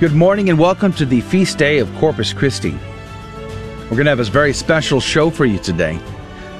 Good 0.00 0.14
morning 0.14 0.48
and 0.48 0.58
welcome 0.58 0.94
to 0.94 1.04
the 1.04 1.20
feast 1.20 1.58
day 1.58 1.78
of 1.78 1.94
Corpus 1.96 2.32
Christi. 2.32 2.70
We're 2.70 3.90
going 3.90 4.06
to 4.06 4.10
have 4.10 4.18
a 4.18 4.24
very 4.24 4.54
special 4.54 4.98
show 4.98 5.28
for 5.28 5.44
you 5.44 5.58
today. 5.58 6.00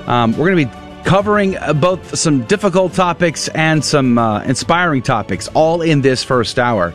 Um, 0.07 0.33
we're 0.33 0.51
going 0.51 0.69
to 0.69 0.71
be 0.71 1.05
covering 1.09 1.57
uh, 1.57 1.73
both 1.73 2.19
some 2.19 2.45
difficult 2.45 2.93
topics 2.93 3.49
and 3.49 3.83
some 3.83 4.19
uh, 4.19 4.43
inspiring 4.43 5.01
topics, 5.01 5.49
all 5.55 5.81
in 5.81 6.03
this 6.03 6.23
first 6.23 6.59
hour. 6.59 6.93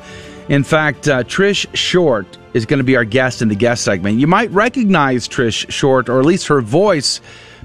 In 0.48 0.64
fact, 0.64 1.08
uh, 1.08 1.24
Trish 1.24 1.66
Short 1.76 2.38
is 2.54 2.68
going 2.68 2.77
to 2.77 2.84
be 2.84 2.96
our 2.96 3.05
guest 3.05 3.41
in 3.41 3.48
the 3.48 3.55
guest 3.55 3.84
segment. 3.84 4.20
You 4.20 4.27
might 4.27 4.52
recognize 4.52 5.27
Trish 5.27 5.68
Short, 5.72 6.10
or 6.10 6.20
at 6.20 6.27
least 6.27 6.46
her 6.46 6.62
voice 6.62 7.22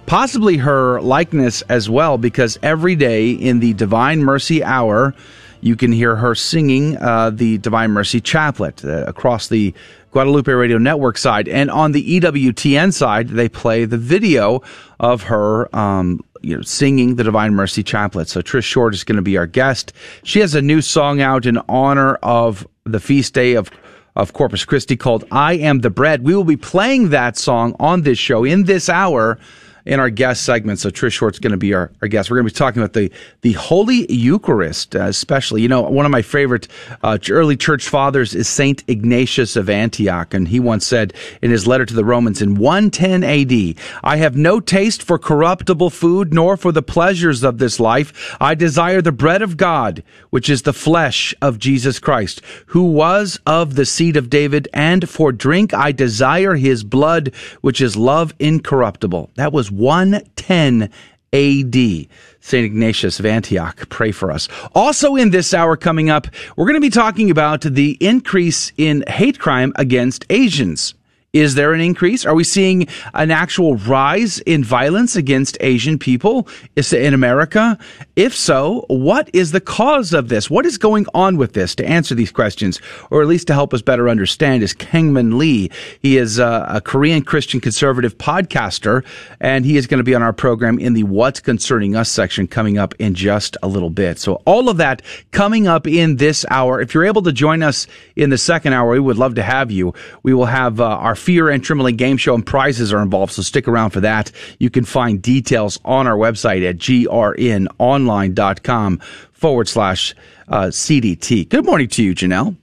possibly 0.06 0.56
her 0.56 1.02
likeness 1.02 1.60
as 1.68 1.90
well, 1.90 2.16
because 2.16 2.58
every 2.62 2.96
day 2.96 3.30
in 3.30 3.60
the 3.60 3.74
Divine 3.74 4.24
Mercy 4.24 4.64
Hour, 4.64 5.14
you 5.60 5.76
can 5.76 5.92
hear 5.92 6.16
her 6.16 6.34
singing 6.34 6.96
uh, 6.98 7.30
the 7.30 7.58
Divine 7.58 7.90
Mercy 7.90 8.20
Chaplet 8.20 8.84
uh, 8.84 9.04
across 9.06 9.48
the 9.48 9.74
Guadalupe 10.12 10.50
Radio 10.50 10.78
Network 10.78 11.18
side. 11.18 11.48
And 11.48 11.70
on 11.70 11.92
the 11.92 12.20
EWTN 12.20 12.92
side, 12.92 13.28
they 13.28 13.48
play 13.48 13.84
the 13.84 13.98
video 13.98 14.62
of 14.98 15.24
her 15.24 15.74
um, 15.76 16.20
you 16.42 16.56
know, 16.56 16.62
singing 16.62 17.16
the 17.16 17.24
Divine 17.24 17.54
Mercy 17.54 17.82
Chaplet. 17.82 18.28
So 18.28 18.40
Trish 18.40 18.64
Short 18.64 18.94
is 18.94 19.04
going 19.04 19.16
to 19.16 19.22
be 19.22 19.36
our 19.36 19.46
guest. 19.46 19.92
She 20.22 20.40
has 20.40 20.54
a 20.54 20.62
new 20.62 20.80
song 20.80 21.20
out 21.20 21.46
in 21.46 21.58
honor 21.68 22.14
of 22.16 22.66
the 22.84 23.00
feast 23.00 23.34
day 23.34 23.54
of 23.54 23.70
of 24.16 24.32
Corpus 24.32 24.64
Christi 24.64 24.96
called 24.96 25.24
I 25.30 25.54
Am 25.54 25.80
the 25.80 25.88
Bread. 25.88 26.24
We 26.24 26.34
will 26.34 26.44
be 26.44 26.56
playing 26.56 27.10
that 27.10 27.36
song 27.36 27.76
on 27.78 28.02
this 28.02 28.18
show 28.18 28.44
in 28.44 28.64
this 28.64 28.88
hour 28.88 29.38
in 29.84 30.00
our 30.00 30.10
guest 30.10 30.44
segment. 30.44 30.78
So 30.78 30.90
Trish 30.90 31.12
Short's 31.12 31.38
going 31.38 31.52
to 31.52 31.56
be 31.56 31.74
our, 31.74 31.90
our 32.02 32.08
guest. 32.08 32.30
We're 32.30 32.36
going 32.36 32.48
to 32.48 32.54
be 32.54 32.58
talking 32.58 32.82
about 32.82 32.92
the, 32.92 33.10
the 33.42 33.52
Holy 33.52 34.10
Eucharist, 34.12 34.94
uh, 34.94 35.04
especially. 35.04 35.62
You 35.62 35.68
know, 35.68 35.82
one 35.82 36.06
of 36.06 36.12
my 36.12 36.22
favorite 36.22 36.68
uh, 37.02 37.18
early 37.30 37.56
church 37.56 37.88
fathers 37.88 38.34
is 38.34 38.48
Saint 38.48 38.84
Ignatius 38.88 39.56
of 39.56 39.68
Antioch, 39.68 40.34
and 40.34 40.48
he 40.48 40.60
once 40.60 40.86
said 40.86 41.14
in 41.42 41.50
his 41.50 41.66
letter 41.66 41.86
to 41.86 41.94
the 41.94 42.04
Romans 42.04 42.42
in 42.42 42.56
110 42.56 43.24
AD, 43.24 43.74
"I 44.02 44.16
have 44.16 44.36
no 44.36 44.60
taste 44.60 45.02
for 45.02 45.18
corruptible 45.18 45.90
food, 45.90 46.32
nor 46.32 46.56
for 46.56 46.72
the 46.72 46.82
pleasures 46.82 47.42
of 47.42 47.58
this 47.58 47.80
life. 47.80 48.36
I 48.40 48.54
desire 48.54 49.02
the 49.02 49.12
bread 49.12 49.42
of 49.42 49.56
God, 49.56 50.02
which 50.30 50.50
is 50.50 50.62
the 50.62 50.72
flesh 50.72 51.34
of 51.40 51.58
Jesus 51.58 51.98
Christ, 51.98 52.42
who 52.66 52.84
was 52.84 53.40
of 53.46 53.74
the 53.74 53.86
seed 53.86 54.16
of 54.16 54.30
David, 54.30 54.68
and 54.72 55.08
for 55.08 55.32
drink 55.32 55.72
I 55.72 55.92
desire 55.92 56.54
his 56.56 56.84
blood, 56.84 57.32
which 57.60 57.80
is 57.80 57.96
love 57.96 58.34
incorruptible." 58.38 59.30
That 59.36 59.52
was 59.52 59.69
110 59.70 60.90
AD. 61.32 62.08
St. 62.40 62.64
Ignatius 62.64 63.20
of 63.20 63.26
Antioch, 63.26 63.88
pray 63.88 64.12
for 64.12 64.30
us. 64.30 64.48
Also, 64.74 65.16
in 65.16 65.30
this 65.30 65.54
hour 65.54 65.76
coming 65.76 66.10
up, 66.10 66.26
we're 66.56 66.64
going 66.64 66.74
to 66.74 66.80
be 66.80 66.90
talking 66.90 67.30
about 67.30 67.60
the 67.62 67.96
increase 68.00 68.72
in 68.76 69.04
hate 69.06 69.38
crime 69.38 69.72
against 69.76 70.24
Asians. 70.30 70.94
Is 71.32 71.54
there 71.54 71.72
an 71.72 71.80
increase? 71.80 72.26
Are 72.26 72.34
we 72.34 72.42
seeing 72.42 72.88
an 73.14 73.30
actual 73.30 73.76
rise 73.76 74.40
in 74.40 74.64
violence 74.64 75.14
against 75.14 75.56
Asian 75.60 75.96
people 75.96 76.48
in 76.92 77.14
America? 77.14 77.78
If 78.16 78.34
so, 78.34 78.84
what 78.88 79.30
is 79.32 79.52
the 79.52 79.60
cause 79.60 80.12
of 80.12 80.28
this? 80.28 80.50
What 80.50 80.66
is 80.66 80.76
going 80.76 81.06
on 81.14 81.36
with 81.36 81.52
this? 81.52 81.76
To 81.76 81.86
answer 81.86 82.16
these 82.16 82.32
questions, 82.32 82.80
or 83.12 83.22
at 83.22 83.28
least 83.28 83.46
to 83.46 83.54
help 83.54 83.72
us 83.72 83.80
better 83.80 84.08
understand, 84.08 84.64
is 84.64 84.74
Kangmin 84.74 85.38
Lee. 85.38 85.70
He 86.00 86.16
is 86.16 86.40
a, 86.40 86.66
a 86.68 86.80
Korean 86.80 87.22
Christian 87.22 87.60
conservative 87.60 88.18
podcaster, 88.18 89.04
and 89.40 89.64
he 89.64 89.76
is 89.76 89.86
going 89.86 89.98
to 89.98 90.04
be 90.04 90.16
on 90.16 90.24
our 90.24 90.32
program 90.32 90.80
in 90.80 90.94
the 90.94 91.04
What's 91.04 91.38
Concerning 91.38 91.94
Us 91.94 92.10
section 92.10 92.48
coming 92.48 92.76
up 92.76 92.92
in 92.98 93.14
just 93.14 93.56
a 93.62 93.68
little 93.68 93.90
bit. 93.90 94.18
So 94.18 94.42
all 94.46 94.68
of 94.68 94.78
that 94.78 95.00
coming 95.30 95.68
up 95.68 95.86
in 95.86 96.16
this 96.16 96.44
hour. 96.50 96.80
If 96.80 96.92
you're 96.92 97.04
able 97.04 97.22
to 97.22 97.32
join 97.32 97.62
us 97.62 97.86
in 98.16 98.30
the 98.30 98.38
second 98.38 98.72
hour, 98.72 98.90
we 98.90 98.98
would 98.98 99.16
love 99.16 99.36
to 99.36 99.44
have 99.44 99.70
you. 99.70 99.94
We 100.24 100.34
will 100.34 100.46
have 100.46 100.80
uh, 100.80 100.86
our 100.86 101.19
Fear 101.20 101.50
and 101.50 101.62
Trembling 101.62 101.94
game 101.96 102.16
show 102.16 102.34
and 102.34 102.44
prizes 102.44 102.92
are 102.92 103.00
involved, 103.02 103.32
so 103.32 103.42
stick 103.42 103.68
around 103.68 103.90
for 103.90 104.00
that. 104.00 104.32
You 104.58 104.70
can 104.70 104.84
find 104.84 105.22
details 105.22 105.78
on 105.84 106.06
our 106.06 106.16
website 106.16 106.68
at 106.68 106.78
grnonline.com 106.78 108.98
forward 109.32 109.68
slash 109.68 110.14
uh, 110.48 110.66
CDT. 110.66 111.48
Good 111.48 111.64
morning 111.64 111.88
to 111.88 112.02
you, 112.02 112.14
Janelle. 112.14 112.56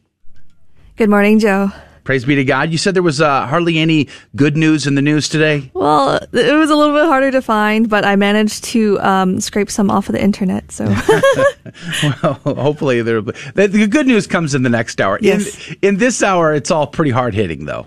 Good 0.96 1.10
morning, 1.10 1.40
Joe. 1.40 1.72
Praise 2.08 2.24
be 2.24 2.36
to 2.36 2.46
God. 2.46 2.72
You 2.72 2.78
said 2.78 2.96
there 2.96 3.04
was 3.04 3.20
uh, 3.20 3.46
hardly 3.48 3.80
any 3.80 4.08
good 4.34 4.56
news 4.56 4.88
in 4.88 4.96
the 4.96 5.02
news 5.02 5.28
today. 5.28 5.70
Well, 5.74 6.16
it 6.16 6.56
was 6.56 6.70
a 6.70 6.76
little 6.76 6.96
bit 6.96 7.06
harder 7.06 7.32
to 7.32 7.42
find, 7.42 7.90
but 7.90 8.06
I 8.06 8.16
managed 8.16 8.64
to 8.66 8.98
um, 9.02 9.42
scrape 9.42 9.70
some 9.70 9.92
off 9.92 10.08
of 10.08 10.14
the 10.14 10.24
internet. 10.24 10.72
So, 10.72 10.86
well, 12.24 12.56
hopefully, 12.56 13.02
there. 13.02 13.22
The, 13.22 13.90
good 13.92 14.08
news 14.08 14.26
comes 14.26 14.56
in 14.56 14.64
the 14.64 14.70
next 14.70 15.02
hour. 15.02 15.20
Yes. 15.22 15.68
In, 15.68 15.76
in 15.82 15.98
this 15.98 16.24
hour, 16.24 16.54
it's 16.54 16.72
all 16.72 16.88
pretty 16.88 17.12
hard 17.12 17.34
hitting, 17.34 17.66
though. 17.66 17.86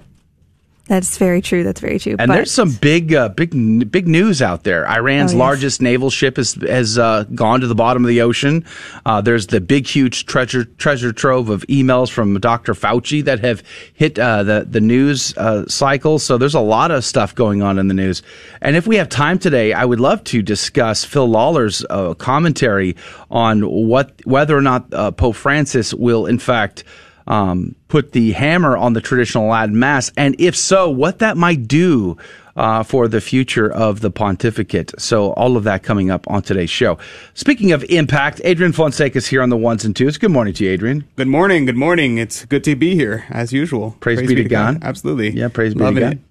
That's 0.91 1.19
very 1.19 1.41
true. 1.41 1.63
That's 1.63 1.79
very 1.79 2.01
true. 2.01 2.17
And 2.19 2.27
but 2.27 2.35
there's 2.35 2.51
some 2.51 2.73
big, 2.73 3.15
uh, 3.15 3.29
big, 3.29 3.53
big 3.93 4.09
news 4.09 4.43
out 4.43 4.65
there. 4.65 4.85
Iran's 4.89 5.31
oh, 5.31 5.35
yes. 5.35 5.39
largest 5.39 5.81
naval 5.81 6.11
ship 6.11 6.37
has 6.37 6.55
has 6.55 6.99
uh, 6.99 7.27
gone 7.33 7.61
to 7.61 7.69
the 7.69 7.77
bottom 7.77 8.05
of 8.05 8.09
the 8.09 8.23
ocean. 8.23 8.65
Uh, 9.07 9.21
there's 9.21 9.47
the 9.47 9.61
big, 9.61 9.87
huge 9.87 10.27
treasure 10.27 10.65
treasure 10.65 11.13
trove 11.13 11.49
of 11.49 11.65
emails 11.69 12.11
from 12.11 12.41
Dr. 12.41 12.75
Fauci 12.75 13.25
that 13.25 13.39
have 13.39 13.63
hit 13.95 14.19
uh, 14.19 14.43
the 14.43 14.67
the 14.69 14.81
news 14.81 15.33
uh, 15.37 15.65
cycle. 15.69 16.19
So 16.19 16.37
there's 16.37 16.57
a 16.57 16.61
lot 16.61 16.91
of 16.91 17.05
stuff 17.05 17.37
going 17.37 17.63
on 17.63 17.79
in 17.79 17.87
the 17.87 17.95
news. 17.95 18.25
And 18.61 18.75
if 18.75 18.89
we 18.89 18.97
have 18.97 19.09
time 19.09 19.39
today, 19.39 19.73
I 19.73 19.85
would 19.85 20.01
love 20.01 20.25
to 20.25 20.43
discuss 20.43 21.05
Phil 21.05 21.29
Lawler's 21.29 21.85
uh, 21.89 22.15
commentary 22.15 22.97
on 23.31 23.63
what 23.63 24.11
whether 24.27 24.59
or 24.59 24.63
not 24.63 24.91
Pope 24.91 25.37
Francis 25.37 25.95
will, 25.95 26.27
in 26.27 26.41
fact 26.41 26.83
um, 27.31 27.75
put 27.89 28.13
the 28.13 28.33
hammer 28.33 28.77
on 28.77 28.93
the 28.93 29.01
traditional 29.01 29.47
Latin 29.47 29.79
Mass? 29.79 30.13
And 30.17 30.39
if 30.39 30.55
so, 30.57 30.91
what 30.91 31.21
that 31.21 31.37
might 31.37 31.67
do 31.67 32.19
uh, 32.57 32.83
for 32.83 33.09
the 33.09 33.21
future 33.21 33.71
of 33.73 34.01
the 34.01 34.11
pontificate. 34.11 34.93
So, 35.01 35.33
all 35.33 35.57
of 35.57 35.65
that 35.65 35.83
coming 35.83 36.11
up 36.11 36.29
on 36.29 36.43
today's 36.43 36.69
show. 36.69 36.99
Speaking 37.35 37.73
of 37.73 37.85
impact, 37.85 38.41
Adrian 38.45 38.73
Fonseca 38.73 39.17
is 39.17 39.27
here 39.27 39.43
on 39.43 39.49
the 39.49 39.57
ones 39.57 39.85
and 39.85 39.95
twos. 39.95 40.19
Good 40.19 40.31
morning 40.31 40.53
to 40.55 40.65
you, 40.65 40.71
Adrian. 40.71 41.05
Good 41.17 41.29
morning. 41.29 41.65
Good 41.65 41.77
morning. 41.77 42.19
It's 42.19 42.45
good 42.45 42.65
to 42.65 42.77
be 42.77 42.95
here, 42.95 43.25
as 43.31 43.53
usual. 43.53 43.97
Praise, 44.01 44.19
praise 44.19 44.29
be, 44.29 44.35
be, 44.35 44.43
to 44.43 44.49
God. 44.49 44.81
God. 44.81 44.87
Absolutely. 44.87 45.31
Yeah, 45.31 45.49
praise 45.49 45.75
Loving 45.75 45.95
be 45.95 46.01
to 46.01 46.07
God. 46.07 46.13
It. 46.15 46.30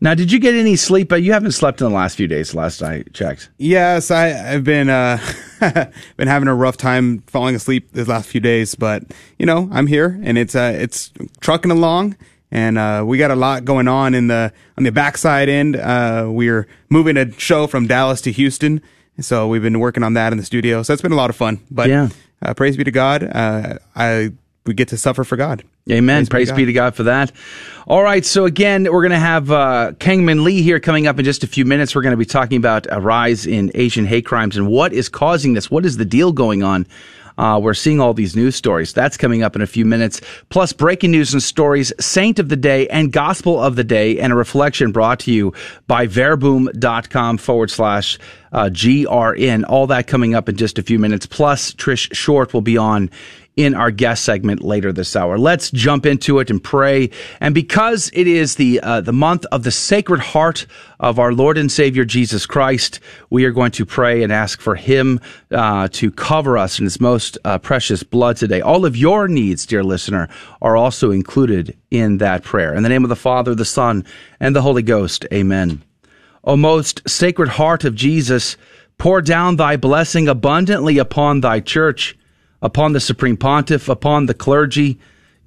Now, 0.00 0.14
did 0.14 0.30
you 0.30 0.38
get 0.38 0.54
any 0.54 0.76
sleep? 0.76 1.08
But 1.08 1.22
you 1.22 1.32
haven't 1.32 1.52
slept 1.52 1.80
in 1.80 1.88
the 1.88 1.94
last 1.94 2.16
few 2.16 2.28
days. 2.28 2.54
Last 2.54 2.82
I 2.82 3.02
checked. 3.12 3.50
Yes, 3.58 4.10
I, 4.10 4.28
have 4.28 4.64
been 4.64 4.88
uh, 4.88 5.18
been 6.16 6.28
having 6.28 6.48
a 6.48 6.54
rough 6.54 6.76
time 6.76 7.22
falling 7.22 7.54
asleep 7.54 7.92
the 7.92 8.04
last 8.04 8.28
few 8.28 8.40
days, 8.40 8.74
but 8.74 9.02
you 9.38 9.46
know 9.46 9.68
I'm 9.72 9.86
here 9.86 10.18
and 10.22 10.38
it's 10.38 10.54
uh, 10.54 10.72
it's 10.76 11.10
trucking 11.40 11.70
along, 11.70 12.16
and 12.50 12.78
uh, 12.78 13.02
we 13.06 13.18
got 13.18 13.30
a 13.30 13.36
lot 13.36 13.64
going 13.64 13.88
on 13.88 14.14
in 14.14 14.28
the 14.28 14.52
on 14.76 14.84
the 14.84 14.92
backside 14.92 15.48
end. 15.48 15.76
Uh, 15.76 16.26
we're 16.28 16.68
moving 16.88 17.16
a 17.16 17.32
show 17.32 17.66
from 17.66 17.86
Dallas 17.86 18.20
to 18.22 18.32
Houston, 18.32 18.80
so 19.20 19.48
we've 19.48 19.62
been 19.62 19.80
working 19.80 20.02
on 20.04 20.14
that 20.14 20.32
in 20.32 20.38
the 20.38 20.44
studio. 20.44 20.82
So 20.82 20.92
it's 20.92 21.02
been 21.02 21.12
a 21.12 21.16
lot 21.16 21.30
of 21.30 21.36
fun. 21.36 21.60
But 21.70 21.88
yeah, 21.88 22.08
uh, 22.40 22.54
praise 22.54 22.76
be 22.76 22.84
to 22.84 22.92
God. 22.92 23.24
Uh, 23.24 23.78
I 23.96 24.32
we 24.68 24.74
get 24.74 24.88
to 24.88 24.96
suffer 24.96 25.24
for 25.24 25.36
God. 25.36 25.64
Amen. 25.90 26.26
Praise, 26.26 26.50
Praise 26.50 26.56
be, 26.56 26.66
to 26.66 26.72
God 26.72 26.94
for 26.94 27.04
that. 27.04 27.32
All 27.86 28.02
right. 28.02 28.24
So 28.24 28.44
again, 28.44 28.84
we're 28.84 29.02
going 29.02 29.10
to 29.10 29.18
have 29.18 29.50
uh, 29.50 29.92
Kangmin 29.98 30.44
Lee 30.44 30.62
here 30.62 30.78
coming 30.78 31.06
up 31.06 31.18
in 31.18 31.24
just 31.24 31.42
a 31.42 31.46
few 31.46 31.64
minutes. 31.64 31.94
We're 31.94 32.02
going 32.02 32.12
to 32.12 32.18
be 32.18 32.26
talking 32.26 32.58
about 32.58 32.86
a 32.90 33.00
rise 33.00 33.46
in 33.46 33.72
Asian 33.74 34.04
hate 34.04 34.26
crimes 34.26 34.56
and 34.56 34.68
what 34.68 34.92
is 34.92 35.08
causing 35.08 35.54
this. 35.54 35.70
What 35.70 35.84
is 35.84 35.96
the 35.96 36.04
deal 36.04 36.32
going 36.32 36.62
on? 36.62 36.86
Uh, 37.38 37.58
we're 37.62 37.72
seeing 37.72 38.00
all 38.00 38.12
these 38.12 38.34
news 38.34 38.56
stories. 38.56 38.92
That's 38.92 39.16
coming 39.16 39.42
up 39.42 39.54
in 39.54 39.62
a 39.62 39.66
few 39.66 39.84
minutes. 39.84 40.20
Plus, 40.48 40.72
breaking 40.72 41.12
news 41.12 41.32
and 41.32 41.42
stories, 41.42 41.92
Saint 42.00 42.40
of 42.40 42.48
the 42.48 42.56
Day 42.56 42.88
and 42.88 43.12
Gospel 43.12 43.62
of 43.62 43.76
the 43.76 43.84
Day, 43.84 44.18
and 44.18 44.32
a 44.32 44.36
reflection 44.36 44.90
brought 44.90 45.20
to 45.20 45.32
you 45.32 45.54
by 45.86 46.06
verbum.com 46.08 47.38
forward 47.38 47.70
slash 47.70 48.18
uh, 48.52 48.64
GRN. 48.64 49.64
All 49.68 49.86
that 49.86 50.08
coming 50.08 50.34
up 50.34 50.48
in 50.48 50.56
just 50.56 50.78
a 50.78 50.82
few 50.82 50.98
minutes. 50.98 51.26
Plus, 51.26 51.72
Trish 51.72 52.12
Short 52.12 52.52
will 52.52 52.60
be 52.60 52.76
on 52.76 53.08
in 53.58 53.74
our 53.74 53.90
guest 53.90 54.24
segment 54.24 54.62
later 54.62 54.92
this 54.92 55.16
hour. 55.16 55.36
Let's 55.36 55.72
jump 55.72 56.06
into 56.06 56.38
it 56.38 56.48
and 56.48 56.62
pray. 56.62 57.10
And 57.40 57.56
because 57.56 58.08
it 58.14 58.28
is 58.28 58.54
the 58.54 58.78
uh, 58.80 59.00
the 59.00 59.12
month 59.12 59.44
of 59.50 59.64
the 59.64 59.72
Sacred 59.72 60.20
Heart 60.20 60.68
of 61.00 61.18
our 61.18 61.32
Lord 61.32 61.58
and 61.58 61.70
Savior 61.70 62.04
Jesus 62.04 62.46
Christ, 62.46 63.00
we 63.30 63.44
are 63.44 63.50
going 63.50 63.72
to 63.72 63.84
pray 63.84 64.22
and 64.22 64.32
ask 64.32 64.60
for 64.60 64.76
Him 64.76 65.18
uh, 65.50 65.88
to 65.88 66.12
cover 66.12 66.56
us 66.56 66.78
in 66.78 66.84
His 66.84 67.00
most 67.00 67.36
uh, 67.44 67.58
precious 67.58 68.04
blood 68.04 68.36
today. 68.36 68.60
All 68.60 68.86
of 68.86 68.96
your 68.96 69.26
needs, 69.26 69.66
dear 69.66 69.82
listener, 69.82 70.28
are 70.62 70.76
also 70.76 71.10
included 71.10 71.76
in 71.90 72.18
that 72.18 72.44
prayer. 72.44 72.72
In 72.74 72.84
the 72.84 72.88
name 72.88 73.04
of 73.04 73.08
the 73.10 73.16
Father, 73.16 73.56
the 73.56 73.64
Son, 73.64 74.04
and 74.38 74.54
the 74.54 74.62
Holy 74.62 74.82
Ghost. 74.82 75.26
Amen. 75.32 75.82
O 76.44 76.56
most 76.56 77.02
Sacred 77.08 77.48
Heart 77.48 77.82
of 77.82 77.96
Jesus, 77.96 78.56
pour 78.98 79.20
down 79.20 79.56
Thy 79.56 79.76
blessing 79.76 80.28
abundantly 80.28 80.98
upon 80.98 81.40
Thy 81.40 81.58
Church 81.58 82.16
upon 82.62 82.92
the 82.92 83.00
Supreme 83.00 83.36
Pontiff, 83.36 83.88
upon 83.88 84.26
the 84.26 84.34
clergy. 84.34 84.98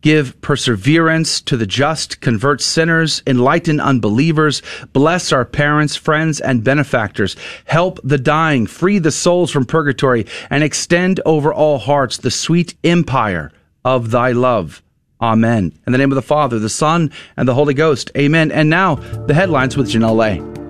Give 0.02 0.40
perseverance 0.42 1.42
to 1.42 1.56
the 1.56 1.68
just, 1.68 2.22
convert 2.22 2.60
sinners, 2.60 3.22
enlighten 3.28 3.80
unbelievers, 3.80 4.64
bless 4.94 5.32
our 5.32 5.46
parents, 5.46 5.96
friends, 5.96 6.40
and 6.40 6.64
benefactors, 6.64 7.36
help 7.66 8.00
the 8.04 8.18
dying, 8.18 8.66
free 8.66 8.98
the 8.98 9.12
souls 9.12 9.52
from 9.52 9.66
purgatory, 9.66 10.26
and 10.50 10.64
extend 10.64 11.20
over 11.24 11.54
all 11.54 11.78
hearts 11.78 12.18
the 12.18 12.32
sweet 12.32 12.74
empire 12.84 13.52
of 13.86 14.10
thy 14.10 14.32
love. 14.32 14.82
Amen. 15.22 15.72
In 15.86 15.92
the 15.92 16.00
name 16.00 16.12
of 16.12 16.16
the 16.16 16.24
Father, 16.24 16.58
the 16.58 16.68
Son, 16.68 17.12
and 17.38 17.48
the 17.48 17.54
Holy 17.54 17.76
Ghost. 17.76 18.10
Amen. 18.18 18.52
And 18.52 18.72
now, 18.72 18.96
the 18.96 19.36
headlines 19.36 19.78
with 19.78 19.92
Janelle 19.92 20.16
Lay. 20.16 20.61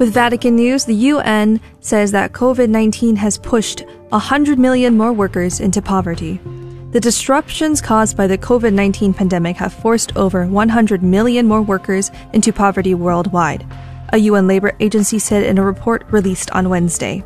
With 0.00 0.14
Vatican 0.14 0.56
News, 0.56 0.86
the 0.86 0.94
UN 0.94 1.60
says 1.80 2.10
that 2.12 2.32
COVID 2.32 2.70
19 2.70 3.16
has 3.16 3.36
pushed 3.36 3.82
100 4.08 4.58
million 4.58 4.96
more 4.96 5.12
workers 5.12 5.60
into 5.60 5.82
poverty. 5.82 6.40
The 6.92 7.00
disruptions 7.00 7.82
caused 7.82 8.16
by 8.16 8.26
the 8.26 8.38
COVID 8.38 8.72
19 8.72 9.12
pandemic 9.12 9.56
have 9.56 9.74
forced 9.74 10.16
over 10.16 10.46
100 10.46 11.02
million 11.02 11.46
more 11.46 11.60
workers 11.60 12.10
into 12.32 12.50
poverty 12.50 12.94
worldwide, 12.94 13.66
a 14.14 14.16
UN 14.16 14.46
labor 14.46 14.74
agency 14.80 15.18
said 15.18 15.42
in 15.42 15.58
a 15.58 15.62
report 15.62 16.06
released 16.10 16.50
on 16.52 16.70
Wednesday. 16.70 17.22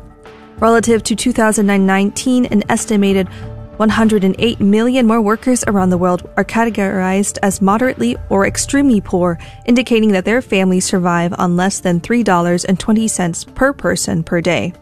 Relative 0.57 1.01
to 1.03 1.15
2019, 1.15 2.45
an 2.47 2.61
estimated 2.69 3.29
108 3.77 4.59
million 4.59 5.05
more 5.05 5.21
workers 5.21 5.63
around 5.67 5.89
the 5.89 5.97
world 5.97 6.29
are 6.37 6.43
categorized 6.43 7.37
as 7.43 7.61
moderately 7.61 8.15
or 8.29 8.45
extremely 8.45 9.01
poor, 9.01 9.37
indicating 9.65 10.11
that 10.13 10.25
their 10.25 10.41
families 10.41 10.85
survive 10.85 11.33
on 11.37 11.55
less 11.55 11.79
than 11.79 11.99
$3.20 11.99 13.55
per 13.55 13.73
person 13.73 14.23
per 14.23 14.41
day. 14.41 14.73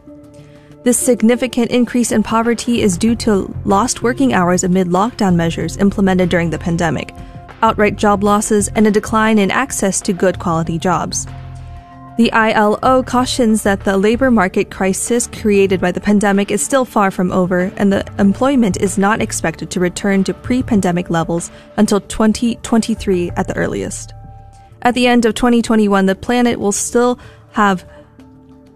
This 0.83 0.97
significant 0.97 1.71
increase 1.71 2.11
in 2.11 2.23
poverty 2.23 2.81
is 2.81 2.97
due 2.97 3.15
to 3.17 3.55
lost 3.63 4.03
working 4.03 4.33
hours 4.33 4.63
amid 4.63 4.87
lockdown 4.87 5.35
measures 5.35 5.77
implemented 5.77 6.29
during 6.29 6.49
the 6.49 6.59
pandemic, 6.59 7.13
outright 7.61 7.95
job 7.95 8.23
losses, 8.23 8.67
and 8.75 8.85
a 8.85 8.91
decline 8.91 9.39
in 9.39 9.49
access 9.49 10.01
to 10.01 10.13
good 10.13 10.39
quality 10.39 10.77
jobs. 10.77 11.25
The 12.15 12.31
ILO 12.31 13.01
cautions 13.01 13.63
that 13.63 13.85
the 13.85 13.97
labor 13.97 14.29
market 14.29 14.69
crisis 14.69 15.25
created 15.25 15.81
by 15.81 15.91
the 15.91 15.99
pandemic 15.99 16.51
is 16.51 16.63
still 16.63 16.85
far 16.85 17.09
from 17.09 17.31
over, 17.31 17.71
and 17.75 17.91
the 17.91 18.05
employment 18.19 18.77
is 18.77 18.99
not 18.99 19.19
expected 19.19 19.71
to 19.71 19.79
return 19.79 20.23
to 20.25 20.33
pre 20.35 20.61
pandemic 20.61 21.09
levels 21.09 21.49
until 21.75 21.99
2023 21.99 23.31
at 23.31 23.47
the 23.47 23.57
earliest. 23.57 24.13
At 24.83 24.93
the 24.93 25.07
end 25.07 25.25
of 25.25 25.33
2021, 25.33 26.05
the 26.05 26.13
planet 26.13 26.59
will 26.59 26.71
still 26.71 27.17
have 27.53 27.83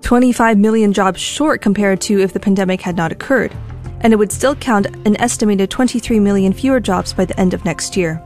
25 0.01 0.57
million 0.57 0.91
jobs 0.91 1.21
short 1.21 1.61
compared 1.61 2.01
to 2.01 2.19
if 2.19 2.33
the 2.33 2.39
pandemic 2.39 2.81
had 2.81 2.97
not 2.97 3.11
occurred, 3.11 3.55
and 4.01 4.13
it 4.13 4.15
would 4.15 4.31
still 4.31 4.55
count 4.55 4.87
an 5.05 5.15
estimated 5.21 5.69
23 5.69 6.19
million 6.19 6.53
fewer 6.53 6.79
jobs 6.79 7.13
by 7.13 7.23
the 7.23 7.39
end 7.39 7.53
of 7.53 7.63
next 7.65 7.95
year. 7.95 8.19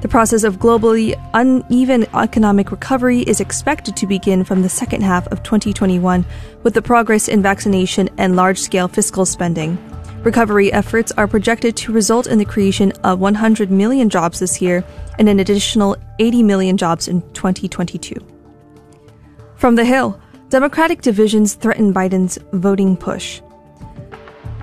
The 0.00 0.08
process 0.08 0.44
of 0.44 0.58
globally 0.58 1.14
uneven 1.34 2.06
economic 2.14 2.70
recovery 2.70 3.20
is 3.20 3.40
expected 3.40 3.96
to 3.96 4.06
begin 4.06 4.44
from 4.44 4.62
the 4.62 4.68
second 4.68 5.02
half 5.02 5.26
of 5.26 5.42
2021 5.42 6.24
with 6.62 6.72
the 6.72 6.80
progress 6.80 7.28
in 7.28 7.42
vaccination 7.42 8.08
and 8.16 8.34
large 8.34 8.58
scale 8.58 8.88
fiscal 8.88 9.26
spending. 9.26 9.76
Recovery 10.22 10.72
efforts 10.72 11.12
are 11.12 11.28
projected 11.28 11.76
to 11.76 11.92
result 11.92 12.26
in 12.26 12.38
the 12.38 12.46
creation 12.46 12.92
of 13.04 13.20
100 13.20 13.70
million 13.70 14.08
jobs 14.08 14.38
this 14.38 14.62
year 14.62 14.82
and 15.18 15.28
an 15.28 15.38
additional 15.38 15.96
80 16.18 16.44
million 16.44 16.78
jobs 16.78 17.06
in 17.06 17.20
2022. 17.32 18.14
From 19.56 19.74
the 19.74 19.84
Hill, 19.84 20.18
Democratic 20.48 21.02
divisions 21.02 21.54
threaten 21.54 21.92
Biden's 21.92 22.38
voting 22.52 22.96
push. 22.96 23.42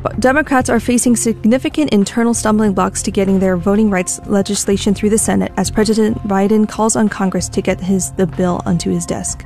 But 0.03 0.19
Democrats 0.19 0.69
are 0.69 0.79
facing 0.79 1.15
significant 1.15 1.91
internal 1.91 2.33
stumbling 2.33 2.73
blocks 2.73 3.01
to 3.03 3.11
getting 3.11 3.39
their 3.39 3.57
voting 3.57 3.89
rights 3.89 4.19
legislation 4.27 4.93
through 4.93 5.09
the 5.09 5.17
Senate 5.17 5.51
as 5.57 5.71
President 5.71 6.17
Biden 6.19 6.69
calls 6.69 6.95
on 6.95 7.09
Congress 7.09 7.49
to 7.49 7.61
get 7.61 7.79
his 7.79 8.11
the 8.13 8.27
bill 8.27 8.61
onto 8.65 8.91
his 8.91 9.05
desk. 9.05 9.43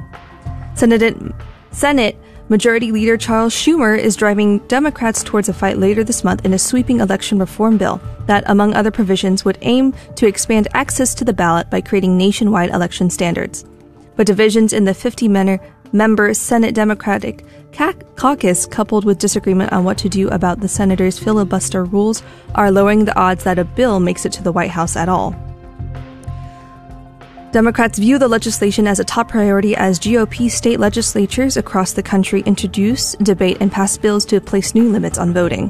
Senate, 0.76 1.16
Senate 1.72 2.18
Majority 2.50 2.92
Leader 2.92 3.16
Charles 3.16 3.54
Schumer 3.54 3.98
is 3.98 4.18
driving 4.18 4.60
Democrats 4.68 5.24
towards 5.24 5.48
a 5.48 5.54
fight 5.54 5.78
later 5.78 6.04
this 6.04 6.26
month 6.26 6.44
in 6.44 6.54
a 6.54 6.60
sweeping 6.60 7.00
election 7.00 7.40
reform 7.40 7.78
bill 7.78 8.02
that, 8.26 8.44
among 8.48 8.74
other 8.74 8.92
provisions, 8.92 9.46
would 9.46 9.58
aim 9.62 9.94
to 10.18 10.28
expand 10.28 10.68
access 10.74 11.16
to 11.16 11.24
the 11.24 11.32
ballot 11.32 11.70
by 11.70 11.80
creating 11.80 12.18
nationwide 12.18 12.70
election 12.72 13.10
standards. 13.10 13.64
But 14.18 14.28
divisions 14.28 14.74
in 14.74 14.84
the 14.84 14.94
50 14.94 15.30
member 15.30 15.62
Senate 16.34 16.74
Democratic 16.74 17.44
caucus, 18.16 18.66
coupled 18.66 19.06
with 19.06 19.20
disagreement 19.20 19.74
on 19.74 19.84
what 19.84 19.98
to 19.98 20.10
do 20.10 20.30
about 20.30 20.60
the 20.60 20.68
senator's 20.68 21.20
filibuster 21.20 21.84
rules, 21.84 22.24
are 22.56 22.72
lowering 22.72 23.06
the 23.06 23.18
odds 23.20 23.44
that 23.44 23.60
a 23.60 23.66
bill 23.66 24.00
makes 24.00 24.26
it 24.26 24.32
to 24.34 24.44
the 24.44 24.52
White 24.52 24.72
House 24.72 24.96
at 24.96 25.10
all. 25.10 25.36
Democrats 27.52 28.00
view 28.00 28.18
the 28.18 28.30
legislation 28.30 28.88
as 28.88 29.00
a 29.00 29.04
top 29.04 29.28
priority 29.28 29.76
as 29.76 30.00
GOP 30.00 30.50
state 30.50 30.80
legislatures 30.80 31.58
across 31.58 31.92
the 31.92 32.04
country 32.04 32.42
introduce, 32.46 33.14
debate, 33.16 33.58
and 33.60 33.72
pass 33.72 33.98
bills 33.98 34.24
to 34.24 34.40
place 34.40 34.74
new 34.74 34.90
limits 34.90 35.18
on 35.18 35.34
voting. 35.34 35.70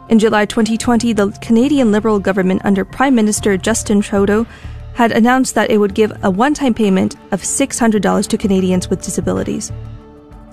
In 0.09 0.19
July 0.19 0.45
2020, 0.45 1.13
the 1.13 1.31
Canadian 1.41 1.91
Liberal 1.91 2.19
government 2.19 2.61
under 2.63 2.85
Prime 2.85 3.15
Minister 3.15 3.57
Justin 3.57 4.01
Trudeau 4.01 4.45
had 4.93 5.11
announced 5.11 5.55
that 5.55 5.71
it 5.71 5.79
would 5.79 5.95
give 5.95 6.15
a 6.23 6.29
one 6.29 6.53
time 6.53 6.75
payment 6.75 7.15
of 7.31 7.41
$600 7.41 8.27
to 8.27 8.37
Canadians 8.37 8.87
with 8.87 9.01
disabilities. 9.01 9.71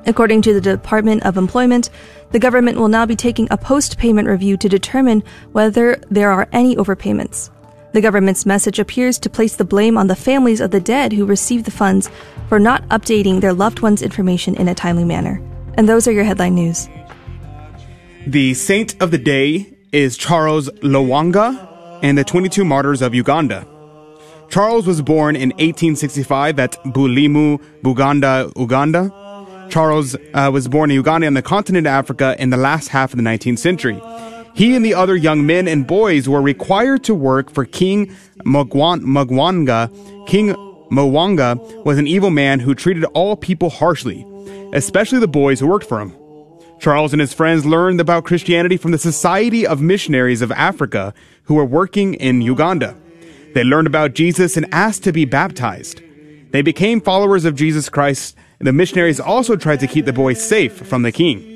According 0.06 0.42
to 0.42 0.54
the 0.54 0.60
Department 0.60 1.24
of 1.24 1.36
Employment, 1.36 1.90
the 2.30 2.38
government 2.38 2.78
will 2.78 2.88
now 2.88 3.06
be 3.06 3.16
taking 3.16 3.48
a 3.50 3.58
post 3.58 3.98
payment 3.98 4.28
review 4.28 4.56
to 4.56 4.68
determine 4.68 5.22
whether 5.52 5.96
there 6.10 6.30
are 6.30 6.48
any 6.52 6.76
overpayments. 6.76 7.50
The 7.92 8.00
government's 8.00 8.46
message 8.46 8.78
appears 8.78 9.18
to 9.18 9.30
place 9.30 9.56
the 9.56 9.64
blame 9.64 9.98
on 9.98 10.06
the 10.06 10.16
families 10.16 10.60
of 10.60 10.70
the 10.70 10.80
dead 10.80 11.12
who 11.12 11.26
received 11.26 11.64
the 11.64 11.72
funds 11.72 12.08
for 12.48 12.60
not 12.60 12.88
updating 12.88 13.40
their 13.40 13.52
loved 13.52 13.80
ones' 13.80 14.00
information 14.00 14.54
in 14.54 14.68
a 14.68 14.74
timely 14.74 15.04
manner. 15.04 15.42
And 15.74 15.88
those 15.88 16.06
are 16.06 16.12
your 16.12 16.24
headline 16.24 16.54
news. 16.54 16.88
The 18.26 18.54
saint 18.54 19.00
of 19.02 19.10
the 19.10 19.18
day 19.18 19.76
is 19.92 20.16
Charles 20.16 20.68
Lwanga 20.82 22.00
and 22.02 22.16
the 22.16 22.24
22 22.24 22.64
martyrs 22.64 23.02
of 23.02 23.14
Uganda. 23.14 23.66
Charles 24.50 24.86
was 24.86 25.02
born 25.02 25.36
in 25.36 25.50
1865 25.50 26.58
at 26.58 26.72
Bulimu, 26.84 27.60
Buganda, 27.82 28.52
Uganda. 28.56 29.19
Charles 29.70 30.16
uh, 30.34 30.50
was 30.52 30.68
born 30.68 30.90
in 30.90 30.96
Uganda 30.96 31.26
on 31.26 31.34
the 31.34 31.42
continent 31.42 31.86
of 31.86 31.92
Africa 31.92 32.36
in 32.38 32.50
the 32.50 32.56
last 32.56 32.88
half 32.88 33.12
of 33.12 33.16
the 33.16 33.22
19th 33.22 33.58
century. 33.58 34.00
He 34.54 34.74
and 34.74 34.84
the 34.84 34.94
other 34.94 35.16
young 35.16 35.46
men 35.46 35.68
and 35.68 35.86
boys 35.86 36.28
were 36.28 36.42
required 36.42 37.04
to 37.04 37.14
work 37.14 37.50
for 37.50 37.64
King 37.64 38.14
Mugwan- 38.44 39.02
Mugwanga. 39.02 39.88
King 40.26 40.54
Mwanga 40.90 41.84
was 41.84 41.98
an 41.98 42.06
evil 42.06 42.30
man 42.30 42.60
who 42.60 42.74
treated 42.74 43.04
all 43.14 43.36
people 43.36 43.70
harshly, 43.70 44.26
especially 44.72 45.20
the 45.20 45.28
boys 45.28 45.60
who 45.60 45.68
worked 45.68 45.86
for 45.86 46.00
him. 46.00 46.12
Charles 46.80 47.12
and 47.12 47.20
his 47.20 47.32
friends 47.32 47.64
learned 47.64 48.00
about 48.00 48.24
Christianity 48.24 48.76
from 48.76 48.90
the 48.90 48.98
Society 48.98 49.66
of 49.66 49.80
Missionaries 49.80 50.42
of 50.42 50.50
Africa 50.52 51.14
who 51.44 51.54
were 51.54 51.64
working 51.64 52.14
in 52.14 52.40
Uganda. 52.40 52.96
They 53.54 53.64
learned 53.64 53.86
about 53.86 54.14
Jesus 54.14 54.56
and 54.56 54.66
asked 54.72 55.04
to 55.04 55.12
be 55.12 55.24
baptized. 55.24 56.00
They 56.50 56.62
became 56.62 57.00
followers 57.00 57.44
of 57.44 57.54
Jesus 57.54 57.88
Christ, 57.88 58.36
the 58.60 58.72
missionaries 58.72 59.18
also 59.20 59.56
tried 59.56 59.80
to 59.80 59.86
keep 59.86 60.04
the 60.04 60.12
boys 60.12 60.42
safe 60.42 60.76
from 60.86 61.02
the 61.02 61.12
king. 61.12 61.46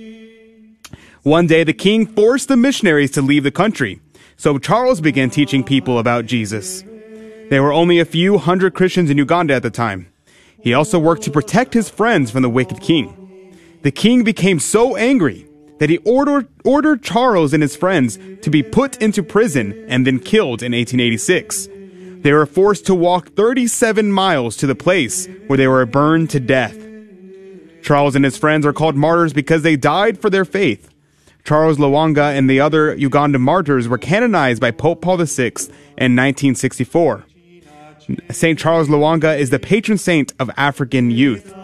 One 1.22 1.46
day, 1.46 1.64
the 1.64 1.72
king 1.72 2.06
forced 2.06 2.48
the 2.48 2.56
missionaries 2.56 3.10
to 3.12 3.22
leave 3.22 3.44
the 3.44 3.50
country, 3.50 4.00
so 4.36 4.58
Charles 4.58 5.00
began 5.00 5.30
teaching 5.30 5.64
people 5.64 5.98
about 5.98 6.26
Jesus. 6.26 6.82
There 7.50 7.62
were 7.62 7.72
only 7.72 7.98
a 7.98 8.04
few 8.04 8.38
hundred 8.38 8.74
Christians 8.74 9.10
in 9.10 9.18
Uganda 9.18 9.54
at 9.54 9.62
the 9.62 9.70
time. 9.70 10.08
He 10.60 10.74
also 10.74 10.98
worked 10.98 11.22
to 11.22 11.30
protect 11.30 11.74
his 11.74 11.90
friends 11.90 12.30
from 12.30 12.42
the 12.42 12.50
wicked 12.50 12.80
king. 12.80 13.54
The 13.82 13.90
king 13.90 14.24
became 14.24 14.58
so 14.58 14.96
angry 14.96 15.46
that 15.78 15.90
he 15.90 15.98
ordered, 15.98 16.48
ordered 16.64 17.02
Charles 17.02 17.52
and 17.52 17.62
his 17.62 17.76
friends 17.76 18.18
to 18.42 18.50
be 18.50 18.62
put 18.62 19.00
into 19.02 19.22
prison 19.22 19.84
and 19.88 20.06
then 20.06 20.18
killed 20.20 20.62
in 20.62 20.72
1886. 20.72 21.68
They 22.22 22.32
were 22.32 22.46
forced 22.46 22.86
to 22.86 22.94
walk 22.94 23.34
37 23.34 24.10
miles 24.10 24.56
to 24.56 24.66
the 24.66 24.74
place 24.74 25.28
where 25.46 25.58
they 25.58 25.68
were 25.68 25.84
burned 25.84 26.30
to 26.30 26.40
death. 26.40 26.83
Charles 27.84 28.16
and 28.16 28.24
his 28.24 28.36
friends 28.38 28.64
are 28.66 28.72
called 28.72 28.96
martyrs 28.96 29.32
because 29.32 29.62
they 29.62 29.76
died 29.76 30.18
for 30.18 30.30
their 30.30 30.44
faith. 30.44 30.90
Charles 31.44 31.76
Lwanga 31.76 32.36
and 32.36 32.48
the 32.48 32.58
other 32.58 32.96
Ugandan 32.96 33.40
martyrs 33.40 33.86
were 33.86 33.98
canonized 33.98 34.60
by 34.60 34.70
Pope 34.70 35.02
Paul 35.02 35.18
VI 35.18 35.52
in 35.98 36.16
1964. 36.16 37.24
St. 38.30 38.58
Charles 38.58 38.88
Lwanga 38.88 39.38
is 39.38 39.50
the 39.50 39.58
patron 39.58 39.98
saint 39.98 40.32
of 40.38 40.50
African 40.56 41.10
youth. 41.10 41.54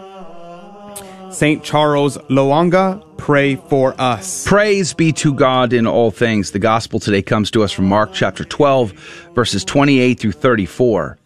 St. 1.31 1.65
Charles 1.65 2.19
Lwanga, 2.29 3.03
pray 3.17 3.57
for 3.57 3.99
us. 3.99 4.47
Praise 4.47 4.93
be 4.93 5.13
to 5.13 5.33
God 5.33 5.73
in 5.73 5.87
all 5.87 6.11
things. 6.11 6.51
The 6.51 6.59
gospel 6.59 7.01
today 7.01 7.23
comes 7.23 7.51
to 7.53 7.63
us 7.63 7.73
from 7.73 7.89
Mark 7.89 8.13
chapter 8.13 8.45
12, 8.45 8.93
verses 9.35 9.65
28 9.65 10.21
through 10.21 10.33
34. 10.33 11.19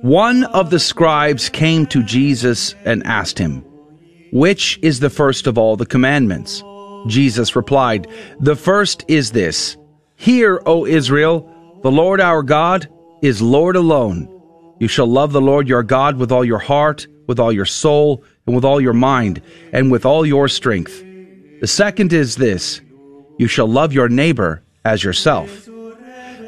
One 0.00 0.44
of 0.44 0.70
the 0.70 0.80
scribes 0.80 1.48
came 1.48 1.86
to 1.86 2.02
Jesus 2.02 2.74
and 2.84 3.06
asked 3.06 3.38
him, 3.38 3.64
Which 4.32 4.78
is 4.80 4.98
the 4.98 5.10
first 5.10 5.46
of 5.46 5.58
all 5.58 5.76
the 5.76 5.86
commandments? 5.86 6.64
Jesus 7.06 7.54
replied, 7.54 8.06
The 8.40 8.56
first 8.56 9.04
is 9.06 9.32
this 9.32 9.76
Hear, 10.16 10.62
O 10.64 10.86
Israel, 10.86 11.80
the 11.82 11.90
Lord 11.90 12.18
our 12.20 12.42
God 12.42 12.88
is 13.22 13.42
Lord 13.42 13.76
alone. 13.76 14.28
You 14.80 14.88
shall 14.88 15.06
love 15.06 15.32
the 15.32 15.40
Lord 15.40 15.68
your 15.68 15.82
God 15.82 16.16
with 16.16 16.32
all 16.32 16.44
your 16.44 16.58
heart, 16.58 17.06
with 17.26 17.38
all 17.38 17.52
your 17.52 17.66
soul, 17.66 18.24
and 18.46 18.54
with 18.54 18.64
all 18.64 18.80
your 18.80 18.94
mind, 18.94 19.42
and 19.72 19.92
with 19.92 20.06
all 20.06 20.24
your 20.24 20.48
strength. 20.48 21.04
The 21.60 21.66
second 21.66 22.14
is 22.14 22.36
this 22.36 22.80
You 23.38 23.48
shall 23.48 23.68
love 23.68 23.92
your 23.92 24.08
neighbor 24.08 24.62
as 24.84 25.04
yourself. 25.04 25.68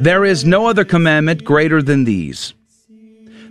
There 0.00 0.24
is 0.24 0.44
no 0.44 0.66
other 0.66 0.84
commandment 0.84 1.44
greater 1.44 1.82
than 1.82 2.04
these. 2.04 2.54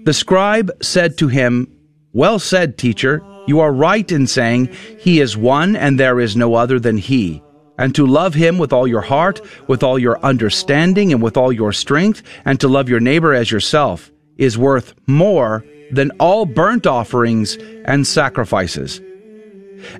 The 0.05 0.13
scribe 0.13 0.71
said 0.81 1.19
to 1.19 1.27
him, 1.27 1.71
Well 2.13 2.39
said, 2.39 2.79
teacher. 2.79 3.21
You 3.45 3.59
are 3.59 3.73
right 3.73 4.09
in 4.11 4.27
saying, 4.27 4.69
He 4.99 5.19
is 5.19 5.37
one 5.37 5.75
and 5.75 5.99
there 5.99 6.19
is 6.19 6.35
no 6.35 6.55
other 6.55 6.79
than 6.79 6.97
He. 6.97 7.41
And 7.77 7.93
to 7.95 8.05
love 8.05 8.33
Him 8.33 8.57
with 8.57 8.71
all 8.71 8.87
your 8.87 9.01
heart, 9.01 9.41
with 9.67 9.83
all 9.83 9.97
your 9.97 10.19
understanding, 10.23 11.11
and 11.11 11.21
with 11.21 11.37
all 11.37 11.51
your 11.51 11.73
strength, 11.73 12.21
and 12.45 12.59
to 12.59 12.67
love 12.67 12.87
your 12.87 12.99
neighbor 12.99 13.33
as 13.33 13.51
yourself 13.51 14.11
is 14.37 14.57
worth 14.57 14.93
more 15.07 15.65
than 15.91 16.11
all 16.19 16.45
burnt 16.45 16.87
offerings 16.87 17.57
and 17.85 18.05
sacrifices. 18.05 19.01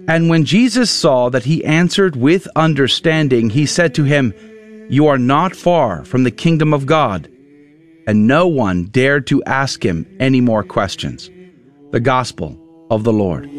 And 0.08 0.30
when 0.30 0.46
Jesus 0.46 0.90
saw 0.90 1.30
that 1.30 1.44
he 1.44 1.64
answered 1.66 2.16
with 2.16 2.48
understanding, 2.56 3.50
he 3.50 3.66
said 3.66 3.94
to 3.96 4.04
him, 4.04 4.34
You 4.90 5.08
are 5.08 5.18
not 5.18 5.56
far 5.56 6.06
from 6.06 6.24
the 6.24 6.32
kingdom 6.32 6.74
of 6.74 6.86
God. 6.86 7.30
And 8.08 8.28
no 8.28 8.48
one 8.48 8.86
dared 8.86 9.28
to 9.28 9.44
ask 9.44 9.84
him 9.84 10.06
any 10.20 10.42
more 10.42 10.64
questions. 10.64 11.30
The 11.92 12.00
Gospel 12.00 12.58
of 12.90 13.04
the 13.04 13.14
Lord. 13.14 13.50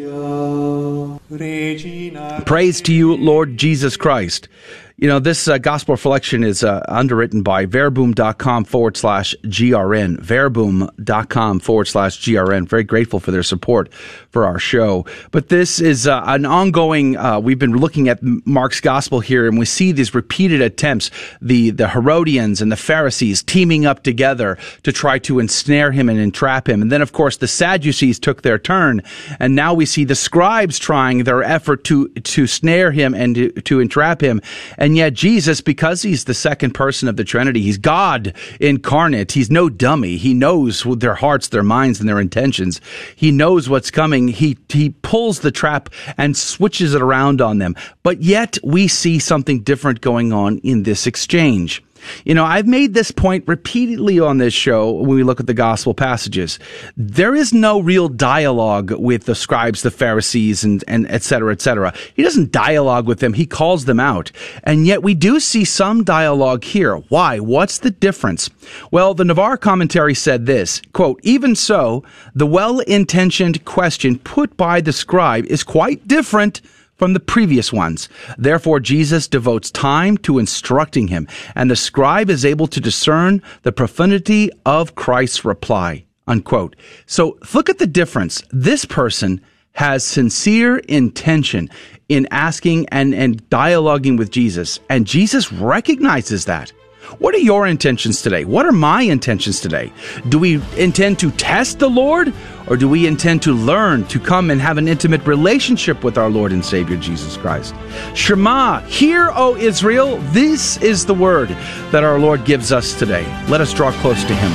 Praise 2.46 2.80
to 2.82 2.92
you, 2.92 3.16
Lord 3.16 3.56
Jesus 3.56 3.96
Christ. 3.96 4.48
You 4.96 5.08
know, 5.08 5.18
this 5.18 5.48
uh, 5.48 5.58
gospel 5.58 5.94
reflection 5.94 6.44
is 6.44 6.62
uh, 6.62 6.84
underwritten 6.86 7.42
by 7.42 7.66
verbum.com 7.66 8.64
forward 8.64 8.96
slash 8.96 9.34
GRN. 9.42 10.20
Verbum.com 10.20 11.58
forward 11.58 11.86
slash 11.86 12.20
GRN. 12.20 12.68
Very 12.68 12.84
grateful 12.84 13.18
for 13.18 13.32
their 13.32 13.42
support 13.42 13.92
for 14.30 14.46
our 14.46 14.60
show. 14.60 15.04
But 15.32 15.48
this 15.48 15.80
is 15.80 16.06
uh, 16.06 16.22
an 16.26 16.46
ongoing, 16.46 17.16
uh, 17.16 17.40
we've 17.40 17.58
been 17.58 17.76
looking 17.76 18.08
at 18.08 18.20
Mark's 18.22 18.78
gospel 18.80 19.18
here 19.18 19.48
and 19.48 19.58
we 19.58 19.64
see 19.64 19.90
these 19.90 20.14
repeated 20.14 20.60
attempts, 20.60 21.10
the, 21.42 21.70
the 21.70 21.88
Herodians 21.88 22.62
and 22.62 22.70
the 22.70 22.76
Pharisees 22.76 23.42
teaming 23.42 23.86
up 23.86 24.04
together 24.04 24.56
to 24.84 24.92
try 24.92 25.18
to 25.18 25.40
ensnare 25.40 25.90
him 25.90 26.08
and 26.08 26.20
entrap 26.20 26.68
him. 26.68 26.80
And 26.80 26.92
then, 26.92 27.02
of 27.02 27.10
course, 27.10 27.38
the 27.38 27.48
Sadducees 27.48 28.20
took 28.20 28.42
their 28.42 28.60
turn. 28.60 29.02
And 29.40 29.56
now 29.56 29.74
we 29.74 29.86
see 29.86 30.04
the 30.04 30.14
scribes 30.14 30.78
trying 30.78 31.24
their 31.24 31.42
effort 31.42 31.82
to, 31.84 32.10
to 32.10 32.46
snare 32.46 32.92
him 32.92 33.12
and 33.12 33.34
to, 33.34 33.50
to 33.62 33.80
entrap 33.80 34.20
him. 34.20 34.40
And 34.78 34.83
yet 34.96 35.14
Jesus, 35.14 35.60
because 35.60 36.02
he's 36.02 36.24
the 36.24 36.34
second 36.34 36.72
person 36.72 37.08
of 37.08 37.16
the 37.16 37.24
Trinity, 37.24 37.62
he's 37.62 37.78
God 37.78 38.34
incarnate. 38.58 39.32
He's 39.32 39.50
no 39.50 39.68
dummy. 39.68 40.16
He 40.16 40.34
knows 40.34 40.82
their 40.82 41.14
hearts, 41.14 41.48
their 41.48 41.62
minds, 41.62 42.00
and 42.00 42.08
their 42.08 42.20
intentions. 42.20 42.80
He 43.14 43.30
knows 43.30 43.68
what's 43.68 43.92
coming. 43.92 44.26
He, 44.28 44.58
he 44.68 44.90
pulls 44.90 45.40
the 45.40 45.52
trap 45.52 45.90
and 46.18 46.36
switches 46.36 46.94
it 46.94 47.02
around 47.02 47.40
on 47.40 47.58
them. 47.58 47.76
But 48.02 48.22
yet 48.22 48.58
we 48.64 48.88
see 48.88 49.20
something 49.20 49.60
different 49.60 50.00
going 50.00 50.32
on 50.32 50.58
in 50.58 50.82
this 50.82 51.06
exchange. 51.06 51.83
You 52.24 52.34
know, 52.34 52.44
I've 52.44 52.66
made 52.66 52.94
this 52.94 53.10
point 53.10 53.44
repeatedly 53.46 54.20
on 54.20 54.38
this 54.38 54.54
show 54.54 54.90
when 54.90 55.16
we 55.16 55.22
look 55.22 55.40
at 55.40 55.46
the 55.46 55.54
gospel 55.54 55.94
passages. 55.94 56.58
There 56.96 57.34
is 57.34 57.52
no 57.52 57.80
real 57.80 58.08
dialogue 58.08 58.92
with 58.92 59.24
the 59.24 59.34
scribes, 59.34 59.82
the 59.82 59.90
Pharisees, 59.90 60.64
and, 60.64 60.84
and 60.88 61.06
et 61.10 61.22
cetera, 61.22 61.52
et 61.52 61.60
cetera. 61.60 61.92
He 62.14 62.22
doesn't 62.22 62.52
dialogue 62.52 63.06
with 63.06 63.20
them. 63.20 63.32
He 63.32 63.46
calls 63.46 63.84
them 63.84 64.00
out. 64.00 64.30
And 64.62 64.86
yet 64.86 65.02
we 65.02 65.14
do 65.14 65.40
see 65.40 65.64
some 65.64 66.04
dialogue 66.04 66.64
here. 66.64 66.96
Why? 66.96 67.38
What's 67.38 67.78
the 67.78 67.90
difference? 67.90 68.50
Well, 68.90 69.14
the 69.14 69.24
Navarre 69.24 69.56
commentary 69.56 70.14
said 70.14 70.46
this, 70.46 70.80
quote, 70.92 71.20
even 71.22 71.54
so, 71.54 72.04
the 72.34 72.46
well-intentioned 72.46 73.64
question 73.64 74.18
put 74.18 74.56
by 74.56 74.80
the 74.80 74.92
scribe 74.92 75.46
is 75.46 75.62
quite 75.62 76.08
different 76.08 76.60
from 76.96 77.12
the 77.12 77.20
previous 77.20 77.72
ones. 77.72 78.08
Therefore, 78.38 78.80
Jesus 78.80 79.28
devotes 79.28 79.70
time 79.70 80.16
to 80.18 80.38
instructing 80.38 81.08
him, 81.08 81.28
and 81.54 81.70
the 81.70 81.76
scribe 81.76 82.30
is 82.30 82.44
able 82.44 82.66
to 82.68 82.80
discern 82.80 83.42
the 83.62 83.72
profundity 83.72 84.50
of 84.64 84.94
Christ's 84.94 85.44
reply. 85.44 86.04
Unquote. 86.26 86.76
So 87.06 87.38
look 87.52 87.68
at 87.68 87.78
the 87.78 87.86
difference. 87.86 88.42
This 88.50 88.84
person 88.84 89.42
has 89.72 90.04
sincere 90.04 90.78
intention 90.78 91.68
in 92.08 92.28
asking 92.30 92.88
and, 92.90 93.14
and 93.14 93.42
dialoguing 93.50 94.16
with 94.18 94.30
Jesus, 94.30 94.80
and 94.88 95.06
Jesus 95.06 95.52
recognizes 95.52 96.44
that. 96.46 96.72
What 97.18 97.34
are 97.34 97.38
your 97.38 97.66
intentions 97.66 98.22
today? 98.22 98.44
What 98.44 98.66
are 98.66 98.72
my 98.72 99.02
intentions 99.02 99.60
today? 99.60 99.92
Do 100.28 100.38
we 100.38 100.60
intend 100.76 101.18
to 101.20 101.30
test 101.32 101.78
the 101.78 101.88
Lord 101.88 102.32
or 102.66 102.76
do 102.76 102.88
we 102.88 103.06
intend 103.06 103.42
to 103.42 103.52
learn 103.52 104.04
to 104.08 104.18
come 104.18 104.50
and 104.50 104.60
have 104.60 104.78
an 104.78 104.88
intimate 104.88 105.26
relationship 105.26 106.02
with 106.02 106.16
our 106.16 106.30
Lord 106.30 106.52
and 106.52 106.64
Savior 106.64 106.96
Jesus 106.96 107.36
Christ? 107.36 107.74
Shema, 108.14 108.80
hear, 108.80 109.30
O 109.34 109.56
Israel, 109.56 110.16
this 110.32 110.78
is 110.78 111.06
the 111.06 111.14
word 111.14 111.50
that 111.90 112.04
our 112.04 112.18
Lord 112.18 112.44
gives 112.44 112.72
us 112.72 112.98
today. 112.98 113.24
Let 113.48 113.60
us 113.60 113.72
draw 113.72 113.92
close 114.00 114.24
to 114.24 114.34
Him. 114.34 114.52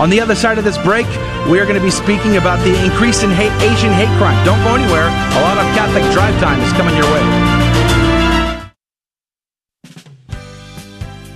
On 0.00 0.10
the 0.10 0.20
other 0.20 0.34
side 0.34 0.58
of 0.58 0.64
this 0.64 0.78
break, 0.78 1.06
we 1.50 1.60
are 1.60 1.64
going 1.64 1.78
to 1.78 1.84
be 1.84 1.90
speaking 1.90 2.36
about 2.36 2.58
the 2.64 2.84
increase 2.84 3.22
in 3.22 3.30
hate, 3.30 3.52
Asian 3.62 3.92
hate 3.92 4.10
crime. 4.18 4.44
Don't 4.44 4.62
go 4.64 4.74
anywhere. 4.74 5.06
A 5.06 5.42
lot 5.42 5.58
of 5.58 5.64
Catholic 5.76 6.02
drive 6.12 6.38
time 6.40 6.60
is 6.60 6.72
coming 6.72 6.96
your 6.96 7.10
way. 7.12 7.51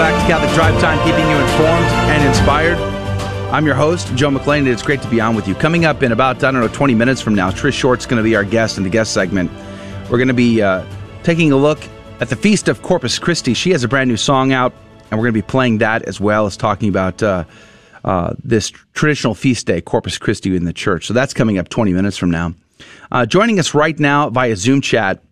Back 0.00 0.18
to 0.18 0.32
Catholic 0.32 0.50
Drive 0.54 0.80
Time, 0.80 0.96
keeping 1.04 1.28
you 1.28 1.36
informed 1.36 1.84
and 2.08 2.26
inspired. 2.26 2.78
I'm 3.52 3.66
your 3.66 3.74
host, 3.74 4.06
Joe 4.14 4.30
McClain, 4.30 4.60
and 4.60 4.68
it's 4.68 4.80
great 4.80 5.02
to 5.02 5.08
be 5.08 5.20
on 5.20 5.36
with 5.36 5.46
you. 5.46 5.54
Coming 5.54 5.84
up 5.84 6.02
in 6.02 6.10
about, 6.10 6.42
I 6.42 6.50
don't 6.50 6.62
know, 6.62 6.68
20 6.68 6.94
minutes 6.94 7.20
from 7.20 7.34
now, 7.34 7.50
Trish 7.50 7.74
Short's 7.74 8.06
going 8.06 8.16
to 8.16 8.22
be 8.22 8.34
our 8.34 8.42
guest 8.42 8.78
in 8.78 8.84
the 8.84 8.88
guest 8.88 9.12
segment. 9.12 9.50
We're 10.04 10.16
going 10.16 10.28
to 10.28 10.32
be 10.32 10.62
uh, 10.62 10.86
taking 11.22 11.52
a 11.52 11.56
look 11.56 11.78
at 12.20 12.30
the 12.30 12.36
Feast 12.36 12.66
of 12.68 12.80
Corpus 12.80 13.18
Christi. 13.18 13.52
She 13.52 13.72
has 13.72 13.84
a 13.84 13.88
brand 13.88 14.08
new 14.08 14.16
song 14.16 14.54
out, 14.54 14.72
and 15.10 15.20
we're 15.20 15.26
going 15.26 15.34
to 15.34 15.42
be 15.42 15.46
playing 15.46 15.76
that 15.78 16.00
as 16.04 16.18
well 16.18 16.46
as 16.46 16.56
talking 16.56 16.88
about 16.88 17.22
uh, 17.22 17.44
uh, 18.02 18.32
this 18.42 18.70
traditional 18.94 19.34
feast 19.34 19.66
day, 19.66 19.82
Corpus 19.82 20.16
Christi, 20.16 20.56
in 20.56 20.64
the 20.64 20.72
church. 20.72 21.08
So 21.08 21.12
that's 21.12 21.34
coming 21.34 21.58
up 21.58 21.68
20 21.68 21.92
minutes 21.92 22.16
from 22.16 22.30
now. 22.30 22.54
Uh, 23.12 23.26
joining 23.26 23.58
us 23.58 23.74
right 23.74 24.00
now 24.00 24.30
via 24.30 24.56
Zoom 24.56 24.80
chat 24.80 25.22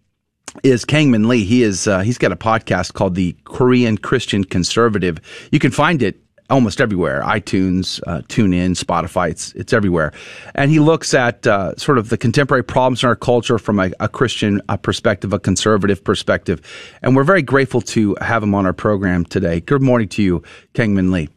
is 0.63 0.85
Kangmin 0.85 1.27
Lee. 1.27 1.45
He 1.45 1.63
is 1.63 1.87
uh, 1.87 2.01
he's 2.01 2.19
got 2.19 2.33
a 2.33 2.37
podcast 2.37 2.95
called 2.95 3.15
the 3.15 3.37
Korean 3.45 3.99
Christian 3.99 4.45
Conservative. 4.45 5.19
You 5.53 5.59
can 5.59 5.71
find 5.71 6.03
it 6.03 6.21
almost 6.51 6.81
everywhere: 6.81 7.23
iTunes, 7.23 8.01
uh, 8.07 8.23
TuneIn, 8.23 8.71
Spotify. 8.83 9.31
It's 9.31 9.53
it's 9.53 9.73
everywhere. 9.73 10.13
And 10.55 10.71
he 10.71 10.81
looks 10.81 11.15
at 11.15 11.47
uh, 11.47 11.77
sort 11.77 11.99
of 11.99 12.09
the 12.09 12.17
contemporary 12.17 12.65
problems 12.65 13.03
in 13.03 13.09
our 13.09 13.17
culture 13.17 13.59
from 13.59 13.79
a, 13.79 13.91
a 14.01 14.09
Christian 14.09 14.61
a 14.69 14.79
perspective, 14.79 15.33
a 15.33 15.39
conservative 15.39 16.03
perspective. 16.03 16.61
And 17.03 17.17
we're 17.17 17.25
very 17.25 17.43
grateful 17.43 17.81
to 17.83 18.17
have 18.21 18.43
him 18.43 18.55
on 18.55 18.67
our 18.67 18.73
program 18.73 19.25
today. 19.25 19.61
Good 19.61 19.83
morning 19.83 20.09
to 20.11 20.23
you, 20.23 20.43
Kangmin 20.75 21.11
Lee. 21.13 21.29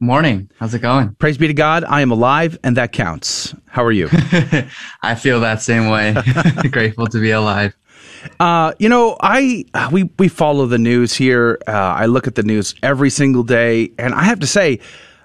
Morning. 0.00 0.50
How's 0.58 0.74
it 0.74 0.80
going? 0.80 1.14
Praise 1.14 1.38
be 1.38 1.46
to 1.46 1.54
God. 1.54 1.84
I 1.84 2.02
am 2.02 2.10
alive, 2.10 2.58
and 2.62 2.76
that 2.76 2.92
counts. 2.92 3.54
How 3.66 3.84
are 3.84 3.92
you? 3.92 4.08
I 5.02 5.14
feel 5.14 5.40
that 5.40 5.62
same 5.62 5.88
way. 5.88 6.14
Grateful 6.70 7.06
to 7.06 7.20
be 7.20 7.30
alive. 7.30 7.74
Uh, 8.40 8.72
you 8.78 8.88
know, 8.88 9.16
I 9.20 9.64
we 9.92 10.10
we 10.18 10.28
follow 10.28 10.66
the 10.66 10.78
news 10.78 11.14
here. 11.14 11.58
Uh, 11.66 11.72
I 11.72 12.06
look 12.06 12.26
at 12.26 12.34
the 12.34 12.42
news 12.42 12.74
every 12.82 13.10
single 13.10 13.42
day, 13.42 13.90
and 13.98 14.14
I 14.14 14.24
have 14.24 14.40
to 14.40 14.46
say, 14.46 14.80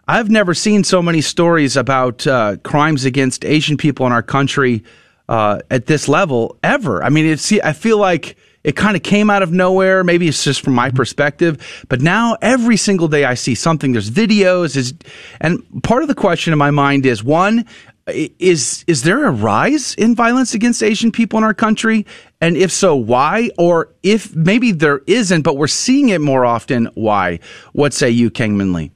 I've 0.07 0.29
never 0.29 0.53
seen 0.53 0.83
so 0.83 1.01
many 1.01 1.21
stories 1.21 1.77
about 1.77 2.25
uh, 2.25 2.57
crimes 2.63 3.05
against 3.05 3.45
Asian 3.45 3.77
people 3.77 4.05
in 4.07 4.11
our 4.11 4.23
country 4.23 4.83
uh, 5.29 5.59
at 5.69 5.85
this 5.85 6.07
level 6.07 6.57
ever. 6.63 7.03
I 7.03 7.09
mean, 7.09 7.25
it's 7.25 7.51
I 7.51 7.73
feel 7.73 7.99
like 7.99 8.35
it 8.63 8.75
kind 8.75 8.97
of 8.97 9.03
came 9.03 9.29
out 9.29 9.43
of 9.43 9.51
nowhere. 9.51 10.03
Maybe 10.03 10.27
it's 10.27 10.43
just 10.43 10.61
from 10.61 10.73
my 10.73 10.89
perspective, 10.89 11.85
but 11.87 12.01
now 12.01 12.37
every 12.41 12.75
single 12.75 13.07
day 13.07 13.23
I 13.23 13.35
see 13.35 13.55
something. 13.55 13.93
There's 13.93 14.11
videos, 14.11 14.75
is 14.75 14.93
and 15.39 15.63
part 15.83 16.01
of 16.01 16.07
the 16.07 16.15
question 16.15 16.53
in 16.53 16.59
my 16.59 16.71
mind 16.71 17.05
is 17.05 17.23
one, 17.23 17.65
is 18.13 18.83
is 18.87 19.03
there 19.03 19.25
a 19.25 19.31
rise 19.31 19.95
in 19.95 20.15
violence 20.15 20.53
against 20.53 20.83
Asian 20.83 21.11
people 21.11 21.37
in 21.37 21.43
our 21.43 21.53
country? 21.53 22.05
And 22.41 22.55
if 22.55 22.71
so, 22.71 22.95
why? 22.95 23.49
Or 23.57 23.93
if 24.03 24.35
maybe 24.35 24.71
there 24.71 25.01
isn't, 25.07 25.41
but 25.41 25.57
we're 25.57 25.67
seeing 25.67 26.09
it 26.09 26.21
more 26.21 26.45
often, 26.45 26.89
why? 26.95 27.39
What 27.73 27.93
say 27.93 28.09
you, 28.09 28.29
Kangmin 28.29 28.73
Lee? 28.73 28.91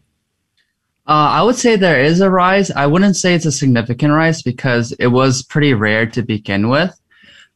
Uh, 1.05 1.31
I 1.31 1.43
would 1.43 1.57
say 1.57 1.75
there 1.75 2.01
is 2.01 2.21
a 2.21 2.29
rise. 2.29 2.71
I 2.71 2.87
wouldn't 2.87 3.17
say 3.17 3.33
it's 3.33 3.45
a 3.45 3.51
significant 3.51 4.13
rise 4.13 4.41
because 4.41 4.93
it 4.93 5.07
was 5.07 5.43
pretty 5.43 5.73
rare 5.73 6.05
to 6.05 6.21
begin 6.21 6.69
with. 6.69 6.97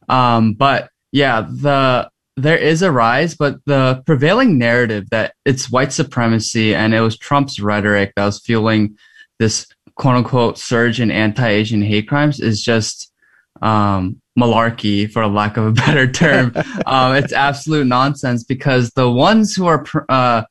Um, 0.08 0.52
but 0.52 0.90
yeah, 1.12 1.46
the 1.50 2.10
there 2.36 2.56
is 2.56 2.82
a 2.82 2.92
rise, 2.92 3.34
but 3.34 3.56
the 3.64 4.02
prevailing 4.06 4.58
narrative 4.58 5.10
that 5.10 5.34
it's 5.44 5.70
white 5.70 5.92
supremacy 5.92 6.74
and 6.74 6.94
it 6.94 7.00
was 7.00 7.18
Trump's 7.18 7.58
rhetoric 7.58 8.12
that 8.14 8.24
was 8.24 8.40
fueling 8.40 8.96
this 9.38 9.66
quote 9.98 10.16
unquote 10.16 10.56
surge 10.56 11.00
in 11.00 11.10
anti-Asian 11.10 11.82
hate 11.82 12.08
crimes 12.08 12.40
is 12.40 12.62
just 12.62 13.12
um, 13.60 14.20
malarkey, 14.38 15.10
for 15.10 15.26
lack 15.26 15.56
of 15.56 15.66
a 15.66 15.72
better 15.84 16.10
term. 16.10 16.52
um, 16.86 17.14
it's 17.14 17.32
absolute 17.32 17.86
nonsense 17.86 18.44
because 18.44 18.90
the 18.90 19.10
ones 19.10 19.54
who 19.54 19.66
are 19.66 19.84
uh, 20.08 20.42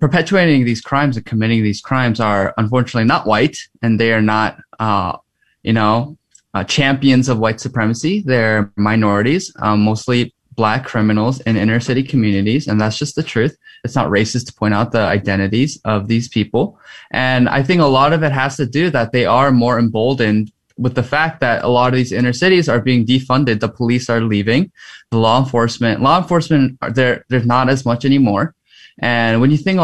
perpetuating 0.00 0.64
these 0.64 0.80
crimes 0.80 1.16
and 1.16 1.24
committing 1.24 1.62
these 1.62 1.80
crimes 1.80 2.20
are 2.20 2.52
unfortunately 2.58 3.06
not 3.06 3.26
white, 3.26 3.56
and 3.82 3.98
they 3.98 4.12
are 4.12 4.22
not, 4.22 4.58
uh, 4.80 5.16
you 5.62 5.72
know, 5.72 6.18
uh, 6.52 6.64
champions 6.64 7.28
of 7.28 7.38
white 7.38 7.60
supremacy. 7.60 8.22
They're 8.26 8.72
minorities, 8.76 9.52
um, 9.60 9.82
mostly 9.82 10.34
black 10.52 10.84
criminals 10.84 11.40
in 11.40 11.56
inner 11.56 11.80
city 11.80 12.02
communities, 12.02 12.66
and 12.66 12.80
that's 12.80 12.98
just 12.98 13.14
the 13.14 13.22
truth. 13.22 13.56
It's 13.84 13.94
not 13.94 14.10
racist 14.10 14.46
to 14.46 14.52
point 14.52 14.74
out 14.74 14.92
the 14.92 15.00
identities 15.00 15.80
of 15.84 16.08
these 16.08 16.28
people. 16.28 16.78
And 17.12 17.48
I 17.48 17.62
think 17.62 17.80
a 17.80 17.86
lot 17.86 18.12
of 18.12 18.22
it 18.22 18.32
has 18.32 18.56
to 18.56 18.66
do 18.66 18.90
that 18.90 19.12
they 19.12 19.26
are 19.26 19.50
more 19.50 19.78
emboldened 19.78 20.52
with 20.76 20.94
the 20.94 21.02
fact 21.02 21.40
that 21.40 21.62
a 21.62 21.68
lot 21.68 21.88
of 21.92 21.96
these 21.96 22.12
inner 22.12 22.32
cities 22.32 22.68
are 22.68 22.80
being 22.80 23.06
defunded. 23.06 23.60
The 23.60 23.68
police 23.68 24.08
are 24.08 24.20
leaving, 24.20 24.72
the 25.10 25.18
law 25.18 25.38
enforcement, 25.42 26.02
law 26.02 26.18
enforcement, 26.18 26.78
there, 26.94 27.24
there's 27.28 27.46
not 27.46 27.68
as 27.68 27.84
much 27.84 28.04
anymore. 28.04 28.54
And 28.98 29.40
when 29.40 29.50
you 29.50 29.56
think, 29.56 29.80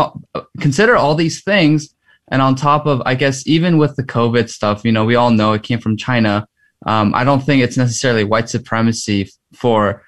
consider 0.61 0.97
all 0.97 1.15
these 1.15 1.43
things, 1.43 1.95
and 2.29 2.43
on 2.43 2.55
top 2.55 2.87
of, 2.87 3.03
I 3.07 3.15
guess, 3.15 3.47
even 3.47 3.79
with 3.79 3.95
the 3.97 4.03
COVID 4.03 4.49
stuff, 4.51 4.85
you 4.85 4.93
know, 4.93 5.05
we 5.05 5.15
all 5.15 5.31
know 5.31 5.53
it 5.53 5.63
came 5.63 5.79
from 5.79 5.97
China. 5.97 6.49
Um, 6.85 7.15
I 7.15 7.25
don't 7.25 7.41
think 7.41 7.63
it's 7.63 7.77
necessarily 7.77 8.25
white 8.25 8.49
supremacy 8.49 9.31
for 9.55 10.03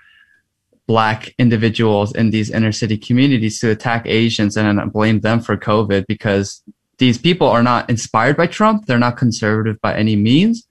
black 0.88 1.34
individuals 1.38 2.14
in 2.14 2.30
these 2.30 2.50
inner 2.50 2.72
city 2.72 2.96
communities 2.96 3.60
to 3.60 3.70
attack 3.70 4.06
Asians 4.06 4.56
and 4.56 4.92
blame 4.92 5.20
them 5.20 5.38
for 5.38 5.56
COVID 5.56 6.06
because 6.08 6.62
these 6.96 7.18
people 7.18 7.46
are 7.46 7.62
not 7.62 7.88
inspired 7.90 8.36
by 8.36 8.46
Trump. 8.46 8.86
They're 8.86 8.98
not 8.98 9.18
conservative 9.18 9.80
by 9.82 9.94
any 9.94 10.16
means. 10.16 10.66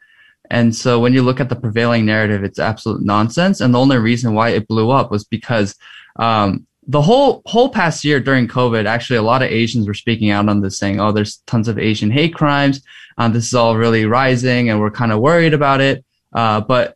And 0.50 0.76
so 0.76 1.00
when 1.00 1.14
you 1.14 1.22
look 1.22 1.40
at 1.40 1.50
the 1.50 1.56
prevailing 1.56 2.06
narrative, 2.06 2.44
it's 2.44 2.60
absolute 2.60 3.04
nonsense. 3.04 3.62
And 3.62 3.74
the 3.74 3.80
only 3.80 3.98
reason 3.98 4.34
why 4.34 4.50
it 4.50 4.68
blew 4.68 4.90
up 4.90 5.12
was 5.12 5.24
because 5.24 5.76
um, 6.18 6.66
the 6.88 7.02
whole 7.02 7.44
whole 7.46 7.70
past 7.70 8.04
year 8.04 8.20
during 8.20 8.48
COVID, 8.48 8.86
actually, 8.86 9.18
a 9.18 9.22
lot 9.22 9.44
of 9.44 9.52
Asians 9.52 9.88
were 9.88 9.94
speaking 9.94 10.32
out 10.32 10.48
on 10.50 10.62
this, 10.62 10.78
saying, 10.78 11.00
"Oh, 11.02 11.12
there's 11.12 11.38
tons 11.46 11.68
of 11.68 11.78
Asian 11.78 12.10
hate 12.10 12.34
crimes. 12.34 12.82
Um, 13.18 13.34
this 13.34 13.48
is 13.48 13.54
all 13.54 13.76
really 13.76 14.06
rising, 14.06 14.70
and 14.70 14.80
we're 14.80 14.90
kind 14.92 15.12
of 15.12 15.20
worried 15.20 15.54
about 15.54 15.82
it." 15.82 16.06
Uh, 16.34 16.62
but 16.62 16.96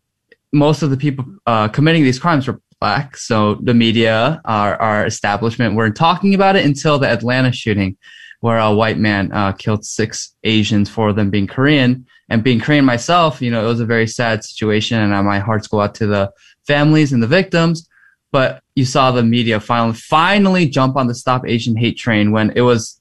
most 0.53 0.81
of 0.81 0.89
the 0.89 0.97
people 0.97 1.25
uh, 1.45 1.67
committing 1.67 2.03
these 2.03 2.19
crimes 2.19 2.47
were 2.47 2.61
black, 2.81 3.15
so 3.15 3.55
the 3.63 3.73
media, 3.73 4.41
our 4.43 4.75
our 4.81 5.05
establishment, 5.05 5.75
weren't 5.75 5.95
talking 5.95 6.33
about 6.33 6.57
it 6.57 6.65
until 6.65 6.99
the 6.99 7.07
Atlanta 7.07 7.53
shooting, 7.53 7.95
where 8.41 8.57
a 8.57 8.73
white 8.73 8.97
man 8.97 9.31
uh, 9.31 9.53
killed 9.53 9.85
six 9.85 10.35
Asians, 10.43 10.89
four 10.89 11.09
of 11.09 11.15
them 11.15 11.29
being 11.29 11.47
Korean. 11.47 12.05
And 12.29 12.43
being 12.43 12.61
Korean 12.61 12.85
myself, 12.85 13.41
you 13.41 13.51
know, 13.51 13.63
it 13.63 13.67
was 13.67 13.81
a 13.81 13.85
very 13.85 14.07
sad 14.07 14.43
situation, 14.43 14.99
and 14.99 15.25
my 15.25 15.39
hearts 15.39 15.67
go 15.67 15.79
out 15.79 15.95
to 15.95 16.07
the 16.07 16.31
families 16.65 17.13
and 17.13 17.23
the 17.23 17.27
victims 17.27 17.87
but 18.31 18.63
you 18.75 18.85
saw 18.85 19.11
the 19.11 19.23
media 19.23 19.59
finally 19.59 19.93
finally 19.93 20.67
jump 20.67 20.95
on 20.95 21.07
the 21.07 21.15
stop 21.15 21.45
Asian 21.45 21.75
hate 21.75 21.97
train 21.97 22.31
when 22.31 22.51
it 22.55 22.61
was, 22.61 22.99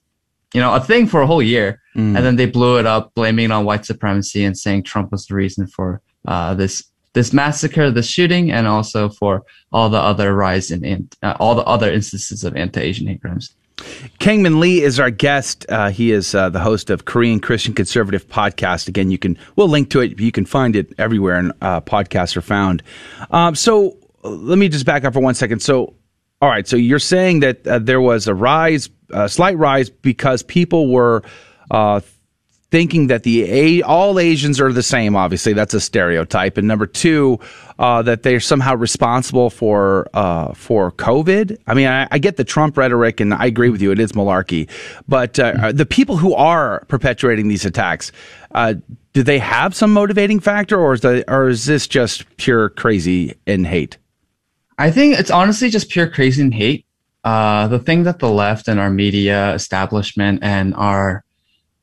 you 0.53 0.59
know, 0.59 0.75
a 0.75 0.79
thing 0.79 1.07
for 1.07 1.21
a 1.21 1.27
whole 1.27 1.41
year, 1.41 1.81
mm. 1.95 2.15
and 2.15 2.17
then 2.17 2.35
they 2.35 2.45
blew 2.45 2.77
it 2.77 2.85
up, 2.85 3.13
blaming 3.15 3.45
it 3.45 3.51
on 3.51 3.65
white 3.65 3.85
supremacy 3.85 4.43
and 4.43 4.57
saying 4.57 4.83
Trump 4.83 5.11
was 5.11 5.25
the 5.25 5.35
reason 5.35 5.67
for 5.67 6.01
uh, 6.27 6.53
this 6.53 6.90
this 7.13 7.33
massacre, 7.33 7.91
this 7.91 8.07
shooting, 8.07 8.51
and 8.51 8.67
also 8.67 9.09
for 9.09 9.43
all 9.71 9.89
the 9.89 9.97
other 9.97 10.33
rise 10.33 10.71
in, 10.71 11.09
uh, 11.23 11.35
all 11.39 11.55
the 11.55 11.63
other 11.63 11.91
instances 11.91 12.43
of 12.43 12.55
anti-Asian 12.55 13.07
hate 13.07 13.21
crimes. 13.21 13.53
Kangmin 14.19 14.59
Lee 14.59 14.81
is 14.81 14.99
our 14.99 15.09
guest. 15.09 15.65
Uh, 15.67 15.89
he 15.89 16.11
is 16.11 16.35
uh, 16.35 16.49
the 16.49 16.59
host 16.59 16.89
of 16.89 17.05
Korean 17.05 17.39
Christian 17.39 17.73
Conservative 17.73 18.27
Podcast. 18.27 18.87
Again, 18.87 19.09
you 19.09 19.17
can 19.17 19.37
we'll 19.55 19.69
link 19.69 19.89
to 19.89 20.01
it. 20.01 20.19
You 20.19 20.31
can 20.31 20.45
find 20.45 20.75
it 20.75 20.93
everywhere, 20.97 21.35
and 21.35 21.51
uh, 21.61 21.81
podcasts 21.81 22.37
are 22.37 22.41
found. 22.41 22.83
Um, 23.31 23.55
so 23.55 23.97
let 24.23 24.57
me 24.57 24.69
just 24.69 24.85
back 24.85 25.03
up 25.03 25.13
for 25.13 25.19
one 25.19 25.33
second. 25.33 25.61
So, 25.61 25.95
all 26.41 26.49
right, 26.49 26.67
so 26.67 26.75
you're 26.75 26.99
saying 26.99 27.39
that 27.39 27.65
uh, 27.65 27.79
there 27.79 28.01
was 28.01 28.27
a 28.27 28.35
rise, 28.35 28.89
a 29.09 29.27
slight 29.27 29.57
rise, 29.57 29.89
because 29.89 30.43
people 30.43 30.91
were 30.91 31.23
uh, 31.71 32.01
thinking 32.71 33.07
that 33.07 33.23
the 33.23 33.83
all 33.83 34.17
Asians 34.17 34.59
are 34.59 34.71
the 34.71 34.81
same. 34.81 35.15
Obviously, 35.15 35.53
that's 35.53 35.73
a 35.73 35.81
stereotype. 35.81 36.57
And 36.57 36.67
number 36.67 36.87
two, 36.87 37.39
uh, 37.77 38.01
that 38.03 38.23
they're 38.23 38.39
somehow 38.39 38.75
responsible 38.75 39.49
for 39.49 40.09
uh, 40.13 40.53
for 40.53 40.91
COVID. 40.93 41.57
I 41.67 41.73
mean, 41.73 41.87
I, 41.87 42.07
I, 42.09 42.17
get 42.17 42.37
the 42.37 42.43
Trump 42.43 42.77
rhetoric, 42.77 43.19
and 43.19 43.33
I 43.33 43.45
agree 43.45 43.69
with 43.69 43.81
you; 43.81 43.91
it 43.91 43.99
is 43.99 44.13
malarkey. 44.13 44.69
But 45.07 45.37
uh, 45.37 45.71
the 45.73 45.85
people 45.85 46.17
who 46.17 46.33
are 46.33 46.85
perpetuating 46.87 47.49
these 47.49 47.65
attacks, 47.65 48.11
uh, 48.55 48.75
do 49.13 49.21
they 49.21 49.39
have 49.39 49.75
some 49.75 49.91
motivating 49.91 50.39
factor, 50.39 50.79
or 50.79 50.93
is 50.93 51.01
the, 51.01 51.29
or 51.31 51.49
is 51.49 51.65
this 51.65 51.87
just 51.87 52.25
pure 52.37 52.69
crazy 52.69 53.35
and 53.45 53.67
hate? 53.67 53.97
I 54.77 54.89
think 54.89 55.19
it's 55.19 55.31
honestly 55.31 55.69
just 55.69 55.89
pure 55.89 56.07
crazy 56.07 56.41
and 56.41 56.53
hate. 56.53 56.85
Uh, 57.23 57.67
the 57.67 57.77
thing 57.77 58.03
that 58.03 58.17
the 58.17 58.29
left 58.29 58.67
and 58.67 58.79
our 58.79 58.89
media 58.89 59.53
establishment 59.53 60.39
and 60.41 60.73
our 60.73 61.23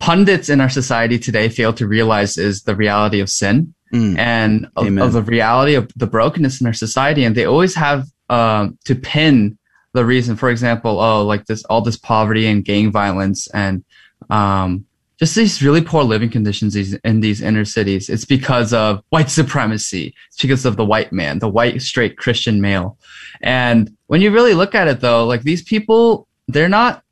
pundits 0.00 0.48
in 0.48 0.60
our 0.60 0.68
society 0.68 1.18
today 1.18 1.48
fail 1.48 1.72
to 1.74 1.86
realize 1.86 2.38
is 2.38 2.62
the 2.62 2.76
reality 2.76 3.20
of 3.20 3.28
sin 3.28 3.74
mm. 3.92 4.16
and 4.18 4.68
of, 4.76 4.96
of, 4.98 5.12
the 5.12 5.22
reality 5.22 5.74
of 5.74 5.90
the 5.96 6.06
brokenness 6.06 6.60
in 6.60 6.66
our 6.66 6.72
society. 6.72 7.24
And 7.24 7.36
they 7.36 7.44
always 7.44 7.74
have 7.74 8.06
um, 8.28 8.78
to 8.84 8.94
pin 8.94 9.58
the 9.94 10.04
reason, 10.04 10.36
for 10.36 10.50
example, 10.50 11.00
oh, 11.00 11.24
like 11.24 11.46
this, 11.46 11.64
all 11.64 11.80
this 11.80 11.96
poverty 11.96 12.46
and 12.46 12.64
gang 12.64 12.92
violence 12.92 13.48
and 13.48 13.84
um, 14.30 14.84
just 15.18 15.34
these 15.34 15.62
really 15.62 15.80
poor 15.80 16.04
living 16.04 16.30
conditions 16.30 16.76
in 16.76 17.20
these 17.20 17.40
inner 17.40 17.64
cities. 17.64 18.08
It's 18.08 18.24
because 18.24 18.72
of 18.72 19.02
white 19.08 19.30
supremacy. 19.30 20.14
It's 20.28 20.40
because 20.40 20.64
of 20.64 20.76
the 20.76 20.84
white 20.84 21.12
man, 21.12 21.40
the 21.40 21.48
white 21.48 21.82
straight 21.82 22.16
Christian 22.16 22.60
male. 22.60 22.98
And 23.40 23.96
when 24.06 24.20
you 24.20 24.30
really 24.30 24.54
look 24.54 24.74
at 24.74 24.88
it 24.88 25.00
though, 25.00 25.26
like 25.26 25.42
these 25.42 25.62
people, 25.62 26.28
they're 26.46 26.68
not, 26.68 27.02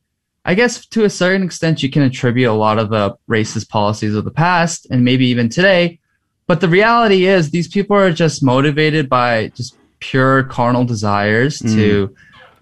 I 0.46 0.54
guess 0.54 0.86
to 0.86 1.04
a 1.04 1.10
certain 1.10 1.42
extent, 1.42 1.82
you 1.82 1.90
can 1.90 2.02
attribute 2.02 2.48
a 2.48 2.52
lot 2.52 2.78
of 2.78 2.88
the 2.88 3.16
racist 3.28 3.68
policies 3.68 4.14
of 4.14 4.24
the 4.24 4.30
past 4.30 4.86
and 4.90 5.04
maybe 5.04 5.26
even 5.26 5.48
today. 5.48 5.98
But 6.46 6.60
the 6.60 6.68
reality 6.68 7.26
is 7.26 7.50
these 7.50 7.66
people 7.66 7.96
are 7.96 8.12
just 8.12 8.44
motivated 8.44 9.08
by 9.08 9.48
just 9.48 9.76
pure 9.98 10.44
carnal 10.44 10.84
desires 10.84 11.58
mm. 11.58 11.74
to 11.74 12.14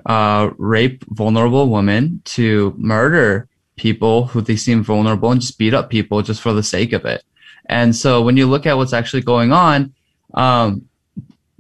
uh, 0.07 0.51
rape 0.57 1.05
vulnerable 1.11 1.69
women, 1.69 2.23
to 2.25 2.75
murder 2.79 3.49
people 3.77 4.29
who 4.29 4.41
they 4.41 4.57
seem 4.57 4.83
vulnerable 4.83 5.31
and 5.31 5.43
just 5.43 5.59
beat 5.59 5.75
up 5.75 5.91
people 5.91 6.23
just 6.23 6.41
for 6.41 6.55
the 6.55 6.63
sake 6.63 6.95
of 6.95 7.05
it. 7.05 7.23
And 7.67 7.95
so 7.95 8.23
when 8.23 8.39
you 8.39 8.47
look 8.47 8.65
at 8.65 8.79
what's 8.79 8.95
actually 8.95 9.23
going 9.23 9.53
on, 9.53 9.93
um, 10.33 10.89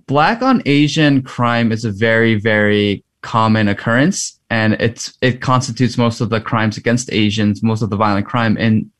black 0.06 0.40
on 0.40 0.62
Asian 0.64 1.22
crime 1.22 1.70
is 1.70 1.84
a 1.84 1.90
very, 1.90 2.36
very 2.36 3.04
common 3.20 3.68
occurrence. 3.68 4.33
And 4.50 4.74
it's, 4.74 5.16
it 5.20 5.40
constitutes 5.40 5.96
most 5.96 6.20
of 6.20 6.30
the 6.30 6.40
crimes 6.40 6.76
against 6.76 7.12
Asians, 7.12 7.62
most 7.62 7.82
of 7.82 7.90
the 7.90 7.96
violent 7.96 8.26
crime 8.26 8.56
in 8.56 8.90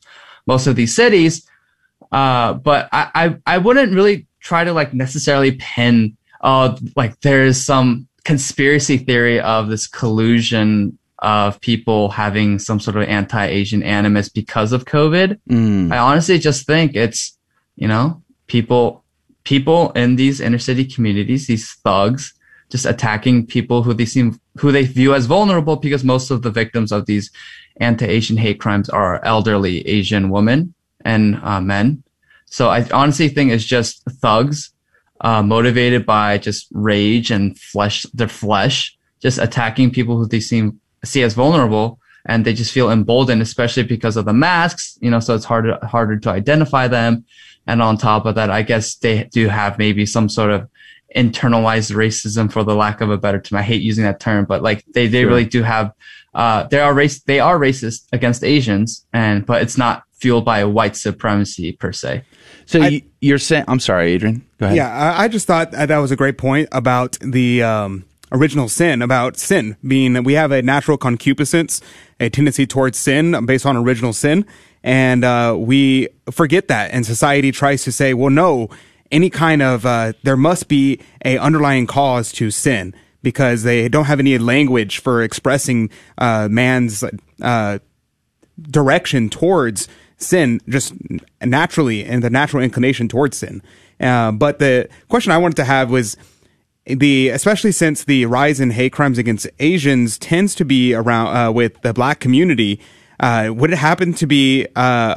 most 0.47 0.67
of 0.67 0.75
these 0.75 0.95
cities. 0.95 1.47
Uh, 2.11 2.53
but 2.53 2.89
I, 2.91 3.09
I, 3.15 3.55
I 3.55 3.57
wouldn't 3.57 3.93
really 3.93 4.27
try 4.39 4.63
to 4.63 4.73
like 4.73 4.93
necessarily 4.93 5.53
pin, 5.53 6.17
uh, 6.41 6.75
like 6.95 7.19
there 7.21 7.45
is 7.45 7.63
some 7.63 8.07
conspiracy 8.23 8.97
theory 8.97 9.39
of 9.39 9.69
this 9.69 9.87
collusion 9.87 10.97
of 11.19 11.61
people 11.61 12.09
having 12.09 12.59
some 12.59 12.79
sort 12.79 12.97
of 12.97 13.03
anti-Asian 13.03 13.81
animus 13.83 14.29
because 14.29 14.73
of 14.73 14.85
COVID. 14.85 15.39
Mm. 15.49 15.91
I 15.91 15.97
honestly 15.97 16.37
just 16.39 16.65
think 16.65 16.95
it's, 16.95 17.37
you 17.75 17.87
know, 17.87 18.21
people, 18.47 19.03
people 19.43 19.91
in 19.91 20.15
these 20.15 20.41
inner 20.41 20.59
city 20.59 20.85
communities, 20.85 21.47
these 21.47 21.71
thugs, 21.83 22.33
just 22.69 22.85
attacking 22.85 23.45
people 23.45 23.83
who 23.83 23.93
they 23.93 24.05
seem, 24.05 24.39
who 24.57 24.71
they 24.71 24.83
view 24.83 25.13
as 25.13 25.25
vulnerable 25.25 25.75
because 25.75 26.03
most 26.03 26.31
of 26.31 26.41
the 26.41 26.51
victims 26.51 26.91
of 26.91 27.05
these 27.05 27.31
anti-Asian 27.77 28.37
hate 28.37 28.59
crimes 28.59 28.89
are 28.89 29.23
elderly 29.23 29.85
Asian 29.87 30.29
women 30.29 30.73
and 31.03 31.39
uh, 31.43 31.61
men. 31.61 32.03
So 32.45 32.69
I 32.69 32.87
honestly 32.91 33.29
think 33.29 33.51
it's 33.51 33.65
just 33.65 34.03
thugs, 34.21 34.71
uh, 35.21 35.43
motivated 35.43 36.05
by 36.05 36.37
just 36.37 36.67
rage 36.71 37.31
and 37.31 37.57
flesh, 37.59 38.03
their 38.13 38.27
flesh, 38.27 38.97
just 39.21 39.39
attacking 39.39 39.91
people 39.91 40.17
who 40.17 40.27
they 40.27 40.39
seem 40.39 40.79
see 41.03 41.21
as 41.21 41.33
vulnerable 41.33 41.99
and 42.25 42.43
they 42.43 42.53
just 42.53 42.71
feel 42.71 42.89
emboldened, 42.89 43.41
especially 43.41 43.83
because 43.83 44.17
of 44.17 44.25
the 44.25 44.33
masks, 44.33 44.97
you 45.01 45.11
know, 45.11 45.19
so 45.19 45.35
it's 45.35 45.45
harder, 45.45 45.77
harder 45.83 46.17
to 46.17 46.29
identify 46.29 46.87
them. 46.87 47.23
And 47.67 47.81
on 47.81 47.97
top 47.97 48.25
of 48.25 48.35
that, 48.35 48.49
I 48.49 48.63
guess 48.63 48.95
they 48.95 49.25
do 49.25 49.47
have 49.47 49.77
maybe 49.77 50.05
some 50.05 50.29
sort 50.29 50.51
of 50.51 50.67
internalized 51.15 51.95
racism 51.95 52.51
for 52.51 52.63
the 52.63 52.75
lack 52.75 53.01
of 53.01 53.09
a 53.09 53.17
better 53.17 53.39
term. 53.39 53.57
I 53.57 53.63
hate 53.63 53.81
using 53.81 54.03
that 54.03 54.19
term, 54.19 54.45
but 54.45 54.61
like 54.61 54.83
they, 54.93 55.07
they 55.07 55.21
sure. 55.21 55.29
really 55.29 55.45
do 55.45 55.63
have, 55.63 55.93
uh, 56.33 56.63
they 56.63 56.79
are 56.79 56.93
race, 56.93 57.21
they 57.21 57.39
are 57.39 57.57
racist 57.57 58.07
against 58.11 58.43
Asians 58.43 59.05
and, 59.13 59.45
but 59.45 59.61
it's 59.61 59.77
not 59.77 60.03
fueled 60.13 60.43
by 60.43 60.63
white 60.65 60.95
supremacy 60.95 61.71
per 61.71 61.93
se. 61.93 62.23
So 62.65 62.81
I, 62.81 63.03
you, 63.21 63.33
are 63.33 63.39
saying, 63.39 63.63
I'm 63.67 63.79
sorry, 63.79 64.11
Adrian, 64.11 64.45
go 64.57 64.65
ahead. 64.65 64.77
Yeah, 64.77 65.15
I 65.17 65.27
just 65.27 65.47
thought 65.47 65.71
that 65.71 65.97
was 65.97 66.11
a 66.11 66.15
great 66.15 66.37
point 66.37 66.67
about 66.71 67.17
the, 67.21 67.63
um, 67.63 68.05
original 68.31 68.67
sin 68.67 69.01
about 69.01 69.37
sin 69.37 69.77
being 69.87 70.13
that 70.13 70.23
we 70.23 70.33
have 70.33 70.51
a 70.51 70.61
natural 70.61 70.97
concupiscence, 70.97 71.79
a 72.19 72.29
tendency 72.29 72.65
towards 72.65 72.97
sin 72.97 73.45
based 73.45 73.65
on 73.65 73.77
original 73.77 74.11
sin. 74.11 74.45
And, 74.83 75.23
uh, 75.23 75.55
we 75.57 76.09
forget 76.31 76.67
that 76.67 76.91
and 76.91 77.05
society 77.05 77.51
tries 77.51 77.83
to 77.83 77.91
say, 77.91 78.13
well, 78.13 78.29
no, 78.29 78.69
any 79.11 79.29
kind 79.29 79.61
of, 79.61 79.85
uh, 79.85 80.13
there 80.23 80.37
must 80.37 80.67
be 80.67 80.99
a 81.23 81.37
underlying 81.37 81.87
cause 81.87 82.31
to 82.33 82.51
sin 82.51 82.93
because 83.21 83.63
they 83.63 83.89
don't 83.89 84.05
have 84.05 84.19
any 84.19 84.37
language 84.37 84.99
for 84.99 85.21
expressing, 85.23 85.89
uh, 86.17 86.47
man's, 86.49 87.03
uh, 87.41 87.79
direction 88.61 89.29
towards 89.29 89.87
sin 90.17 90.61
just 90.69 90.93
naturally 91.43 92.05
and 92.05 92.23
the 92.23 92.29
natural 92.29 92.63
inclination 92.63 93.07
towards 93.07 93.37
sin. 93.37 93.61
Uh, 93.99 94.31
but 94.31 94.59
the 94.59 94.87
question 95.09 95.31
I 95.31 95.37
wanted 95.37 95.57
to 95.57 95.65
have 95.65 95.89
was, 95.89 96.15
the 96.85 97.29
especially 97.29 97.71
since 97.71 98.03
the 98.03 98.27
rise 98.27 98.59
in 98.59 98.69
hate 98.69 98.93
crimes 98.93 99.17
against 99.17 99.47
Asians 99.59 100.19
tends 100.19 100.53
to 100.55 100.63
be 100.63 100.93
around 100.93 101.35
uh, 101.35 101.51
with 101.51 101.81
the 101.81 101.93
black 101.93 102.19
community. 102.19 102.79
Uh, 103.19 103.51
would 103.55 103.71
it 103.71 103.77
happen 103.77 104.13
to 104.13 104.27
be 104.27 104.67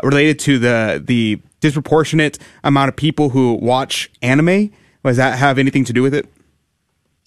related 0.03 0.39
to 0.39 0.59
the 0.59 1.03
the 1.05 1.41
disproportionate 1.61 2.39
amount 2.65 2.89
of 2.89 2.97
people 2.97 3.31
who 3.31 3.55
watch 3.55 4.11
anime? 4.23 4.73
Does 5.05 5.17
that 5.17 5.39
have 5.39 5.59
anything 5.59 5.85
to 5.85 5.93
do 5.93 6.03
with 6.03 6.15
it? 6.15 6.29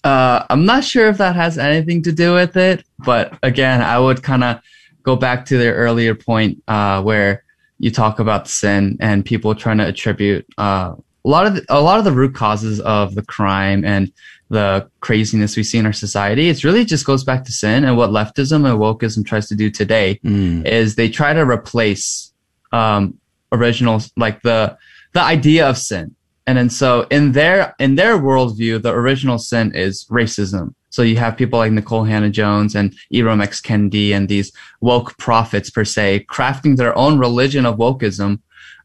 Uh, 0.04 0.44
I'm 0.50 0.64
not 0.64 0.84
sure 0.84 1.08
if 1.08 1.18
that 1.18 1.36
has 1.36 1.58
anything 1.58 2.02
to 2.02 2.12
do 2.12 2.34
with 2.34 2.56
it, 2.56 2.84
but 2.98 3.38
again, 3.42 3.82
I 3.82 3.98
would 3.98 4.22
kind 4.22 4.44
of 4.44 4.60
go 5.02 5.16
back 5.16 5.44
to 5.46 5.58
the 5.58 5.72
earlier 5.72 6.14
point 6.14 6.62
uh, 6.68 7.02
where 7.02 7.44
you 7.78 7.90
talk 7.90 8.18
about 8.18 8.48
sin 8.48 8.96
and 9.00 9.24
people 9.24 9.54
trying 9.54 9.78
to 9.78 9.86
attribute 9.86 10.46
uh, 10.58 10.94
a 11.24 11.28
lot 11.28 11.46
of 11.46 11.54
the, 11.54 11.64
a 11.68 11.80
lot 11.80 11.98
of 11.98 12.04
the 12.04 12.12
root 12.12 12.34
causes 12.34 12.80
of 12.80 13.14
the 13.14 13.22
crime 13.22 13.84
and 13.84 14.12
the 14.48 14.88
craziness 15.00 15.56
we 15.56 15.62
see 15.62 15.78
in 15.78 15.86
our 15.86 15.92
society, 15.92 16.48
it 16.48 16.62
really 16.64 16.84
just 16.84 17.06
goes 17.06 17.24
back 17.24 17.44
to 17.44 17.52
sin. 17.52 17.84
And 17.84 17.96
what 17.96 18.10
leftism 18.10 18.68
and 18.68 18.78
wokeism 18.78 19.24
tries 19.24 19.48
to 19.48 19.54
do 19.54 19.70
today 19.70 20.20
mm. 20.24 20.66
is 20.66 20.94
they 20.94 21.08
try 21.08 21.32
to 21.32 21.40
replace 21.40 22.32
um, 22.72 23.18
original, 23.52 24.00
like 24.16 24.42
the 24.42 24.76
the 25.12 25.22
idea 25.22 25.68
of 25.68 25.78
sin. 25.78 26.14
And 26.46 26.58
then 26.58 26.70
so 26.70 27.06
in 27.10 27.32
their 27.32 27.74
in 27.78 27.94
their 27.94 28.18
worldview, 28.18 28.82
the 28.82 28.92
original 28.92 29.38
sin 29.38 29.72
is 29.74 30.06
racism. 30.06 30.74
So 30.90 31.02
you 31.02 31.16
have 31.16 31.38
people 31.38 31.58
like 31.58 31.72
Nicole 31.72 32.04
Hannah-Jones 32.04 32.74
and 32.74 32.94
Ibram 33.14 33.42
X. 33.42 33.62
Kendi 33.62 34.12
and 34.12 34.28
these 34.28 34.52
woke 34.80 35.16
prophets 35.16 35.70
per 35.70 35.84
se, 35.84 36.26
crafting 36.28 36.76
their 36.76 36.96
own 36.98 37.18
religion 37.18 37.64
of 37.64 37.78
wokeism, 37.78 38.40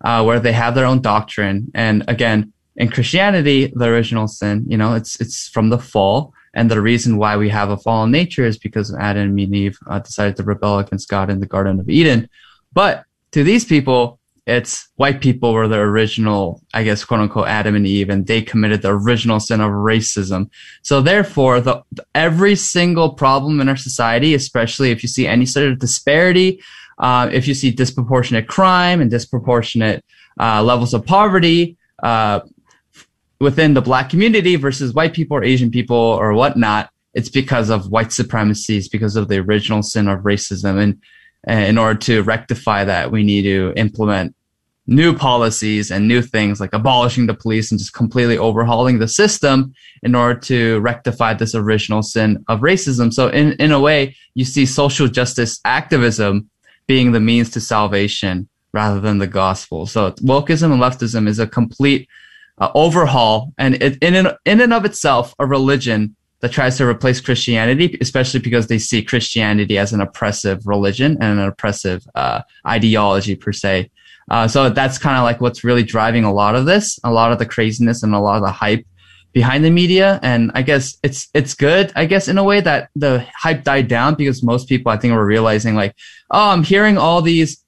uh, 0.06 0.23
where 0.23 0.39
they 0.39 0.53
have 0.53 0.73
their 0.73 0.86
own 0.86 1.01
doctrine. 1.01 1.69
And 1.73 2.06
again, 2.08 2.53
in 2.77 2.89
Christianity, 2.89 3.73
the 3.75 3.86
original 3.86 4.27
sin, 4.27 4.65
you 4.67 4.77
know, 4.77 4.93
it's 4.93 5.19
it's 5.19 5.49
from 5.49 5.69
the 5.69 5.80
fall. 5.80 6.34
And 6.53 6.71
the 6.71 6.82
reason 6.82 7.17
why 7.17 7.36
we 7.38 7.49
have 7.49 7.69
a 7.69 7.77
fallen 7.77 8.12
nature 8.12 8.45
is 8.45 8.58
because 8.58 8.95
Adam 8.95 9.38
and 9.38 9.56
Eve 9.56 9.77
uh, 9.88 9.99
decided 9.99 10.36
to 10.38 10.43
rebel 10.43 10.80
against 10.80 11.10
God 11.10 11.30
in 11.30 11.39
the 11.39 11.45
Garden 11.45 11.80
of 11.80 11.89
Eden. 11.89 12.30
But 12.73 13.03
to 13.32 13.43
these 13.43 13.65
people, 13.65 14.19
it's 14.47 14.88
white 14.95 15.19
people 15.19 15.51
were 15.51 15.67
the 15.67 15.75
original, 15.75 16.62
I 16.73 16.83
guess, 16.83 17.03
quote 17.03 17.19
unquote, 17.19 17.49
Adam 17.49 17.75
and 17.75 17.86
Eve, 17.86 18.10
and 18.10 18.25
they 18.25 18.41
committed 18.41 18.81
the 18.81 18.93
original 18.93 19.41
sin 19.41 19.60
of 19.60 19.71
racism. 19.71 20.49
So 20.83 21.01
therefore, 21.01 21.60
the, 21.60 21.83
every 22.15 22.55
single 22.55 23.13
problem 23.13 23.60
in 23.60 23.67
our 23.67 23.75
society, 23.75 24.33
especially 24.33 24.91
if 24.91 25.03
you 25.03 25.10
see 25.10 25.27
any 25.27 25.45
sort 25.45 25.67
of 25.67 25.79
disparity, 25.79 26.62
uh, 26.97 27.29
if 27.29 27.45
you 27.45 27.53
see 27.53 27.71
disproportionate 27.71 28.47
crime 28.47 29.01
and 29.01 29.12
disproportionate 29.12 30.03
uh, 30.39 30.63
levels 30.63 30.93
of 30.93 31.05
poverty 31.05 31.75
uh, 32.01 32.39
within 33.41 33.73
the 33.73 33.81
black 33.81 34.10
community 34.10 34.55
versus 34.55 34.93
white 34.93 35.13
people 35.13 35.36
or 35.36 35.43
Asian 35.43 35.69
people 35.69 35.97
or 35.97 36.33
whatnot, 36.33 36.89
it's 37.13 37.29
because 37.29 37.69
of 37.69 37.91
white 37.91 38.13
supremacy. 38.13 38.77
It's 38.77 38.88
because 38.88 39.17
of 39.17 39.27
the 39.27 39.39
original 39.39 39.83
sin 39.83 40.07
of 40.07 40.21
racism. 40.21 40.81
And 40.81 41.01
in 41.47 41.77
order 41.77 41.99
to 41.99 42.23
rectify 42.23 42.86
that, 42.86 43.12
we 43.12 43.23
need 43.23 43.41
to 43.41 43.73
implement 43.75 44.36
new 44.88 45.13
policies 45.13 45.91
and 45.91 46.08
new 46.08 46.21
things 46.21 46.62
like 46.62 46.73
abolishing 46.73 47.28
the 47.28 47.34
police 47.34 47.71
and 47.71 47.80
just 47.80 47.93
completely 47.93 48.38
overhauling 48.38 49.00
the 49.00 49.08
system 49.08 49.73
in 50.02 50.15
order 50.15 50.39
to 50.39 50.80
rectify 50.80 51.34
this 51.34 51.54
original 51.54 52.02
sin 52.02 52.43
of 52.47 52.62
racism. 52.62 53.13
So 53.13 53.28
in, 53.28 53.52
in 53.54 53.73
a 53.73 53.80
way, 53.80 54.15
you 54.34 54.45
see 54.45 54.65
social 54.65 55.08
justice 55.08 55.60
activism 55.65 56.50
being 56.88 57.12
the 57.12 57.19
means 57.19 57.50
to 57.52 57.62
salvation 57.62 58.47
rather 58.73 59.02
than 59.02 59.17
the 59.17 59.28
gospel. 59.28 59.86
So 59.86 60.12
wokeism 60.12 60.71
and 60.71 60.82
leftism 60.82 61.28
is 61.28 61.39
a 61.39 61.47
complete 61.47 62.08
uh, 62.60 62.71
overhaul 62.73 63.54
and 63.58 63.76
it, 63.84 63.97
in, 64.02 64.15
in 64.45 64.62
and 64.62 64.73
of 64.73 64.86
itself, 64.86 65.36
a 65.38 65.45
religion 65.45 66.15
that 66.39 66.52
tries 66.52 66.78
to 66.78 66.88
replace 66.88 67.19
Christianity, 67.19 67.97
especially 68.00 68.39
because 68.39 68.67
they 68.67 68.78
see 68.78 69.02
Christianity 69.02 69.78
as 69.78 69.91
an 69.91 70.02
oppressive 70.02 70.65
religion 70.65 71.17
and 71.19 71.39
an 71.39 71.47
oppressive 71.47 72.08
uh, 72.15 72.41
ideology 72.65 73.36
per 73.36 73.52
se. 73.52 73.89
Uh, 74.29 74.47
so 74.47 74.69
that's 74.69 74.97
kind 74.97 75.17
of 75.17 75.23
like 75.23 75.39
what's 75.41 75.63
really 75.63 75.83
driving 75.83 76.23
a 76.23 76.33
lot 76.33 76.55
of 76.55 76.65
this, 76.65 76.99
a 77.03 77.11
lot 77.11 77.31
of 77.31 77.39
the 77.39 77.45
craziness 77.45 78.03
and 78.03 78.13
a 78.13 78.19
lot 78.19 78.37
of 78.37 78.43
the 78.43 78.51
hype 78.51 78.85
behind 79.33 79.63
the 79.63 79.69
media. 79.69 80.19
And 80.23 80.51
I 80.53 80.61
guess 80.63 80.97
it's, 81.03 81.29
it's 81.33 81.53
good, 81.53 81.91
I 81.95 82.05
guess, 82.05 82.27
in 82.27 82.37
a 82.37 82.43
way 82.43 82.59
that 82.61 82.89
the 82.95 83.25
hype 83.35 83.63
died 83.63 83.87
down 83.87 84.15
because 84.15 84.43
most 84.43 84.67
people, 84.67 84.91
I 84.91 84.97
think, 84.97 85.13
were 85.13 85.25
realizing 85.25 85.75
like, 85.75 85.95
oh, 86.31 86.49
I'm 86.49 86.63
hearing 86.63 86.97
all 86.97 87.21
these 87.21 87.63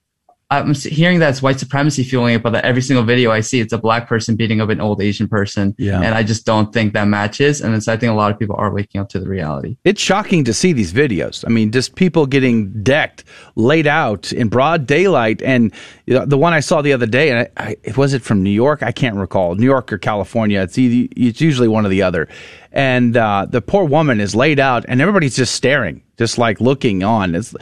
I'm 0.52 0.74
hearing 0.74 1.20
that 1.20 1.30
it's 1.30 1.44
white 1.44 1.60
supremacy 1.60 2.04
fueling 2.04 2.34
it, 2.34 2.42
but 2.42 2.50
that 2.52 2.66
every 2.66 2.82
single 2.82 3.04
video 3.04 3.32
I 3.32 3.42
see, 3.42 3.60
it's 3.60 3.72
a 3.72 3.78
black 3.78 4.08
person 4.08 4.36
beating 4.36 4.62
up 4.62 4.70
an 4.70 4.82
old 4.82 5.00
Asian 5.00 5.28
person. 5.28 5.76
Yeah. 5.78 6.02
And 6.02 6.16
I 6.16 6.24
just 6.24 6.44
don't 6.44 6.74
think 6.74 6.94
that 6.94 7.08
matches. 7.08 7.62
And 7.62 7.84
so 7.84 7.94
I 7.94 7.98
think 7.98 8.10
a 8.10 8.16
lot 8.16 8.32
of 8.32 8.40
people 8.40 8.56
are 8.58 8.74
waking 8.74 9.00
up 9.00 9.10
to 9.10 9.20
the 9.20 9.30
reality. 9.30 9.78
It's 9.84 10.02
shocking 10.02 10.44
to 10.46 10.54
see 10.54 10.74
these 10.74 10.92
videos. 10.92 11.46
I 11.46 11.50
mean, 11.50 11.72
just 11.72 11.94
people 11.94 12.26
getting 12.26 12.82
decked, 12.82 13.26
laid 13.56 13.86
out 13.86 14.34
in 14.34 14.50
broad 14.50 14.88
daylight. 14.88 15.44
And 15.44 15.72
you 16.08 16.16
know, 16.16 16.26
the 16.26 16.38
one 16.38 16.54
I 16.54 16.62
saw 16.62 16.82
the 16.82 16.94
other 16.94 17.06
day, 17.06 17.30
and 17.30 17.48
I, 17.58 17.76
I, 17.86 17.92
was 17.96 18.16
it 18.16 18.24
from 18.24 18.42
New 18.42 18.50
York? 18.50 18.82
I 18.82 18.92
can't 18.92 19.18
recall. 19.18 19.54
New 19.54 19.66
York 19.66 19.94
or 19.94 20.00
California. 20.00 20.62
It's, 20.62 20.80
either, 20.80 21.14
it's 21.16 21.42
usually 21.42 21.68
one 21.68 21.86
or 21.86 21.90
the 21.90 22.02
other. 22.02 22.28
And 22.72 23.16
uh, 23.16 23.46
the 23.48 23.62
poor 23.62 23.86
woman 23.86 24.20
is 24.20 24.36
laid 24.36 24.60
out, 24.60 24.86
and 24.88 25.00
everybody's 25.00 25.36
just 25.36 25.54
staring, 25.54 26.04
just 26.18 26.40
like 26.40 26.60
looking 26.60 27.04
on. 27.04 27.36
It's, 27.36 27.56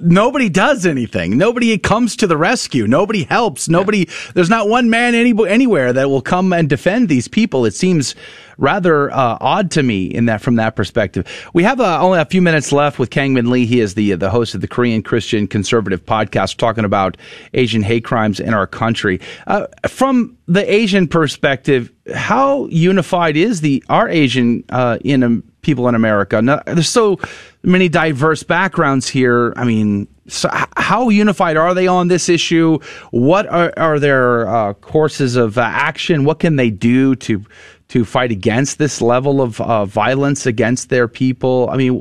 nobody 0.00 0.48
does 0.48 0.86
anything. 0.86 1.38
Nobody 1.38 1.76
comes 1.78 2.16
to 2.16 2.26
the 2.26 2.36
rescue. 2.36 2.86
Nobody 2.86 3.24
helps. 3.24 3.68
Nobody. 3.68 3.98
Yeah. 4.00 4.32
There's 4.34 4.50
not 4.50 4.68
one 4.68 4.90
man 4.90 5.14
any, 5.14 5.34
anywhere 5.48 5.92
that 5.92 6.08
will 6.08 6.22
come 6.22 6.52
and 6.52 6.68
defend 6.68 7.08
these 7.08 7.28
people. 7.28 7.64
It 7.64 7.74
seems 7.74 8.14
rather 8.58 9.10
uh, 9.10 9.38
odd 9.40 9.70
to 9.72 9.82
me 9.82 10.06
in 10.06 10.26
that 10.26 10.40
from 10.40 10.56
that 10.56 10.76
perspective. 10.76 11.26
We 11.52 11.62
have 11.64 11.80
uh, 11.80 12.00
only 12.00 12.18
a 12.18 12.24
few 12.24 12.42
minutes 12.42 12.72
left 12.72 12.98
with 12.98 13.10
Kangmin 13.10 13.50
Lee. 13.50 13.66
He 13.66 13.80
is 13.80 13.94
the 13.94 14.14
the 14.14 14.30
host 14.30 14.54
of 14.54 14.60
the 14.60 14.68
Korean 14.68 15.02
Christian 15.02 15.46
Conservative 15.46 16.04
podcast, 16.04 16.56
talking 16.56 16.84
about 16.84 17.16
Asian 17.54 17.82
hate 17.82 18.04
crimes 18.04 18.40
in 18.40 18.54
our 18.54 18.66
country. 18.66 19.20
Uh, 19.46 19.66
from 19.86 20.36
the 20.46 20.72
Asian 20.72 21.08
perspective, 21.08 21.92
how 22.14 22.66
unified 22.66 23.36
is 23.36 23.60
the 23.60 23.82
our 23.88 24.08
Asian 24.08 24.64
uh, 24.70 24.98
in 25.04 25.22
um, 25.22 25.44
people 25.62 25.88
in 25.88 25.94
America? 25.94 26.42
Now, 26.42 26.60
there's 26.66 26.88
so 26.88 27.18
many 27.62 27.88
diverse 27.88 28.42
backgrounds 28.42 29.08
here. 29.08 29.52
I 29.56 29.64
mean, 29.64 30.08
so 30.28 30.48
how 30.76 31.08
unified 31.08 31.56
are 31.56 31.74
they 31.74 31.86
on 31.86 32.08
this 32.08 32.28
issue? 32.28 32.78
What 33.10 33.46
are, 33.46 33.72
are 33.76 33.98
their 33.98 34.48
uh, 34.48 34.74
courses 34.74 35.36
of 35.36 35.58
uh, 35.58 35.62
action? 35.62 36.24
What 36.24 36.38
can 36.40 36.56
they 36.56 36.70
do 36.70 37.16
to 37.16 37.44
to 37.88 38.06
fight 38.06 38.30
against 38.30 38.78
this 38.78 39.02
level 39.02 39.42
of 39.42 39.60
uh, 39.60 39.84
violence 39.84 40.46
against 40.46 40.88
their 40.88 41.06
people? 41.08 41.68
I 41.70 41.76
mean, 41.76 42.00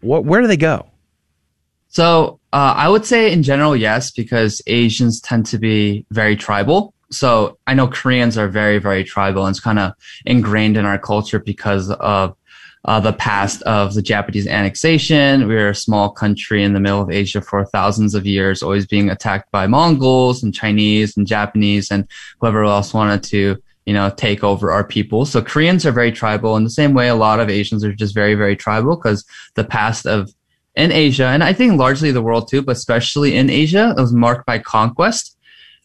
wh- 0.00 0.24
where 0.24 0.40
do 0.40 0.46
they 0.46 0.56
go? 0.56 0.86
So 1.88 2.40
uh, 2.52 2.74
I 2.76 2.88
would 2.88 3.04
say 3.04 3.32
in 3.32 3.42
general, 3.42 3.76
yes, 3.76 4.10
because 4.10 4.62
Asians 4.66 5.20
tend 5.20 5.44
to 5.46 5.58
be 5.58 6.06
very 6.10 6.36
tribal. 6.36 6.94
So 7.10 7.58
I 7.66 7.74
know 7.74 7.86
Koreans 7.86 8.38
are 8.38 8.48
very, 8.48 8.78
very 8.78 9.04
tribal 9.04 9.46
and 9.46 9.52
it's 9.52 9.60
kind 9.60 9.78
of 9.78 9.92
ingrained 10.24 10.76
in 10.76 10.84
our 10.84 10.98
culture 10.98 11.38
because 11.38 11.90
of 11.90 12.34
uh, 12.86 13.00
the 13.00 13.12
past 13.12 13.62
of 13.62 13.94
the 13.94 14.02
Japanese 14.02 14.46
annexation. 14.46 15.48
We 15.48 15.56
are 15.56 15.70
a 15.70 15.74
small 15.74 16.10
country 16.10 16.62
in 16.62 16.72
the 16.72 16.80
middle 16.80 17.02
of 17.02 17.10
Asia 17.10 17.40
for 17.40 17.64
thousands 17.64 18.14
of 18.14 18.26
years, 18.26 18.62
always 18.62 18.86
being 18.86 19.10
attacked 19.10 19.50
by 19.50 19.66
Mongols 19.66 20.42
and 20.42 20.54
Chinese 20.54 21.16
and 21.16 21.26
Japanese 21.26 21.90
and 21.90 22.06
whoever 22.40 22.64
else 22.64 22.94
wanted 22.94 23.24
to, 23.24 23.60
you 23.86 23.92
know, 23.92 24.10
take 24.16 24.44
over 24.44 24.70
our 24.70 24.84
people. 24.84 25.26
So 25.26 25.42
Koreans 25.42 25.84
are 25.84 25.92
very 25.92 26.12
tribal 26.12 26.56
in 26.56 26.62
the 26.62 26.70
same 26.70 26.94
way 26.94 27.08
a 27.08 27.16
lot 27.16 27.40
of 27.40 27.50
Asians 27.50 27.84
are 27.84 27.92
just 27.92 28.14
very, 28.14 28.36
very 28.36 28.54
tribal 28.54 28.94
because 28.94 29.24
the 29.54 29.64
past 29.64 30.06
of 30.06 30.32
in 30.76 30.92
Asia, 30.92 31.24
and 31.24 31.42
I 31.42 31.54
think 31.54 31.78
largely 31.78 32.12
the 32.12 32.22
world 32.22 32.48
too, 32.48 32.62
but 32.62 32.76
especially 32.76 33.34
in 33.34 33.50
Asia, 33.50 33.94
it 33.96 34.00
was 34.00 34.12
marked 34.12 34.46
by 34.46 34.58
conquest. 34.58 35.36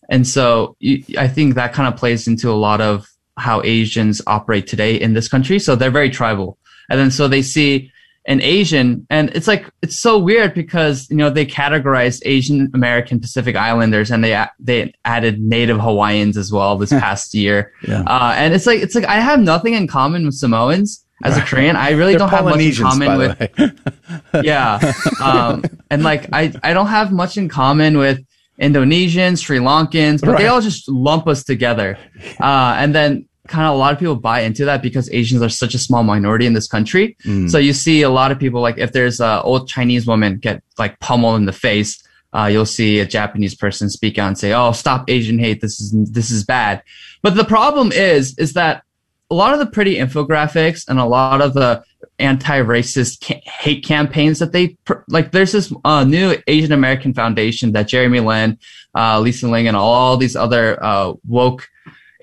And 0.10 0.28
so 0.28 0.76
you, 0.80 1.04
I 1.18 1.30
think 1.30 1.56
that 1.56 1.74
kind 1.74 1.92
of 1.92 1.98
plays 1.98 2.28
into 2.28 2.52
a 2.52 2.54
lot 2.54 2.82
of 2.82 3.08
how 3.38 3.62
Asians 3.64 4.22
operate 4.28 4.68
today 4.68 4.96
in 5.00 5.14
this 5.14 5.30
country. 5.30 5.58
So 5.58 5.76
they're 5.76 5.90
very 5.90 6.10
tribal. 6.10 6.58
And 6.92 7.00
then 7.00 7.10
so 7.10 7.30
they 7.30 7.42
see 7.42 7.90
an 8.26 8.42
Asian, 8.42 9.08
and 9.10 9.30
it's 9.30 9.48
like 9.48 9.66
it's 9.82 9.98
so 9.98 10.20
weird 10.20 10.54
because 10.54 11.10
you 11.10 11.16
know 11.16 11.30
they 11.30 11.46
categorized 11.46 12.22
Asian 12.26 12.70
American 12.74 13.22
Pacific 13.22 13.56
Islanders, 13.56 14.12
and 14.12 14.22
they 14.22 14.46
they 14.60 14.94
added 15.06 15.40
Native 15.40 15.80
Hawaiians 15.80 16.36
as 16.36 16.52
well 16.52 16.78
this 16.78 16.90
past 17.06 17.34
year. 17.34 17.72
Yeah. 17.88 18.02
Uh, 18.02 18.34
and 18.36 18.54
it's 18.54 18.68
like 18.68 18.82
it's 18.82 18.94
like 18.94 19.06
I 19.06 19.22
have 19.22 19.40
nothing 19.40 19.74
in 19.74 19.88
common 19.88 20.26
with 20.26 20.36
Samoans 20.36 21.06
as 21.24 21.38
a 21.38 21.42
Korean. 21.42 21.78
I 21.78 21.92
really 21.92 22.16
don't 22.16 22.30
have 22.30 22.44
much 22.44 22.60
in 22.60 22.76
common 22.76 23.18
with. 23.18 24.44
yeah, 24.44 24.94
um, 25.24 25.64
and 25.90 26.04
like 26.04 26.28
I 26.34 26.54
I 26.62 26.74
don't 26.74 26.88
have 26.88 27.14
much 27.14 27.38
in 27.38 27.48
common 27.48 27.98
with 27.98 28.20
Indonesians, 28.60 29.40
Sri 29.40 29.60
Lankans, 29.60 30.20
but 30.20 30.32
right. 30.32 30.40
they 30.40 30.48
all 30.48 30.62
just 30.62 30.90
lump 30.90 31.28
us 31.28 31.46
together. 31.46 31.98
Uh, 32.40 32.76
and 32.78 32.94
then 32.94 33.28
kind 33.52 33.68
of 33.68 33.76
a 33.76 33.78
lot 33.78 33.92
of 33.92 34.00
people 34.00 34.16
buy 34.16 34.40
into 34.42 34.64
that 34.66 34.82
because 34.82 35.12
Asians 35.12 35.42
are 35.42 35.50
such 35.50 35.76
a 35.76 35.78
small 35.78 36.04
minority 36.04 36.46
in 36.46 36.54
this 36.54 36.68
country. 36.68 37.18
Mm. 37.26 37.52
So 37.52 37.58
you 37.58 37.74
see 37.74 38.02
a 38.02 38.10
lot 38.10 38.32
of 38.32 38.40
people 38.40 38.62
like 38.62 38.78
if 38.78 38.94
there's 38.94 39.20
a 39.20 39.42
old 39.44 39.68
Chinese 39.68 40.08
woman 40.08 40.38
get 40.38 40.64
like 40.80 41.00
pummeled 41.00 41.36
in 41.36 41.46
the 41.46 41.54
face, 41.54 42.02
uh, 42.34 42.46
you'll 42.46 42.66
see 42.66 43.00
a 43.00 43.06
Japanese 43.06 43.54
person 43.54 43.90
speak 43.90 44.18
out 44.18 44.28
and 44.30 44.38
say, 44.38 44.54
"Oh, 44.54 44.72
stop 44.72 45.10
Asian 45.10 45.38
hate. 45.38 45.60
This 45.60 45.82
is 45.82 45.92
this 46.12 46.32
is 46.32 46.46
bad." 46.46 46.82
But 47.22 47.36
the 47.36 47.44
problem 47.44 47.92
is, 47.92 48.38
is 48.38 48.54
that 48.54 48.84
a 49.30 49.36
lot 49.36 49.54
of 49.54 49.60
the 49.60 49.66
pretty 49.66 49.96
infographics 49.96 50.88
and 50.88 50.98
a 50.98 51.06
lot 51.06 51.42
of 51.42 51.54
the 51.54 51.84
anti-racist 52.20 53.26
ca- 53.26 53.42
hate 53.46 53.84
campaigns 53.84 54.40
that 54.40 54.54
they 54.54 54.70
pr- 54.86 55.04
like. 55.10 55.32
There's 55.32 55.52
this 55.52 55.74
uh, 55.84 56.06
new 56.06 56.38
Asian 56.48 56.72
American 56.72 57.14
Foundation 57.14 57.74
that 57.74 57.90
Jeremy 57.90 58.22
Lin, 58.22 58.58
uh, 58.96 59.20
Lisa 59.20 59.50
Ling, 59.50 59.68
and 59.68 59.76
all 59.76 60.16
these 60.16 60.38
other 60.38 60.82
uh, 60.82 61.14
woke 61.28 61.68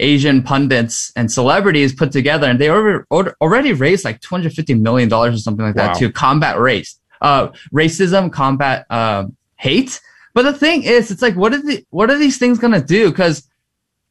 Asian 0.00 0.42
pundits 0.42 1.12
and 1.16 1.30
celebrities 1.30 1.94
put 1.94 2.12
together, 2.12 2.46
and 2.48 2.58
they 2.58 2.70
already 2.70 3.72
raised 3.72 4.04
like 4.04 4.20
250 4.20 4.74
million 4.74 5.08
dollars 5.08 5.34
or 5.34 5.38
something 5.38 5.64
like 5.64 5.76
wow. 5.76 5.88
that 5.88 5.98
to 5.98 6.10
combat 6.10 6.58
race, 6.58 6.98
uh, 7.20 7.48
racism, 7.72 8.32
combat 8.32 8.86
uh, 8.90 9.24
hate. 9.56 10.00
But 10.34 10.42
the 10.42 10.52
thing 10.52 10.84
is, 10.84 11.10
it's 11.10 11.22
like, 11.22 11.34
what 11.34 11.52
are 11.52 11.62
the 11.62 11.84
what 11.90 12.10
are 12.10 12.18
these 12.18 12.38
things 12.38 12.58
gonna 12.58 12.82
do? 12.82 13.10
Because 13.10 13.48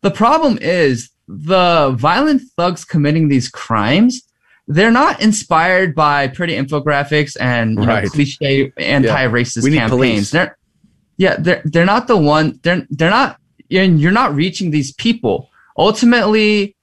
the 0.01 0.11
problem 0.11 0.57
is 0.61 1.09
the 1.27 1.95
violent 1.97 2.41
thugs 2.55 2.85
committing 2.85 3.27
these 3.27 3.49
crimes. 3.49 4.23
They're 4.69 4.91
not 4.91 5.21
inspired 5.21 5.95
by 5.95 6.27
pretty 6.27 6.53
infographics 6.53 7.37
and 7.39 7.77
right. 7.77 8.03
know, 8.03 8.09
cliche 8.09 8.73
anti-racist 8.75 9.71
yeah. 9.71 9.87
campaigns. 9.87 10.31
They're, 10.31 10.57
yeah, 11.15 11.37
they're 11.39 11.61
they're 11.63 11.85
not 11.85 12.07
the 12.07 12.17
one. 12.17 12.59
They're 12.63 12.85
they're 12.89 13.09
not 13.09 13.39
and 13.71 13.99
you're 13.99 14.11
not 14.11 14.35
reaching 14.35 14.71
these 14.71 14.93
people. 14.93 15.49
Ultimately, 15.77 16.75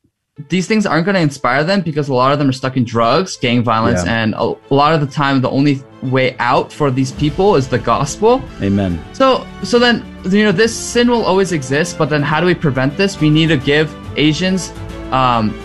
these 0.48 0.66
things 0.66 0.84
aren't 0.86 1.04
going 1.04 1.14
to 1.14 1.20
inspire 1.20 1.62
them 1.64 1.80
because 1.80 2.08
a 2.08 2.14
lot 2.14 2.32
of 2.32 2.38
them 2.38 2.48
are 2.48 2.52
stuck 2.52 2.76
in 2.76 2.84
drugs, 2.84 3.36
gang 3.36 3.62
violence, 3.62 4.02
Yeah. 4.04 4.22
and 4.22 4.34
a, 4.34 4.54
a 4.70 4.74
lot 4.74 4.92
of 4.94 5.00
the 5.00 5.06
time, 5.06 5.40
the 5.40 5.50
only 5.50 5.80
way 6.02 6.36
out 6.38 6.72
for 6.72 6.90
these 6.90 7.12
people 7.12 7.54
is 7.56 7.68
the 7.68 7.78
gospel. 7.78 8.42
Amen. 8.60 9.02
So, 9.12 9.46
so 9.62 9.78
then 9.78 10.04
you 10.24 10.44
know 10.44 10.52
this 10.52 10.74
sin 10.74 11.08
will 11.08 11.24
always 11.24 11.52
exist, 11.52 11.98
but 11.98 12.10
then 12.10 12.22
how 12.22 12.40
do 12.40 12.46
we 12.46 12.54
prevent 12.54 12.96
this? 12.96 13.20
We 13.20 13.30
need 13.30 13.46
to 13.48 13.56
give 13.56 13.94
Asians 14.18 14.72
um, 15.12 15.56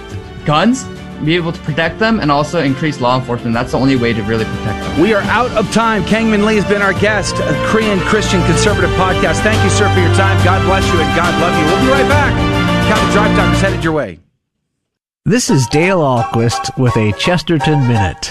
guns, 0.45 0.85
be 1.25 1.35
able 1.35 1.51
to 1.51 1.59
protect 1.61 1.97
them, 1.99 2.19
and 2.19 2.31
also 2.31 2.61
increase 2.61 3.01
law 3.01 3.17
enforcement. 3.19 3.53
That's 3.55 3.71
the 3.71 3.79
only 3.79 3.95
way 3.95 4.13
to 4.13 4.21
really 4.23 4.45
protect 4.45 4.79
them. 4.85 5.01
We 5.01 5.13
are 5.13 5.21
out 5.23 5.49
of 5.51 5.69
time. 5.71 6.03
Kangmin 6.03 6.45
Lee 6.45 6.55
has 6.57 6.65
been 6.65 6.81
our 6.83 6.93
guest, 6.93 7.35
a 7.35 7.53
Korean 7.67 7.99
Christian 8.01 8.41
conservative 8.45 8.91
podcast. 8.91 9.41
Thank 9.41 9.61
you, 9.63 9.69
sir, 9.71 9.91
for 9.93 9.99
your 9.99 10.13
time. 10.13 10.37
God 10.45 10.63
bless 10.65 10.85
you 10.93 10.99
and 10.99 11.15
God 11.17 11.33
love 11.41 11.57
you. 11.59 11.65
We'll 11.65 11.97
be 11.97 12.03
right 12.03 12.09
back. 12.09 12.48
Drive 12.89 13.35
Time 13.35 13.53
is 13.53 13.61
headed 13.61 13.83
your 13.83 13.93
way. 13.93 14.19
This 15.23 15.51
is 15.51 15.67
Dale 15.67 15.99
Ahlquist 15.99 16.75
with 16.75 16.97
a 16.97 17.11
Chesterton 17.19 17.87
Minute. 17.87 18.25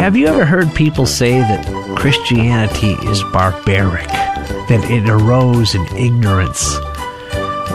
Have 0.00 0.16
you 0.16 0.26
ever 0.26 0.46
heard 0.46 0.74
people 0.74 1.04
say 1.04 1.40
that 1.40 1.66
Christianity 1.98 2.92
is 3.06 3.22
barbaric, 3.34 4.08
that 4.08 4.86
it 4.90 5.10
arose 5.10 5.74
in 5.74 5.84
ignorance? 5.94 6.78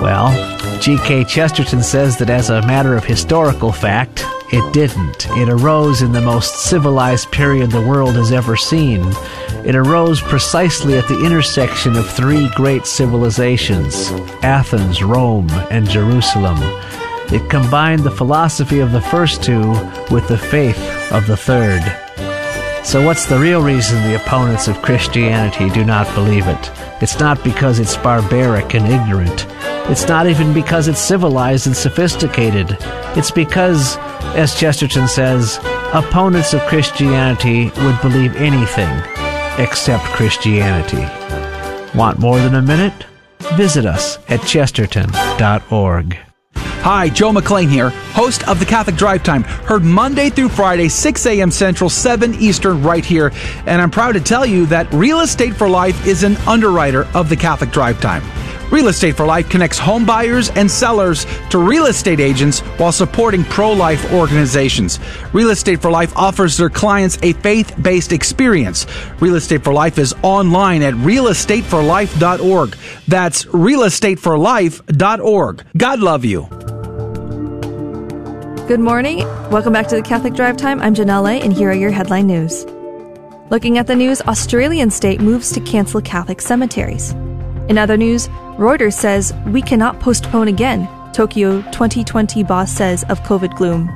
Well, 0.01 0.31
G.K. 0.79 1.25
Chesterton 1.25 1.83
says 1.83 2.17
that 2.17 2.31
as 2.31 2.49
a 2.49 2.65
matter 2.65 2.95
of 2.95 3.05
historical 3.05 3.71
fact, 3.71 4.24
it 4.51 4.73
didn't. 4.73 5.27
It 5.31 5.49
arose 5.49 6.01
in 6.01 6.12
the 6.12 6.21
most 6.21 6.55
civilized 6.65 7.31
period 7.31 7.71
the 7.71 7.86
world 7.86 8.15
has 8.15 8.31
ever 8.31 8.55
seen. 8.55 9.03
It 9.65 9.75
arose 9.75 10.21
precisely 10.21 10.97
at 10.97 11.08
the 11.08 11.25
intersection 11.25 11.95
of 11.95 12.10
three 12.10 12.49
great 12.55 12.86
civilizations 12.86 14.12
Athens, 14.43 15.01
Rome, 15.01 15.49
and 15.71 15.89
Jerusalem. 15.89 16.60
It 17.34 17.49
combined 17.49 18.03
the 18.03 18.12
philosophy 18.12 18.79
of 18.79 18.91
the 18.91 19.01
first 19.01 19.41
two 19.41 19.71
with 20.12 20.27
the 20.27 20.38
faith 20.38 20.77
of 21.12 21.25
the 21.25 21.38
third. 21.38 21.81
So, 22.86 23.03
what's 23.03 23.25
the 23.25 23.39
real 23.39 23.63
reason 23.63 24.03
the 24.03 24.15
opponents 24.15 24.67
of 24.67 24.84
Christianity 24.84 25.71
do 25.71 25.84
not 25.84 26.13
believe 26.13 26.47
it? 26.47 26.71
It's 27.01 27.19
not 27.19 27.43
because 27.43 27.79
it's 27.79 27.97
barbaric 27.97 28.75
and 28.75 28.86
ignorant. 28.86 29.47
It's 29.88 30.08
not 30.08 30.26
even 30.26 30.52
because 30.52 30.88
it's 30.88 31.00
civilized 31.00 31.67
and 31.67 31.78
sophisticated. 31.78 32.76
It's 33.15 33.30
because, 33.30 33.98
as 34.36 34.60
Chesterton 34.60 35.08
says, 35.08 35.60
opponents 35.93 36.56
of 36.56 36.62
Christianity 36.62 37.65
would 37.65 38.02
believe 38.02 38.36
anything 38.36 38.89
except 39.60 40.04
Christianity. 40.06 41.06
Want 41.95 42.17
more 42.17 42.39
than 42.39 42.56
a 42.56 42.63
minute? 42.63 43.06
Visit 43.54 43.86
us 43.86 44.17
at 44.28 44.41
chesterton.org. 44.41 46.17
Hi, 46.58 47.10
Joe 47.10 47.32
McClain 47.32 47.69
here, 47.69 47.89
host 47.89 48.48
of 48.48 48.60
the 48.60 48.65
Catholic 48.65 48.95
Drive 48.95 49.21
Time, 49.21 49.43
heard 49.43 49.84
Monday 49.84 50.32
through 50.32 50.50
Friday, 50.50 50.89
6 50.89 51.26
a.m. 51.28 51.52
Central, 51.52 51.91
7 51.91 52.34
Eastern, 52.36 52.82
right 52.82 53.06
here. 53.06 53.32
And 53.67 53.82
I'm 53.82 53.91
proud 53.91 54.13
to 54.13 54.19
tell 54.19 54.48
you 54.48 54.65
that 54.67 54.91
Real 54.91 55.19
Estate 55.19 55.56
for 55.56 55.69
Life 55.69 56.08
is 56.08 56.24
an 56.24 56.38
underwriter 56.48 57.06
of 57.13 57.30
the 57.30 57.36
Catholic 57.36 57.69
Drive 57.71 58.02
Time. 58.02 58.24
Real 58.71 58.88
Estate 58.88 59.15
for 59.15 59.25
Life 59.25 59.49
connects 59.49 59.78
home 59.78 60.06
buyers 60.06 60.49
and 60.49 60.69
sellers 60.69 61.25
to 61.49 61.60
real 61.60 61.86
estate 61.86 62.19
agents 62.19 62.60
while 62.78 62.91
supporting 62.91 63.45
pro 63.45 63.71
life 63.71 64.12
organizations. 64.13 64.99
Real 65.34 65.51
Estate 65.51 65.82
for 65.82 65.89
Life 65.91 66.17
offers 66.17 66.58
their 66.58 66.69
clients 66.69 67.17
a 67.21 67.32
faith 67.34 67.75
based 67.82 68.12
experience. 68.12 68.88
Real 69.19 69.36
Estate 69.36 69.63
for 69.63 69.71
Life 69.73 69.99
is 69.99 70.15
online 70.23 70.82
at 70.82 70.95
realestateforlife.org. 70.95 72.75
That's 73.08 73.45
realestateforlife.org. 73.45 75.65
God 75.78 75.99
love 75.99 76.25
you. 76.25 76.47
Good 78.67 78.80
morning. 78.80 79.19
Welcome 79.51 79.73
back 79.73 79.88
to 79.89 79.95
the 79.95 80.01
Catholic 80.01 80.34
Drive 80.34 80.58
Time. 80.58 80.82
I'm 80.82 80.95
Janelle, 80.95 81.39
and 81.39 81.54
here 81.54 81.69
are 81.69 81.75
your 81.75 81.91
headline 81.91 82.25
news. 82.25 82.65
Looking 83.51 83.78
at 83.78 83.86
the 83.86 83.95
news, 83.95 84.21
Australian 84.21 84.89
state 84.89 85.21
moves 85.21 85.51
to 85.51 85.60
cancel 85.60 86.01
Catholic 86.01 86.41
cemeteries. 86.41 87.13
In 87.67 87.80
other 87.80 87.97
news, 87.97 88.28
Reuters 88.58 88.93
says 88.93 89.34
we 89.47 89.62
cannot 89.62 89.99
postpone 89.99 90.47
again, 90.47 90.88
Tokyo 91.13 91.62
2020 91.71 92.43
boss 92.43 92.71
says 92.71 93.04
of 93.10 93.21
COVID 93.21 93.56
gloom. 93.56 93.88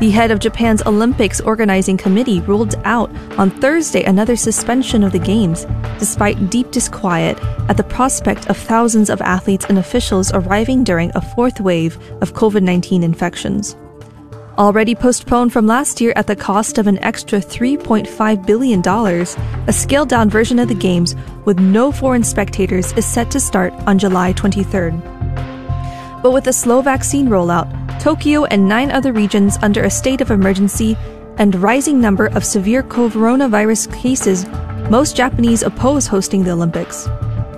The 0.00 0.10
head 0.10 0.32
of 0.32 0.40
Japan's 0.40 0.82
Olympics 0.84 1.40
organizing 1.40 1.96
committee 1.96 2.40
ruled 2.40 2.74
out 2.84 3.14
on 3.38 3.50
Thursday 3.50 4.02
another 4.02 4.34
suspension 4.34 5.04
of 5.04 5.12
the 5.12 5.20
Games, 5.20 5.64
despite 6.00 6.50
deep 6.50 6.72
disquiet 6.72 7.38
at 7.68 7.76
the 7.76 7.84
prospect 7.84 8.48
of 8.48 8.56
thousands 8.56 9.08
of 9.08 9.20
athletes 9.22 9.66
and 9.68 9.78
officials 9.78 10.32
arriving 10.32 10.82
during 10.82 11.12
a 11.14 11.20
fourth 11.20 11.60
wave 11.60 11.96
of 12.20 12.32
COVID 12.32 12.62
19 12.64 13.04
infections. 13.04 13.76
Already 14.56 14.94
postponed 14.94 15.52
from 15.52 15.66
last 15.66 16.00
year 16.00 16.12
at 16.14 16.28
the 16.28 16.36
cost 16.36 16.78
of 16.78 16.86
an 16.86 17.02
extra 17.02 17.40
$3.5 17.40 18.46
billion, 18.46 18.86
a 19.68 19.72
scaled 19.72 20.08
down 20.08 20.30
version 20.30 20.60
of 20.60 20.68
the 20.68 20.76
Games 20.76 21.16
with 21.44 21.58
no 21.58 21.90
foreign 21.90 22.22
spectators 22.22 22.92
is 22.92 23.04
set 23.04 23.32
to 23.32 23.40
start 23.40 23.72
on 23.88 23.98
July 23.98 24.32
23rd. 24.32 26.22
But 26.22 26.30
with 26.30 26.46
a 26.46 26.52
slow 26.52 26.82
vaccine 26.82 27.26
rollout, 27.26 27.68
Tokyo 28.00 28.44
and 28.44 28.68
nine 28.68 28.92
other 28.92 29.12
regions 29.12 29.58
under 29.60 29.82
a 29.82 29.90
state 29.90 30.20
of 30.20 30.30
emergency, 30.30 30.96
and 31.38 31.56
rising 31.56 32.00
number 32.00 32.26
of 32.26 32.44
severe 32.44 32.84
coronavirus 32.84 33.92
cases, 33.92 34.46
most 34.88 35.16
Japanese 35.16 35.64
oppose 35.64 36.06
hosting 36.06 36.44
the 36.44 36.52
Olympics. 36.52 37.08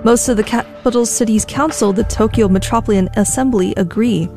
Most 0.03 0.29
of 0.29 0.37
the 0.37 0.43
capital 0.43 1.05
city's 1.05 1.45
council, 1.45 1.93
the 1.93 2.05
Tokyo 2.05 2.47
Metropolitan 2.47 3.07
Assembly, 3.17 3.75
agree. 3.75 4.27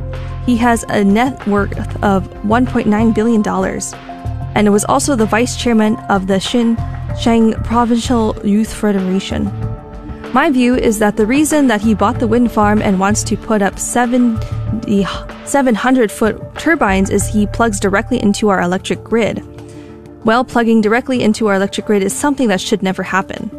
He 0.45 0.55
has 0.57 0.85
a 0.89 1.03
net 1.03 1.45
worth 1.47 1.75
of 2.03 2.29
$1.9 2.43 3.15
billion 3.15 3.43
and 4.55 4.71
was 4.71 4.85
also 4.85 5.15
the 5.15 5.25
vice 5.25 5.57
chairman 5.57 5.95
of 6.07 6.27
the 6.27 6.35
Xinjiang 6.35 7.63
Provincial 7.65 8.39
Youth 8.45 8.71
Federation. 8.71 9.45
My 10.33 10.51
view 10.51 10.75
is 10.75 10.99
that 10.99 11.17
the 11.17 11.25
reason 11.25 11.65
that 11.65 11.81
he 11.81 11.95
bought 11.95 12.19
the 12.19 12.27
wind 12.27 12.51
farm 12.51 12.83
and 12.83 12.99
wants 12.99 13.23
to 13.23 13.35
put 13.35 13.63
up 13.63 13.79
70, 13.79 14.37
700 15.45 16.11
foot 16.11 16.55
turbines 16.59 17.09
is 17.09 17.25
he 17.25 17.47
plugs 17.47 17.79
directly 17.79 18.21
into 18.21 18.49
our 18.49 18.61
electric 18.61 19.03
grid. 19.03 19.43
Well, 20.25 20.43
plugging 20.43 20.81
directly 20.81 21.23
into 21.23 21.47
our 21.47 21.55
electric 21.55 21.87
grid 21.87 22.03
is 22.03 22.13
something 22.13 22.49
that 22.49 22.59
should 22.59 22.83
never 22.83 23.03
happen. 23.03 23.49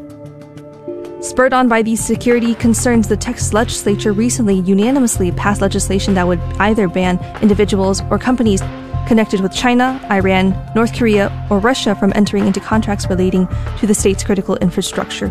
Spurred 1.23 1.53
on 1.53 1.69
by 1.69 1.83
these 1.83 2.05
security 2.05 2.55
concerns, 2.55 3.09
the 3.09 3.17
Texas 3.17 3.53
legislature 3.53 4.13
recently 4.13 4.61
unanimously 4.61 5.33
passed 5.33 5.61
legislation 5.61 6.15
that 6.15 6.27
would 6.27 6.41
either 6.59 6.89
ban 6.89 7.19
individuals 7.43 8.03
or 8.11 8.19
companies 8.19 8.63
connected 9.07 9.41
with 9.41 9.53
China, 9.53 10.01
Iran, 10.11 10.55
North 10.75 10.97
Korea, 10.97 11.31
or 11.51 11.59
Russia 11.59 11.95
from 11.95 12.13
entering 12.15 12.47
into 12.47 12.61
contracts 12.61 13.09
relating 13.09 13.49
to 13.79 13.87
the 13.87 13.95
state's 13.95 14.23
critical 14.23 14.57
infrastructure. 14.57 15.29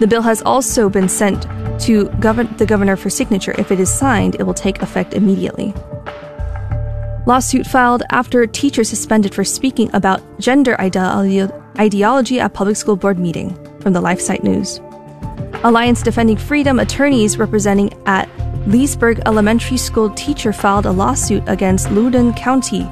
The 0.00 0.06
bill 0.06 0.22
has 0.22 0.42
also 0.42 0.88
been 0.88 1.08
sent 1.08 1.42
to 1.82 2.06
gov- 2.20 2.58
the 2.58 2.66
governor 2.66 2.96
for 2.96 3.08
signature. 3.08 3.54
If 3.58 3.70
it 3.70 3.80
is 3.80 3.92
signed, 3.92 4.34
it 4.38 4.42
will 4.42 4.54
take 4.54 4.82
effect 4.82 5.14
immediately. 5.14 5.74
Lawsuit 7.26 7.66
filed 7.66 8.04
after 8.12 8.46
teacher 8.46 8.84
suspended 8.84 9.34
for 9.34 9.42
speaking 9.42 9.90
about 9.92 10.22
gender 10.38 10.80
ide- 10.80 11.52
ideology 11.76 12.38
at 12.38 12.54
public 12.54 12.76
school 12.76 12.94
board 12.94 13.18
meeting 13.18 13.52
from 13.80 13.92
the 13.92 14.00
LifeSite 14.00 14.44
News. 14.44 14.80
Alliance 15.64 16.02
Defending 16.02 16.36
Freedom 16.36 16.78
attorneys 16.78 17.36
representing 17.36 17.92
at 18.06 18.28
Leesburg 18.68 19.20
Elementary 19.26 19.76
School 19.76 20.10
teacher 20.10 20.52
filed 20.52 20.86
a 20.86 20.92
lawsuit 20.92 21.42
against 21.48 21.90
Loudoun 21.90 22.32
County 22.34 22.88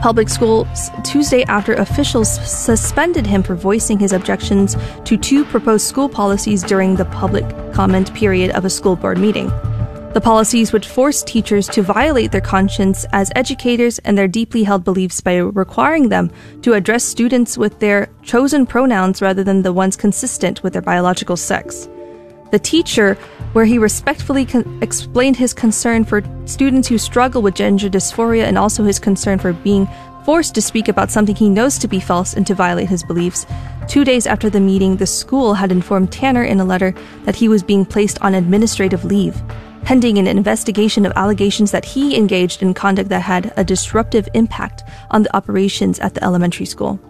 Public 0.00 0.30
Schools 0.30 0.90
Tuesday 1.04 1.42
after 1.44 1.74
officials 1.74 2.40
suspended 2.50 3.26
him 3.26 3.42
for 3.42 3.54
voicing 3.54 3.98
his 3.98 4.14
objections 4.14 4.78
to 5.04 5.18
two 5.18 5.44
proposed 5.44 5.86
school 5.86 6.08
policies 6.08 6.62
during 6.62 6.96
the 6.96 7.04
public 7.04 7.44
comment 7.74 8.14
period 8.14 8.50
of 8.52 8.64
a 8.64 8.70
school 8.70 8.96
board 8.96 9.18
meeting. 9.18 9.52
The 10.12 10.20
policies 10.20 10.72
would 10.72 10.84
force 10.84 11.22
teachers 11.22 11.68
to 11.68 11.82
violate 11.82 12.32
their 12.32 12.40
conscience 12.40 13.06
as 13.12 13.30
educators 13.36 14.00
and 14.00 14.18
their 14.18 14.26
deeply 14.26 14.64
held 14.64 14.82
beliefs 14.82 15.20
by 15.20 15.36
requiring 15.36 16.08
them 16.08 16.32
to 16.62 16.72
address 16.72 17.04
students 17.04 17.56
with 17.56 17.78
their 17.78 18.08
chosen 18.24 18.66
pronouns 18.66 19.22
rather 19.22 19.44
than 19.44 19.62
the 19.62 19.72
ones 19.72 19.94
consistent 19.94 20.64
with 20.64 20.72
their 20.72 20.82
biological 20.82 21.36
sex. 21.36 21.88
The 22.50 22.58
teacher, 22.58 23.14
where 23.52 23.64
he 23.64 23.78
respectfully 23.78 24.44
con- 24.46 24.80
explained 24.82 25.36
his 25.36 25.54
concern 25.54 26.04
for 26.04 26.24
students 26.44 26.88
who 26.88 26.98
struggle 26.98 27.40
with 27.40 27.54
gender 27.54 27.88
dysphoria 27.88 28.42
and 28.42 28.58
also 28.58 28.82
his 28.82 28.98
concern 28.98 29.38
for 29.38 29.52
being 29.52 29.88
forced 30.24 30.56
to 30.56 30.60
speak 30.60 30.88
about 30.88 31.12
something 31.12 31.36
he 31.36 31.48
knows 31.48 31.78
to 31.78 31.86
be 31.86 32.00
false 32.00 32.34
and 32.34 32.44
to 32.48 32.54
violate 32.56 32.88
his 32.88 33.04
beliefs. 33.04 33.46
Two 33.86 34.04
days 34.04 34.26
after 34.26 34.50
the 34.50 34.58
meeting, 34.58 34.96
the 34.96 35.06
school 35.06 35.54
had 35.54 35.70
informed 35.70 36.10
Tanner 36.10 36.42
in 36.42 36.58
a 36.58 36.64
letter 36.64 36.92
that 37.26 37.36
he 37.36 37.48
was 37.48 37.62
being 37.62 37.84
placed 37.84 38.20
on 38.22 38.34
administrative 38.34 39.04
leave 39.04 39.40
pending 39.82 40.18
an 40.18 40.26
investigation 40.26 41.06
of 41.06 41.12
allegations 41.16 41.70
that 41.70 41.84
he 41.84 42.16
engaged 42.16 42.62
in 42.62 42.74
conduct 42.74 43.08
that 43.08 43.22
had 43.22 43.52
a 43.56 43.64
disruptive 43.64 44.28
impact 44.34 44.82
on 45.10 45.22
the 45.22 45.36
operations 45.36 45.98
at 46.00 46.14
the 46.14 46.24
elementary 46.24 46.66
school. 46.66 47.00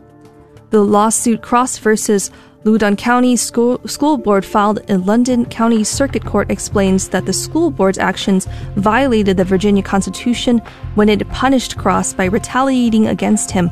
The 0.70 0.84
lawsuit 0.84 1.42
Cross 1.42 1.78
versus 1.78 2.30
Loudoun 2.62 2.96
County 2.96 3.36
School, 3.36 3.80
School 3.86 4.18
Board 4.18 4.44
filed 4.44 4.80
in 4.90 5.06
Loudoun 5.06 5.46
County 5.46 5.82
Circuit 5.82 6.24
Court 6.24 6.50
explains 6.50 7.08
that 7.08 7.24
the 7.24 7.32
school 7.32 7.70
board's 7.70 7.96
actions 7.96 8.46
violated 8.76 9.38
the 9.38 9.44
Virginia 9.44 9.82
Constitution 9.82 10.58
when 10.94 11.08
it 11.08 11.26
punished 11.30 11.78
Cross 11.78 12.12
by 12.14 12.26
retaliating 12.26 13.06
against 13.06 13.50
him 13.50 13.70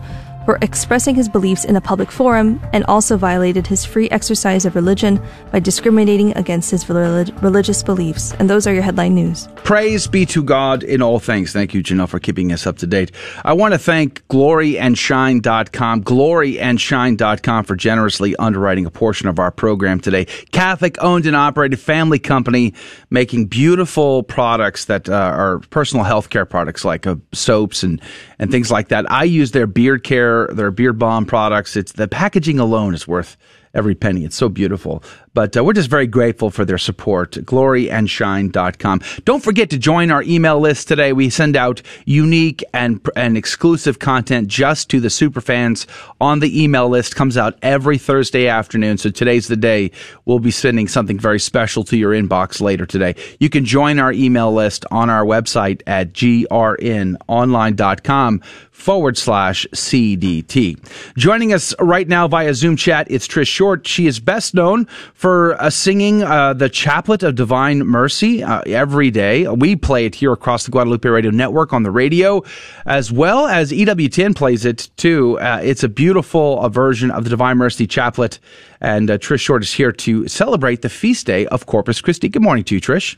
for 0.49 0.57
expressing 0.63 1.15
his 1.15 1.29
beliefs 1.29 1.67
in 1.67 1.77
a 1.77 1.81
public 1.83 2.11
forum 2.11 2.59
and 2.73 2.83
also 2.87 3.19
violated 3.19 3.67
his 3.67 3.85
free 3.85 4.09
exercise 4.09 4.65
of 4.65 4.75
religion 4.75 5.21
by 5.53 5.59
discriminating 5.59 6.35
against 6.39 6.71
his 6.71 6.89
relig- 6.89 7.43
religious 7.43 7.83
beliefs. 7.83 8.33
And 8.39 8.49
those 8.49 8.67
are 8.67 8.73
your 8.73 8.83
headline 8.83 9.15
news. 9.15 9.47
Praise 9.57 10.07
be 10.07 10.25
to 10.25 10.43
God 10.43 10.83
in 10.83 11.03
all 11.03 11.19
things. 11.19 11.53
Thank 11.53 11.75
you, 11.75 11.83
Janelle, 11.83 12.09
for 12.09 12.19
keeping 12.19 12.51
us 12.51 12.67
up 12.67 12.79
to 12.79 12.87
date. 12.87 13.13
I 13.45 13.53
want 13.53 13.75
to 13.75 13.79
thank 13.79 14.27
gloryandshine.com, 14.29 16.05
gloryandshine.com 16.05 17.65
for 17.65 17.77
generously 17.77 18.35
underwriting 18.37 18.87
a 18.87 18.91
portion 18.91 19.29
of 19.29 19.39
our 19.39 19.51
program 19.51 20.01
today. 20.01 20.25
Catholic 20.53 20.97
owned 21.05 21.27
and 21.27 21.37
operated 21.37 21.79
family 21.79 22.19
company 22.19 22.73
making 23.11 23.49
beautiful 23.49 24.23
products 24.23 24.87
that 24.87 25.11
uh, 25.11 25.13
are 25.13 25.59
personal 25.69 26.07
health 26.07 26.31
care 26.31 26.47
products 26.47 26.87
like 26.87 27.07
uh, 27.07 27.17
soaps 27.35 27.83
and, 27.83 28.01
and 28.39 28.51
things 28.51 28.71
like 28.71 28.89
that. 28.89 29.11
I 29.11 29.25
use 29.25 29.51
their 29.51 29.67
beard 29.67 30.05
care, 30.05 30.47
their 30.49 30.71
beard 30.71 30.99
balm 30.99 31.27
products. 31.27 31.77
It's 31.77 31.93
the 31.93 32.09
packaging 32.09 32.59
alone 32.59 32.95
is 32.95 33.09
worth 33.09 33.37
every 33.75 33.95
penny. 33.95 34.25
It's 34.25 34.37
so 34.37 34.49
beautiful. 34.49 35.03
But 35.39 35.57
uh, 35.57 35.63
we're 35.63 35.73
just 35.73 35.89
very 35.89 36.09
grateful 36.09 36.51
for 36.51 36.65
their 36.65 36.79
support. 36.79 37.31
Gloryandshine.com. 37.31 39.01
Don't 39.25 39.41
forget 39.41 39.71
to 39.71 39.79
join 39.79 40.11
our 40.11 40.25
email 40.25 40.59
list 40.59 40.89
today. 40.89 41.13
We 41.13 41.31
send 41.31 41.55
out 41.55 41.81
unique 42.07 42.65
and, 42.75 43.01
and 43.15 43.37
exclusive 43.37 44.01
content 44.01 44.49
just 44.49 44.91
to 44.91 44.99
the 44.99 45.11
super 45.11 45.41
fans 45.41 45.87
on 46.21 46.41
the 46.41 46.61
email 46.61 46.89
list. 46.89 47.15
Comes 47.15 47.37
out 47.37 47.57
every 47.63 47.99
Thursday 47.99 48.49
afternoon. 48.49 48.99
So 48.99 49.11
today's 49.11 49.47
the 49.47 49.55
day. 49.55 49.93
We'll 50.25 50.41
be 50.41 50.51
sending 50.51 50.89
something 50.89 51.21
very 51.21 51.39
special 51.39 51.85
to 51.85 51.97
your 51.97 52.11
inbox 52.11 52.61
later 52.61 52.85
today. 52.85 53.15
You 53.39 53.49
can 53.49 53.65
join 53.65 54.01
our 54.01 54.13
email 54.13 54.53
list 54.53 54.87
on 54.91 55.09
our 55.09 55.25
website 55.25 55.83
at 55.87 56.15
grnonline.com 56.15 58.43
forward 58.73 59.19
slash 59.19 59.67
CDT. 59.75 61.15
Joining 61.17 61.53
us 61.53 61.75
right 61.81 62.09
now 62.09 62.27
via 62.27 62.55
Zoom 62.55 62.75
chat, 62.77 63.07
it's 63.11 63.29
Trish 63.29 63.49
Short. 63.49 63.87
She 63.87 64.07
is 64.07 64.19
best 64.21 64.55
known 64.55 64.87
for 65.15 65.28
uh, 65.61 65.71
singing 65.71 66.23
uh, 66.23 66.53
the 66.55 66.69
Chaplet 66.69 67.23
of 67.23 67.35
Divine 67.35 67.81
Mercy 67.81 68.43
uh, 68.43 68.63
every 68.67 69.11
day. 69.11 69.47
We 69.49 69.77
play 69.77 70.07
it 70.07 70.15
here 70.15 70.33
across 70.33 70.65
the 70.65 70.71
Guadalupe 70.71 71.09
Radio 71.09 71.31
Network 71.31 71.73
on 71.73 71.83
the 71.83 71.91
radio, 71.91 72.43
as 72.87 73.13
well 73.13 73.47
as 73.47 73.73
EWTN 73.73 74.35
plays 74.35 74.65
it 74.65 74.91
too. 74.97 75.39
Uh, 75.41 75.61
it's 75.63 75.83
a 75.83 75.89
beautiful 75.89 76.61
uh, 76.61 76.69
version 76.69 77.11
of 77.11 77.25
the 77.25 77.31
Divine 77.31 77.57
Mercy 77.57 77.87
Chaplet. 77.87 78.39
And 78.81 79.11
uh, 79.11 79.19
Trish 79.19 79.41
Short 79.41 79.63
is 79.63 79.73
here 79.73 79.93
to 79.93 80.29
celebrate 80.29 80.83
the 80.83 80.89
feast 80.89 81.27
day 81.27 81.47
of 81.47 81.67
Corpus 81.67 82.01
Christi. 82.01 82.29
Good 82.29 82.43
morning 82.43 82.65
to 82.65 82.75
you, 82.75 82.81
Trish. 82.81 83.17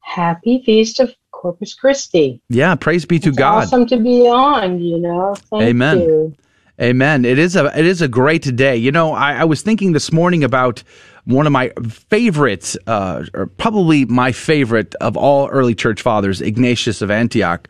Happy 0.00 0.62
Feast 0.64 1.00
of 1.00 1.14
Corpus 1.30 1.74
Christi. 1.74 2.40
Yeah, 2.48 2.74
praise 2.74 3.04
be 3.04 3.18
to 3.18 3.30
it's 3.30 3.38
God. 3.38 3.64
Awesome 3.64 3.86
to 3.86 3.96
be 3.96 4.28
on. 4.28 4.80
You 4.80 4.98
know. 4.98 5.34
Thank 5.50 5.62
Amen. 5.62 6.00
You. 6.00 6.36
Amen. 6.80 7.24
It 7.24 7.38
is 7.38 7.54
a 7.54 7.66
it 7.78 7.86
is 7.86 8.02
a 8.02 8.08
great 8.08 8.56
day. 8.56 8.76
You 8.76 8.90
know, 8.90 9.12
I, 9.12 9.34
I 9.34 9.44
was 9.44 9.62
thinking 9.62 9.92
this 9.92 10.10
morning 10.10 10.42
about 10.42 10.82
one 11.24 11.46
of 11.46 11.52
my 11.52 11.70
favorites, 11.88 12.76
uh, 12.86 13.24
or 13.32 13.46
probably 13.46 14.04
my 14.04 14.32
favorite 14.32 14.94
of 14.96 15.16
all 15.16 15.48
early 15.48 15.74
church 15.74 16.02
fathers, 16.02 16.40
Ignatius 16.40 17.00
of 17.00 17.10
Antioch. 17.10 17.68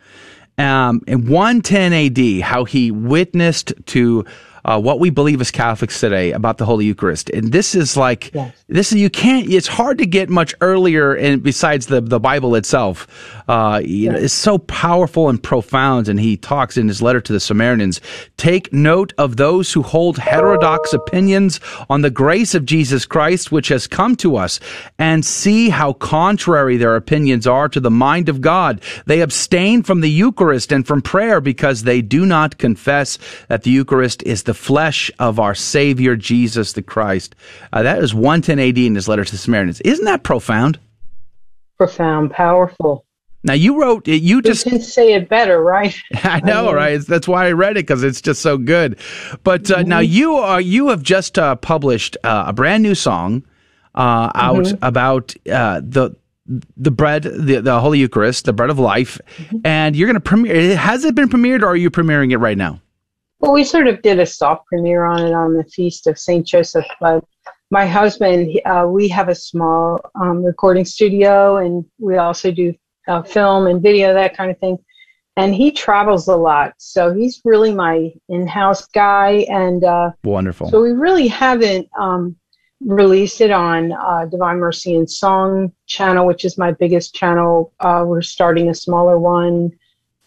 Um, 0.57 1.01
in 1.05 1.27
110 1.27 1.93
AD, 1.93 2.41
how 2.41 2.63
he 2.63 2.89
witnessed 2.89 3.73
to 3.87 4.25
uh, 4.65 4.79
what 4.79 4.99
we 4.99 5.11
believe 5.11 5.39
as 5.41 5.51
Catholics 5.51 5.99
today 5.99 6.31
about 6.31 6.57
the 6.57 6.65
Holy 6.65 6.85
Eucharist. 6.85 7.29
And 7.29 7.51
this 7.51 7.75
is 7.75 7.95
like, 7.95 8.33
yes. 8.33 8.55
this 8.67 8.91
is, 8.91 8.97
you 8.97 9.09
can't, 9.11 9.47
it's 9.47 9.67
hard 9.67 9.99
to 9.99 10.07
get 10.07 10.27
much 10.27 10.55
earlier 10.59 11.13
and 11.13 11.43
besides 11.43 11.85
the, 11.85 12.01
the 12.01 12.19
Bible 12.19 12.55
itself. 12.55 13.43
Uh, 13.47 13.81
you 13.83 14.11
know, 14.11 14.17
it's 14.17 14.33
so 14.33 14.57
powerful 14.57 15.29
and 15.29 15.41
profound. 15.41 16.07
And 16.07 16.19
he 16.19 16.37
talks 16.37 16.77
in 16.77 16.87
his 16.87 17.01
letter 17.01 17.21
to 17.21 17.33
the 17.33 17.39
Samaritans, 17.39 18.01
take 18.37 18.71
note 18.73 19.13
of 19.17 19.37
those 19.37 19.71
who 19.73 19.81
hold 19.81 20.17
heterodox 20.17 20.93
opinions 20.93 21.59
on 21.89 22.01
the 22.01 22.09
grace 22.09 22.55
of 22.55 22.65
Jesus 22.65 23.05
Christ, 23.05 23.51
which 23.51 23.69
has 23.69 23.87
come 23.87 24.15
to 24.17 24.37
us 24.37 24.59
and 24.97 25.25
see 25.25 25.69
how 25.69 25.93
contrary 25.93 26.77
their 26.77 26.95
opinions 26.95 27.47
are 27.47 27.69
to 27.69 27.79
the 27.79 27.91
mind 27.91 28.29
of 28.29 28.41
God. 28.41 28.81
They 29.05 29.21
abstain 29.21 29.83
from 29.83 30.01
the 30.01 30.09
Eucharist 30.09 30.71
and 30.71 30.85
from 30.85 31.01
prayer 31.01 31.41
because 31.41 31.83
they 31.83 32.01
do 32.01 32.25
not 32.25 32.57
confess 32.57 33.17
that 33.47 33.63
the 33.63 33.71
Eucharist 33.71 34.23
is 34.23 34.43
the 34.43 34.53
flesh 34.53 35.11
of 35.19 35.39
our 35.39 35.55
Savior 35.55 36.15
Jesus 36.15 36.73
the 36.73 36.81
Christ. 36.81 37.35
Uh, 37.73 37.83
that 37.83 38.03
is 38.03 38.13
110 38.13 38.59
AD 38.59 38.77
in 38.77 38.95
his 38.95 39.07
letter 39.07 39.25
to 39.25 39.31
the 39.31 39.37
Samaritans. 39.37 39.81
Isn't 39.81 40.05
that 40.05 40.23
profound? 40.23 40.79
Profound, 41.77 42.31
powerful. 42.31 43.05
Now 43.45 43.53
you 43.53 43.79
wrote 43.79 44.07
it, 44.07 44.23
you 44.23 44.41
just 44.41 44.65
can 44.65 44.81
say 44.81 45.13
it 45.13 45.29
better, 45.29 45.61
right? 45.61 45.95
I 46.23 46.39
know, 46.41 46.73
right? 46.73 46.99
That's 46.99 47.27
why 47.27 47.45
I 47.45 47.51
read 47.51 47.77
it 47.77 47.85
because 47.85 48.03
it's 48.03 48.19
just 48.19 48.41
so 48.41 48.57
good. 48.57 48.97
But 49.43 49.69
uh, 49.69 49.77
mm-hmm. 49.77 49.89
now 49.89 49.99
you 49.99 50.33
are 50.35 50.59
you 50.59 50.89
have 50.89 51.03
just 51.03 51.37
uh, 51.37 51.55
published 51.55 52.17
uh, 52.23 52.45
a 52.47 52.53
brand 52.53 52.81
new 52.81 52.95
song 52.95 53.45
uh, 53.93 54.31
out 54.33 54.65
mm-hmm. 54.65 54.83
about 54.83 55.35
uh, 55.49 55.79
the 55.83 56.15
the 56.77 56.91
bread, 56.91 57.23
the, 57.23 57.61
the 57.61 57.79
Holy 57.79 57.99
Eucharist, 57.99 58.45
the 58.45 58.53
bread 58.53 58.69
of 58.69 58.79
life, 58.79 59.19
mm-hmm. 59.37 59.57
and 59.63 59.95
you're 59.95 60.07
going 60.07 60.15
to 60.15 60.19
premiere. 60.19 60.75
Has 60.75 61.05
it 61.05 61.13
been 61.13 61.29
premiered, 61.29 61.61
or 61.61 61.67
are 61.67 61.75
you 61.75 61.91
premiering 61.91 62.31
it 62.31 62.37
right 62.37 62.57
now? 62.57 62.81
Well, 63.39 63.53
we 63.53 63.63
sort 63.63 63.87
of 63.87 64.01
did 64.01 64.19
a 64.19 64.25
soft 64.25 64.65
premiere 64.65 65.05
on 65.05 65.19
it 65.19 65.33
on 65.33 65.53
the 65.53 65.63
feast 65.65 66.07
of 66.07 66.17
Saint 66.17 66.47
Joseph, 66.47 66.85
but 66.99 67.23
my 67.69 67.85
husband, 67.85 68.59
uh, 68.65 68.85
we 68.87 69.07
have 69.09 69.29
a 69.29 69.35
small 69.35 69.99
um, 70.19 70.43
recording 70.43 70.85
studio, 70.85 71.57
and 71.57 71.85
we 71.99 72.17
also 72.17 72.51
do 72.51 72.73
uh, 73.07 73.21
film 73.21 73.67
and 73.67 73.81
video, 73.81 74.13
that 74.13 74.35
kind 74.35 74.51
of 74.51 74.57
thing. 74.59 74.77
And 75.37 75.53
he 75.53 75.71
travels 75.71 76.29
a 76.29 76.35
lot, 76.35 76.73
so 76.77 77.13
he's 77.13 77.41
really 77.43 77.73
my 77.73 78.13
in-house 78.29 78.85
guy. 78.87 79.45
And 79.49 79.83
uh, 79.83 80.11
wonderful. 80.23 80.69
So 80.69 80.81
we 80.81 80.91
really 80.91 81.27
haven't 81.27 81.89
um, 81.99 82.37
released 82.79 83.41
it 83.41 83.51
on 83.51 83.91
uh, 83.91 84.25
Divine 84.25 84.57
Mercy 84.57 84.95
and 84.95 85.09
Song 85.09 85.73
channel, 85.87 86.25
which 86.25 86.45
is 86.45 86.57
my 86.57 86.71
biggest 86.71 87.13
channel. 87.13 87.73
Uh, 87.81 88.03
we're 88.05 88.21
starting 88.21 88.69
a 88.69 88.73
smaller 88.73 89.19
one 89.19 89.71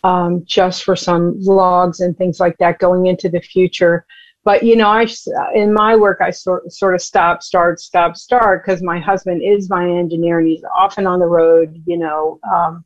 um, 0.04 0.44
just 0.44 0.84
for 0.84 0.96
some 0.96 1.40
vlogs 1.40 2.00
and 2.00 2.16
things 2.16 2.38
like 2.38 2.56
that 2.58 2.78
going 2.78 3.06
into 3.06 3.28
the 3.28 3.40
future. 3.40 4.04
But 4.48 4.62
you 4.62 4.76
know, 4.76 4.88
I 4.88 5.06
in 5.54 5.74
my 5.74 5.94
work 5.94 6.22
I 6.22 6.30
sort 6.30 6.72
sort 6.72 6.94
of 6.94 7.02
stop, 7.02 7.42
start, 7.42 7.80
stop, 7.80 8.16
start 8.16 8.64
because 8.64 8.82
my 8.82 8.98
husband 8.98 9.42
is 9.42 9.68
my 9.68 9.86
engineer 9.86 10.38
and 10.38 10.48
he's 10.48 10.64
often 10.74 11.06
on 11.06 11.18
the 11.18 11.26
road, 11.26 11.82
you 11.84 11.98
know, 11.98 12.40
um, 12.50 12.82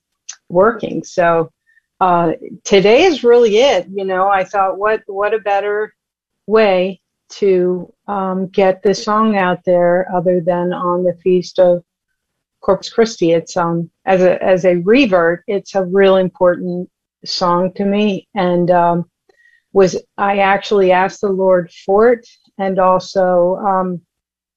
working. 0.49 1.05
So 1.05 1.53
uh, 2.01 2.33
today 2.65 3.05
is 3.05 3.23
really 3.23 3.59
it. 3.59 3.87
You 3.95 4.05
know, 4.05 4.27
I 4.27 4.43
thought, 4.43 4.77
what 4.77 5.05
what 5.07 5.35
a 5.35 5.39
better 5.39 5.95
way 6.49 7.01
to 7.39 7.95
um, 8.09 8.49
get 8.49 8.83
the 8.83 8.93
song 8.93 9.37
out 9.37 9.63
there 9.65 10.13
other 10.13 10.41
than 10.41 10.73
on 10.73 11.05
the 11.05 11.15
feast 11.23 11.61
of 11.61 11.85
Corpus 12.61 12.91
Christi. 12.91 13.35
It's 13.35 13.57
um 13.57 13.89
as 14.05 14.21
a 14.23 14.43
as 14.43 14.65
a 14.65 14.79
revert, 14.79 15.45
it's 15.47 15.77
a 15.77 15.85
real 15.85 16.17
important 16.17 16.91
song 17.25 17.73
to 17.75 17.85
me, 17.85 18.27
and 18.35 18.69
um, 18.73 19.09
was 19.73 19.97
I 20.19 20.39
actually 20.39 20.93
asked 20.93 21.21
the 21.21 21.29
Lord 21.29 21.71
for 21.87 22.13
it, 22.13 22.29
and 22.59 22.79
also 22.79 23.57
um, 23.57 24.01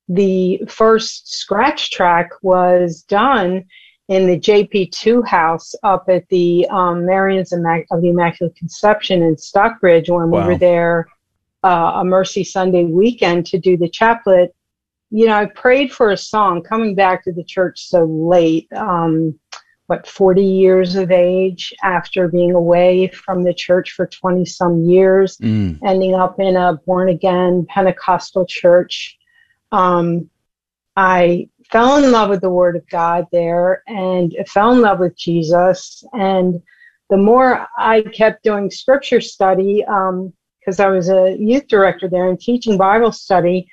the 0.07 0.61
first 0.67 1.33
scratch 1.33 1.91
track 1.91 2.29
was 2.41 3.03
done 3.03 3.65
in 4.07 4.27
the 4.27 4.39
JP2 4.39 5.25
house 5.25 5.73
up 5.83 6.05
at 6.09 6.27
the 6.29 6.67
um, 6.69 7.01
Marians 7.01 7.51
of 7.51 8.01
the 8.01 8.09
Immaculate 8.09 8.55
Conception 8.55 9.23
in 9.23 9.37
Stockbridge 9.37 10.09
when 10.09 10.29
wow. 10.29 10.41
we 10.41 10.53
were 10.53 10.59
there 10.59 11.07
uh, 11.63 11.93
a 11.95 12.05
Mercy 12.05 12.43
Sunday 12.43 12.85
weekend 12.85 13.47
to 13.47 13.57
do 13.57 13.75
the 13.75 13.89
chaplet. 13.89 14.53
You 15.09 15.25
know, 15.25 15.33
I 15.33 15.45
prayed 15.45 15.91
for 15.91 16.11
a 16.11 16.17
song 16.17 16.61
coming 16.61 16.93
back 16.93 17.23
to 17.23 17.31
the 17.31 17.43
church 17.43 17.87
so 17.87 18.03
late. 18.05 18.67
Um, 18.73 19.39
what 19.87 20.07
40 20.07 20.43
years 20.43 20.95
of 20.95 21.11
age 21.11 21.73
after 21.83 22.27
being 22.27 22.53
away 22.53 23.07
from 23.07 23.43
the 23.43 23.53
church 23.53 23.91
for 23.91 24.07
20 24.07 24.45
some 24.45 24.83
years, 24.83 25.37
mm. 25.37 25.77
ending 25.85 26.15
up 26.15 26.39
in 26.39 26.55
a 26.55 26.73
born 26.85 27.09
again 27.09 27.65
Pentecostal 27.69 28.45
church. 28.45 29.17
Um, 29.71 30.29
I 30.95 31.49
fell 31.71 32.03
in 32.03 32.11
love 32.11 32.29
with 32.29 32.41
the 32.41 32.49
Word 32.49 32.75
of 32.75 32.87
God 32.89 33.27
there 33.31 33.83
and 33.87 34.35
fell 34.47 34.71
in 34.71 34.81
love 34.81 34.99
with 34.99 35.15
Jesus. 35.17 36.03
And 36.13 36.61
the 37.09 37.17
more 37.17 37.67
I 37.77 38.01
kept 38.01 38.43
doing 38.43 38.71
scripture 38.71 39.21
study, 39.21 39.81
because 39.81 40.79
um, 40.79 40.85
I 40.85 40.87
was 40.87 41.09
a 41.09 41.35
youth 41.37 41.67
director 41.67 42.07
there 42.07 42.29
and 42.29 42.39
teaching 42.39 42.77
Bible 42.77 43.11
study, 43.11 43.67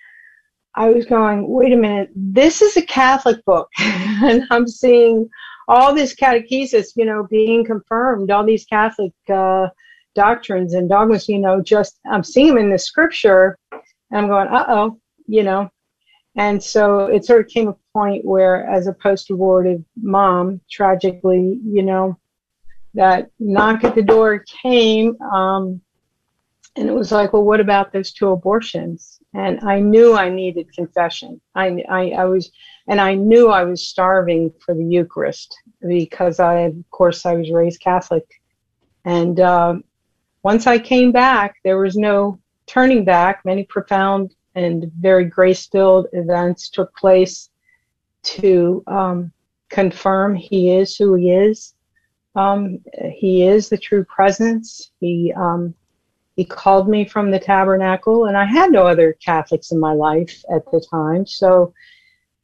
I 0.74 0.88
was 0.88 1.04
going, 1.04 1.48
wait 1.48 1.72
a 1.72 1.76
minute, 1.76 2.10
this 2.14 2.62
is 2.62 2.76
a 2.76 2.82
Catholic 2.82 3.44
book. 3.44 3.68
and 3.78 4.44
I'm 4.50 4.66
seeing 4.66 5.28
all 5.68 5.94
this 5.94 6.14
catechesis, 6.14 6.88
you 6.96 7.04
know, 7.04 7.26
being 7.30 7.64
confirmed, 7.64 8.30
all 8.30 8.44
these 8.44 8.64
Catholic 8.64 9.12
uh, 9.32 9.68
doctrines 10.14 10.74
and 10.74 10.88
dogmas, 10.88 11.28
you 11.28 11.38
know, 11.38 11.62
just 11.62 11.98
I'm 12.10 12.24
seeing 12.24 12.48
them 12.48 12.58
in 12.58 12.70
the 12.70 12.78
scripture, 12.78 13.58
and 13.70 13.82
I'm 14.12 14.28
going, 14.28 14.48
uh 14.48 14.64
oh, 14.68 15.00
you 15.26 15.42
know. 15.42 15.70
And 16.36 16.62
so 16.62 17.06
it 17.06 17.24
sort 17.24 17.44
of 17.44 17.48
came 17.48 17.68
a 17.68 17.76
point 17.92 18.24
where, 18.24 18.66
as 18.66 18.86
a 18.86 18.94
post 18.94 19.30
abortive 19.30 19.84
mom, 19.96 20.60
tragically, 20.70 21.60
you 21.64 21.82
know, 21.82 22.18
that 22.94 23.30
knock 23.38 23.84
at 23.84 23.94
the 23.94 24.02
door 24.02 24.44
came. 24.62 25.20
Um, 25.20 25.80
and 26.76 26.88
it 26.88 26.92
was 26.92 27.12
like, 27.12 27.32
well, 27.32 27.44
what 27.44 27.60
about 27.60 27.92
those 27.92 28.12
two 28.12 28.28
abortions? 28.28 29.20
And 29.34 29.60
I 29.62 29.80
knew 29.80 30.14
I 30.14 30.28
needed 30.28 30.72
confession. 30.74 31.40
I, 31.54 31.82
I, 31.88 32.10
I 32.10 32.24
was, 32.24 32.50
and 32.86 33.00
I 33.00 33.14
knew 33.14 33.48
I 33.48 33.64
was 33.64 33.88
starving 33.88 34.52
for 34.64 34.74
the 34.74 34.84
Eucharist 34.84 35.56
because 35.80 36.38
I, 36.38 36.60
of 36.60 36.74
course, 36.90 37.24
I 37.24 37.34
was 37.34 37.50
raised 37.50 37.80
Catholic. 37.80 38.26
And 39.04 39.40
uh, 39.40 39.76
once 40.42 40.66
I 40.66 40.78
came 40.78 41.12
back, 41.12 41.56
there 41.64 41.78
was 41.78 41.96
no 41.96 42.38
turning 42.66 43.04
back. 43.04 43.42
Many 43.44 43.64
profound 43.64 44.34
and 44.54 44.90
very 45.00 45.24
grace-filled 45.24 46.08
events 46.12 46.68
took 46.68 46.94
place 46.94 47.48
to 48.24 48.84
um, 48.86 49.32
confirm 49.70 50.34
He 50.34 50.76
is 50.76 50.96
who 50.96 51.14
He 51.14 51.32
is. 51.32 51.74
Um, 52.34 52.80
he 53.14 53.42
is 53.42 53.68
the 53.68 53.76
true 53.76 54.04
presence. 54.04 54.90
He 55.00 55.32
um, 55.36 55.74
he 56.36 56.44
called 56.44 56.88
me 56.88 57.04
from 57.04 57.30
the 57.30 57.38
tabernacle, 57.38 58.26
and 58.26 58.36
I 58.36 58.44
had 58.44 58.72
no 58.72 58.86
other 58.86 59.16
Catholics 59.24 59.70
in 59.70 59.78
my 59.78 59.92
life 59.92 60.42
at 60.54 60.64
the 60.70 60.84
time. 60.90 61.26
So 61.26 61.74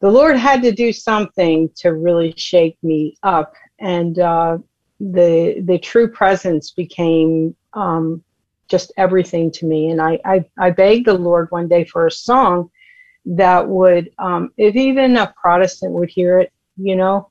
the 0.00 0.10
Lord 0.10 0.36
had 0.36 0.62
to 0.62 0.72
do 0.72 0.92
something 0.92 1.70
to 1.76 1.94
really 1.94 2.34
shake 2.36 2.76
me 2.82 3.16
up, 3.22 3.54
and 3.80 4.18
uh, 4.18 4.58
the 5.00 5.62
the 5.64 5.78
true 5.78 6.08
presence 6.08 6.70
became 6.72 7.56
um, 7.72 8.22
just 8.68 8.92
everything 8.96 9.50
to 9.52 9.66
me. 9.66 9.90
And 9.90 10.00
I, 10.02 10.20
I 10.24 10.44
I 10.58 10.70
begged 10.70 11.06
the 11.06 11.14
Lord 11.14 11.50
one 11.50 11.68
day 11.68 11.84
for 11.84 12.06
a 12.06 12.10
song 12.10 12.70
that 13.24 13.66
would, 13.66 14.10
um, 14.18 14.52
if 14.56 14.76
even 14.76 15.16
a 15.16 15.32
Protestant 15.40 15.92
would 15.92 16.08
hear 16.08 16.40
it, 16.40 16.52
you 16.76 16.96
know, 16.96 17.30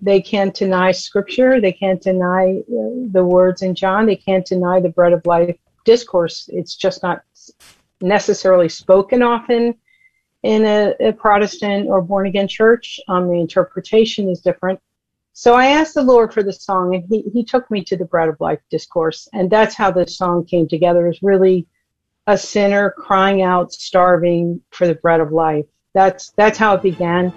they 0.00 0.20
can't 0.20 0.54
deny 0.54 0.92
Scripture, 0.92 1.60
they 1.60 1.72
can't 1.72 2.02
deny 2.02 2.58
uh, 2.60 3.08
the 3.12 3.24
words 3.24 3.62
in 3.62 3.74
John, 3.74 4.06
they 4.06 4.16
can't 4.16 4.46
deny 4.46 4.80
the 4.80 4.90
bread 4.90 5.12
of 5.12 5.24
life 5.26 5.56
discourse. 5.86 6.50
It's 6.52 6.76
just 6.76 7.02
not 7.02 7.22
necessarily 8.02 8.68
spoken 8.68 9.22
often 9.22 9.74
in 10.42 10.64
a, 10.66 10.94
a 11.00 11.12
Protestant 11.12 11.88
or 11.88 12.02
born 12.02 12.26
again 12.26 12.48
church. 12.48 13.00
Um, 13.08 13.28
the 13.28 13.40
interpretation 13.40 14.28
is 14.28 14.40
different. 14.40 14.78
So 15.32 15.54
I 15.54 15.66
asked 15.66 15.94
the 15.94 16.02
Lord 16.02 16.32
for 16.32 16.42
the 16.42 16.52
song, 16.52 16.94
and 16.94 17.04
he, 17.08 17.22
he 17.32 17.44
took 17.44 17.70
me 17.70 17.82
to 17.84 17.96
the 17.96 18.04
Bread 18.04 18.28
of 18.28 18.40
Life 18.40 18.60
discourse. 18.70 19.28
And 19.32 19.50
that's 19.50 19.74
how 19.74 19.90
this 19.90 20.16
song 20.16 20.44
came 20.44 20.68
together, 20.68 21.08
is 21.08 21.18
really 21.22 21.66
a 22.26 22.36
sinner 22.36 22.90
crying 22.90 23.42
out, 23.42 23.72
starving 23.72 24.60
for 24.70 24.86
the 24.86 24.94
bread 24.96 25.20
of 25.20 25.32
life. 25.32 25.66
That's, 25.94 26.30
that's 26.36 26.58
how 26.58 26.74
it 26.74 26.82
began. 26.82 27.32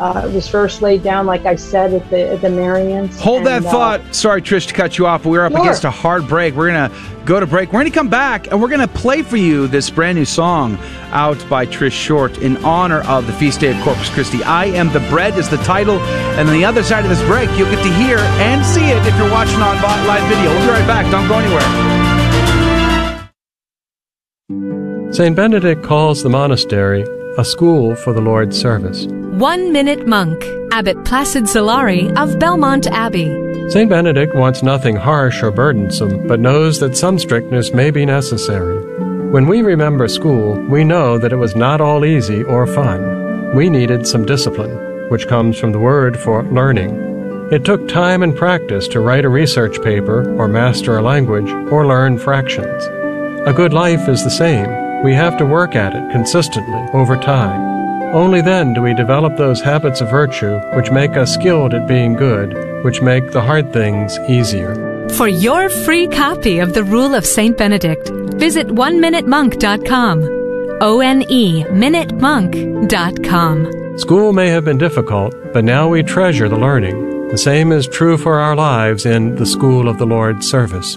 Uh, 0.00 0.22
it 0.24 0.32
was 0.32 0.48
first 0.48 0.80
laid 0.80 1.02
down, 1.02 1.26
like 1.26 1.44
I 1.44 1.56
said, 1.56 1.92
at 1.92 2.08
the 2.08 2.30
at 2.30 2.40
the 2.40 2.48
Marians. 2.48 3.20
Hold 3.20 3.38
and, 3.38 3.46
that 3.48 3.66
uh, 3.66 3.70
thought. 3.70 4.00
Uh, 4.00 4.12
Sorry, 4.12 4.40
Trish, 4.40 4.66
to 4.68 4.72
cut 4.72 4.96
you 4.96 5.06
off, 5.06 5.26
we're 5.26 5.44
up 5.44 5.52
sure. 5.52 5.60
against 5.60 5.84
a 5.84 5.90
hard 5.90 6.26
break. 6.26 6.54
We're 6.54 6.68
gonna 6.68 6.90
go 7.26 7.38
to 7.38 7.46
break. 7.46 7.70
We're 7.70 7.80
gonna 7.80 7.90
come 7.90 8.08
back, 8.08 8.46
and 8.46 8.62
we're 8.62 8.70
gonna 8.70 8.88
play 8.88 9.20
for 9.20 9.36
you 9.36 9.66
this 9.66 9.90
brand 9.90 10.16
new 10.16 10.24
song 10.24 10.78
out 11.10 11.46
by 11.50 11.66
Trish 11.66 11.92
Short 11.92 12.38
in 12.38 12.56
honor 12.64 13.02
of 13.02 13.26
the 13.26 13.34
feast 13.34 13.60
day 13.60 13.76
of 13.76 13.84
Corpus 13.84 14.08
Christi. 14.08 14.42
I 14.42 14.64
am 14.64 14.90
the 14.90 15.00
bread 15.10 15.36
is 15.36 15.50
the 15.50 15.58
title, 15.58 16.00
and 16.00 16.48
on 16.48 16.54
the 16.54 16.64
other 16.64 16.82
side 16.82 17.04
of 17.04 17.10
this 17.10 17.22
break, 17.24 17.50
you'll 17.58 17.70
get 17.70 17.82
to 17.82 17.92
hear 17.92 18.16
and 18.16 18.64
see 18.64 18.88
it 18.88 19.06
if 19.06 19.14
you're 19.18 19.30
watching 19.30 19.60
on 19.60 19.76
live 19.82 20.26
video. 20.30 20.48
We'll 20.50 20.64
be 20.64 20.70
right 20.70 20.86
back. 20.86 21.10
Don't 21.10 21.28
go 21.28 21.38
anywhere. 21.38 21.60
St. 25.12 25.36
Benedict 25.36 25.82
calls 25.82 26.22
the 26.22 26.30
monastery 26.30 27.04
a 27.36 27.44
school 27.44 27.94
for 27.94 28.14
the 28.14 28.20
Lord's 28.22 28.58
service. 28.58 29.06
One 29.40 29.72
Minute 29.72 30.06
Monk, 30.06 30.44
Abbot 30.70 31.02
Placid 31.06 31.44
Solari 31.44 32.14
of 32.18 32.38
Belmont 32.38 32.86
Abbey. 32.88 33.70
St. 33.70 33.88
Benedict 33.88 34.34
wants 34.34 34.62
nothing 34.62 34.96
harsh 34.96 35.42
or 35.42 35.50
burdensome, 35.50 36.28
but 36.28 36.40
knows 36.40 36.78
that 36.80 36.94
some 36.94 37.18
strictness 37.18 37.72
may 37.72 37.90
be 37.90 38.04
necessary. 38.04 38.84
When 39.30 39.46
we 39.46 39.62
remember 39.62 40.08
school, 40.08 40.60
we 40.68 40.84
know 40.84 41.16
that 41.16 41.32
it 41.32 41.36
was 41.36 41.56
not 41.56 41.80
all 41.80 42.04
easy 42.04 42.42
or 42.42 42.66
fun. 42.66 43.56
We 43.56 43.70
needed 43.70 44.06
some 44.06 44.26
discipline, 44.26 45.08
which 45.08 45.26
comes 45.26 45.58
from 45.58 45.72
the 45.72 45.78
word 45.78 46.20
for 46.20 46.42
learning. 46.42 47.48
It 47.50 47.64
took 47.64 47.88
time 47.88 48.22
and 48.22 48.36
practice 48.36 48.86
to 48.88 49.00
write 49.00 49.24
a 49.24 49.30
research 49.30 49.80
paper, 49.80 50.36
or 50.36 50.48
master 50.48 50.98
a 50.98 51.02
language, 51.02 51.50
or 51.72 51.86
learn 51.86 52.18
fractions. 52.18 52.84
A 53.48 53.54
good 53.56 53.72
life 53.72 54.06
is 54.06 54.22
the 54.22 54.30
same. 54.30 55.02
We 55.02 55.14
have 55.14 55.38
to 55.38 55.46
work 55.46 55.76
at 55.76 55.94
it 55.94 56.12
consistently 56.12 56.86
over 56.92 57.16
time. 57.16 57.79
Only 58.12 58.40
then 58.40 58.74
do 58.74 58.82
we 58.82 58.92
develop 58.94 59.36
those 59.36 59.60
habits 59.60 60.00
of 60.00 60.10
virtue 60.10 60.58
which 60.74 60.90
make 60.90 61.16
us 61.16 61.32
skilled 61.32 61.74
at 61.74 61.86
being 61.86 62.14
good, 62.14 62.84
which 62.84 63.00
make 63.00 63.30
the 63.30 63.40
hard 63.40 63.72
things 63.72 64.18
easier. 64.28 64.74
For 65.10 65.28
your 65.28 65.68
free 65.68 66.08
copy 66.08 66.58
of 66.58 66.74
The 66.74 66.82
Rule 66.82 67.14
of 67.14 67.24
St. 67.24 67.56
Benedict, 67.56 68.08
visit 68.34 68.66
oneminutemonk.com. 68.68 70.38
O 70.82 71.00
N 71.00 71.22
E 71.28 71.62
minutemonk.com. 71.64 73.98
School 73.98 74.32
may 74.32 74.48
have 74.48 74.64
been 74.64 74.78
difficult, 74.78 75.34
but 75.52 75.64
now 75.64 75.88
we 75.88 76.02
treasure 76.02 76.48
the 76.48 76.56
learning. 76.56 77.28
The 77.28 77.38
same 77.38 77.70
is 77.70 77.86
true 77.86 78.16
for 78.16 78.40
our 78.40 78.56
lives 78.56 79.06
in 79.06 79.36
the 79.36 79.46
School 79.46 79.88
of 79.88 79.98
the 79.98 80.06
Lord's 80.06 80.48
service. 80.48 80.96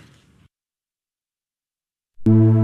Thank 2.23 2.55
you. 2.55 2.60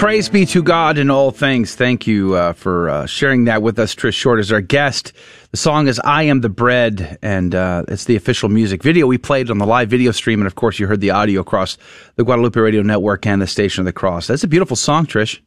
Praise 0.00 0.30
be 0.30 0.46
to 0.46 0.62
God 0.62 0.96
in 0.96 1.10
all 1.10 1.30
things. 1.30 1.74
Thank 1.74 2.06
you 2.06 2.34
uh, 2.34 2.54
for 2.54 2.88
uh, 2.88 3.04
sharing 3.04 3.44
that 3.44 3.60
with 3.60 3.78
us. 3.78 3.94
Trish 3.94 4.14
Short 4.14 4.40
is 4.40 4.50
our 4.50 4.62
guest. 4.62 5.12
The 5.50 5.58
song 5.58 5.88
is 5.88 6.00
I 6.02 6.22
Am 6.22 6.40
the 6.40 6.48
Bread, 6.48 7.18
and 7.20 7.54
uh, 7.54 7.84
it's 7.86 8.06
the 8.06 8.16
official 8.16 8.48
music 8.48 8.82
video 8.82 9.06
we 9.06 9.18
played 9.18 9.50
on 9.50 9.58
the 9.58 9.66
live 9.66 9.90
video 9.90 10.10
stream. 10.12 10.40
And 10.40 10.46
of 10.46 10.54
course, 10.54 10.78
you 10.78 10.86
heard 10.86 11.02
the 11.02 11.10
audio 11.10 11.42
across 11.42 11.76
the 12.16 12.24
Guadalupe 12.24 12.58
Radio 12.58 12.80
Network 12.80 13.26
and 13.26 13.42
the 13.42 13.46
Station 13.46 13.82
of 13.82 13.84
the 13.84 13.92
Cross. 13.92 14.28
That's 14.28 14.42
a 14.42 14.48
beautiful 14.48 14.74
song, 14.74 15.04
Trish. 15.04 15.40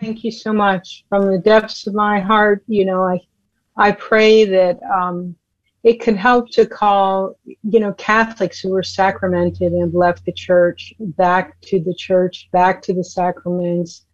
Thank 0.00 0.24
you 0.24 0.32
so 0.32 0.52
much. 0.52 1.04
From 1.08 1.30
the 1.30 1.38
depths 1.38 1.86
of 1.86 1.94
my 1.94 2.18
heart, 2.18 2.64
you 2.66 2.84
know, 2.84 3.04
I, 3.04 3.20
I 3.76 3.92
pray 3.92 4.46
that 4.46 4.80
um, 4.82 5.36
it 5.82 6.00
could 6.00 6.16
help 6.16 6.48
to 6.50 6.64
call, 6.64 7.36
you 7.44 7.80
know, 7.80 7.92
Catholics 7.94 8.60
who 8.60 8.70
were 8.70 8.84
sacramented 8.84 9.72
and 9.72 9.92
left 9.92 10.24
the 10.24 10.32
church 10.32 10.94
back 11.00 11.60
to 11.62 11.80
the 11.80 11.94
church, 11.94 12.48
back 12.52 12.80
to 12.82 12.94
the 12.94 13.02
sacraments, 13.02 14.06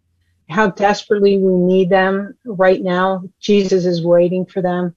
how 0.48 0.70
desperately 0.70 1.36
we 1.36 1.52
need 1.52 1.90
them 1.90 2.34
right 2.46 2.80
now. 2.80 3.22
Jesus 3.38 3.84
is 3.84 4.02
waiting 4.02 4.46
for 4.46 4.62
them, 4.62 4.96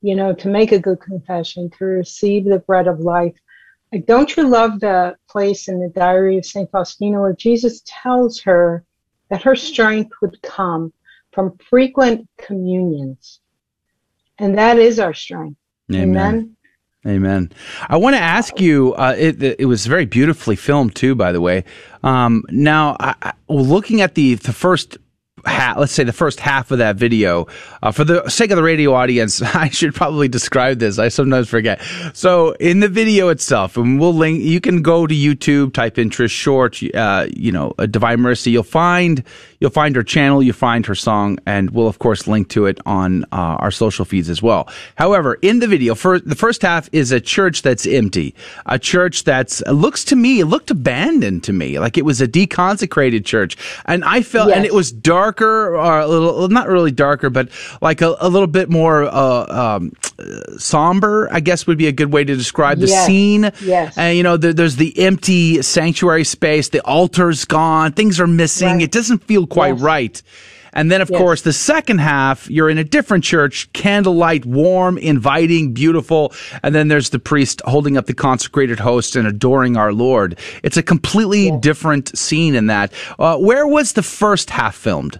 you 0.00 0.16
know, 0.16 0.32
to 0.32 0.48
make 0.48 0.72
a 0.72 0.78
good 0.78 1.00
confession, 1.00 1.68
to 1.78 1.84
receive 1.84 2.46
the 2.46 2.60
bread 2.60 2.86
of 2.86 3.00
life. 3.00 3.36
Don't 4.06 4.34
you 4.36 4.48
love 4.48 4.80
the 4.80 5.16
place 5.28 5.68
in 5.68 5.80
the 5.80 5.90
diary 5.90 6.38
of 6.38 6.46
St. 6.46 6.70
Faustina 6.70 7.20
where 7.20 7.34
Jesus 7.34 7.82
tells 7.84 8.40
her 8.40 8.84
that 9.28 9.42
her 9.42 9.54
strength 9.54 10.12
would 10.22 10.40
come 10.40 10.94
from 11.32 11.58
frequent 11.68 12.26
communions? 12.38 13.40
And 14.38 14.56
that 14.56 14.78
is 14.78 14.98
our 14.98 15.14
strength 15.14 15.58
Amen. 15.92 16.16
Amen. 16.16 16.56
Amen. 17.06 17.52
I 17.88 17.98
want 17.98 18.16
to 18.16 18.20
ask 18.20 18.60
you. 18.60 18.94
Uh, 18.94 19.14
it, 19.16 19.40
it 19.42 19.66
was 19.66 19.86
very 19.86 20.06
beautifully 20.06 20.56
filmed 20.56 20.96
too, 20.96 21.14
by 21.14 21.30
the 21.30 21.40
way. 21.40 21.64
Um, 22.02 22.42
now, 22.48 22.96
I, 22.98 23.14
I, 23.22 23.32
looking 23.48 24.00
at 24.00 24.16
the 24.16 24.34
the 24.34 24.52
first 24.52 24.98
half, 25.46 25.76
let's 25.78 25.92
say 25.92 26.04
the 26.04 26.12
first 26.12 26.40
half 26.40 26.70
of 26.70 26.78
that 26.78 26.96
video, 26.96 27.46
uh, 27.82 27.92
for 27.92 28.04
the 28.04 28.28
sake 28.28 28.50
of 28.50 28.56
the 28.56 28.62
radio 28.62 28.94
audience, 28.94 29.42
I 29.54 29.68
should 29.68 29.94
probably 29.94 30.28
describe 30.28 30.78
this. 30.78 30.98
I 30.98 31.08
sometimes 31.08 31.48
forget. 31.48 31.80
So 32.12 32.52
in 32.52 32.80
the 32.80 32.88
video 32.88 33.28
itself, 33.28 33.76
and 33.76 34.00
we'll 34.00 34.14
link, 34.14 34.42
you 34.42 34.60
can 34.60 34.82
go 34.82 35.06
to 35.06 35.14
YouTube, 35.14 35.72
type 35.72 35.98
in 35.98 36.10
Trish 36.10 36.30
Short, 36.30 36.80
uh, 36.94 37.26
you 37.34 37.52
know, 37.52 37.72
Divine 37.90 38.20
Mercy. 38.20 38.50
You'll 38.50 38.62
find, 38.62 39.22
you'll 39.60 39.70
find 39.70 39.96
her 39.96 40.02
channel, 40.02 40.42
you'll 40.42 40.54
find 40.54 40.84
her 40.86 40.94
song, 40.94 41.38
and 41.46 41.70
we'll 41.70 41.88
of 41.88 41.98
course 41.98 42.26
link 42.26 42.48
to 42.50 42.66
it 42.66 42.78
on 42.86 43.24
uh, 43.24 43.56
our 43.60 43.70
social 43.70 44.04
feeds 44.04 44.28
as 44.28 44.42
well. 44.42 44.68
However, 44.96 45.34
in 45.42 45.60
the 45.60 45.66
video, 45.66 45.94
for 45.94 46.18
the 46.18 46.34
first 46.34 46.62
half 46.62 46.88
is 46.92 47.12
a 47.12 47.20
church 47.20 47.62
that's 47.62 47.86
empty, 47.86 48.34
a 48.66 48.78
church 48.78 49.24
that's 49.24 49.60
looks 49.66 50.04
to 50.04 50.16
me, 50.16 50.40
it 50.40 50.46
looked 50.46 50.70
abandoned 50.70 51.44
to 51.44 51.52
me, 51.52 51.78
like 51.78 51.96
it 51.96 52.04
was 52.04 52.20
a 52.20 52.28
deconsecrated 52.28 53.24
church, 53.24 53.56
and 53.84 54.04
I 54.04 54.22
felt, 54.22 54.48
yes. 54.48 54.56
and 54.56 54.66
it 54.66 54.74
was 54.74 54.92
darker, 55.36 55.76
or 55.76 56.00
a 56.00 56.06
little, 56.06 56.48
not 56.48 56.68
really 56.68 56.90
darker, 56.90 57.30
but 57.30 57.48
like 57.80 58.00
a, 58.00 58.16
a 58.20 58.28
little 58.28 58.46
bit 58.46 58.68
more 58.68 59.04
uh, 59.04 59.46
um, 59.76 59.92
somber, 60.58 61.28
I 61.30 61.40
guess 61.40 61.66
would 61.66 61.78
be 61.78 61.86
a 61.86 61.92
good 61.92 62.12
way 62.12 62.24
to 62.24 62.36
describe 62.36 62.78
the 62.78 62.88
yes. 62.88 63.06
scene. 63.06 63.50
Yes, 63.60 63.96
and 63.96 64.16
you 64.16 64.22
know, 64.22 64.36
the, 64.36 64.52
there's 64.52 64.76
the 64.76 64.98
empty 64.98 65.62
sanctuary 65.62 66.24
space, 66.24 66.70
the 66.70 66.80
altar's 66.84 67.44
gone, 67.44 67.92
things 67.92 68.20
are 68.20 68.26
missing. 68.26 68.74
Right. 68.74 68.82
It 68.82 68.92
doesn't 68.92 69.24
feel 69.24 69.46
quite 69.46 69.74
yes. 69.74 69.80
right. 69.80 70.22
And 70.72 70.92
then, 70.92 71.00
of 71.00 71.08
yes. 71.08 71.18
course, 71.18 71.40
the 71.40 71.54
second 71.54 72.00
half, 72.00 72.50
you're 72.50 72.68
in 72.68 72.76
a 72.76 72.84
different 72.84 73.24
church, 73.24 73.72
candlelight, 73.72 74.44
warm, 74.44 74.98
inviting, 74.98 75.72
beautiful. 75.72 76.34
And 76.62 76.74
then 76.74 76.88
there's 76.88 77.08
the 77.08 77.18
priest 77.18 77.62
holding 77.64 77.96
up 77.96 78.04
the 78.04 78.12
consecrated 78.12 78.78
host 78.78 79.16
and 79.16 79.26
adoring 79.26 79.78
our 79.78 79.94
Lord. 79.94 80.38
It's 80.62 80.76
a 80.76 80.82
completely 80.82 81.46
yes. 81.46 81.60
different 81.62 82.18
scene 82.18 82.54
in 82.54 82.66
that. 82.66 82.92
Uh, 83.18 83.38
where 83.38 83.66
was 83.66 83.94
the 83.94 84.02
first 84.02 84.50
half 84.50 84.74
filmed? 84.74 85.18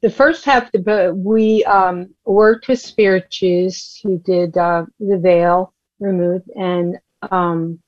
The 0.00 0.10
first 0.10 0.44
half, 0.44 0.70
we 1.14 1.64
um, 1.64 2.14
worked 2.24 2.68
with 2.68 2.80
Spirit 2.80 3.30
Juice 3.30 4.00
who 4.02 4.18
did 4.18 4.56
uh, 4.56 4.84
the 5.00 5.18
veil 5.18 5.74
removed 5.98 6.48
and 6.54 6.98
um, 7.30 7.80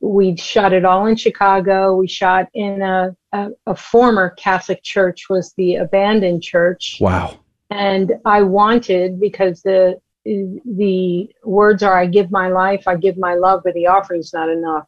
we 0.00 0.36
shot 0.36 0.72
it 0.72 0.84
all 0.84 1.06
in 1.06 1.16
Chicago. 1.16 1.96
We 1.96 2.08
shot 2.08 2.48
in 2.54 2.82
a, 2.82 3.16
a, 3.32 3.48
a, 3.66 3.74
former 3.74 4.30
Catholic 4.30 4.82
church 4.82 5.28
was 5.28 5.52
the 5.56 5.76
abandoned 5.76 6.42
church. 6.42 6.98
Wow. 7.00 7.38
And 7.70 8.12
I 8.24 8.42
wanted 8.42 9.20
because 9.20 9.62
the 9.62 10.00
the 10.24 11.28
words 11.42 11.82
are 11.82 11.98
I 11.98 12.06
give 12.06 12.30
my 12.30 12.48
life, 12.48 12.86
I 12.86 12.96
give 12.96 13.16
my 13.16 13.34
love, 13.34 13.62
but 13.64 13.72
the 13.74 13.86
offering's 13.86 14.32
not 14.32 14.50
enough. 14.50 14.86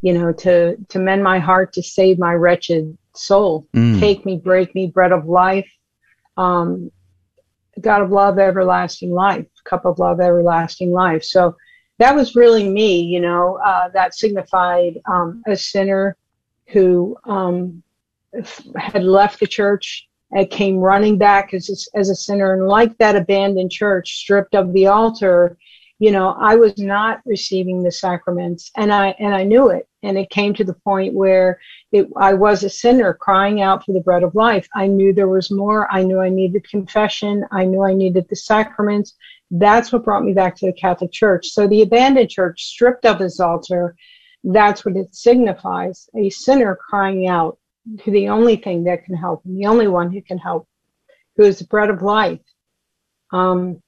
You 0.00 0.14
know, 0.14 0.32
to 0.32 0.76
to 0.76 0.98
mend 0.98 1.22
my 1.22 1.38
heart, 1.38 1.72
to 1.74 1.82
save 1.82 2.18
my 2.18 2.32
wretched 2.34 2.96
soul. 3.14 3.66
Mm. 3.74 4.00
Take 4.00 4.24
me, 4.24 4.36
break 4.36 4.74
me, 4.74 4.86
bread 4.88 5.12
of 5.12 5.26
life. 5.26 5.70
Um, 6.36 6.90
God 7.80 8.02
of 8.02 8.10
love, 8.10 8.38
everlasting 8.38 9.12
life, 9.12 9.46
cup 9.64 9.84
of 9.84 9.98
love, 9.98 10.20
everlasting 10.20 10.92
life. 10.92 11.24
So 11.24 11.56
that 11.98 12.14
was 12.14 12.36
really 12.36 12.68
me, 12.68 13.00
you 13.00 13.20
know, 13.20 13.58
uh, 13.64 13.88
that 13.90 14.14
signified 14.14 15.00
um, 15.06 15.42
a 15.46 15.56
sinner 15.56 16.16
who 16.66 17.16
um, 17.24 17.82
had 18.76 19.04
left 19.04 19.40
the 19.40 19.46
church 19.46 20.08
and 20.32 20.50
came 20.50 20.76
running 20.76 21.18
back 21.18 21.54
as 21.54 21.68
a, 21.70 21.98
as 21.98 22.10
a 22.10 22.14
sinner. 22.14 22.54
And 22.54 22.66
like 22.66 22.96
that 22.98 23.16
abandoned 23.16 23.70
church, 23.70 24.16
stripped 24.16 24.54
of 24.54 24.72
the 24.72 24.86
altar, 24.86 25.56
you 25.98 26.10
know, 26.10 26.36
I 26.40 26.56
was 26.56 26.78
not 26.78 27.20
receiving 27.24 27.82
the 27.82 27.92
sacraments 27.92 28.70
and 28.76 28.92
I, 28.92 29.14
and 29.18 29.34
I 29.34 29.44
knew 29.44 29.68
it. 29.68 29.88
And 30.02 30.18
it 30.18 30.30
came 30.30 30.52
to 30.54 30.64
the 30.64 30.74
point 30.74 31.14
where 31.14 31.60
it, 31.92 32.08
I 32.16 32.32
was 32.32 32.64
a 32.64 32.70
sinner 32.70 33.12
crying 33.12 33.60
out 33.60 33.84
for 33.84 33.92
the 33.92 34.00
bread 34.00 34.22
of 34.22 34.34
life. 34.34 34.66
I 34.74 34.86
knew 34.86 35.12
there 35.12 35.28
was 35.28 35.50
more. 35.50 35.92
I 35.92 36.02
knew 36.02 36.20
I 36.20 36.30
needed 36.30 36.68
confession. 36.68 37.44
I 37.52 37.64
knew 37.66 37.82
I 37.82 37.92
needed 37.92 38.26
the 38.28 38.36
sacraments. 38.36 39.14
That's 39.50 39.92
what 39.92 40.04
brought 40.04 40.24
me 40.24 40.32
back 40.32 40.56
to 40.56 40.66
the 40.66 40.72
Catholic 40.72 41.12
Church. 41.12 41.48
So 41.48 41.68
the 41.68 41.82
abandoned 41.82 42.30
church 42.30 42.64
stripped 42.64 43.04
of 43.04 43.20
its 43.20 43.38
altar, 43.40 43.94
that's 44.42 44.84
what 44.84 44.96
it 44.96 45.14
signifies 45.14 46.08
a 46.16 46.30
sinner 46.30 46.76
crying 46.76 47.28
out 47.28 47.58
to 48.04 48.10
the 48.10 48.28
only 48.28 48.56
thing 48.56 48.84
that 48.84 49.04
can 49.04 49.14
help 49.14 49.44
him, 49.44 49.56
the 49.56 49.66
only 49.66 49.88
one 49.88 50.10
who 50.10 50.22
can 50.22 50.38
help, 50.38 50.66
who 51.36 51.44
is 51.44 51.58
the 51.58 51.66
bread 51.66 51.90
of 51.90 52.02
life. 52.02 52.40
Um, 53.32 53.82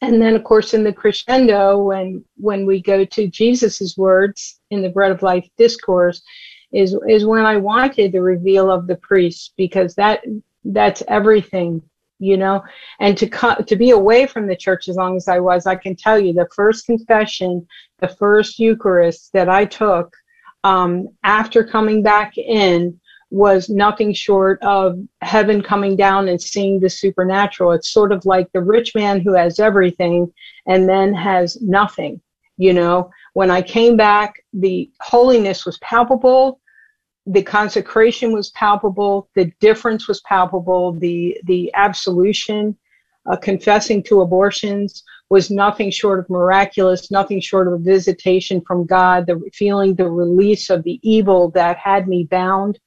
and 0.00 0.22
then, 0.22 0.34
of 0.36 0.44
course, 0.44 0.74
in 0.74 0.84
the 0.84 0.92
crescendo, 0.92 1.78
when 1.78 2.24
when 2.36 2.64
we 2.64 2.80
go 2.80 3.04
to 3.04 3.26
Jesus's 3.26 3.96
words 3.98 4.60
in 4.70 4.80
the 4.80 4.90
bread 4.90 5.10
of 5.10 5.22
life 5.22 5.48
discourse, 5.58 6.22
is 6.72 6.96
is 7.08 7.24
when 7.24 7.44
I 7.44 7.56
wanted 7.56 8.12
the 8.12 8.22
reveal 8.22 8.70
of 8.70 8.86
the 8.86 8.96
priest 8.96 9.54
because 9.56 9.94
that 9.94 10.24
that's 10.64 11.02
everything 11.08 11.82
you 12.20 12.36
know? 12.36 12.64
And 12.98 13.16
to 13.18 13.28
co- 13.28 13.62
to 13.62 13.76
be 13.76 13.90
away 13.90 14.26
from 14.26 14.48
the 14.48 14.56
church 14.56 14.88
as 14.88 14.96
long 14.96 15.16
as 15.16 15.28
i 15.28 15.38
was 15.38 15.66
i 15.66 15.76
can 15.76 15.94
tell 15.94 16.18
you 16.18 16.32
the 16.32 16.48
first 16.54 16.84
confession 16.84 17.66
the 18.00 18.08
first 18.08 18.58
eucharist 18.58 19.32
that 19.32 19.48
i 19.48 19.64
took 19.64 20.12
um, 20.64 21.08
after 21.22 21.64
coming 21.64 22.02
back 22.02 22.36
in 22.36 22.98
was 23.30 23.68
nothing 23.68 24.12
short 24.12 24.60
of 24.62 24.98
heaven 25.20 25.62
coming 25.62 25.96
down 25.96 26.28
and 26.28 26.40
seeing 26.40 26.80
the 26.80 26.88
supernatural. 26.88 27.72
It's 27.72 27.90
sort 27.90 28.10
of 28.10 28.24
like 28.24 28.50
the 28.52 28.62
rich 28.62 28.94
man 28.94 29.20
who 29.20 29.34
has 29.34 29.60
everything 29.60 30.32
and 30.66 30.88
then 30.88 31.12
has 31.14 31.60
nothing 31.60 32.20
you 32.58 32.72
know 32.72 33.10
when 33.34 33.50
i 33.50 33.62
came 33.62 33.96
back 33.96 34.42
the 34.60 34.90
holiness 35.00 35.64
was 35.64 35.78
palpable. 35.78 36.60
The 37.26 37.42
consecration 37.42 38.32
was 38.32 38.50
palpable, 38.50 39.28
the 39.34 39.52
difference 39.60 40.08
was 40.08 40.20
palpable, 40.22 40.92
the 40.92 41.38
the 41.44 41.70
absolution, 41.74 42.76
uh, 43.30 43.36
confessing 43.36 44.02
to 44.04 44.22
abortions 44.22 45.04
was 45.28 45.50
nothing 45.50 45.90
short 45.90 46.20
of 46.20 46.30
miraculous, 46.30 47.10
nothing 47.10 47.40
short 47.40 47.66
of 47.66 47.74
a 47.74 47.78
visitation 47.78 48.62
from 48.66 48.86
God, 48.86 49.26
the 49.26 49.38
feeling 49.52 49.94
the 49.94 50.08
release 50.08 50.70
of 50.70 50.82
the 50.84 50.98
evil 51.02 51.50
that 51.50 51.76
had 51.76 52.08
me 52.08 52.24
bound. 52.24 52.78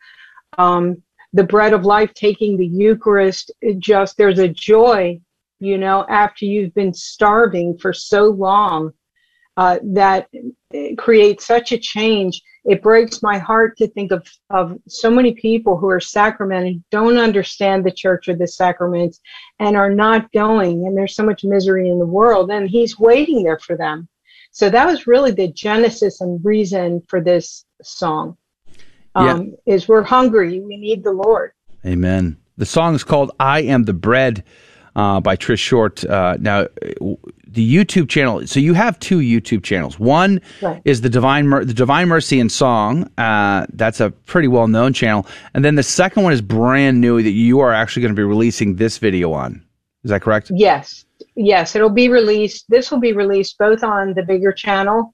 Um, 0.57 1.03
the 1.33 1.43
bread 1.43 1.71
of 1.71 1.85
life, 1.85 2.13
taking 2.15 2.57
the 2.57 2.65
Eucharist, 2.65 3.51
just 3.77 4.17
there's 4.17 4.39
a 4.39 4.47
joy, 4.47 5.21
you 5.59 5.77
know, 5.77 6.03
after 6.09 6.45
you've 6.45 6.73
been 6.73 6.93
starving 6.93 7.77
for 7.77 7.93
so 7.93 8.23
long, 8.23 8.91
uh, 9.57 9.79
that 9.83 10.27
creates 10.97 11.45
such 11.45 11.71
a 11.71 11.77
change 11.77 12.41
it 12.63 12.83
breaks 12.83 13.23
my 13.23 13.39
heart 13.39 13.75
to 13.77 13.87
think 13.87 14.11
of, 14.11 14.27
of 14.51 14.77
so 14.87 15.09
many 15.09 15.33
people 15.33 15.77
who 15.77 15.89
are 15.89 15.99
sacramented, 15.99 16.83
don't 16.91 17.17
understand 17.17 17.83
the 17.83 17.91
church 17.91 18.27
or 18.27 18.35
the 18.35 18.47
sacraments, 18.47 19.19
and 19.59 19.75
are 19.75 19.89
not 19.89 20.31
going. 20.31 20.85
And 20.85 20.95
there's 20.95 21.15
so 21.15 21.25
much 21.25 21.43
misery 21.43 21.89
in 21.89 21.97
the 21.97 22.05
world, 22.05 22.51
and 22.51 22.69
he's 22.69 22.99
waiting 22.99 23.43
there 23.43 23.57
for 23.57 23.75
them. 23.75 24.07
So 24.51 24.69
that 24.69 24.85
was 24.85 25.07
really 25.07 25.31
the 25.31 25.47
genesis 25.47 26.21
and 26.21 26.43
reason 26.45 27.01
for 27.07 27.19
this 27.21 27.65
song. 27.81 28.37
Um, 29.15 29.55
yeah. 29.65 29.73
Is 29.73 29.87
we're 29.87 30.03
hungry, 30.03 30.59
we 30.59 30.77
need 30.77 31.03
the 31.03 31.11
Lord. 31.11 31.51
Amen. 31.85 32.37
The 32.57 32.65
song 32.65 32.93
is 32.93 33.03
called 33.03 33.31
"I 33.39 33.61
Am 33.61 33.83
the 33.83 33.93
Bread." 33.93 34.43
Uh, 34.93 35.21
by 35.21 35.37
Trish 35.37 35.59
Short. 35.59 36.03
Uh, 36.03 36.35
now, 36.39 36.67
the 37.51 37.75
YouTube 37.75 38.09
channel. 38.09 38.45
So 38.47 38.59
you 38.59 38.73
have 38.73 38.97
two 38.99 39.19
YouTube 39.19 39.63
channels. 39.63 39.99
One 39.99 40.41
right. 40.61 40.81
is 40.85 41.01
the 41.01 41.09
Divine 41.09 41.47
Mer- 41.47 41.65
the 41.65 41.73
Divine 41.73 42.07
Mercy 42.07 42.39
and 42.39 42.51
Song. 42.51 43.09
Uh, 43.17 43.65
that's 43.73 43.99
a 43.99 44.11
pretty 44.11 44.47
well 44.47 44.67
known 44.67 44.93
channel. 44.93 45.27
And 45.53 45.63
then 45.63 45.75
the 45.75 45.83
second 45.83 46.23
one 46.23 46.33
is 46.33 46.41
brand 46.41 47.01
new 47.01 47.21
that 47.21 47.31
you 47.31 47.59
are 47.59 47.73
actually 47.73 48.03
going 48.03 48.13
to 48.15 48.19
be 48.19 48.23
releasing 48.23 48.75
this 48.75 48.97
video 48.97 49.33
on. 49.33 49.63
Is 50.03 50.09
that 50.09 50.21
correct? 50.21 50.51
Yes, 50.53 51.05
yes. 51.35 51.75
It'll 51.75 51.89
be 51.89 52.09
released. 52.09 52.65
This 52.69 52.89
will 52.89 52.99
be 52.99 53.13
released 53.13 53.57
both 53.57 53.83
on 53.83 54.13
the 54.13 54.23
bigger 54.23 54.51
channel. 54.51 55.13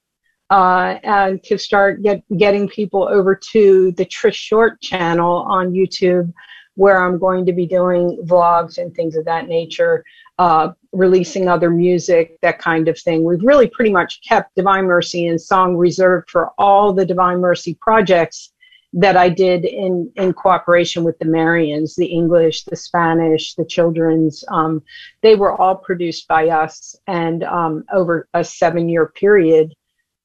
Uh, 0.49 0.97
and 1.03 1.43
to 1.43 1.57
start 1.57 2.01
get, 2.03 2.23
getting 2.37 2.69
people 2.69 3.05
over 3.05 3.35
to 3.35 3.91
the 3.93 4.05
Trish 4.05 4.35
Short 4.35 4.79
channel 4.79 5.45
on 5.49 5.73
YouTube, 5.73 6.31
where 6.77 7.03
I'm 7.03 7.17
going 7.17 7.43
to 7.47 7.53
be 7.53 7.65
doing 7.65 8.19
vlogs 8.23 8.77
and 8.77 8.93
things 8.93 9.15
of 9.15 9.25
that 9.25 9.47
nature, 9.47 10.05
uh, 10.37 10.69
releasing 10.91 11.47
other 11.47 11.71
music, 11.71 12.37
that 12.41 12.59
kind 12.59 12.87
of 12.87 12.99
thing. 12.99 13.23
We've 13.23 13.43
really 13.43 13.67
pretty 13.67 13.91
much 13.91 14.21
kept 14.21 14.55
Divine 14.55 14.85
Mercy 14.85 15.25
and 15.25 15.41
Song 15.41 15.75
reserved 15.75 16.29
for 16.29 16.51
all 16.59 16.93
the 16.93 17.05
Divine 17.05 17.39
Mercy 17.39 17.73
projects 17.81 18.53
that 18.93 19.17
I 19.17 19.27
did 19.27 19.65
in, 19.65 20.11
in 20.17 20.33
cooperation 20.33 21.03
with 21.03 21.17
the 21.17 21.25
Marians, 21.25 21.95
the 21.95 22.05
English, 22.05 22.65
the 22.65 22.75
Spanish, 22.75 23.55
the 23.55 23.65
children's. 23.65 24.45
Um, 24.47 24.83
they 25.21 25.33
were 25.33 25.59
all 25.59 25.75
produced 25.75 26.27
by 26.27 26.49
us 26.49 26.95
and 27.07 27.43
um, 27.43 27.85
over 27.91 28.29
a 28.35 28.43
seven 28.43 28.87
year 28.87 29.07
period. 29.07 29.73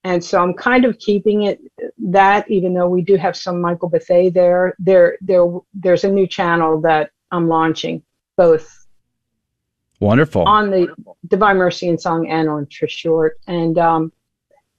And 0.05 0.23
so 0.23 0.43
I'm 0.43 0.55
kind 0.55 0.85
of 0.85 0.99
keeping 0.99 1.45
it 1.45 1.61
that, 1.99 2.51
even 2.51 2.75
though 2.75 2.89
we 2.89 3.03
do 3.03 3.17
have 3.17 3.37
some 3.37 3.61
Michael 3.61 3.89
Bethea 3.89 4.31
there, 4.31 4.75
there, 4.79 5.17
there, 5.21 5.47
there's 5.75 6.05
a 6.05 6.11
new 6.11 6.27
channel 6.27 6.81
that 6.81 7.11
I'm 7.31 7.49
launching, 7.49 8.03
both 8.37 8.87
Wonderful. 10.01 10.43
on 10.43 10.71
the 10.71 10.89
Divine 11.29 11.57
Mercy 11.57 11.89
and 11.89 12.01
Song 12.01 12.29
and 12.29 12.49
on 12.49 12.67
Trish 12.67 12.91
Short. 12.91 13.39
And 13.47 13.79
um, 13.79 14.13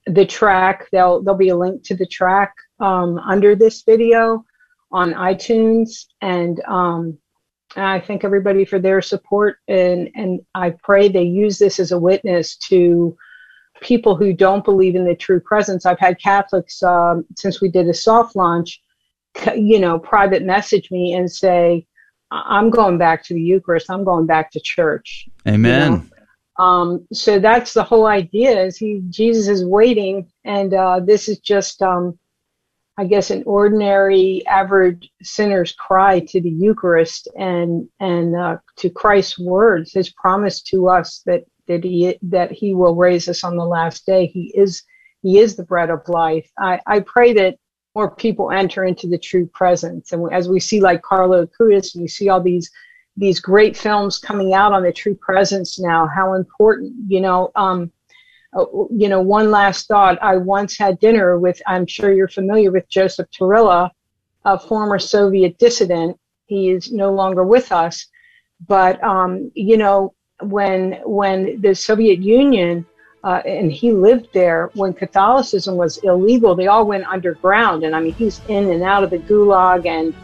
the 0.06 0.26
track, 0.26 0.88
there'll 0.92 1.22
there'll 1.22 1.38
be 1.38 1.48
a 1.48 1.56
link 1.56 1.82
to 1.84 1.96
the 1.96 2.06
track 2.06 2.54
um, 2.80 3.18
under 3.18 3.56
this 3.56 3.82
video 3.82 4.44
on 4.92 5.14
iTunes. 5.14 6.06
And 6.20 6.60
um, 6.66 7.18
I 7.76 8.00
thank 8.00 8.24
everybody 8.24 8.64
for 8.64 8.78
their 8.78 9.00
support, 9.00 9.56
and 9.66 10.10
and 10.14 10.40
I 10.54 10.74
pray 10.82 11.08
they 11.08 11.22
use 11.22 11.58
this 11.58 11.80
as 11.80 11.92
a 11.92 11.98
witness 11.98 12.56
to 12.68 13.16
people 13.84 14.16
who 14.16 14.32
don't 14.32 14.64
believe 14.64 14.96
in 14.96 15.04
the 15.04 15.14
true 15.14 15.38
presence. 15.38 15.86
I've 15.86 16.00
had 16.00 16.20
Catholics 16.20 16.82
um, 16.82 17.24
since 17.36 17.60
we 17.60 17.68
did 17.70 17.86
a 17.86 17.94
soft 17.94 18.34
launch, 18.34 18.82
you 19.54 19.78
know, 19.78 19.98
private 19.98 20.42
message 20.42 20.90
me 20.90 21.14
and 21.14 21.30
say, 21.30 21.86
"I'm 22.32 22.70
going 22.70 22.98
back 22.98 23.22
to 23.26 23.34
the 23.34 23.40
Eucharist. 23.40 23.90
I'm 23.90 24.04
going 24.04 24.26
back 24.26 24.50
to 24.52 24.60
church." 24.60 25.28
Amen. 25.46 25.92
You 25.92 25.98
know? 25.98 26.04
Um, 26.56 27.06
so 27.12 27.38
that's 27.38 27.74
the 27.74 27.82
whole 27.82 28.06
idea 28.06 28.64
is 28.64 28.76
he, 28.76 29.02
Jesus 29.10 29.48
is 29.48 29.64
waiting 29.64 30.30
and, 30.44 30.72
uh, 30.72 31.00
this 31.00 31.28
is 31.28 31.40
just, 31.40 31.82
um, 31.82 32.16
I 32.96 33.06
guess 33.06 33.30
an 33.30 33.42
ordinary 33.44 34.46
average 34.46 35.10
sinner's 35.20 35.72
cry 35.72 36.20
to 36.20 36.40
the 36.40 36.50
Eucharist 36.50 37.26
and, 37.36 37.88
and, 37.98 38.36
uh, 38.36 38.58
to 38.76 38.88
Christ's 38.88 39.36
words, 39.36 39.92
his 39.92 40.10
promise 40.10 40.62
to 40.62 40.88
us 40.88 41.22
that, 41.26 41.42
that 41.68 41.84
he, 41.84 42.18
that 42.22 42.52
he 42.52 42.74
will 42.74 42.94
raise 42.94 43.28
us 43.28 43.44
on 43.44 43.56
the 43.56 43.64
last 43.64 44.06
day. 44.06 44.26
He 44.26 44.52
is, 44.54 44.82
he 45.22 45.38
is 45.38 45.56
the 45.56 45.64
bread 45.64 45.90
of 45.90 46.08
life. 46.08 46.50
I, 46.58 46.80
I 46.86 47.00
pray 47.00 47.32
that 47.34 47.58
more 47.94 48.10
people 48.10 48.50
enter 48.50 48.84
into 48.84 49.06
the 49.06 49.18
true 49.18 49.46
presence. 49.46 50.12
And 50.12 50.32
as 50.32 50.48
we 50.48 50.60
see 50.60 50.80
like 50.80 51.02
Carlo 51.02 51.46
Acutis, 51.46 51.94
and 51.94 52.02
you 52.02 52.08
see 52.08 52.28
all 52.28 52.42
these 52.42 52.70
these 53.16 53.38
great 53.38 53.76
films 53.76 54.18
coming 54.18 54.54
out 54.54 54.72
on 54.72 54.82
the 54.82 54.92
true 54.92 55.14
presence 55.14 55.78
now, 55.78 56.08
how 56.08 56.34
important, 56.34 56.92
you 57.06 57.20
know, 57.20 57.52
um, 57.54 57.92
uh, 58.56 58.64
you 58.90 59.08
know, 59.08 59.20
one 59.20 59.52
last 59.52 59.86
thought. 59.86 60.20
I 60.20 60.36
once 60.36 60.76
had 60.76 60.98
dinner 60.98 61.38
with, 61.38 61.62
I'm 61.66 61.86
sure 61.86 62.12
you're 62.12 62.26
familiar 62.26 62.72
with 62.72 62.88
Joseph 62.88 63.28
Terelya, 63.30 63.90
a 64.44 64.58
former 64.58 64.98
Soviet 64.98 65.58
dissident. 65.58 66.18
He 66.46 66.70
is 66.70 66.90
no 66.90 67.12
longer 67.12 67.44
with 67.44 67.70
us, 67.70 68.06
but, 68.66 69.00
um, 69.04 69.52
you 69.54 69.76
know, 69.76 70.14
when, 70.50 71.00
when 71.04 71.60
the 71.60 71.74
Soviet 71.74 72.20
Union, 72.20 72.86
uh, 73.22 73.40
and 73.46 73.72
he 73.72 73.92
lived 73.92 74.28
there 74.32 74.70
when 74.74 74.92
Catholicism 74.92 75.76
was 75.76 75.96
illegal, 75.98 76.54
they 76.54 76.66
all 76.66 76.86
went 76.86 77.06
underground. 77.06 77.84
And 77.84 77.96
I 77.96 78.00
mean, 78.00 78.12
he's 78.12 78.40
in 78.48 78.70
and 78.70 78.82
out 78.82 79.02
of 79.02 79.10
the 79.10 79.18
gulag 79.18 79.86
and, 79.86 80.14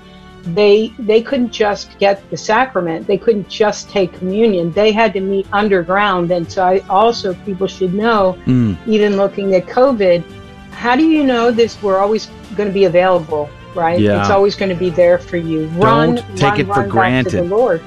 they 0.55 0.89
they 0.99 1.21
couldn't 1.21 1.51
just 1.51 1.99
get 1.99 2.29
the 2.31 2.37
sacrament. 2.37 3.07
They 3.07 3.19
couldn't 3.19 3.49
just 3.49 3.91
take 3.91 4.13
communion. 4.15 4.73
They 4.73 4.91
had 4.91 5.13
to 5.13 5.21
meet 5.21 5.47
underground. 5.53 6.31
And 6.31 6.51
so 6.51 6.65
i 6.65 6.79
also 6.89 7.35
people 7.45 7.67
should 7.67 7.93
know 7.93 8.39
mm. 8.47 8.75
even 8.87 9.19
looking 9.19 9.55
at 9.55 9.67
covid 9.67 10.25
how 10.71 10.97
do 10.97 11.07
you 11.07 11.25
know 11.25 11.51
this 11.51 11.83
we're 11.83 11.99
always 11.99 12.31
going 12.57 12.69
to 12.69 12.73
be 12.73 12.85
available 12.85 13.51
right? 13.75 14.01
Yeah. 14.01 14.21
it's 14.21 14.31
always 14.31 14.57
going 14.57 14.71
to 14.71 14.75
be 14.75 14.91
there 14.91 15.19
for 15.19 15.37
you. 15.37 15.67
Run 15.69 16.17
Don't 16.17 16.37
take 16.37 16.51
run, 16.53 16.61
it 16.61 16.67
for 16.75 16.87
granted 16.87 17.33
the 17.33 17.43
lord 17.45 17.81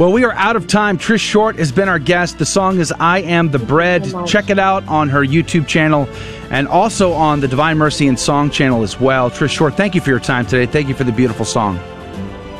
well, 0.00 0.12
we 0.12 0.24
are 0.24 0.32
out 0.32 0.56
of 0.56 0.66
time. 0.66 0.96
Trish 0.96 1.20
Short 1.20 1.56
has 1.56 1.72
been 1.72 1.86
our 1.86 1.98
guest. 1.98 2.38
The 2.38 2.46
song 2.46 2.78
is 2.78 2.90
I 2.90 3.18
Am 3.18 3.50
the 3.50 3.58
Bread. 3.58 4.06
so 4.06 4.24
Check 4.24 4.48
it 4.48 4.58
out 4.58 4.82
on 4.88 5.10
her 5.10 5.20
YouTube 5.20 5.68
channel 5.68 6.08
and 6.48 6.66
also 6.66 7.12
on 7.12 7.40
the 7.40 7.48
Divine 7.48 7.76
Mercy 7.76 8.08
and 8.08 8.18
Song 8.18 8.48
channel 8.48 8.82
as 8.82 8.98
well. 8.98 9.30
Trish 9.30 9.50
Short, 9.50 9.74
thank 9.74 9.94
you 9.94 10.00
for 10.00 10.08
your 10.08 10.18
time 10.18 10.46
today. 10.46 10.64
Thank 10.64 10.88
you 10.88 10.94
for 10.94 11.04
the 11.04 11.12
beautiful 11.12 11.44
song. 11.44 11.78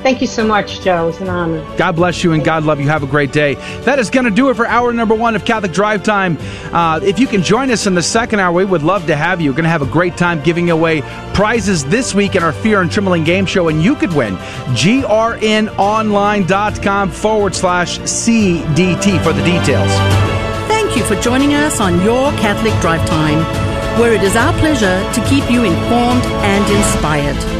Thank 0.02 0.22
you 0.22 0.26
so 0.26 0.46
much, 0.46 0.80
Joe. 0.80 1.08
It's 1.08 1.20
an 1.20 1.28
honor. 1.28 1.62
God 1.76 1.94
bless 1.96 2.24
you 2.24 2.32
and 2.32 2.42
God 2.42 2.64
love 2.64 2.80
you. 2.80 2.88
Have 2.88 3.02
a 3.02 3.06
great 3.06 3.32
day. 3.32 3.56
That 3.84 3.98
is 3.98 4.08
going 4.08 4.24
to 4.24 4.30
do 4.30 4.48
it 4.48 4.56
for 4.56 4.66
hour 4.66 4.94
number 4.94 5.14
one 5.14 5.36
of 5.36 5.44
Catholic 5.44 5.72
Drive 5.72 6.02
Time. 6.02 6.38
Uh, 6.72 7.00
if 7.02 7.18
you 7.18 7.26
can 7.26 7.42
join 7.42 7.70
us 7.70 7.86
in 7.86 7.92
the 7.94 8.02
second 8.02 8.40
hour, 8.40 8.50
we 8.52 8.64
would 8.64 8.82
love 8.82 9.08
to 9.08 9.16
have 9.16 9.42
you. 9.42 9.50
We're 9.50 9.56
going 9.56 9.64
to 9.64 9.70
have 9.70 9.82
a 9.82 9.86
great 9.86 10.16
time 10.16 10.42
giving 10.42 10.70
away 10.70 11.02
prizes 11.34 11.84
this 11.84 12.14
week 12.14 12.34
in 12.34 12.42
our 12.42 12.52
Fear 12.52 12.80
and 12.80 12.90
Trembling 12.90 13.24
game 13.24 13.44
show, 13.44 13.68
and 13.68 13.82
you 13.82 13.94
could 13.94 14.14
win. 14.14 14.36
grnonline.com 14.68 17.10
forward 17.10 17.54
slash 17.54 17.98
CDT 17.98 19.22
for 19.22 19.34
the 19.34 19.44
details. 19.44 19.90
Thank 20.68 20.96
you 20.96 21.04
for 21.04 21.16
joining 21.20 21.52
us 21.52 21.78
on 21.78 22.00
Your 22.02 22.30
Catholic 22.32 22.72
Drive 22.80 23.06
Time, 23.06 23.44
where 24.00 24.14
it 24.14 24.22
is 24.22 24.34
our 24.34 24.54
pleasure 24.54 24.98
to 25.12 25.20
keep 25.28 25.50
you 25.50 25.64
informed 25.64 26.24
and 26.24 26.64
inspired. 26.74 27.59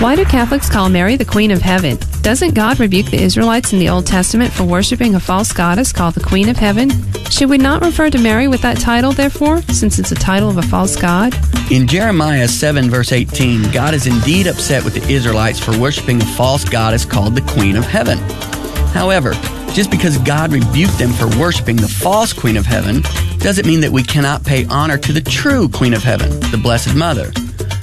Why 0.00 0.16
do 0.16 0.24
Catholics 0.24 0.70
call 0.70 0.88
Mary 0.88 1.16
the 1.16 1.26
Queen 1.26 1.50
of 1.50 1.60
Heaven? 1.60 1.98
Doesn't 2.22 2.54
God 2.54 2.80
rebuke 2.80 3.10
the 3.10 3.20
Israelites 3.22 3.74
in 3.74 3.78
the 3.78 3.90
Old 3.90 4.06
Testament 4.06 4.50
for 4.50 4.64
worshiping 4.64 5.14
a 5.14 5.20
false 5.20 5.52
goddess 5.52 5.92
called 5.92 6.14
the 6.14 6.24
Queen 6.24 6.48
of 6.48 6.56
Heaven? 6.56 6.88
Should 7.30 7.50
we 7.50 7.58
not 7.58 7.82
refer 7.82 8.08
to 8.08 8.18
Mary 8.18 8.48
with 8.48 8.62
that 8.62 8.78
title, 8.78 9.12
therefore, 9.12 9.60
since 9.60 9.98
it's 9.98 10.10
a 10.10 10.14
title 10.14 10.48
of 10.48 10.56
a 10.56 10.62
false 10.62 10.96
god? 10.96 11.36
In 11.70 11.86
Jeremiah 11.86 12.48
7, 12.48 12.88
verse 12.88 13.12
18, 13.12 13.72
God 13.72 13.92
is 13.92 14.06
indeed 14.06 14.46
upset 14.46 14.82
with 14.84 14.94
the 14.94 15.06
Israelites 15.12 15.60
for 15.60 15.78
worshiping 15.78 16.22
a 16.22 16.24
false 16.24 16.64
goddess 16.64 17.04
called 17.04 17.34
the 17.34 17.52
Queen 17.52 17.76
of 17.76 17.84
Heaven. 17.84 18.16
However, 18.94 19.34
just 19.74 19.90
because 19.90 20.16
God 20.16 20.50
rebuked 20.50 20.98
them 20.98 21.12
for 21.12 21.28
worshiping 21.38 21.76
the 21.76 21.88
false 21.88 22.32
Queen 22.32 22.56
of 22.56 22.64
Heaven 22.64 23.02
doesn't 23.36 23.66
mean 23.66 23.82
that 23.82 23.92
we 23.92 24.02
cannot 24.02 24.44
pay 24.46 24.64
honor 24.64 24.96
to 24.96 25.12
the 25.12 25.20
true 25.20 25.68
Queen 25.68 25.92
of 25.92 26.02
Heaven, 26.02 26.40
the 26.50 26.60
Blessed 26.60 26.94
Mother. 26.94 27.30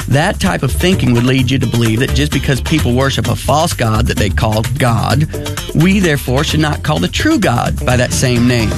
That 0.08 0.40
type 0.40 0.64
of 0.64 0.72
thinking 0.72 1.14
would 1.14 1.26
lead 1.26 1.52
you 1.52 1.60
to 1.60 1.68
believe 1.68 2.00
that 2.00 2.12
just 2.12 2.32
because 2.32 2.62
people 2.62 2.96
worship 2.96 3.28
a 3.28 3.36
false 3.36 3.74
God 3.74 4.08
that 4.08 4.18
they 4.18 4.30
call 4.30 4.64
God, 4.78 5.26
we 5.76 6.00
therefore 6.00 6.46
should 6.46 6.62
not 6.62 6.82
call 6.82 7.00
the 7.00 7.10
true 7.10 7.40
God 7.40 7.86
by 7.86 7.98
that 7.98 8.14
same 8.14 8.48
name, 8.48 8.70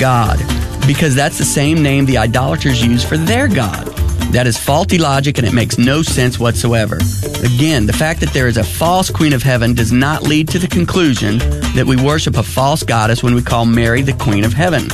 God, 0.00 0.38
because 0.86 1.14
that's 1.14 1.36
the 1.36 1.44
same 1.44 1.82
name 1.82 2.06
the 2.06 2.16
idolaters 2.16 2.82
use 2.84 3.04
for 3.04 3.18
their 3.18 3.46
God. 3.46 3.86
That 4.32 4.46
is 4.46 4.56
faulty 4.56 4.96
logic 4.96 5.36
and 5.38 5.46
it 5.46 5.52
makes 5.52 5.76
no 5.76 6.02
sense 6.02 6.38
whatsoever. 6.38 6.96
Again, 7.44 7.84
the 7.84 7.92
fact 7.96 8.20
that 8.20 8.32
there 8.32 8.48
is 8.48 8.56
a 8.56 8.64
false 8.64 9.10
Queen 9.10 9.32
of 9.32 9.42
Heaven 9.42 9.74
does 9.74 9.92
not 9.92 10.22
lead 10.22 10.48
to 10.48 10.58
the 10.58 10.68
conclusion 10.68 11.38
that 11.74 11.84
we 11.86 11.96
worship 11.96 12.36
a 12.36 12.42
false 12.42 12.82
goddess 12.82 13.22
when 13.22 13.34
we 13.34 13.42
call 13.42 13.66
Mary 13.66 14.02
the 14.02 14.14
Queen 14.14 14.44
of 14.44 14.54
Heaven 14.54 14.88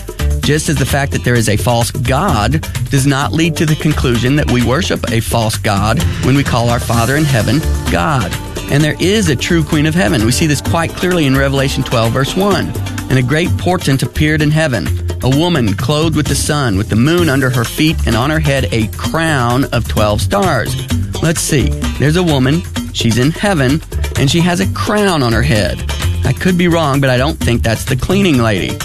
just 0.46 0.68
as 0.68 0.76
the 0.76 0.86
fact 0.86 1.10
that 1.10 1.24
there 1.24 1.34
is 1.34 1.48
a 1.48 1.56
false 1.56 1.90
God 1.90 2.64
does 2.88 3.04
not 3.04 3.32
lead 3.32 3.56
to 3.56 3.66
the 3.66 3.74
conclusion 3.74 4.36
that 4.36 4.48
we 4.48 4.64
worship 4.64 5.04
a 5.10 5.18
false 5.18 5.56
God 5.56 6.00
when 6.24 6.36
we 6.36 6.44
call 6.44 6.70
our 6.70 6.78
Father 6.78 7.16
in 7.16 7.24
heaven 7.24 7.58
God. 7.90 8.32
And 8.70 8.82
there 8.82 8.94
is 9.00 9.28
a 9.28 9.34
true 9.34 9.64
Queen 9.64 9.86
of 9.86 9.94
Heaven. 9.96 10.24
We 10.24 10.30
see 10.30 10.46
this 10.46 10.60
quite 10.60 10.90
clearly 10.90 11.26
in 11.26 11.34
Revelation 11.34 11.82
12, 11.82 12.12
verse 12.12 12.36
1. 12.36 12.64
And 13.10 13.18
a 13.18 13.22
great 13.22 13.48
portent 13.58 14.04
appeared 14.04 14.40
in 14.40 14.52
heaven 14.52 14.86
a 15.24 15.36
woman 15.36 15.74
clothed 15.74 16.14
with 16.14 16.28
the 16.28 16.34
sun, 16.36 16.78
with 16.78 16.90
the 16.90 16.96
moon 16.96 17.28
under 17.28 17.50
her 17.50 17.64
feet, 17.64 18.06
and 18.06 18.14
on 18.14 18.30
her 18.30 18.38
head 18.38 18.72
a 18.72 18.86
crown 18.96 19.64
of 19.72 19.88
12 19.88 20.20
stars. 20.20 20.76
Let's 21.22 21.40
see. 21.40 21.70
There's 21.98 22.16
a 22.16 22.22
woman. 22.22 22.62
She's 22.92 23.18
in 23.18 23.32
heaven, 23.32 23.80
and 24.16 24.30
she 24.30 24.38
has 24.40 24.60
a 24.60 24.72
crown 24.74 25.24
on 25.24 25.32
her 25.32 25.42
head. 25.42 25.82
I 26.24 26.32
could 26.32 26.56
be 26.56 26.68
wrong, 26.68 27.00
but 27.00 27.10
I 27.10 27.16
don't 27.16 27.38
think 27.38 27.62
that's 27.62 27.84
the 27.84 27.96
cleaning 27.96 28.38
lady. 28.38 28.78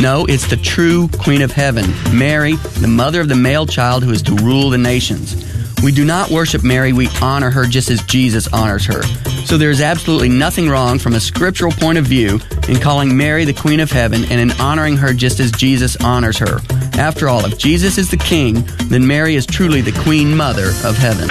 No, 0.00 0.26
it's 0.26 0.46
the 0.46 0.56
true 0.56 1.08
Queen 1.18 1.40
of 1.40 1.50
Heaven, 1.50 1.86
Mary, 2.16 2.56
the 2.80 2.88
mother 2.88 3.20
of 3.20 3.28
the 3.28 3.34
male 3.34 3.66
child 3.66 4.04
who 4.04 4.10
is 4.10 4.22
to 4.22 4.34
rule 4.34 4.68
the 4.68 4.78
nations. 4.78 5.34
We 5.82 5.90
do 5.90 6.04
not 6.04 6.30
worship 6.30 6.62
Mary, 6.62 6.92
we 6.92 7.08
honor 7.22 7.50
her 7.50 7.64
just 7.64 7.90
as 7.90 8.02
Jesus 8.02 8.46
honors 8.52 8.84
her. 8.86 9.02
So 9.46 9.56
there 9.56 9.70
is 9.70 9.80
absolutely 9.80 10.28
nothing 10.28 10.68
wrong 10.68 10.98
from 10.98 11.14
a 11.14 11.20
scriptural 11.20 11.72
point 11.72 11.96
of 11.96 12.04
view 12.04 12.40
in 12.68 12.78
calling 12.78 13.16
Mary 13.16 13.44
the 13.44 13.54
Queen 13.54 13.80
of 13.80 13.90
Heaven 13.90 14.24
and 14.24 14.38
in 14.40 14.52
honoring 14.60 14.96
her 14.96 15.14
just 15.14 15.40
as 15.40 15.50
Jesus 15.52 15.96
honors 15.96 16.38
her. 16.38 16.60
After 16.98 17.28
all, 17.28 17.44
if 17.44 17.56
Jesus 17.56 17.96
is 17.96 18.10
the 18.10 18.16
King, 18.16 18.64
then 18.88 19.06
Mary 19.06 19.34
is 19.34 19.46
truly 19.46 19.80
the 19.80 19.98
Queen 20.02 20.36
Mother 20.36 20.68
of 20.84 20.96
Heaven. 20.96 21.28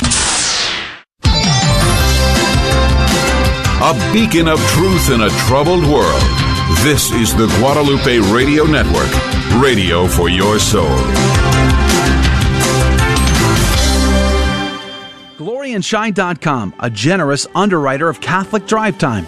A 3.82 4.14
beacon 4.14 4.48
of 4.48 4.60
truth 4.70 5.12
in 5.12 5.22
a 5.22 5.30
troubled 5.48 5.84
world. 5.86 6.45
This 6.84 7.12
is 7.12 7.36
the 7.36 7.46
Guadalupe 7.60 8.20
Radio 8.34 8.64
Network, 8.66 9.12
radio 9.62 10.08
for 10.08 10.30
your 10.30 10.58
soul. 10.58 10.98
GloryandShine.com, 15.38 16.74
a 16.80 16.90
generous 16.90 17.46
underwriter 17.54 18.10
of 18.10 18.20
Catholic 18.20 18.66
Drive 18.66 18.98
Time. 18.98 19.28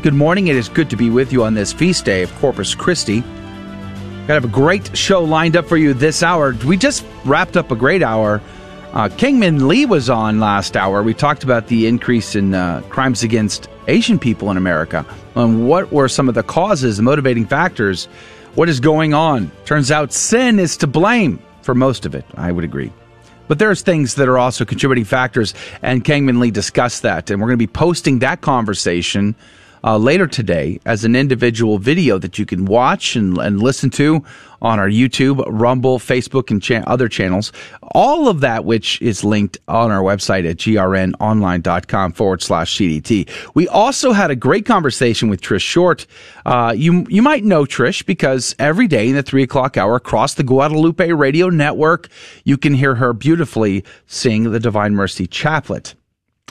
Good 0.00 0.14
morning. 0.14 0.46
It 0.46 0.54
is 0.54 0.68
good 0.68 0.90
to 0.90 0.96
be 0.96 1.10
with 1.10 1.32
you 1.32 1.42
on 1.42 1.54
this 1.54 1.72
feast 1.72 2.04
day 2.04 2.22
of 2.22 2.32
Corpus 2.36 2.72
Christi. 2.72 3.20
Got 3.20 4.28
have 4.28 4.44
a 4.44 4.48
great 4.48 4.96
show 4.96 5.24
lined 5.24 5.56
up 5.56 5.66
for 5.66 5.76
you 5.76 5.92
this 5.92 6.22
hour. 6.22 6.52
We 6.64 6.76
just 6.76 7.04
wrapped 7.24 7.56
up 7.56 7.72
a 7.72 7.74
great 7.74 8.00
hour. 8.00 8.40
Uh, 8.92 9.08
Kingman 9.08 9.66
Lee 9.66 9.86
was 9.86 10.08
on 10.08 10.38
last 10.38 10.76
hour. 10.76 11.02
We 11.02 11.14
talked 11.14 11.42
about 11.42 11.66
the 11.66 11.88
increase 11.88 12.36
in 12.36 12.54
uh, 12.54 12.82
crimes 12.82 13.24
against 13.24 13.68
Asian 13.88 14.20
people 14.20 14.52
in 14.52 14.56
America 14.56 15.04
and 15.34 15.66
what 15.66 15.90
were 15.90 16.08
some 16.08 16.28
of 16.28 16.36
the 16.36 16.44
causes, 16.44 16.98
the 16.98 17.02
motivating 17.02 17.44
factors. 17.44 18.04
What 18.54 18.68
is 18.68 18.78
going 18.78 19.14
on? 19.14 19.50
Turns 19.64 19.90
out 19.90 20.12
sin 20.12 20.60
is 20.60 20.76
to 20.76 20.86
blame 20.86 21.42
for 21.62 21.74
most 21.74 22.06
of 22.06 22.14
it. 22.14 22.24
I 22.36 22.52
would 22.52 22.62
agree. 22.62 22.92
But 23.48 23.58
there's 23.58 23.82
things 23.82 24.14
that 24.14 24.28
are 24.28 24.38
also 24.38 24.64
contributing 24.64 25.06
factors, 25.06 25.54
and 25.82 26.04
Kangman 26.04 26.38
Lee 26.38 26.52
discussed 26.52 27.02
that. 27.02 27.30
And 27.30 27.40
we're 27.40 27.48
going 27.48 27.58
to 27.58 27.66
be 27.66 27.66
posting 27.66 28.20
that 28.20 28.42
conversation 28.42 29.34
uh, 29.84 29.96
later 29.96 30.26
today 30.26 30.80
as 30.84 31.04
an 31.04 31.14
individual 31.16 31.78
video 31.78 32.18
that 32.18 32.38
you 32.38 32.46
can 32.46 32.64
watch 32.64 33.16
and, 33.16 33.38
and 33.38 33.62
listen 33.62 33.90
to 33.90 34.24
on 34.60 34.78
our 34.78 34.88
YouTube, 34.88 35.42
Rumble, 35.46 35.98
Facebook, 35.98 36.50
and 36.50 36.62
cha- 36.62 36.82
other 36.86 37.08
channels. 37.08 37.52
All 37.92 38.28
of 38.28 38.40
that, 38.40 38.64
which 38.64 39.00
is 39.00 39.24
linked 39.24 39.58
on 39.68 39.90
our 39.90 40.02
website 40.02 40.48
at 40.48 40.56
grnonline.com 40.56 42.12
forward 42.12 42.42
slash 42.42 42.76
CDT. 42.76 43.28
We 43.54 43.68
also 43.68 44.12
had 44.12 44.30
a 44.30 44.36
great 44.36 44.66
conversation 44.66 45.28
with 45.28 45.40
Trish 45.40 45.62
Short. 45.62 46.06
Uh, 46.44 46.74
you, 46.76 47.06
you 47.08 47.22
might 47.22 47.44
know 47.44 47.64
Trish 47.64 48.04
because 48.04 48.54
every 48.58 48.88
day 48.88 49.08
in 49.08 49.14
the 49.14 49.22
three 49.22 49.42
o'clock 49.42 49.76
hour 49.76 49.96
across 49.96 50.34
the 50.34 50.44
Guadalupe 50.44 51.12
radio 51.12 51.48
network, 51.48 52.08
you 52.44 52.56
can 52.56 52.74
hear 52.74 52.96
her 52.96 53.12
beautifully 53.12 53.84
sing 54.06 54.50
the 54.50 54.60
Divine 54.60 54.94
Mercy 54.94 55.26
Chaplet 55.26 55.94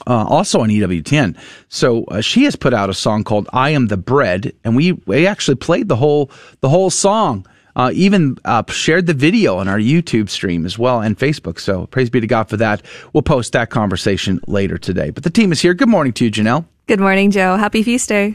uh, 0.05 0.25
also 0.27 0.61
on 0.61 0.69
EWTN. 0.69 1.37
So 1.69 2.03
uh, 2.05 2.21
she 2.21 2.43
has 2.43 2.55
put 2.55 2.73
out 2.73 2.89
a 2.89 2.93
song 2.93 3.23
called 3.23 3.49
"I 3.53 3.71
Am 3.71 3.87
the 3.87 3.97
Bread," 3.97 4.53
and 4.63 4.75
we 4.75 4.93
we 5.05 5.25
actually 5.25 5.55
played 5.55 5.87
the 5.87 5.95
whole 5.95 6.29
the 6.61 6.69
whole 6.69 6.89
song. 6.89 7.45
Uh, 7.75 7.91
even 7.93 8.35
uh, 8.43 8.63
shared 8.69 9.05
the 9.05 9.13
video 9.13 9.57
on 9.57 9.67
our 9.67 9.77
YouTube 9.77 10.29
stream 10.29 10.65
as 10.65 10.79
well 10.79 10.99
and 10.99 11.15
Facebook. 11.15 11.59
So 11.59 11.85
praise 11.85 12.09
be 12.09 12.19
to 12.19 12.25
God 12.25 12.49
for 12.49 12.57
that. 12.57 12.81
We'll 13.13 13.21
post 13.21 13.53
that 13.53 13.69
conversation 13.69 14.39
later 14.47 14.79
today. 14.79 15.11
But 15.11 15.23
the 15.23 15.29
team 15.29 15.51
is 15.51 15.61
here. 15.61 15.75
Good 15.75 15.87
morning 15.87 16.11
to 16.13 16.25
you, 16.25 16.31
Janelle. 16.31 16.65
Good 16.87 16.99
morning, 16.99 17.29
Joe. 17.29 17.55
Happy 17.55 17.83
feast 17.83 18.09
day. 18.09 18.33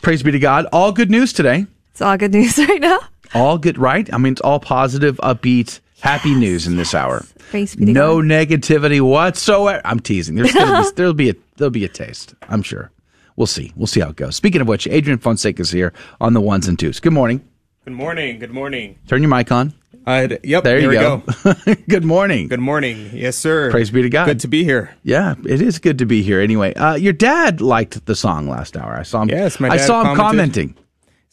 Praise 0.00 0.22
be 0.22 0.30
to 0.30 0.38
God. 0.38 0.66
All 0.72 0.92
good 0.92 1.10
news 1.10 1.32
today. 1.32 1.66
It's 1.90 2.02
all 2.02 2.16
good 2.16 2.32
news 2.32 2.56
right 2.68 2.80
now. 2.80 3.00
All 3.34 3.58
good, 3.58 3.78
right? 3.78 4.12
I 4.14 4.18
mean, 4.18 4.34
it's 4.34 4.40
all 4.42 4.60
positive, 4.60 5.16
upbeat, 5.16 5.80
happy 6.04 6.30
yes. 6.30 6.38
news 6.38 6.66
in 6.66 6.76
this 6.76 6.94
hour. 6.94 7.24
Praise 7.50 7.74
be 7.74 7.86
no 7.86 8.20
God. 8.20 8.26
negativity 8.26 9.00
whatsoever. 9.00 9.80
I'm 9.84 10.00
teasing. 10.00 10.36
There's 10.36 10.52
be, 10.52 10.90
there'll 10.94 11.14
be 11.14 11.30
a 11.30 11.34
there'll 11.56 11.70
be 11.70 11.84
a 11.84 11.88
taste. 11.88 12.34
I'm 12.48 12.62
sure. 12.62 12.92
We'll 13.36 13.48
see. 13.48 13.72
We'll 13.74 13.88
see 13.88 14.00
how 14.00 14.10
it 14.10 14.16
goes. 14.16 14.36
Speaking 14.36 14.60
of 14.60 14.68
which, 14.68 14.86
Adrian 14.86 15.18
Fonseca 15.18 15.62
is 15.62 15.70
here 15.70 15.92
on 16.20 16.34
the 16.34 16.40
ones 16.40 16.68
and 16.68 16.78
twos. 16.78 17.00
Good 17.00 17.12
morning. 17.12 17.46
Good 17.84 17.94
morning. 17.94 18.38
Good 18.38 18.52
morning. 18.52 18.98
Turn 19.08 19.22
your 19.22 19.28
mic 19.28 19.50
on. 19.50 19.74
Uh, 20.06 20.28
yep. 20.42 20.64
There 20.64 20.78
you 20.78 20.92
go. 20.92 21.22
go. 21.42 21.54
good 21.88 22.04
morning. 22.04 22.48
Good 22.48 22.60
morning. 22.60 23.10
Yes, 23.12 23.36
sir. 23.36 23.70
Praise 23.70 23.90
be 23.90 24.02
to 24.02 24.10
God. 24.10 24.26
Good 24.26 24.40
to 24.40 24.48
be 24.48 24.62
here. 24.62 24.94
Yeah, 25.02 25.34
it 25.46 25.62
is 25.62 25.78
good 25.78 25.98
to 25.98 26.06
be 26.06 26.22
here. 26.22 26.40
Anyway, 26.40 26.74
uh, 26.74 26.94
your 26.94 27.14
dad 27.14 27.60
liked 27.60 28.04
the 28.04 28.14
song 28.14 28.48
last 28.48 28.76
hour. 28.76 28.94
I 28.94 29.02
saw 29.02 29.22
him. 29.22 29.30
Yes, 29.30 29.58
my 29.58 29.70
I 29.70 29.76
saw 29.78 30.02
him 30.02 30.16
commented. 30.16 30.54
commenting. 30.54 30.83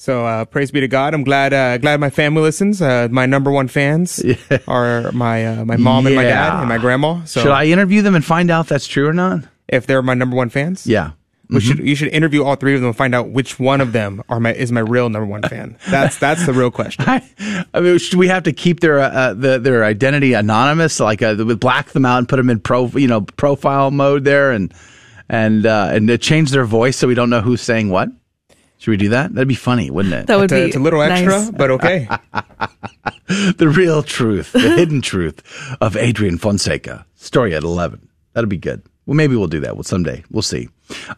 So 0.02 0.26
uh, 0.26 0.46
praise 0.46 0.72
be 0.72 0.80
to 0.80 0.88
God. 0.88 1.14
I'm 1.14 1.24
glad 1.24 1.54
uh, 1.54 1.78
glad 1.78 2.00
my 2.00 2.10
family 2.10 2.42
listens. 2.42 2.82
Uh, 2.82 3.08
my 3.12 3.28
number 3.28 3.52
one 3.52 3.68
fans 3.68 4.20
yeah. 4.26 4.58
are 4.68 5.12
my 5.12 5.46
uh, 5.46 5.64
my 5.64 5.78
mom 5.78 6.06
yeah. 6.06 6.08
and 6.08 6.16
my 6.16 6.24
dad 6.24 6.60
and 6.60 6.70
my 6.70 6.80
grandma. 6.80 7.24
So 7.26 7.44
should 7.44 7.52
I 7.52 7.66
interview 7.66 8.02
them 8.02 8.16
and 8.16 8.26
find 8.26 8.50
out 8.50 8.62
if 8.62 8.70
that's 8.70 8.88
true 8.88 9.08
or 9.08 9.14
not? 9.14 9.44
If 9.68 9.86
they're 9.86 10.02
my 10.02 10.16
number 10.16 10.36
one 10.36 10.50
fans, 10.50 10.88
yeah. 10.88 11.12
We 11.50 11.58
mm-hmm. 11.58 11.68
should 11.68 11.80
you 11.88 11.94
should 11.94 12.08
interview 12.08 12.44
all 12.44 12.56
three 12.56 12.74
of 12.74 12.82
them 12.82 12.88
and 12.88 12.98
find 12.98 13.14
out 13.14 13.30
which 13.30 13.60
one 13.60 13.80
of 13.80 13.92
them 13.92 14.24
are 14.28 14.40
my 14.40 14.54
is 14.54 14.72
my 14.72 14.80
real 14.80 15.08
number 15.08 15.28
one 15.28 15.44
fan. 15.44 15.78
That's 15.92 16.18
that's 16.18 16.48
the 16.48 16.54
real 16.54 16.72
question. 16.72 17.06
I, 17.08 17.68
I 17.72 17.80
mean, 17.82 18.00
should 18.00 18.18
we 18.18 18.28
have 18.30 18.42
to 18.44 18.54
keep 18.54 18.80
their 18.80 18.98
uh, 18.98 19.36
the, 19.36 19.60
their 19.60 19.86
identity 19.86 20.34
anonymous, 20.34 21.00
like 21.00 21.22
uh, 21.22 21.36
black 21.36 21.92
them 21.92 22.08
out 22.08 22.18
and 22.18 22.28
put 22.28 22.38
them 22.38 22.50
in 22.50 22.60
pro 22.60 22.88
you 22.88 23.08
know 23.08 23.22
profile 23.22 23.92
mode 23.92 24.24
there, 24.24 24.52
and 24.52 24.74
and 25.30 25.68
uh, 25.68 25.92
and 25.92 26.20
change 26.20 26.50
their 26.50 26.66
voice 26.66 26.98
so 26.98 27.08
we 27.08 27.14
don't 27.14 27.30
know 27.30 27.42
who's 27.42 27.62
saying 27.62 27.92
what? 27.92 28.10
Should 28.82 28.90
we 28.90 28.98
do 28.98 29.10
that? 29.10 29.32
That'd 29.36 29.48
be 29.48 29.54
funny, 29.54 29.92
wouldn't 29.92 30.16
it? 30.16 30.26
That 30.26 30.38
would 30.38 30.46
it's 30.46 30.54
be 30.54 30.60
a, 30.60 30.66
it's 30.66 30.76
a 30.76 30.80
little 30.80 31.04
extra, 31.04 31.40
nice. 31.40 31.52
but 31.52 31.70
okay. 31.70 32.08
the 33.28 33.72
real 33.72 34.02
truth, 34.02 34.54
the 34.54 34.60
hidden 34.76 35.02
truth 35.02 35.44
of 35.80 35.96
Adrian 35.96 36.40
Fonseca. 36.40 37.06
Story 37.14 37.54
at 37.54 37.62
eleven. 37.62 38.10
That'd 38.34 38.50
be 38.50 38.58
good. 38.58 38.82
Well, 39.06 39.14
maybe 39.14 39.36
we'll 39.36 39.46
do 39.46 39.60
that 39.60 39.76
well, 39.76 39.84
someday. 39.84 40.24
We'll 40.32 40.42
see. 40.42 40.70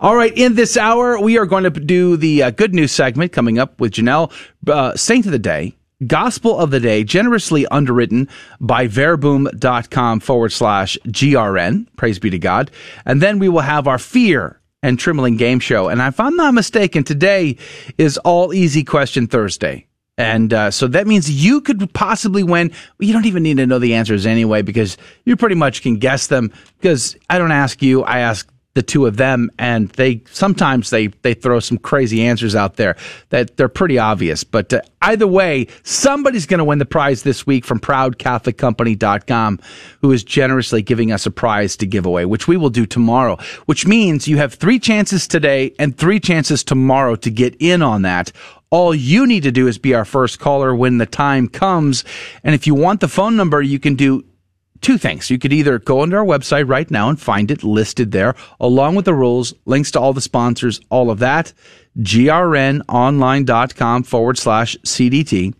All 0.01 0.13
right. 0.13 0.37
In 0.37 0.55
this 0.55 0.75
hour, 0.75 1.17
we 1.21 1.37
are 1.37 1.45
going 1.45 1.63
to 1.63 1.69
do 1.69 2.17
the 2.17 2.43
uh, 2.43 2.49
good 2.49 2.75
news 2.75 2.91
segment 2.91 3.31
coming 3.31 3.57
up 3.57 3.79
with 3.79 3.93
Janelle, 3.93 4.33
uh, 4.67 4.97
Saint 4.97 5.25
of 5.25 5.31
the 5.31 5.39
Day, 5.39 5.77
Gospel 6.05 6.59
of 6.59 6.69
the 6.69 6.81
Day, 6.81 7.05
generously 7.05 7.65
underwritten 7.67 8.27
by 8.59 8.87
verbum.com 8.87 10.19
forward 10.19 10.51
slash 10.51 10.97
GRN. 11.07 11.87
Praise 11.95 12.19
be 12.19 12.29
to 12.29 12.39
God. 12.39 12.71
And 13.05 13.21
then 13.21 13.39
we 13.39 13.47
will 13.47 13.61
have 13.61 13.87
our 13.87 13.99
fear 13.99 14.59
and 14.83 14.99
trembling 14.99 15.37
game 15.37 15.59
show. 15.59 15.87
And 15.87 15.99
if 15.99 16.19
I'm 16.19 16.35
not 16.35 16.53
mistaken, 16.53 17.03
today 17.03 17.57
is 17.97 18.19
all 18.19 18.53
easy 18.53 18.83
question 18.83 19.25
Thursday. 19.25 19.87
And 20.15 20.53
uh, 20.53 20.69
so 20.69 20.87
that 20.89 21.07
means 21.07 21.31
you 21.31 21.59
could 21.61 21.91
possibly 21.95 22.43
win. 22.43 22.71
You 22.99 23.13
don't 23.13 23.25
even 23.25 23.41
need 23.41 23.57
to 23.57 23.65
know 23.65 23.79
the 23.79 23.95
answers 23.95 24.27
anyway, 24.27 24.61
because 24.61 24.95
you 25.25 25.35
pretty 25.35 25.55
much 25.55 25.81
can 25.81 25.95
guess 25.95 26.27
them. 26.27 26.51
Because 26.79 27.17
I 27.31 27.39
don't 27.39 27.51
ask 27.51 27.81
you, 27.81 28.03
I 28.03 28.19
ask 28.19 28.47
the 28.75 28.81
two 28.81 29.05
of 29.05 29.17
them, 29.17 29.51
and 29.59 29.89
they 29.89 30.21
sometimes 30.31 30.89
they 30.89 31.07
they 31.07 31.33
throw 31.33 31.59
some 31.59 31.77
crazy 31.77 32.23
answers 32.23 32.55
out 32.55 32.75
there 32.75 32.95
that 33.29 33.55
they're 33.55 33.69
pretty 33.69 33.99
obvious. 33.99 34.43
But 34.43 34.73
uh, 34.73 34.81
either 35.01 35.27
way, 35.27 35.67
somebody's 35.83 36.47
going 36.47 36.57
to 36.57 36.63
win 36.63 36.79
the 36.79 36.85
prize 36.85 37.23
this 37.23 37.45
week 37.45 37.65
from 37.65 37.79
ProudCatholicCompany.com, 37.79 39.59
who 40.01 40.11
is 40.11 40.23
generously 40.23 40.81
giving 40.81 41.11
us 41.11 41.25
a 41.25 41.31
prize 41.31 41.77
to 41.77 41.85
give 41.85 42.05
away, 42.05 42.25
which 42.25 42.47
we 42.47 42.57
will 42.57 42.71
do 42.71 42.85
tomorrow. 42.85 43.37
Which 43.65 43.85
means 43.85 44.27
you 44.27 44.37
have 44.37 44.55
three 44.55 44.79
chances 44.79 45.27
today 45.27 45.73
and 45.77 45.95
three 45.95 46.19
chances 46.19 46.63
tomorrow 46.63 47.15
to 47.17 47.29
get 47.29 47.55
in 47.59 47.81
on 47.83 48.01
that. 48.03 48.31
All 48.71 48.95
you 48.95 49.27
need 49.27 49.43
to 49.43 49.51
do 49.51 49.67
is 49.67 49.77
be 49.77 49.93
our 49.93 50.05
first 50.05 50.39
caller 50.39 50.73
when 50.73 50.97
the 50.97 51.05
time 51.05 51.47
comes. 51.47 52.03
And 52.43 52.55
if 52.55 52.65
you 52.65 52.73
want 52.73 53.01
the 53.01 53.07
phone 53.07 53.35
number, 53.35 53.61
you 53.61 53.77
can 53.77 53.93
do 53.93 54.25
two 54.83 54.97
things. 54.97 55.31
You 55.31 55.39
could 55.39 55.53
either 55.53 55.79
go 55.79 56.01
onto 56.01 56.15
our 56.15 56.25
website 56.25 56.69
right 56.69 56.89
now 56.91 57.09
and 57.09 57.19
find 57.19 57.49
it 57.49 57.63
listed 57.63 58.11
there, 58.11 58.35
along 58.59 58.95
with 58.95 59.05
the 59.05 59.13
rules, 59.13 59.53
links 59.65 59.91
to 59.91 59.99
all 59.99 60.13
the 60.13 60.21
sponsors, 60.21 60.79
all 60.89 61.09
of 61.09 61.19
that. 61.19 61.53
grnonline.com 61.99 64.03
forward 64.03 64.37
slash 64.37 64.77
CDT. 64.77 65.53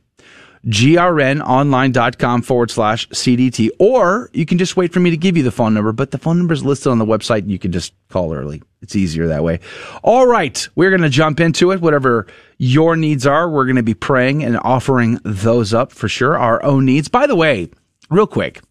grnonline.com 0.66 2.42
forward 2.42 2.72
slash 2.72 3.08
CDT. 3.10 3.70
Or 3.80 4.30
you 4.34 4.46
can 4.46 4.58
just 4.58 4.78
wait 4.78 4.94
for 4.94 5.00
me 5.00 5.10
to 5.10 5.18
give 5.18 5.38
you 5.38 5.44
the 5.44 5.52
phone 5.52 5.74
number, 5.74 5.92
but 5.92 6.12
the 6.12 6.18
phone 6.18 6.38
number 6.38 6.54
is 6.54 6.64
listed 6.64 6.92
on 6.92 7.00
the 7.00 7.06
website. 7.06 7.50
You 7.50 7.60
can 7.60 7.72
just 7.72 7.94
call 8.10 8.34
early. 8.34 8.62
It's 8.82 8.96
easier 8.96 9.28
that 9.28 9.44
way. 9.44 9.60
All 10.04 10.28
right. 10.28 10.68
We're 10.76 10.90
going 10.90 11.02
to 11.02 11.10
jump 11.10 11.40
into 11.40 11.72
it. 11.72 11.82
Whatever 11.82 12.28
your 12.58 12.98
needs 12.98 13.26
are, 13.26 13.50
we're 13.50 13.66
going 13.66 13.78
to 13.78 13.84
be 13.84 13.94
praying 13.94 14.44
and 14.44 14.58
offering 14.58 15.20
those 15.24 15.74
up 15.74 15.92
for 15.92 16.10
sure. 16.10 16.38
Our 16.38 16.64
own 16.64 16.86
needs. 16.86 17.08
By 17.08 17.28
the 17.28 17.36
way, 17.36 17.70
real 18.10 18.28
quick 18.28 18.62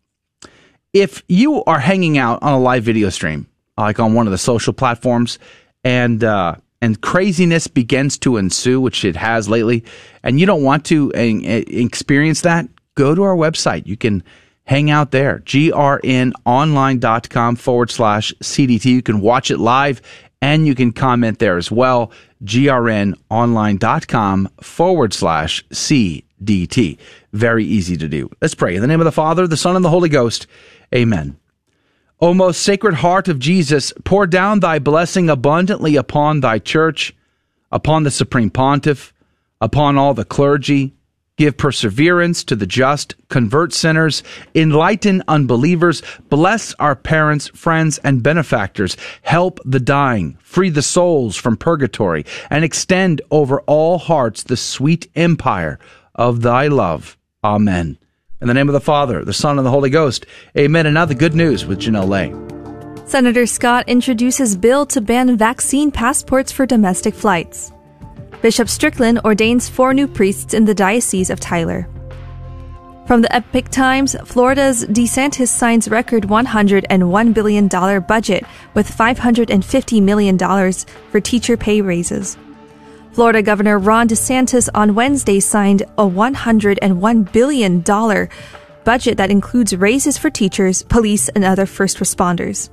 if 0.92 1.22
you 1.28 1.64
are 1.64 1.78
hanging 1.78 2.18
out 2.18 2.42
on 2.42 2.52
a 2.52 2.60
live 2.60 2.84
video 2.84 3.08
stream, 3.08 3.46
like 3.76 3.98
on 3.98 4.14
one 4.14 4.26
of 4.26 4.30
the 4.30 4.38
social 4.38 4.72
platforms, 4.72 5.38
and 5.84 6.22
uh, 6.22 6.56
and 6.80 7.00
craziness 7.00 7.66
begins 7.66 8.18
to 8.18 8.36
ensue, 8.36 8.80
which 8.80 9.04
it 9.04 9.16
has 9.16 9.48
lately, 9.48 9.84
and 10.22 10.40
you 10.40 10.46
don't 10.46 10.62
want 10.62 10.84
to 10.86 11.10
experience 11.14 12.42
that, 12.42 12.68
go 12.94 13.14
to 13.14 13.22
our 13.22 13.36
website. 13.36 13.86
You 13.86 13.96
can 13.96 14.22
hang 14.64 14.90
out 14.90 15.10
there. 15.10 15.40
grnonline.com 15.40 17.56
forward 17.56 17.90
slash 17.90 18.32
CDT. 18.42 18.84
You 18.86 19.02
can 19.02 19.20
watch 19.20 19.50
it 19.50 19.58
live 19.58 20.00
and 20.40 20.66
you 20.66 20.74
can 20.74 20.92
comment 20.92 21.38
there 21.38 21.56
as 21.56 21.70
well. 21.70 22.10
grnonline.com 22.44 24.48
forward 24.60 25.14
slash 25.14 25.64
CDT. 25.68 26.98
Very 27.32 27.64
easy 27.64 27.96
to 27.96 28.08
do. 28.08 28.28
Let's 28.40 28.54
pray. 28.54 28.74
In 28.74 28.82
the 28.82 28.88
name 28.88 29.00
of 29.00 29.04
the 29.04 29.12
Father, 29.12 29.46
the 29.46 29.56
Son, 29.56 29.76
and 29.76 29.84
the 29.84 29.90
Holy 29.90 30.08
Ghost. 30.08 30.48
Amen. 30.94 31.38
O 32.20 32.34
most 32.34 32.62
sacred 32.62 32.94
heart 32.94 33.26
of 33.26 33.38
Jesus, 33.38 33.92
pour 34.04 34.26
down 34.26 34.60
thy 34.60 34.78
blessing 34.78 35.28
abundantly 35.28 35.96
upon 35.96 36.40
thy 36.40 36.58
church, 36.58 37.14
upon 37.72 38.04
the 38.04 38.10
supreme 38.10 38.50
pontiff, 38.50 39.12
upon 39.60 39.98
all 39.98 40.14
the 40.14 40.24
clergy. 40.24 40.94
Give 41.36 41.56
perseverance 41.56 42.44
to 42.44 42.54
the 42.54 42.66
just, 42.66 43.16
convert 43.28 43.72
sinners, 43.72 44.22
enlighten 44.54 45.22
unbelievers, 45.26 46.02
bless 46.28 46.74
our 46.74 46.94
parents, 46.94 47.48
friends, 47.48 47.98
and 48.04 48.22
benefactors, 48.22 48.96
help 49.22 49.58
the 49.64 49.80
dying, 49.80 50.36
free 50.42 50.68
the 50.70 50.82
souls 50.82 51.36
from 51.36 51.56
purgatory, 51.56 52.24
and 52.50 52.64
extend 52.64 53.22
over 53.30 53.62
all 53.62 53.98
hearts 53.98 54.42
the 54.42 54.58
sweet 54.58 55.08
empire 55.16 55.78
of 56.14 56.42
thy 56.42 56.68
love. 56.68 57.16
Amen. 57.42 57.98
In 58.42 58.48
the 58.48 58.54
name 58.54 58.68
of 58.68 58.72
the 58.72 58.80
Father, 58.80 59.24
the 59.24 59.32
Son, 59.32 59.56
and 59.56 59.64
the 59.64 59.70
Holy 59.70 59.88
Ghost. 59.88 60.26
Amen. 60.58 60.84
And 60.86 60.94
now 60.94 61.04
the 61.04 61.14
good 61.14 61.32
news 61.32 61.64
with 61.64 61.78
Janelle 61.78 62.08
Lay. 62.08 62.34
Senator 63.06 63.46
Scott 63.46 63.88
introduces 63.88 64.56
bill 64.56 64.84
to 64.86 65.00
ban 65.00 65.36
vaccine 65.36 65.92
passports 65.92 66.50
for 66.50 66.66
domestic 66.66 67.14
flights. 67.14 67.70
Bishop 68.42 68.68
Strickland 68.68 69.20
ordains 69.24 69.68
four 69.68 69.94
new 69.94 70.08
priests 70.08 70.54
in 70.54 70.64
the 70.64 70.74
Diocese 70.74 71.30
of 71.30 71.38
Tyler. 71.38 71.88
From 73.06 73.22
the 73.22 73.32
Epoch 73.32 73.68
Times, 73.68 74.16
Florida's 74.24 74.86
DeSantis 74.86 75.46
signs 75.46 75.86
record 75.86 76.24
$101 76.24 77.34
billion 77.34 77.68
budget 77.68 78.44
with 78.74 78.90
$550 78.90 80.02
million 80.02 80.36
for 80.36 81.20
teacher 81.20 81.56
pay 81.56 81.80
raises. 81.80 82.36
Florida 83.12 83.42
Governor 83.42 83.78
Ron 83.78 84.08
DeSantis 84.08 84.70
on 84.74 84.94
Wednesday 84.94 85.38
signed 85.38 85.82
a 85.98 86.08
$101 86.08 87.32
billion 87.32 87.80
budget 88.84 89.18
that 89.18 89.30
includes 89.30 89.76
raises 89.76 90.16
for 90.16 90.30
teachers, 90.30 90.82
police, 90.84 91.28
and 91.28 91.44
other 91.44 91.66
first 91.66 91.98
responders. 91.98 92.70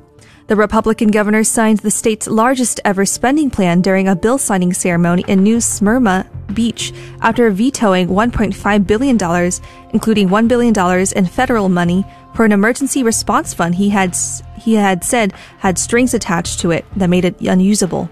The 0.48 0.56
Republican 0.56 1.10
governor 1.10 1.44
signed 1.44 1.80
the 1.80 1.92
state's 1.92 2.26
largest 2.26 2.80
ever 2.86 3.06
spending 3.06 3.50
plan 3.50 3.82
during 3.82 4.08
a 4.08 4.16
bill 4.16 4.38
signing 4.38 4.72
ceremony 4.72 5.26
in 5.28 5.44
New 5.44 5.60
Smyrna 5.60 6.26
Beach 6.54 6.94
after 7.20 7.52
vetoing 7.52 8.08
$1.5 8.08 8.88
billion, 8.88 9.52
including 9.92 10.30
$1 10.30 10.48
billion 10.48 11.08
in 11.18 11.26
federal 11.26 11.68
money 11.68 12.06
for 12.34 12.46
an 12.46 12.54
emergency 12.54 13.04
response 13.04 13.54
fund 13.54 13.76
he 13.76 13.90
had, 13.90 14.16
he 14.58 14.76
had 14.76 15.04
said 15.04 15.34
had 15.58 15.78
strings 15.78 16.14
attached 16.14 16.60
to 16.62 16.72
it 16.72 16.86
that 16.96 17.10
made 17.10 17.26
it 17.26 17.42
unusable. 17.42 18.10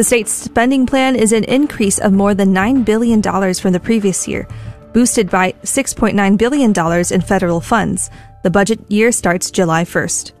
The 0.00 0.04
state's 0.04 0.32
spending 0.32 0.86
plan 0.86 1.14
is 1.14 1.34
an 1.34 1.44
increase 1.44 1.98
of 1.98 2.14
more 2.14 2.32
than 2.32 2.54
$9 2.54 2.86
billion 2.86 3.20
from 3.20 3.72
the 3.74 3.78
previous 3.78 4.26
year, 4.26 4.48
boosted 4.94 5.28
by 5.28 5.52
$6.9 5.62 6.38
billion 6.38 6.72
in 7.12 7.20
federal 7.20 7.60
funds. 7.60 8.08
The 8.42 8.48
budget 8.48 8.80
year 8.90 9.12
starts 9.12 9.50
July 9.50 9.84
1st. 9.84 10.32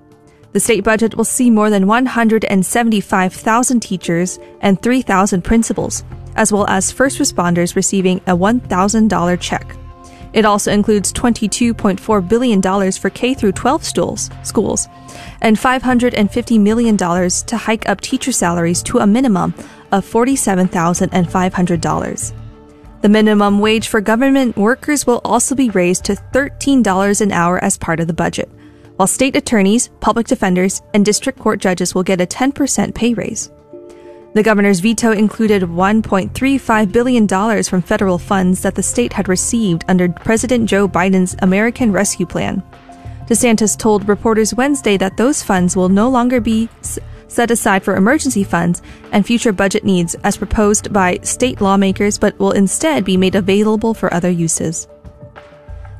The 0.52 0.60
state 0.60 0.82
budget 0.82 1.14
will 1.14 1.24
see 1.26 1.50
more 1.50 1.68
than 1.68 1.86
175,000 1.86 3.80
teachers 3.80 4.38
and 4.62 4.80
3,000 4.80 5.44
principals, 5.44 6.04
as 6.36 6.50
well 6.50 6.66
as 6.66 6.90
first 6.90 7.18
responders 7.18 7.76
receiving 7.76 8.22
a 8.26 8.34
$1,000 8.34 9.40
check. 9.40 9.76
It 10.32 10.44
also 10.44 10.72
includes 10.72 11.12
$22.4 11.12 12.28
billion 12.28 12.62
for 12.92 13.10
K 13.10 13.34
12 13.34 13.84
schools, 13.84 14.30
schools 14.42 14.88
and 15.40 15.56
$550 15.56 16.60
million 16.60 16.96
to 16.96 17.56
hike 17.56 17.88
up 17.88 18.00
teacher 18.00 18.32
salaries 18.32 18.82
to 18.84 18.98
a 18.98 19.06
minimum 19.06 19.54
of 19.92 20.04
$47,500. 20.04 22.32
The 23.00 23.08
minimum 23.08 23.60
wage 23.60 23.88
for 23.88 24.02
government 24.02 24.56
workers 24.56 25.06
will 25.06 25.20
also 25.24 25.54
be 25.54 25.70
raised 25.70 26.04
to 26.04 26.14
$13 26.14 27.20
an 27.20 27.32
hour 27.32 27.62
as 27.64 27.78
part 27.78 28.00
of 28.00 28.06
the 28.06 28.12
budget, 28.12 28.50
while 28.96 29.06
state 29.06 29.36
attorneys, 29.36 29.88
public 30.00 30.26
defenders, 30.26 30.82
and 30.92 31.04
district 31.04 31.38
court 31.38 31.60
judges 31.60 31.94
will 31.94 32.02
get 32.02 32.20
a 32.20 32.26
10% 32.26 32.94
pay 32.94 33.14
raise. 33.14 33.50
The 34.32 34.44
governor's 34.44 34.78
veto 34.78 35.10
included 35.10 35.62
$1.35 35.62 36.92
billion 36.92 37.26
from 37.64 37.82
federal 37.82 38.18
funds 38.18 38.62
that 38.62 38.76
the 38.76 38.82
state 38.82 39.12
had 39.12 39.28
received 39.28 39.84
under 39.88 40.08
President 40.08 40.68
Joe 40.68 40.88
Biden's 40.88 41.34
American 41.40 41.90
Rescue 41.90 42.26
Plan. 42.26 42.62
DeSantis 43.26 43.76
told 43.76 44.08
reporters 44.08 44.54
Wednesday 44.54 44.96
that 44.96 45.16
those 45.16 45.42
funds 45.42 45.76
will 45.76 45.88
no 45.88 46.08
longer 46.08 46.40
be 46.40 46.68
set 47.26 47.50
aside 47.50 47.82
for 47.82 47.96
emergency 47.96 48.44
funds 48.44 48.82
and 49.10 49.26
future 49.26 49.52
budget 49.52 49.84
needs 49.84 50.14
as 50.22 50.36
proposed 50.36 50.92
by 50.92 51.18
state 51.22 51.60
lawmakers, 51.60 52.18
but 52.18 52.38
will 52.38 52.52
instead 52.52 53.04
be 53.04 53.16
made 53.16 53.34
available 53.34 53.94
for 53.94 54.12
other 54.14 54.30
uses. 54.30 54.86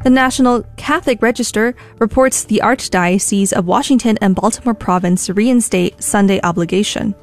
The 0.05 0.11
National 0.11 0.65
Catholic 0.77 1.21
Register 1.21 1.75
reports 1.99 2.45
the 2.45 2.63
Archdiocese 2.65 3.53
of 3.53 3.67
Washington 3.67 4.19
and 4.21 4.35
Baltimore 4.35 4.75
Province 4.75 5.29
reinstate 5.31 6.03
Sunday 6.03 6.41
obligation. 6.43 7.15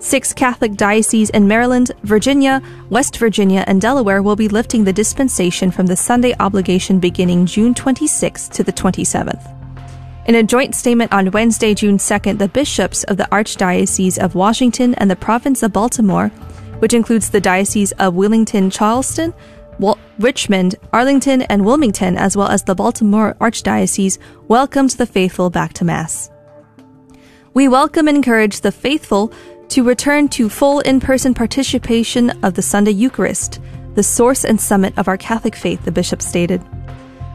Six 0.00 0.32
Catholic 0.32 0.74
dioceses 0.74 1.30
in 1.30 1.48
Maryland, 1.48 1.90
Virginia, 2.04 2.62
West 2.88 3.16
Virginia, 3.16 3.64
and 3.66 3.80
Delaware 3.80 4.22
will 4.22 4.36
be 4.36 4.46
lifting 4.46 4.84
the 4.84 4.92
dispensation 4.92 5.72
from 5.72 5.86
the 5.86 5.96
Sunday 5.96 6.36
obligation 6.38 7.00
beginning 7.00 7.46
June 7.46 7.74
26th 7.74 8.52
to 8.52 8.62
the 8.62 8.72
27th. 8.72 9.54
In 10.28 10.36
a 10.36 10.42
joint 10.44 10.76
statement 10.76 11.12
on 11.12 11.32
Wednesday, 11.32 11.74
June 11.74 11.98
2nd, 11.98 12.38
the 12.38 12.48
bishops 12.48 13.02
of 13.04 13.16
the 13.16 13.28
Archdiocese 13.32 14.18
of 14.18 14.36
Washington 14.36 14.94
and 14.96 15.10
the 15.10 15.16
province 15.16 15.64
of 15.64 15.72
Baltimore, 15.72 16.28
which 16.78 16.94
includes 16.94 17.30
the 17.30 17.40
Diocese 17.40 17.90
of 17.92 18.14
Wilmington 18.14 18.70
Charleston, 18.70 19.34
Richmond, 20.20 20.76
Arlington, 20.92 21.42
and 21.42 21.64
Wilmington, 21.64 22.16
as 22.16 22.36
well 22.36 22.48
as 22.48 22.62
the 22.62 22.74
Baltimore 22.76 23.34
Archdiocese, 23.40 24.18
welcomed 24.46 24.90
the 24.90 25.06
faithful 25.06 25.50
back 25.50 25.72
to 25.72 25.84
Mass. 25.84 26.30
We 27.52 27.66
welcome 27.66 28.06
and 28.06 28.16
encourage 28.16 28.60
the 28.60 28.70
faithful 28.70 29.32
to 29.68 29.84
return 29.84 30.28
to 30.28 30.48
full 30.48 30.80
in 30.80 30.98
person 30.98 31.34
participation 31.34 32.30
of 32.42 32.54
the 32.54 32.62
Sunday 32.62 32.90
Eucharist, 32.92 33.60
the 33.94 34.02
source 34.02 34.44
and 34.44 34.60
summit 34.60 34.96
of 34.96 35.08
our 35.08 35.16
Catholic 35.16 35.54
faith, 35.54 35.84
the 35.84 35.92
bishop 35.92 36.22
stated. 36.22 36.62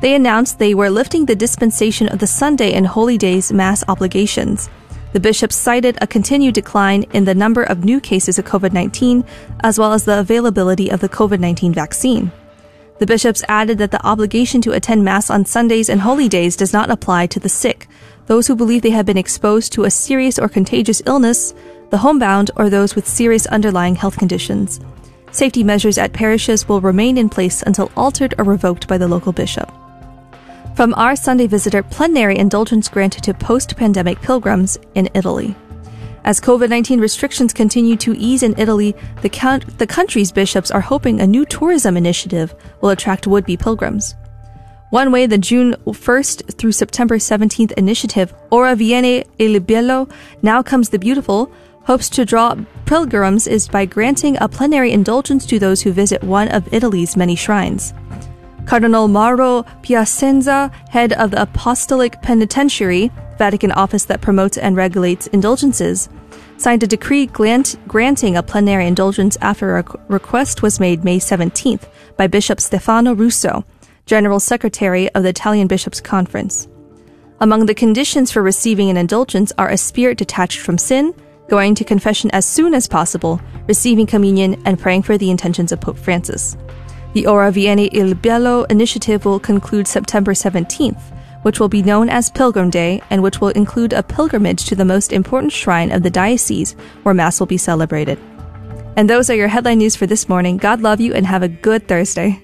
They 0.02 0.16
announced 0.16 0.58
they 0.58 0.74
were 0.74 0.90
lifting 0.90 1.26
the 1.26 1.36
dispensation 1.36 2.10
of 2.10 2.20
the 2.20 2.28
Sunday 2.28 2.74
and 2.74 2.88
Holy 2.88 3.18
Days 3.18 3.54
Mass 3.54 3.84
obligations. 3.88 4.70
The 5.14 5.20
bishops 5.20 5.56
cited 5.56 5.98
a 6.02 6.08
continued 6.08 6.56
decline 6.56 7.04
in 7.14 7.26
the 7.26 7.36
number 7.36 7.64
of 7.64 7.86
new 7.86 8.02
cases 8.02 8.40
of 8.40 8.46
COVID 8.46 8.74
19, 8.74 9.24
as 9.62 9.78
well 9.78 9.94
as 9.94 10.06
the 10.06 10.20
availability 10.20 10.90
of 10.90 11.02
the 11.02 11.10
COVID 11.10 11.40
19 11.40 11.72
vaccine. 11.72 12.32
The 13.00 13.06
bishops 13.06 13.44
added 13.48 13.78
that 13.78 13.92
the 13.92 14.06
obligation 14.06 14.60
to 14.62 14.72
attend 14.72 15.06
Mass 15.06 15.30
on 15.30 15.46
Sundays 15.46 15.90
and 15.90 16.02
holy 16.02 16.28
days 16.28 16.56
does 16.56 16.74
not 16.74 16.90
apply 16.90 17.28
to 17.28 17.40
the 17.40 17.50
sick, 17.50 17.88
those 18.26 18.48
who 18.48 18.56
believe 18.56 18.82
they 18.82 18.92
have 18.92 19.06
been 19.06 19.18
exposed 19.18 19.74
to 19.74 19.84
a 19.84 19.92
serious 19.92 20.40
or 20.40 20.48
contagious 20.48 21.02
illness, 21.06 21.54
the 21.94 22.00
homebound, 22.00 22.50
or 22.56 22.72
those 22.72 22.96
with 22.96 23.08
serious 23.08 23.46
underlying 23.46 23.94
health 23.96 24.18
conditions. 24.18 24.80
Safety 25.32 25.64
measures 25.64 26.00
at 26.00 26.12
parishes 26.12 26.68
will 26.68 26.82
remain 26.82 27.20
in 27.20 27.30
place 27.30 27.62
until 27.62 27.92
altered 27.96 28.34
or 28.40 28.46
revoked 28.46 28.88
by 28.88 28.98
the 28.98 29.08
local 29.08 29.32
bishop. 29.32 29.72
From 30.76 30.96
our 30.96 31.16
Sunday 31.16 31.46
visitor, 31.46 31.84
plenary 31.84 32.36
indulgence 32.36 32.90
granted 32.90 33.24
to 33.26 33.36
post 33.36 33.78
pandemic 33.78 34.20
pilgrims 34.24 34.76
in 34.96 35.08
Italy. 35.14 35.56
As 36.24 36.42
COVID 36.42 36.68
19 36.68 37.00
restrictions 37.00 37.54
continue 37.54 37.96
to 37.98 38.18
ease 38.18 38.42
in 38.42 38.58
Italy, 38.58 38.96
the, 39.22 39.30
count- 39.30 39.78
the 39.78 39.86
country's 39.86 40.32
bishops 40.32 40.72
are 40.72 40.82
hoping 40.82 41.22
a 41.22 41.28
new 41.28 41.46
tourism 41.46 41.96
initiative 41.96 42.56
will 42.82 42.90
attract 42.90 43.28
would 43.28 43.46
be 43.46 43.56
pilgrims. 43.56 44.16
One 44.90 45.12
way 45.12 45.28
the 45.28 45.38
June 45.38 45.76
1st 45.86 46.56
through 46.58 46.72
September 46.72 47.18
17th 47.18 47.72
initiative, 47.74 48.34
Ora 48.52 48.76
Viene 48.76 49.24
il 49.38 49.60
Bello, 49.60 50.08
Now 50.42 50.64
Comes 50.64 50.90
the 50.90 50.98
Beautiful, 50.98 51.52
hopes 51.86 52.10
to 52.10 52.26
draw 52.26 52.56
pilgrims 52.86 53.48
is 53.48 53.68
by 53.68 53.86
granting 53.86 54.38
a 54.40 54.48
plenary 54.48 54.92
indulgence 54.92 55.46
to 55.46 55.60
those 55.60 55.82
who 55.82 55.92
visit 55.92 56.24
one 56.24 56.48
of 56.50 56.74
Italy's 56.74 57.18
many 57.18 57.36
shrines. 57.36 57.94
Cardinal 58.66 59.08
Mauro 59.08 59.64
Piacenza, 59.82 60.72
head 60.90 61.14
of 61.14 61.32
the 61.32 61.42
Apostolic 61.42 62.22
Penitentiary, 62.22 63.12
Vatican 63.38 63.72
office 63.74 64.06
that 64.06 64.22
promotes 64.22 64.58
and 64.58 64.76
regulates 64.76 65.28
indulgences, 65.28 66.08
signed 66.58 66.84
a 66.84 66.88
decree 66.88 67.26
grant- 67.26 67.76
granting 67.88 68.38
a 68.38 68.44
plenary 68.44 68.88
indulgence 68.88 69.38
after 69.42 69.78
a 69.78 69.86
request 70.08 70.62
was 70.62 70.80
made 70.80 71.04
May 71.04 71.20
17th 71.20 71.90
by 72.16 72.28
Bishop 72.28 72.62
Stefano 72.62 73.14
Russo, 73.14 73.66
General 74.06 74.40
Secretary 74.40 75.10
of 75.10 75.24
the 75.24 75.30
Italian 75.30 75.68
Bishops' 75.68 76.00
Conference. 76.00 76.68
Among 77.42 77.66
the 77.66 77.74
conditions 77.74 78.32
for 78.32 78.42
receiving 78.42 78.90
an 78.90 78.96
indulgence 78.96 79.52
are 79.58 79.70
a 79.70 79.78
spirit 79.78 80.18
detached 80.18 80.60
from 80.60 80.78
sin, 80.78 81.14
going 81.48 81.76
to 81.76 81.84
confession 81.84 82.30
as 82.32 82.46
soon 82.46 82.74
as 82.74 82.88
possible, 82.88 83.40
receiving 83.68 84.06
communion, 84.06 84.62
and 84.66 84.80
praying 84.80 85.04
for 85.04 85.18
the 85.18 85.30
intentions 85.30 85.72
of 85.72 85.82
Pope 85.82 85.98
Francis. 85.98 86.58
The 87.14 87.28
Ora 87.28 87.52
Viene 87.52 87.90
il 87.92 88.16
Bello 88.16 88.64
initiative 88.64 89.26
will 89.26 89.40
conclude 89.40 89.88
September 89.88 90.34
17th, 90.34 91.02
which 91.44 91.60
will 91.60 91.70
be 91.70 91.84
known 91.84 92.10
as 92.10 92.32
Pilgrim 92.32 92.70
Day 92.70 93.02
and 93.10 93.22
which 93.22 93.40
will 93.40 93.50
include 93.50 93.94
a 93.94 94.02
pilgrimage 94.02 94.66
to 94.66 94.76
the 94.76 94.86
most 94.86 95.14
important 95.14 95.52
shrine 95.52 95.92
of 95.92 96.02
the 96.02 96.10
diocese 96.10 96.74
where 97.04 97.14
Mass 97.14 97.40
will 97.40 97.48
be 97.48 97.58
celebrated. 97.58 98.18
And 98.96 99.10
those 99.10 99.30
are 99.30 99.36
your 99.36 99.48
headline 99.48 99.80
news 99.80 99.96
for 99.96 100.08
this 100.08 100.30
morning. 100.30 100.58
God 100.58 100.82
love 100.82 101.00
you 101.00 101.14
and 101.14 101.26
have 101.26 101.44
a 101.44 101.48
good 101.48 101.88
Thursday. 101.88 102.42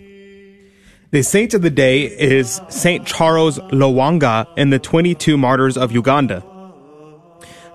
The 1.12 1.24
saint 1.24 1.56
of 1.56 1.64
the 1.64 1.72
day 1.72 2.04
is 2.04 2.62
Saint 2.70 3.08
Charles 3.08 3.58
Lwanga 3.58 4.46
and 4.58 4.72
the 4.72 4.78
22 4.78 5.38
martyrs 5.38 5.78
of 5.78 5.92
Uganda. 5.92 6.44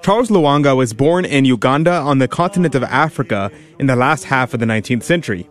Charles 0.04 0.28
Lwanga 0.28 0.76
was 0.76 0.92
born 0.92 1.24
in 1.24 1.46
Uganda 1.46 1.92
on 1.92 2.18
the 2.18 2.28
continent 2.28 2.74
of 2.74 2.82
Africa 2.82 3.50
in 3.78 3.86
the 3.86 3.96
last 3.96 4.24
half 4.24 4.52
of 4.52 4.60
the 4.60 4.66
19th 4.66 5.02
century. 5.02 5.48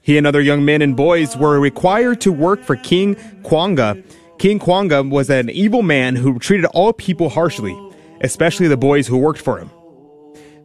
He 0.00 0.16
and 0.16 0.24
other 0.24 0.40
young 0.40 0.64
men 0.64 0.82
and 0.82 0.96
boys 0.96 1.36
were 1.36 1.58
required 1.58 2.20
to 2.20 2.30
work 2.30 2.62
for 2.62 2.76
King 2.76 3.16
Mwanga. 3.42 4.00
King 4.38 4.60
Mwanga 4.60 5.10
was 5.10 5.30
an 5.30 5.50
evil 5.50 5.82
man 5.82 6.14
who 6.14 6.38
treated 6.38 6.66
all 6.66 6.92
people 6.92 7.28
harshly, 7.28 7.76
especially 8.20 8.68
the 8.68 8.76
boys 8.76 9.08
who 9.08 9.18
worked 9.18 9.40
for 9.40 9.58
him. 9.58 9.68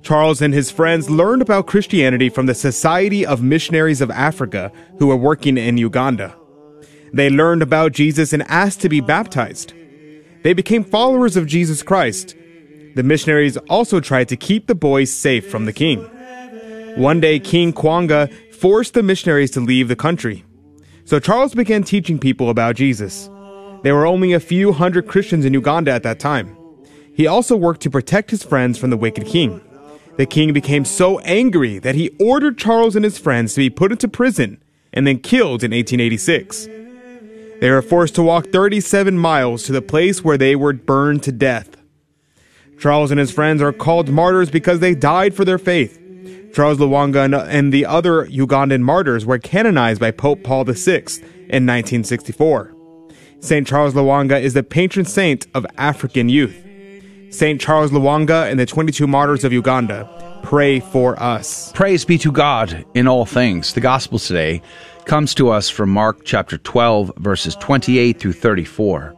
Charles 0.03 0.39
and 0.39 0.53
his 0.53 0.69
friends 0.69 1.09
learned 1.09 1.41
about 1.41 1.65
Christianity 1.65 2.29
from 2.29 2.45
the 2.45 2.53
Society 2.53 3.25
of 3.25 3.41
Missionaries 3.41 4.01
of 4.01 4.11
Africa 4.11 4.71
who 4.99 5.07
were 5.07 5.15
working 5.15 5.57
in 5.57 5.77
Uganda. 5.77 6.35
They 7.13 7.31
learned 7.31 7.63
about 7.63 7.93
Jesus 7.93 8.31
and 8.31 8.43
asked 8.43 8.81
to 8.81 8.89
be 8.89 9.01
baptized. 9.01 9.73
They 10.43 10.53
became 10.53 10.83
followers 10.83 11.35
of 11.35 11.47
Jesus 11.47 11.81
Christ 11.81 12.35
the 12.95 13.03
missionaries 13.03 13.57
also 13.69 13.99
tried 13.99 14.29
to 14.29 14.37
keep 14.37 14.67
the 14.67 14.75
boys 14.75 15.11
safe 15.11 15.49
from 15.49 15.65
the 15.65 15.73
king. 15.73 15.99
One 16.95 17.19
day, 17.19 17.39
King 17.39 17.73
Mwanga 17.73 18.31
forced 18.53 18.93
the 18.93 19.03
missionaries 19.03 19.51
to 19.51 19.59
leave 19.59 19.87
the 19.87 19.95
country. 19.95 20.45
So 21.05 21.19
Charles 21.19 21.55
began 21.55 21.83
teaching 21.83 22.19
people 22.19 22.49
about 22.49 22.75
Jesus. 22.75 23.29
There 23.81 23.95
were 23.95 24.05
only 24.05 24.33
a 24.33 24.39
few 24.39 24.71
hundred 24.71 25.07
Christians 25.07 25.43
in 25.43 25.53
Uganda 25.53 25.91
at 25.91 26.03
that 26.03 26.19
time. 26.19 26.55
He 27.15 27.27
also 27.27 27.57
worked 27.57 27.81
to 27.81 27.89
protect 27.89 28.31
his 28.31 28.43
friends 28.43 28.77
from 28.77 28.89
the 28.89 28.97
wicked 28.97 29.25
king. 29.25 29.61
The 30.17 30.25
king 30.25 30.53
became 30.53 30.85
so 30.85 31.19
angry 31.19 31.79
that 31.79 31.95
he 31.95 32.15
ordered 32.19 32.57
Charles 32.57 32.95
and 32.95 33.03
his 33.03 33.17
friends 33.17 33.53
to 33.53 33.59
be 33.61 33.69
put 33.69 33.91
into 33.91 34.07
prison 34.07 34.63
and 34.93 35.05
then 35.05 35.19
killed 35.19 35.63
in 35.63 35.71
1886. 35.71 36.67
They 37.59 37.69
were 37.69 37.81
forced 37.81 38.15
to 38.15 38.23
walk 38.23 38.47
37 38.47 39.17
miles 39.17 39.63
to 39.63 39.71
the 39.71 39.81
place 39.81 40.23
where 40.23 40.37
they 40.37 40.55
were 40.55 40.73
burned 40.73 41.23
to 41.23 41.31
death. 41.31 41.75
Charles 42.79 43.11
and 43.11 43.19
his 43.19 43.31
friends 43.31 43.61
are 43.61 43.71
called 43.71 44.09
martyrs 44.09 44.49
because 44.49 44.79
they 44.79 44.95
died 44.95 45.33
for 45.33 45.45
their 45.45 45.57
faith. 45.57 45.99
Charles 46.53 46.77
Lwanga 46.77 47.47
and 47.47 47.73
the 47.73 47.85
other 47.85 48.27
Ugandan 48.27 48.81
martyrs 48.81 49.25
were 49.25 49.39
canonized 49.39 49.99
by 49.99 50.11
Pope 50.11 50.43
Paul 50.43 50.65
VI 50.65 51.03
in 51.49 51.65
1964. 51.65 52.75
St. 53.39 53.67
Charles 53.67 53.93
Lwanga 53.93 54.39
is 54.39 54.53
the 54.53 54.63
patron 54.63 55.05
saint 55.05 55.47
of 55.53 55.65
African 55.77 56.29
youth. 56.29 56.55
St. 57.29 57.59
Charles 57.59 57.91
Lwanga 57.91 58.49
and 58.49 58.59
the 58.59 58.65
22 58.65 59.07
martyrs 59.07 59.43
of 59.43 59.51
Uganda, 59.51 60.07
pray 60.43 60.79
for 60.79 61.21
us. 61.21 61.71
Praise 61.73 62.05
be 62.05 62.19
to 62.19 62.31
God 62.31 62.85
in 62.93 63.07
all 63.07 63.25
things. 63.25 63.73
The 63.73 63.81
gospel 63.81 64.19
today 64.19 64.61
comes 65.05 65.33
to 65.35 65.49
us 65.49 65.69
from 65.69 65.89
Mark 65.89 66.23
chapter 66.23 66.59
12, 66.59 67.13
verses 67.17 67.55
28 67.55 68.19
through 68.19 68.33
34. 68.33 69.15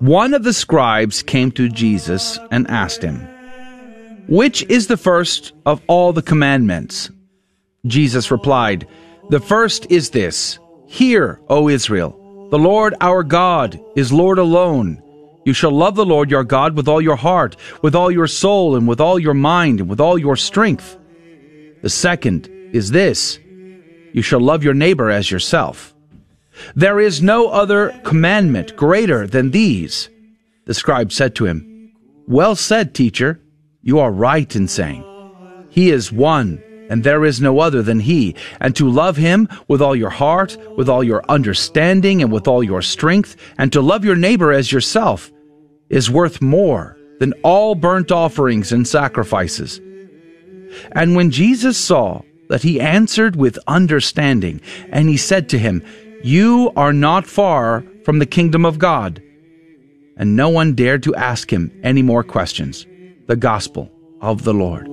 One 0.00 0.34
of 0.34 0.44
the 0.44 0.52
scribes 0.52 1.22
came 1.22 1.50
to 1.52 1.70
Jesus 1.70 2.38
and 2.50 2.68
asked 2.70 3.02
him, 3.02 3.16
Which 4.28 4.62
is 4.64 4.88
the 4.88 4.98
first 4.98 5.54
of 5.64 5.80
all 5.86 6.12
the 6.12 6.20
commandments? 6.20 7.10
Jesus 7.86 8.30
replied, 8.30 8.86
The 9.30 9.40
first 9.40 9.90
is 9.90 10.10
this 10.10 10.58
Hear, 10.86 11.40
O 11.48 11.70
Israel, 11.70 12.48
the 12.50 12.58
Lord 12.58 12.94
our 13.00 13.22
God 13.22 13.80
is 13.96 14.12
Lord 14.12 14.38
alone. 14.38 15.02
You 15.46 15.54
shall 15.54 15.72
love 15.72 15.94
the 15.94 16.04
Lord 16.04 16.30
your 16.30 16.44
God 16.44 16.76
with 16.76 16.88
all 16.88 17.00
your 17.00 17.16
heart, 17.16 17.56
with 17.80 17.94
all 17.94 18.10
your 18.10 18.26
soul, 18.26 18.76
and 18.76 18.86
with 18.86 19.00
all 19.00 19.18
your 19.18 19.32
mind, 19.32 19.80
and 19.80 19.88
with 19.88 20.00
all 20.00 20.18
your 20.18 20.36
strength. 20.36 20.98
The 21.80 21.88
second 21.88 22.50
is 22.74 22.90
this 22.90 23.38
You 24.12 24.20
shall 24.20 24.40
love 24.40 24.62
your 24.62 24.74
neighbor 24.74 25.10
as 25.10 25.30
yourself. 25.30 25.95
There 26.74 27.00
is 27.00 27.22
no 27.22 27.48
other 27.48 27.98
commandment 28.04 28.76
greater 28.76 29.26
than 29.26 29.50
these. 29.50 30.08
The 30.64 30.74
scribe 30.74 31.12
said 31.12 31.34
to 31.36 31.46
him, 31.46 31.92
Well 32.26 32.56
said, 32.56 32.94
teacher. 32.94 33.40
You 33.82 34.00
are 34.00 34.10
right 34.10 34.54
in 34.56 34.66
saying, 34.66 35.04
He 35.70 35.90
is 35.90 36.10
one, 36.10 36.60
and 36.90 37.04
there 37.04 37.24
is 37.24 37.40
no 37.40 37.60
other 37.60 37.82
than 37.82 38.00
He, 38.00 38.34
and 38.60 38.74
to 38.74 38.90
love 38.90 39.16
Him 39.16 39.48
with 39.68 39.80
all 39.80 39.94
your 39.94 40.10
heart, 40.10 40.56
with 40.76 40.88
all 40.88 41.04
your 41.04 41.22
understanding, 41.28 42.20
and 42.22 42.32
with 42.32 42.48
all 42.48 42.64
your 42.64 42.82
strength, 42.82 43.36
and 43.58 43.72
to 43.72 43.80
love 43.80 44.04
your 44.04 44.16
neighbor 44.16 44.52
as 44.52 44.72
yourself, 44.72 45.30
is 45.88 46.10
worth 46.10 46.42
more 46.42 46.96
than 47.20 47.32
all 47.44 47.76
burnt 47.76 48.10
offerings 48.10 48.72
and 48.72 48.88
sacrifices. 48.88 49.80
And 50.92 51.14
when 51.14 51.30
Jesus 51.30 51.78
saw 51.78 52.22
that 52.48 52.62
he 52.62 52.80
answered 52.80 53.36
with 53.36 53.58
understanding, 53.66 54.60
and 54.90 55.08
he 55.08 55.16
said 55.16 55.48
to 55.50 55.58
him, 55.58 55.84
you 56.26 56.72
are 56.74 56.92
not 56.92 57.24
far 57.24 57.84
from 58.04 58.18
the 58.18 58.26
kingdom 58.26 58.64
of 58.64 58.80
God. 58.80 59.22
And 60.16 60.34
no 60.34 60.48
one 60.48 60.74
dared 60.74 61.04
to 61.04 61.14
ask 61.14 61.52
him 61.52 61.70
any 61.84 62.02
more 62.02 62.24
questions. 62.24 62.84
The 63.28 63.36
gospel 63.36 63.92
of 64.20 64.42
the 64.42 64.52
Lord. 64.52 64.88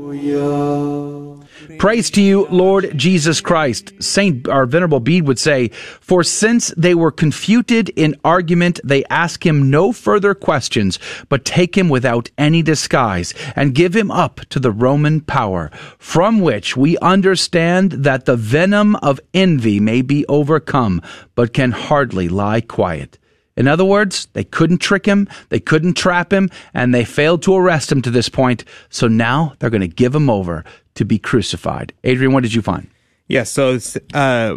Praise 1.84 2.10
to 2.11 2.22
you, 2.22 2.47
Lord 2.49 2.97
Jesus 2.97 3.41
Christ. 3.41 3.91
Saint 4.01 4.47
our 4.47 4.65
Venerable 4.65 5.01
Bede 5.01 5.27
would 5.27 5.38
say, 5.38 5.68
For 5.99 6.23
since 6.23 6.69
they 6.77 6.95
were 6.95 7.11
confuted 7.11 7.89
in 7.89 8.15
argument, 8.23 8.80
they 8.85 9.03
ask 9.10 9.45
him 9.45 9.69
no 9.69 9.91
further 9.91 10.34
questions, 10.34 10.97
but 11.27 11.43
take 11.43 11.77
him 11.77 11.89
without 11.89 12.31
any 12.38 12.61
disguise, 12.61 13.34
and 13.53 13.76
give 13.76 13.97
him 13.97 14.11
up 14.11 14.39
to 14.51 14.61
the 14.61 14.72
Roman 14.72 15.19
power, 15.19 15.72
from 15.97 16.39
which 16.39 16.77
we 16.77 16.97
understand 16.99 17.91
that 17.91 18.23
the 18.23 18.38
venom 18.38 18.95
of 18.95 19.19
envy 19.34 19.81
may 19.81 20.01
be 20.01 20.26
overcome, 20.27 21.01
but 21.35 21.51
can 21.51 21.72
hardly 21.72 22.30
lie 22.30 22.61
quiet. 22.61 23.19
In 23.56 23.68
other 23.68 23.86
words, 23.86 24.28
they 24.34 24.44
couldn't 24.44 24.80
trick 24.80 25.06
him, 25.06 25.28
they 25.50 25.60
couldn't 25.60 25.94
trap 25.94 26.34
him, 26.34 26.50
and 26.74 26.94
they 26.94 27.06
failed 27.06 27.44
to 27.44 27.56
arrest 27.56 27.92
him 27.92 28.02
to 28.02 28.12
this 28.12 28.30
point. 28.30 28.64
So 28.90 29.08
now 29.08 29.54
they're 29.60 29.70
going 29.70 29.82
to 29.82 29.88
give 29.88 30.16
him 30.16 30.30
over 30.30 30.64
to 30.96 31.06
be 31.06 31.20
crucified. 31.20 31.94
Adrian, 32.04 32.34
what 32.34 32.44
did 32.44 32.54
you 32.54 32.62
find? 32.62 32.90
Yes, 33.28 33.50
so 33.52 33.78
uh, 34.14 34.56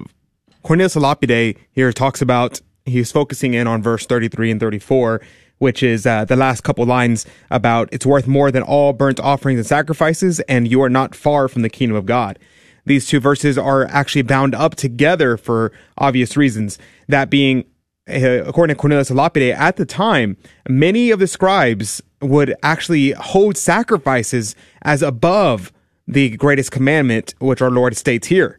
Cornelius 0.62 0.96
Lapide 0.96 1.56
here 1.72 1.92
talks 1.92 2.20
about, 2.20 2.60
he's 2.84 3.12
focusing 3.12 3.54
in 3.54 3.66
on 3.66 3.82
verse 3.82 4.06
33 4.06 4.50
and 4.50 4.60
34, 4.60 5.20
which 5.58 5.82
is 5.82 6.06
uh, 6.06 6.24
the 6.24 6.36
last 6.36 6.62
couple 6.62 6.84
lines 6.84 7.26
about 7.50 7.88
it's 7.92 8.04
worth 8.04 8.26
more 8.26 8.50
than 8.50 8.62
all 8.62 8.92
burnt 8.92 9.20
offerings 9.20 9.58
and 9.58 9.66
sacrifices, 9.66 10.40
and 10.40 10.68
you 10.68 10.82
are 10.82 10.90
not 10.90 11.14
far 11.14 11.48
from 11.48 11.62
the 11.62 11.70
kingdom 11.70 11.96
of 11.96 12.06
God. 12.06 12.38
These 12.84 13.06
two 13.06 13.20
verses 13.20 13.58
are 13.58 13.84
actually 13.86 14.22
bound 14.22 14.54
up 14.54 14.74
together 14.74 15.36
for 15.36 15.72
obvious 15.98 16.36
reasons. 16.36 16.78
That 17.08 17.30
being, 17.30 17.64
uh, 18.08 18.44
according 18.44 18.74
to 18.74 18.80
Cornelius 18.80 19.10
Lapide, 19.10 19.54
at 19.54 19.76
the 19.76 19.84
time, 19.84 20.36
many 20.68 21.10
of 21.10 21.18
the 21.18 21.26
scribes 21.26 22.02
would 22.20 22.54
actually 22.62 23.12
hold 23.12 23.56
sacrifices 23.56 24.54
as 24.82 25.02
above 25.02 25.72
the 26.06 26.36
greatest 26.36 26.70
commandment, 26.70 27.34
which 27.40 27.60
our 27.60 27.70
Lord 27.70 27.96
states 27.96 28.28
here. 28.28 28.58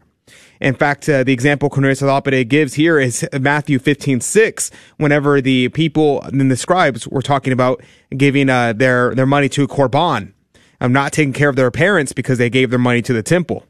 In 0.59 0.73
fact, 0.73 1.07
uh, 1.07 1.23
the 1.23 1.33
example 1.33 1.69
Cornelius 1.69 2.01
Lapide 2.01 2.49
gives 2.49 2.73
here 2.73 2.99
is 2.99 3.27
Matthew 3.39 3.79
15, 3.79 4.21
6, 4.21 4.71
whenever 4.97 5.39
the 5.39 5.69
people 5.69 6.21
and 6.23 6.51
the 6.51 6.57
scribes 6.57 7.07
were 7.07 7.21
talking 7.21 7.53
about 7.53 7.81
giving 8.15 8.49
uh, 8.49 8.73
their, 8.73 9.13
their 9.15 9.25
money 9.25 9.49
to 9.49 9.67
Korban. 9.67 10.33
I'm 10.81 10.93
not 10.93 11.13
taking 11.13 11.33
care 11.33 11.49
of 11.49 11.55
their 11.55 11.71
parents 11.71 12.11
because 12.11 12.37
they 12.37 12.49
gave 12.49 12.69
their 12.69 12.79
money 12.79 13.01
to 13.03 13.13
the 13.13 13.23
temple. 13.23 13.65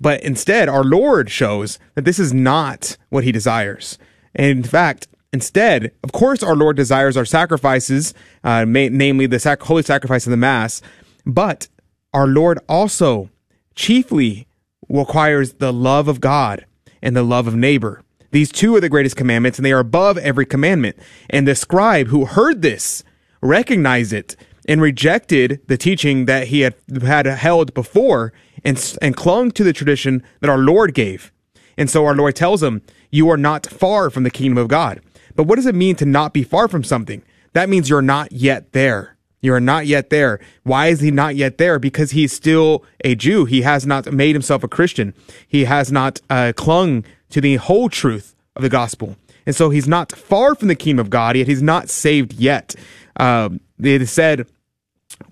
But 0.00 0.22
instead, 0.22 0.68
our 0.68 0.84
Lord 0.84 1.30
shows 1.30 1.78
that 1.94 2.04
this 2.04 2.18
is 2.18 2.34
not 2.34 2.96
what 3.10 3.24
he 3.24 3.32
desires. 3.32 3.98
And 4.34 4.46
in 4.46 4.62
fact, 4.64 5.06
Instead, 5.34 5.90
of 6.04 6.12
course, 6.12 6.44
our 6.44 6.54
Lord 6.54 6.76
desires 6.76 7.16
our 7.16 7.24
sacrifices, 7.24 8.14
uh, 8.44 8.64
ma- 8.64 8.86
namely 8.88 9.26
the 9.26 9.40
sac- 9.40 9.62
holy 9.62 9.82
sacrifice 9.82 10.26
of 10.26 10.30
the 10.30 10.36
Mass, 10.36 10.80
but 11.26 11.66
our 12.12 12.28
Lord 12.28 12.60
also 12.68 13.30
chiefly 13.74 14.46
requires 14.88 15.54
the 15.54 15.72
love 15.72 16.06
of 16.06 16.20
God 16.20 16.66
and 17.02 17.16
the 17.16 17.24
love 17.24 17.48
of 17.48 17.56
neighbor. 17.56 18.00
These 18.30 18.52
two 18.52 18.76
are 18.76 18.80
the 18.80 18.88
greatest 18.88 19.16
commandments, 19.16 19.58
and 19.58 19.66
they 19.66 19.72
are 19.72 19.80
above 19.80 20.18
every 20.18 20.46
commandment. 20.46 20.96
And 21.28 21.48
the 21.48 21.56
scribe 21.56 22.06
who 22.06 22.26
heard 22.26 22.62
this 22.62 23.02
recognized 23.42 24.12
it 24.12 24.36
and 24.68 24.80
rejected 24.80 25.60
the 25.66 25.76
teaching 25.76 26.26
that 26.26 26.46
he 26.46 26.60
had 26.60 26.76
had 27.02 27.26
held 27.26 27.74
before 27.74 28.32
and, 28.64 28.96
and 29.02 29.16
clung 29.16 29.50
to 29.50 29.64
the 29.64 29.72
tradition 29.72 30.22
that 30.40 30.50
our 30.50 30.58
Lord 30.58 30.94
gave. 30.94 31.32
And 31.76 31.90
so 31.90 32.06
our 32.06 32.14
Lord 32.14 32.36
tells 32.36 32.62
him, 32.62 32.82
You 33.10 33.28
are 33.30 33.36
not 33.36 33.66
far 33.66 34.10
from 34.10 34.22
the 34.22 34.30
kingdom 34.30 34.58
of 34.58 34.68
God. 34.68 35.00
But 35.34 35.44
what 35.44 35.56
does 35.56 35.66
it 35.66 35.74
mean 35.74 35.96
to 35.96 36.06
not 36.06 36.32
be 36.32 36.42
far 36.42 36.68
from 36.68 36.84
something? 36.84 37.22
That 37.52 37.68
means 37.68 37.88
you're 37.88 38.02
not 38.02 38.32
yet 38.32 38.72
there. 38.72 39.16
You 39.40 39.52
are 39.52 39.60
not 39.60 39.86
yet 39.86 40.08
there. 40.08 40.40
Why 40.62 40.86
is 40.86 41.00
he 41.00 41.10
not 41.10 41.36
yet 41.36 41.58
there? 41.58 41.78
Because 41.78 42.12
he's 42.12 42.32
still 42.32 42.82
a 43.04 43.14
Jew. 43.14 43.44
He 43.44 43.60
has 43.60 43.86
not 43.86 44.10
made 44.10 44.34
himself 44.34 44.64
a 44.64 44.68
Christian. 44.68 45.12
He 45.46 45.64
has 45.64 45.92
not 45.92 46.20
uh, 46.30 46.54
clung 46.56 47.04
to 47.28 47.42
the 47.42 47.56
whole 47.56 47.90
truth 47.90 48.34
of 48.56 48.62
the 48.62 48.70
gospel. 48.70 49.16
And 49.44 49.54
so 49.54 49.68
he's 49.68 49.86
not 49.86 50.12
far 50.12 50.54
from 50.54 50.68
the 50.68 50.74
kingdom 50.74 51.04
of 51.04 51.10
God, 51.10 51.36
yet 51.36 51.46
he's 51.46 51.62
not 51.62 51.90
saved 51.90 52.32
yet. 52.32 52.74
Um, 53.16 53.60
it 53.78 54.00
is 54.00 54.10
said 54.10 54.46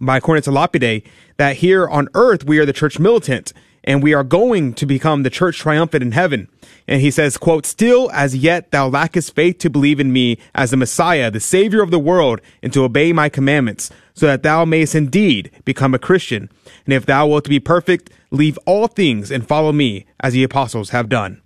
by 0.01 0.20
Cornelius 0.20 0.47
Lapide 0.47 1.03
that 1.39 1.57
here 1.57 1.89
on 1.89 2.09
earth 2.15 2.45
we 2.45 2.59
are 2.59 2.66
the 2.66 2.73
church 2.73 2.99
militant 2.99 3.53
and 3.85 4.03
we 4.03 4.15
are 4.15 4.25
going 4.25 4.75
to 4.75 4.87
become 4.87 5.23
the 5.23 5.31
church 5.31 5.59
triumphant 5.59 6.03
in 6.03 6.13
heaven. 6.13 6.49
And 6.87 7.01
he 7.01 7.11
says, 7.11 7.37
quote, 7.37 7.67
still 7.67 8.11
as 8.13 8.37
yet 8.37 8.71
thou 8.71 8.89
lackest 8.89 9.35
faith 9.35 9.59
to 9.59 9.71
believe 9.71 10.01
in 10.01 10.13
me 10.13 10.39
as 10.55 10.71
the 10.71 10.77
Messiah, 10.77 11.31
the 11.31 11.41
savior 11.41 11.83
of 11.83 11.91
the 11.91 11.99
world, 11.99 12.41
and 12.63 12.73
to 12.73 12.85
obey 12.85 13.13
my 13.13 13.29
commandments, 13.29 13.91
so 14.15 14.27
that 14.27 14.43
thou 14.43 14.65
mayest 14.65 14.95
indeed 14.95 15.51
become 15.65 15.95
a 15.95 15.99
Christian. 15.99 16.51
And 16.85 16.93
if 16.93 17.07
thou 17.07 17.27
wilt 17.27 17.49
be 17.49 17.61
perfect, 17.61 18.11
leave 18.31 18.59
all 18.67 18.87
things 18.89 19.31
and 19.31 19.47
follow 19.47 19.73
me 19.73 20.07
as 20.21 20.33
the 20.33 20.45
apostles 20.45 20.91
have 20.91 21.09
done. 21.09 21.41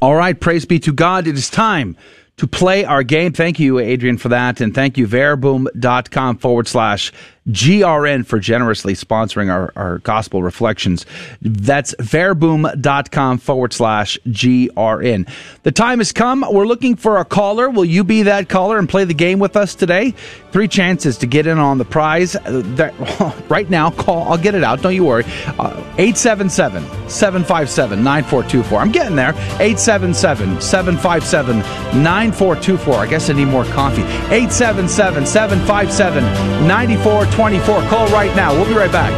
All 0.00 0.16
right, 0.16 0.38
praise 0.38 0.64
be 0.64 0.78
to 0.80 0.92
God. 0.92 1.26
It 1.26 1.36
is 1.36 1.50
time 1.50 1.96
to 2.38 2.46
play 2.46 2.84
our 2.84 3.02
game. 3.02 3.32
Thank 3.32 3.58
you, 3.58 3.78
Adrian, 3.78 4.16
for 4.16 4.28
that. 4.28 4.60
And 4.60 4.74
thank 4.74 4.96
you, 4.96 5.06
verbum.com 5.06 6.38
forward 6.38 6.68
slash 6.68 7.12
GRN 7.48 8.26
for 8.26 8.38
generously 8.38 8.94
sponsoring 8.94 9.50
our, 9.50 9.72
our 9.76 9.98
gospel 9.98 10.42
reflections. 10.42 11.06
That's 11.40 11.94
verbum.com 11.98 13.38
forward 13.38 13.72
slash 13.72 14.18
GRN. 14.26 15.28
The 15.62 15.72
time 15.72 15.98
has 15.98 16.12
come. 16.12 16.44
We're 16.50 16.66
looking 16.66 16.96
for 16.96 17.18
a 17.18 17.24
caller. 17.24 17.70
Will 17.70 17.84
you 17.84 18.04
be 18.04 18.22
that 18.24 18.48
caller 18.48 18.78
and 18.78 18.88
play 18.88 19.04
the 19.04 19.14
game 19.14 19.38
with 19.38 19.56
us 19.56 19.74
today? 19.74 20.14
Three 20.52 20.68
chances 20.68 21.18
to 21.18 21.26
get 21.26 21.46
in 21.46 21.58
on 21.58 21.78
the 21.78 21.84
prize. 21.84 22.36
Uh, 22.36 23.32
right 23.48 23.68
now, 23.68 23.90
call. 23.90 24.30
I'll 24.30 24.38
get 24.38 24.54
it 24.54 24.64
out. 24.64 24.82
Don't 24.82 24.94
you 24.94 25.04
worry. 25.04 25.24
Uh, 25.58 25.82
877 25.98 26.82
757 27.08 28.02
9424. 28.02 28.80
I'm 28.80 28.92
getting 28.92 29.16
there. 29.16 29.30
877 29.60 30.60
757 30.60 31.58
9424. 32.02 32.94
I 32.94 33.06
guess 33.06 33.30
I 33.30 33.32
need 33.34 33.46
more 33.46 33.64
coffee. 33.64 34.02
877 34.02 35.26
757 35.26 36.22
9424. 36.66 37.37
24. 37.38 37.82
Call 37.82 38.08
right 38.08 38.34
now. 38.34 38.52
We'll 38.52 38.66
be 38.66 38.74
right 38.74 38.90
back. 38.90 39.14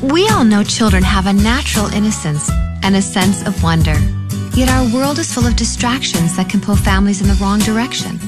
We 0.00 0.28
all 0.28 0.44
know 0.44 0.62
children 0.62 1.02
have 1.02 1.26
a 1.26 1.32
natural 1.32 1.86
innocence 1.86 2.48
and 2.84 2.94
a 2.94 3.02
sense 3.02 3.44
of 3.44 3.60
wonder. 3.64 3.96
Yet 4.54 4.68
our 4.68 4.88
world 4.94 5.18
is 5.18 5.34
full 5.34 5.44
of 5.44 5.56
distractions 5.56 6.36
that 6.36 6.48
can 6.48 6.60
pull 6.60 6.76
families 6.76 7.20
in 7.20 7.26
the 7.26 7.34
wrong 7.42 7.58
direction. 7.58 8.20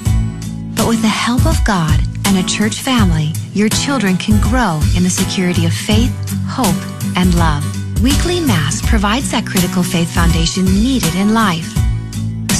But 0.74 0.88
with 0.88 1.00
the 1.00 1.06
help 1.06 1.46
of 1.46 1.64
God 1.64 2.00
and 2.26 2.36
a 2.38 2.48
church 2.48 2.80
family, 2.80 3.30
your 3.52 3.68
children 3.68 4.16
can 4.16 4.42
grow 4.42 4.80
in 4.96 5.04
the 5.04 5.10
security 5.10 5.64
of 5.64 5.72
faith, 5.72 6.12
hope, 6.48 6.74
and 7.16 7.32
love. 7.36 7.62
Weekly 8.02 8.40
Mass 8.40 8.82
provides 8.84 9.30
that 9.30 9.46
critical 9.46 9.84
faith 9.84 10.12
foundation 10.12 10.64
needed 10.64 11.14
in 11.14 11.34
life. 11.34 11.72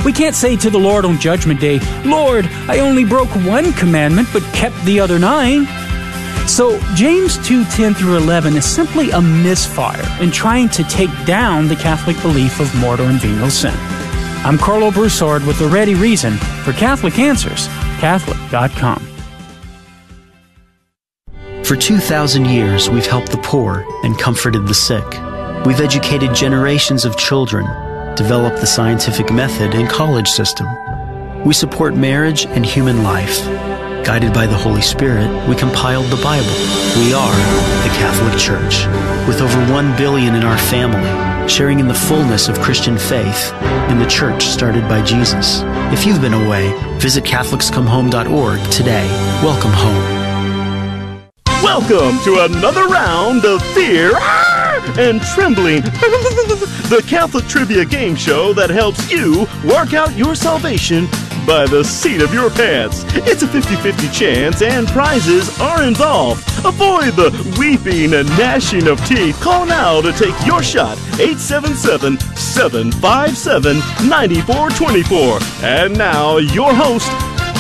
We 0.06 0.14
can't 0.14 0.36
say 0.36 0.56
to 0.58 0.70
the 0.70 0.78
Lord 0.78 1.04
on 1.04 1.20
judgment 1.20 1.60
day, 1.60 1.82
"Lord, 2.06 2.48
I 2.68 2.80
only 2.80 3.04
broke 3.04 3.36
one 3.44 3.74
commandment 3.74 4.28
but 4.32 4.44
kept 4.54 4.86
the 4.86 5.00
other 5.00 5.18
9." 5.18 5.68
So, 6.50 6.80
James 6.96 7.38
2:10 7.48 7.94
through 7.94 8.18
11 8.18 8.56
is 8.56 8.66
simply 8.66 9.12
a 9.12 9.22
misfire 9.22 10.04
in 10.20 10.32
trying 10.32 10.68
to 10.70 10.84
take 10.86 11.12
down 11.26 11.68
the 11.68 11.76
Catholic 11.76 12.20
belief 12.24 12.60
of 12.60 12.74
mortal 12.76 13.06
and 13.06 13.22
venial 13.22 13.52
sin. 13.52 13.74
I'm 14.44 14.58
Karlo 14.58 14.92
Broussard 14.92 15.46
with 15.46 15.60
the 15.60 15.68
ready 15.68 15.94
reason 15.94 16.34
for 16.66 16.74
Catholic 16.74 17.20
Answers, 17.20 17.68
catholic.com. 18.00 19.00
For 21.64 21.76
2,000 21.76 22.46
years, 22.46 22.90
we've 22.90 23.06
helped 23.06 23.32
the 23.32 23.38
poor 23.38 23.86
and 24.04 24.18
comforted 24.18 24.68
the 24.68 24.74
sick. 24.74 25.06
We've 25.66 25.80
educated 25.80 26.34
generations 26.34 27.06
of 27.06 27.16
children, 27.16 27.66
developed 28.16 28.60
the 28.60 28.68
scientific 28.68 29.32
method 29.32 29.76
and 29.76 29.88
college 29.88 30.28
system. 30.28 30.68
We 31.46 31.54
support 31.54 31.94
marriage 31.96 32.48
and 32.48 32.66
human 32.66 33.04
life. 33.04 33.40
Guided 34.04 34.34
by 34.34 34.48
the 34.48 34.58
Holy 34.58 34.82
Spirit, 34.82 35.30
we 35.48 35.56
compiled 35.56 36.06
the 36.08 36.22
Bible. 36.24 36.48
We 36.98 37.14
are 37.14 37.36
the 37.84 37.94
Catholic 37.96 38.40
Church, 38.40 38.88
with 39.28 39.42
over 39.42 39.72
1 39.72 39.98
billion 39.98 40.36
in 40.36 40.44
our 40.44 40.58
family, 40.58 41.48
sharing 41.48 41.80
in 41.80 41.88
the 41.88 41.94
fullness 41.94 42.48
of 42.48 42.60
Christian 42.60 42.98
faith 42.98 43.54
in 43.90 44.00
the 44.00 44.08
church 44.08 44.46
started 44.46 44.88
by 44.88 45.04
Jesus. 45.04 45.62
If 45.94 46.06
you've 46.06 46.22
been 46.22 46.34
away, 46.34 46.74
visit 46.98 47.24
CatholicsComeHome.org 47.24 48.72
today. 48.72 49.08
Welcome 49.44 49.72
home. 49.74 51.16
Welcome 51.62 52.24
to 52.24 52.46
another 52.46 52.88
round 52.88 53.46
of 53.46 53.62
fear 53.74 54.12
and 54.98 55.22
trembling. 55.22 55.82
the 56.90 57.04
Catholic 57.08 57.46
Trivia 57.46 57.86
Game 57.86 58.16
Show 58.16 58.54
that 58.54 58.70
helps 58.70 59.12
you 59.12 59.46
work 59.66 59.94
out 59.94 60.16
your 60.16 60.36
salvation 60.36 61.08
by 61.50 61.66
the 61.66 61.84
seat 61.84 62.22
of 62.22 62.32
your 62.32 62.52
pants. 62.52 63.04
It's 63.26 63.42
a 63.42 63.48
50 63.48 63.76
50 63.78 64.08
chance, 64.10 64.62
and 64.62 64.88
prizes 64.88 65.60
are 65.60 65.82
involved. 65.82 66.48
Avoid 66.64 67.16
the 67.16 67.32
weeping 67.58 68.14
and 68.14 68.30
gnashing 68.38 68.88
of 68.88 69.04
teeth. 69.08 69.42
Call 69.42 69.66
now 69.66 70.00
to 70.00 70.12
take 70.12 70.36
your 70.46 70.62
shot 70.62 70.96
877 71.20 72.20
757 72.38 73.78
9424. 74.08 75.40
And 75.68 75.98
now, 75.98 76.38
your 76.38 76.72
host, 76.72 77.10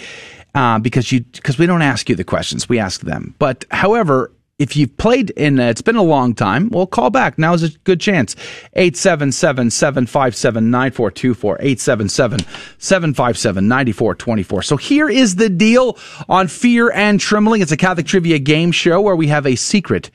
Uh, 0.53 0.77
because 0.77 1.11
you 1.11 1.21
because 1.21 1.57
we 1.57 1.65
don't 1.65 1.81
ask 1.81 2.07
you 2.07 2.15
the 2.15 2.23
questions, 2.23 2.69
we 2.69 2.77
ask 2.77 3.01
them. 3.01 3.33
But 3.39 3.65
however, 3.71 4.31
if 4.59 4.75
you've 4.75 4.95
played 4.97 5.31
in, 5.31 5.59
uh, 5.59 5.69
it's 5.69 5.81
been 5.81 5.95
a 5.95 6.03
long 6.03 6.35
time, 6.35 6.69
well, 6.69 6.85
call 6.85 7.09
back. 7.09 7.39
Now 7.39 7.53
is 7.53 7.63
a 7.63 7.69
good 7.79 7.99
chance. 7.99 8.35
877 8.73 9.71
757 9.71 10.69
9424. 10.69 11.57
877 11.59 12.39
757 12.77 13.67
9424. 13.67 14.61
So 14.61 14.77
here 14.77 15.09
is 15.09 15.35
the 15.35 15.49
deal 15.49 15.97
on 16.29 16.47
Fear 16.47 16.91
and 16.91 17.19
Trembling. 17.19 17.61
It's 17.61 17.71
a 17.71 17.77
Catholic 17.77 18.05
trivia 18.05 18.37
game 18.37 18.71
show 18.71 19.01
where 19.01 19.15
we 19.15 19.27
have 19.27 19.47
a 19.47 19.55
secret 19.55 20.11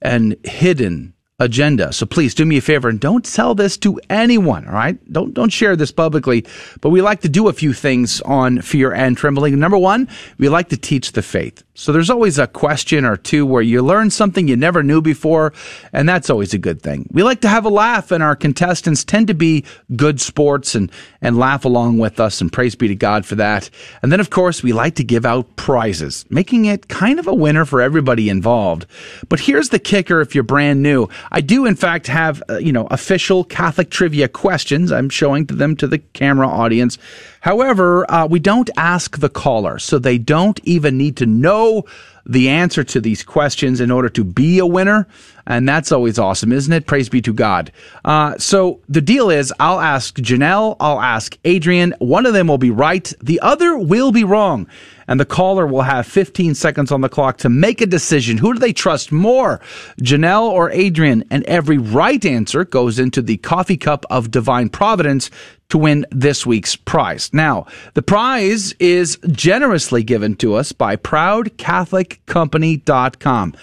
and 0.00 0.36
hidden 0.44 1.14
agenda. 1.40 1.92
So 1.92 2.04
please 2.04 2.34
do 2.34 2.44
me 2.44 2.56
a 2.56 2.60
favor 2.60 2.88
and 2.88 2.98
don't 2.98 3.24
tell 3.24 3.54
this 3.54 3.76
to 3.78 4.00
anyone, 4.10 4.66
all 4.66 4.74
right? 4.74 4.98
Don't 5.12 5.32
don't 5.34 5.52
share 5.52 5.76
this 5.76 5.92
publicly, 5.92 6.44
but 6.80 6.90
we 6.90 7.00
like 7.00 7.20
to 7.20 7.28
do 7.28 7.46
a 7.48 7.52
few 7.52 7.72
things 7.72 8.20
on 8.22 8.60
fear 8.60 8.92
and 8.92 9.16
trembling. 9.16 9.58
Number 9.58 9.78
1, 9.78 10.08
we 10.38 10.48
like 10.48 10.68
to 10.70 10.76
teach 10.76 11.12
the 11.12 11.22
faith. 11.22 11.62
So 11.78 11.92
there's 11.92 12.10
always 12.10 12.40
a 12.40 12.48
question 12.48 13.04
or 13.04 13.16
two 13.16 13.46
where 13.46 13.62
you 13.62 13.82
learn 13.82 14.10
something 14.10 14.48
you 14.48 14.56
never 14.56 14.82
knew 14.82 15.00
before, 15.00 15.52
and 15.92 16.08
that's 16.08 16.28
always 16.28 16.52
a 16.52 16.58
good 16.58 16.82
thing. 16.82 17.08
We 17.12 17.22
like 17.22 17.40
to 17.42 17.48
have 17.48 17.64
a 17.64 17.68
laugh, 17.68 18.10
and 18.10 18.20
our 18.20 18.34
contestants 18.34 19.04
tend 19.04 19.28
to 19.28 19.34
be 19.34 19.64
good 19.94 20.20
sports 20.20 20.74
and, 20.74 20.90
and 21.22 21.38
laugh 21.38 21.64
along 21.64 21.98
with 21.98 22.18
us, 22.18 22.40
and 22.40 22.52
praise 22.52 22.74
be 22.74 22.88
to 22.88 22.96
God 22.96 23.24
for 23.24 23.36
that. 23.36 23.70
And 24.02 24.10
then, 24.10 24.18
of 24.18 24.28
course, 24.28 24.60
we 24.60 24.72
like 24.72 24.96
to 24.96 25.04
give 25.04 25.24
out 25.24 25.54
prizes, 25.54 26.26
making 26.30 26.64
it 26.64 26.88
kind 26.88 27.20
of 27.20 27.28
a 27.28 27.34
winner 27.34 27.64
for 27.64 27.80
everybody 27.80 28.28
involved. 28.28 28.84
But 29.28 29.38
here's 29.38 29.68
the 29.68 29.78
kicker 29.78 30.20
if 30.20 30.34
you're 30.34 30.42
brand 30.42 30.82
new. 30.82 31.08
I 31.30 31.40
do, 31.40 31.66
in 31.66 31.76
fact, 31.76 32.06
have, 32.06 32.42
uh, 32.48 32.58
you 32.58 32.72
know, 32.72 32.86
official 32.90 33.44
Catholic 33.44 33.90
trivia 33.90 34.28
questions. 34.28 34.90
I'm 34.92 35.10
showing 35.10 35.44
them 35.46 35.76
to 35.76 35.86
the 35.86 35.98
camera 35.98 36.48
audience. 36.48 36.98
However, 37.40 38.10
uh, 38.10 38.26
we 38.26 38.38
don't 38.38 38.70
ask 38.76 39.18
the 39.18 39.28
caller, 39.28 39.78
so 39.78 39.98
they 39.98 40.18
don't 40.18 40.58
even 40.64 40.96
need 40.96 41.16
to 41.18 41.26
know 41.26 41.84
the 42.28 42.48
answer 42.48 42.84
to 42.84 43.00
these 43.00 43.22
questions 43.22 43.80
in 43.80 43.90
order 43.90 44.10
to 44.10 44.22
be 44.22 44.58
a 44.58 44.66
winner. 44.66 45.08
And 45.46 45.66
that's 45.66 45.90
always 45.90 46.18
awesome, 46.18 46.52
isn't 46.52 46.72
it? 46.72 46.86
Praise 46.86 47.08
be 47.08 47.22
to 47.22 47.32
God. 47.32 47.72
Uh, 48.04 48.36
so 48.36 48.80
the 48.88 49.00
deal 49.00 49.30
is 49.30 49.52
I'll 49.58 49.80
ask 49.80 50.16
Janelle, 50.16 50.76
I'll 50.78 51.00
ask 51.00 51.38
Adrian. 51.44 51.94
One 52.00 52.26
of 52.26 52.34
them 52.34 52.48
will 52.48 52.58
be 52.58 52.70
right, 52.70 53.10
the 53.22 53.40
other 53.40 53.78
will 53.78 54.12
be 54.12 54.24
wrong. 54.24 54.68
And 55.08 55.18
the 55.18 55.24
caller 55.24 55.66
will 55.66 55.82
have 55.82 56.06
15 56.06 56.54
seconds 56.54 56.92
on 56.92 57.00
the 57.00 57.08
clock 57.08 57.38
to 57.38 57.48
make 57.48 57.80
a 57.80 57.86
decision. 57.86 58.38
Who 58.38 58.52
do 58.52 58.60
they 58.60 58.72
trust 58.72 59.10
more, 59.10 59.60
Janelle 60.00 60.48
or 60.48 60.70
Adrian? 60.70 61.24
And 61.30 61.42
every 61.44 61.78
right 61.78 62.24
answer 62.24 62.64
goes 62.64 63.00
into 63.00 63.22
the 63.22 63.38
coffee 63.38 63.76
cup 63.76 64.06
of 64.10 64.30
divine 64.30 64.68
providence 64.68 65.30
to 65.70 65.78
win 65.78 66.06
this 66.10 66.46
week's 66.46 66.76
prize. 66.76 67.28
Now, 67.32 67.66
the 67.94 68.02
prize 68.02 68.74
is 68.78 69.18
generously 69.30 70.04
given 70.04 70.36
to 70.36 70.54
us 70.54 70.70
by 70.72 70.94
proudcatholiccompany.com. 70.96 73.54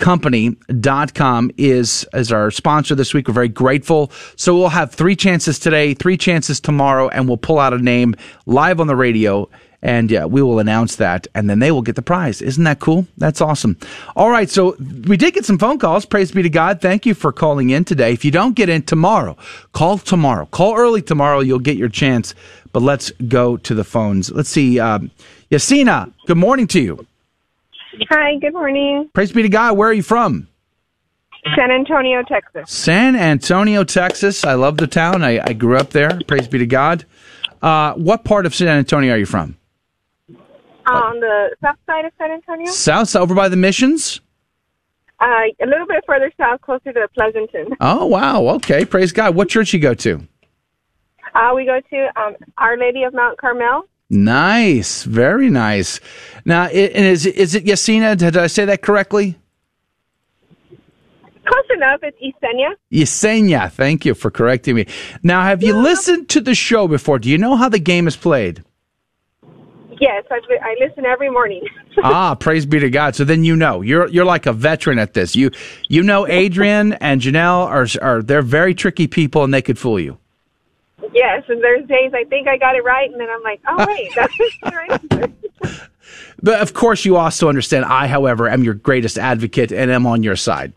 Proudcatholiccompany.com 0.00 1.50
is 1.56 2.06
is 2.14 2.32
our 2.32 2.50
sponsor 2.50 2.94
this 2.94 3.14
week. 3.14 3.28
We're 3.28 3.34
very 3.34 3.48
grateful. 3.48 4.10
So 4.36 4.56
we'll 4.56 4.70
have 4.70 4.92
three 4.92 5.16
chances 5.16 5.58
today, 5.58 5.94
three 5.94 6.16
chances 6.16 6.60
tomorrow, 6.60 7.08
and 7.08 7.28
we'll 7.28 7.36
pull 7.36 7.58
out 7.58 7.72
a 7.74 7.78
name 7.78 8.14
live 8.46 8.80
on 8.80 8.86
the 8.86 8.96
radio 8.96 9.48
and 9.82 10.10
yeah, 10.10 10.26
we 10.26 10.42
will 10.42 10.58
announce 10.58 10.96
that, 10.96 11.26
and 11.34 11.48
then 11.48 11.58
they 11.58 11.70
will 11.70 11.80
get 11.80 11.96
the 11.96 12.02
prize. 12.02 12.42
Isn't 12.42 12.64
that 12.64 12.80
cool? 12.80 13.06
That's 13.16 13.40
awesome. 13.40 13.78
All 14.14 14.28
right, 14.28 14.50
so 14.50 14.76
we 15.06 15.16
did 15.16 15.32
get 15.32 15.46
some 15.46 15.58
phone 15.58 15.78
calls. 15.78 16.04
Praise 16.04 16.32
be 16.32 16.42
to 16.42 16.50
God. 16.50 16.82
Thank 16.82 17.06
you 17.06 17.14
for 17.14 17.32
calling 17.32 17.70
in 17.70 17.86
today. 17.86 18.12
If 18.12 18.22
you 18.22 18.30
don't 18.30 18.54
get 18.54 18.68
in 18.68 18.82
tomorrow, 18.82 19.38
call 19.72 19.96
tomorrow. 19.96 20.44
Call 20.46 20.76
early 20.76 21.00
tomorrow. 21.00 21.40
You'll 21.40 21.60
get 21.60 21.78
your 21.78 21.88
chance. 21.88 22.34
But 22.72 22.82
let's 22.82 23.10
go 23.26 23.56
to 23.56 23.74
the 23.74 23.84
phones. 23.84 24.30
Let's 24.30 24.50
see. 24.50 24.78
Um, 24.78 25.10
Yasina, 25.50 26.12
good 26.26 26.36
morning 26.36 26.66
to 26.68 26.80
you. 26.80 27.06
Hi, 28.10 28.36
good 28.36 28.52
morning. 28.52 29.10
Praise 29.12 29.32
be 29.32 29.42
to 29.42 29.48
God. 29.48 29.76
Where 29.76 29.88
are 29.88 29.92
you 29.92 30.02
from? 30.02 30.46
San 31.56 31.70
Antonio, 31.70 32.22
Texas. 32.22 32.70
San 32.70 33.16
Antonio, 33.16 33.82
Texas. 33.82 34.44
I 34.44 34.54
love 34.54 34.76
the 34.76 34.86
town. 34.86 35.24
I, 35.24 35.40
I 35.44 35.54
grew 35.54 35.76
up 35.76 35.90
there. 35.90 36.20
Praise 36.28 36.46
be 36.46 36.58
to 36.58 36.66
God. 36.66 37.04
Uh, 37.62 37.94
what 37.94 38.24
part 38.24 38.46
of 38.46 38.54
San 38.54 38.68
Antonio 38.68 39.14
are 39.14 39.18
you 39.18 39.26
from? 39.26 39.56
On 40.86 41.20
the 41.20 41.56
south 41.62 41.76
side 41.86 42.04
of 42.04 42.12
San 42.18 42.30
Antonio? 42.30 42.70
South, 42.70 43.14
over 43.16 43.34
by 43.34 43.48
the 43.48 43.56
missions? 43.56 44.20
Uh, 45.18 45.42
a 45.60 45.66
little 45.66 45.86
bit 45.86 46.02
further 46.06 46.32
south, 46.38 46.60
closer 46.60 46.92
to 46.92 47.08
Pleasanton. 47.14 47.74
Oh, 47.80 48.06
wow. 48.06 48.46
Okay. 48.56 48.84
Praise 48.84 49.12
God. 49.12 49.34
What 49.34 49.48
church 49.48 49.72
you 49.72 49.80
go 49.80 49.94
to? 49.94 50.26
Uh, 51.34 51.52
we 51.54 51.64
go 51.64 51.80
to 51.80 52.20
um, 52.20 52.36
Our 52.58 52.76
Lady 52.76 53.02
of 53.02 53.14
Mount 53.14 53.38
Carmel. 53.38 53.84
Nice. 54.10 55.04
Very 55.04 55.48
nice. 55.50 56.00
Now, 56.44 56.64
and 56.64 57.06
is, 57.06 57.26
is 57.26 57.54
it 57.54 57.64
Yasina? 57.64 58.18
Did 58.18 58.36
I 58.36 58.48
say 58.48 58.64
that 58.64 58.82
correctly? 58.82 59.38
Close 61.46 61.64
enough. 61.74 62.00
It's 62.02 62.18
Yesenia. 62.18 62.74
Yesenia. 62.92 63.70
Thank 63.70 64.04
you 64.04 64.14
for 64.14 64.30
correcting 64.30 64.74
me. 64.74 64.86
Now, 65.22 65.42
have 65.42 65.62
you 65.62 65.76
listened 65.76 66.28
to 66.30 66.40
the 66.40 66.54
show 66.54 66.88
before? 66.88 67.18
Do 67.18 67.30
you 67.30 67.38
know 67.38 67.56
how 67.56 67.68
the 67.68 67.78
game 67.78 68.08
is 68.08 68.16
played? 68.16 68.64
Yes, 70.00 70.24
I, 70.30 70.40
I 70.62 70.76
listen 70.80 71.04
every 71.04 71.30
morning. 71.30 71.62
ah, 72.02 72.34
praise 72.34 72.64
be 72.64 72.80
to 72.80 72.88
God. 72.88 73.14
So 73.14 73.24
then 73.24 73.44
you 73.44 73.54
know 73.54 73.82
you're 73.82 74.08
you're 74.08 74.24
like 74.24 74.46
a 74.46 74.52
veteran 74.52 74.98
at 74.98 75.12
this. 75.12 75.36
You 75.36 75.50
you 75.88 76.02
know 76.02 76.26
Adrian 76.26 76.94
and 76.94 77.20
Janelle 77.20 77.66
are 77.66 77.86
are 78.00 78.22
they're 78.22 78.40
very 78.40 78.74
tricky 78.74 79.06
people 79.06 79.44
and 79.44 79.52
they 79.52 79.60
could 79.60 79.78
fool 79.78 80.00
you. 80.00 80.16
Yes, 81.12 81.44
and 81.48 81.62
there's 81.62 81.86
days 81.86 82.12
I 82.14 82.24
think 82.24 82.48
I 82.48 82.56
got 82.56 82.76
it 82.76 82.84
right, 82.84 83.10
and 83.10 83.20
then 83.20 83.28
I'm 83.30 83.42
like, 83.42 83.60
oh 83.66 83.86
wait, 83.86 84.10
that's 84.14 84.36
the 84.36 84.70
right 84.70 84.90
answer. 85.12 85.32
But 86.42 86.60
of 86.60 86.72
course, 86.72 87.04
you 87.04 87.16
also 87.16 87.48
understand. 87.48 87.84
I, 87.84 88.06
however, 88.06 88.48
am 88.48 88.64
your 88.64 88.74
greatest 88.74 89.18
advocate 89.18 89.72
and 89.72 89.90
am 89.90 90.06
on 90.06 90.22
your 90.22 90.36
side. 90.36 90.72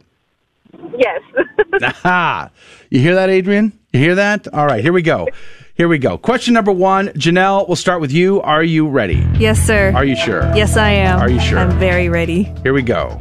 Yes. 0.98 1.22
Aha! 1.82 2.50
You 2.90 3.00
hear 3.00 3.16
that, 3.16 3.30
Adrian? 3.30 3.72
You 3.94 4.00
hear 4.00 4.16
that? 4.16 4.54
All 4.54 4.66
right, 4.66 4.84
here 4.84 4.94
we 4.94 5.02
go. 5.02 5.28
Here 5.76 5.88
we 5.88 5.98
go. 5.98 6.18
Question 6.18 6.54
number 6.54 6.72
one, 6.72 7.08
Janelle. 7.10 7.68
We'll 7.68 7.78
start 7.78 8.02
with 8.02 8.12
you. 8.12 8.41
Are 8.41 8.64
you 8.64 8.88
ready? 8.88 9.28
Yes, 9.40 9.60
sir. 9.60 9.91
Are 9.95 10.06
you 10.06 10.16
sure? 10.16 10.41
Yes, 10.56 10.78
I 10.78 10.90
am. 10.90 11.20
Are 11.20 11.30
you 11.30 11.40
sure? 11.40 11.58
I'm 11.58 11.80
very 11.80 12.10
ready. 12.10 12.44
Here 12.62 12.74
we 12.74 12.84
go. 12.84 13.20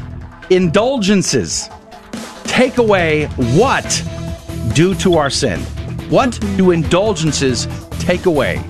Indulgences 0.50 1.70
take 2.44 2.76
away 2.76 3.26
what 3.56 4.04
due 4.74 4.94
to 4.96 5.14
our 5.14 5.30
sin? 5.30 5.62
What 6.12 6.38
do 6.58 6.72
indulgences 6.72 7.66
take 7.92 8.26
away? 8.26 8.62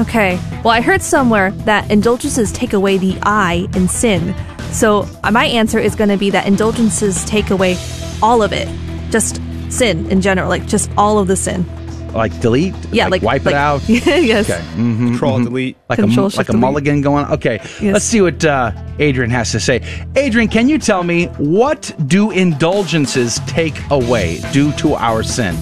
Okay. 0.00 0.40
Well, 0.64 0.70
I 0.74 0.80
heard 0.80 1.02
somewhere 1.02 1.52
that 1.66 1.88
indulgences 1.88 2.50
take 2.50 2.72
away 2.72 2.98
the 2.98 3.16
I 3.22 3.68
in 3.76 3.86
sin. 3.86 4.34
So 4.72 5.06
uh, 5.22 5.30
my 5.30 5.44
answer 5.44 5.78
is 5.78 5.94
going 5.94 6.10
to 6.10 6.16
be 6.16 6.30
that 6.30 6.48
indulgences 6.48 7.24
take 7.26 7.50
away 7.50 7.76
all 8.20 8.42
of 8.42 8.52
it, 8.52 8.66
just 9.12 9.40
sin 9.70 10.10
in 10.10 10.20
general, 10.20 10.48
like 10.48 10.66
just 10.66 10.90
all 10.96 11.20
of 11.20 11.28
the 11.28 11.36
sin. 11.36 11.64
Like 12.12 12.40
delete? 12.40 12.74
Yeah, 12.90 13.06
like- 13.06 13.22
wipe 13.22 13.44
like- 13.44 13.54
it 13.54 13.56
out. 13.56 13.88
Yes. 13.88 14.50
Okay. 14.50 14.60
Mhm, 14.74 15.10
Control, 15.10 15.38
mhm. 15.38 15.44
delete. 15.44 15.76
Like 15.88 16.00
Control, 16.00 16.26
a 16.26 16.30
shift, 16.30 16.38
like 16.38 16.48
a 16.48 16.52
delete. 16.52 16.60
mulligan 16.60 17.00
going 17.02 17.24
on. 17.26 17.32
Okay. 17.34 17.60
Let's 17.80 18.04
see 18.04 18.20
what 18.20 18.44
uh, 18.44 18.72
Adrian 18.98 19.30
has 19.30 19.52
to 19.52 19.60
say. 19.60 19.80
Adrian, 20.16 20.48
can 20.48 20.68
you 20.68 20.78
tell 20.80 21.04
me 21.04 21.26
what 21.38 21.94
do 22.08 22.32
indulgences 22.32 23.38
take 23.46 23.78
away 23.92 24.40
due 24.52 24.72
to 24.72 24.94
our 24.94 25.22
sin? 25.22 25.56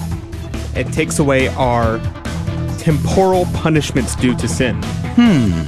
It 0.77 0.93
takes 0.93 1.19
away 1.19 1.47
our 1.49 1.99
temporal 2.77 3.45
punishments 3.53 4.15
due 4.15 4.35
to 4.35 4.47
sin. 4.47 4.81
Hmm. 5.15 5.63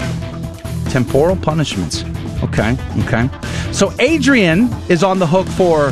Temporal 0.90 1.36
punishments. 1.36 2.03
Okay. 2.44 2.77
Okay. 2.99 3.30
So 3.72 3.91
Adrian 3.99 4.72
is 4.88 5.03
on 5.03 5.19
the 5.19 5.27
hook 5.27 5.48
for 5.48 5.91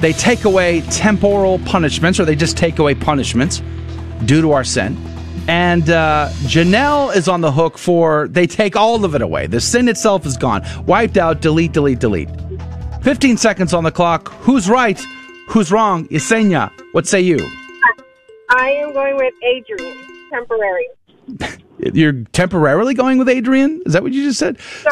they 0.00 0.12
take 0.12 0.44
away 0.44 0.82
temporal 0.90 1.58
punishments, 1.60 2.20
or 2.20 2.24
they 2.24 2.36
just 2.36 2.56
take 2.56 2.78
away 2.78 2.94
punishments 2.94 3.62
due 4.26 4.40
to 4.42 4.52
our 4.52 4.64
sin. 4.64 4.96
And 5.48 5.88
uh, 5.88 6.28
Janelle 6.42 7.16
is 7.16 7.26
on 7.26 7.40
the 7.40 7.50
hook 7.50 7.78
for 7.78 8.28
they 8.28 8.46
take 8.46 8.76
all 8.76 9.04
of 9.04 9.14
it 9.14 9.22
away. 9.22 9.46
The 9.46 9.60
sin 9.60 9.88
itself 9.88 10.26
is 10.26 10.36
gone, 10.36 10.62
wiped 10.86 11.16
out. 11.16 11.40
Delete. 11.40 11.72
Delete. 11.72 11.98
Delete. 11.98 12.30
Fifteen 13.02 13.36
seconds 13.38 13.72
on 13.72 13.84
the 13.84 13.90
clock. 13.90 14.28
Who's 14.42 14.68
right? 14.68 15.00
Who's 15.48 15.72
wrong? 15.72 16.06
Yesenia, 16.08 16.70
what 16.92 17.06
say 17.06 17.22
you? 17.22 17.38
I 18.50 18.70
am 18.70 18.92
going 18.92 19.16
with 19.16 19.34
Adrian, 19.42 19.96
temporary. 20.30 20.88
You're 21.94 22.24
temporarily 22.32 22.94
going 22.94 23.18
with 23.18 23.28
Adrian? 23.28 23.82
Is 23.86 23.92
that 23.92 24.02
what 24.02 24.12
you 24.12 24.24
just 24.24 24.38
said? 24.38 24.60
So 24.60 24.90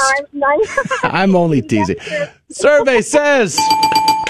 I'm 1.03 1.35
only 1.35 1.62
teasing. 1.62 1.97
Survey 2.49 3.01
says, 3.01 3.59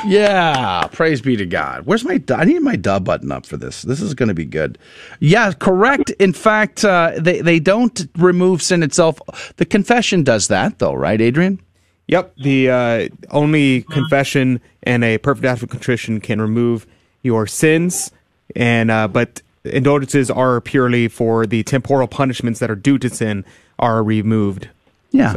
yeah, 0.06 0.88
praise 0.92 1.20
be 1.20 1.36
to 1.36 1.44
God. 1.44 1.84
Where's 1.84 2.04
my, 2.04 2.22
I 2.34 2.44
need 2.44 2.60
my 2.60 2.76
dub 2.76 3.04
button 3.04 3.30
up 3.30 3.44
for 3.44 3.56
this. 3.56 3.82
This 3.82 4.00
is 4.00 4.14
going 4.14 4.28
to 4.28 4.34
be 4.34 4.46
good. 4.46 4.78
Yeah, 5.20 5.52
correct. 5.52 6.10
In 6.10 6.32
fact, 6.32 6.84
uh, 6.84 7.12
they, 7.18 7.40
they 7.40 7.58
don't 7.58 8.06
remove 8.16 8.62
sin 8.62 8.82
itself. 8.82 9.20
The 9.56 9.66
confession 9.66 10.22
does 10.22 10.48
that, 10.48 10.78
though, 10.78 10.94
right, 10.94 11.20
Adrian? 11.20 11.60
Yep. 12.08 12.36
The 12.36 12.70
uh, 12.70 13.08
only 13.32 13.82
confession 13.82 14.60
and 14.84 15.02
a 15.04 15.18
perfect 15.18 15.44
act 15.44 15.62
of 15.62 15.68
contrition 15.68 16.20
can 16.20 16.40
remove 16.40 16.86
your 17.22 17.46
sins, 17.46 18.12
and 18.54 18.90
uh, 18.90 19.08
but 19.08 19.42
indulgences 19.64 20.30
are 20.30 20.60
purely 20.60 21.08
for 21.08 21.46
the 21.46 21.62
temporal 21.64 22.06
punishments 22.06 22.60
that 22.60 22.70
are 22.70 22.76
due 22.76 22.98
to 22.98 23.10
sin 23.10 23.44
are 23.78 24.02
removed. 24.02 24.68
Yeah. 25.10 25.34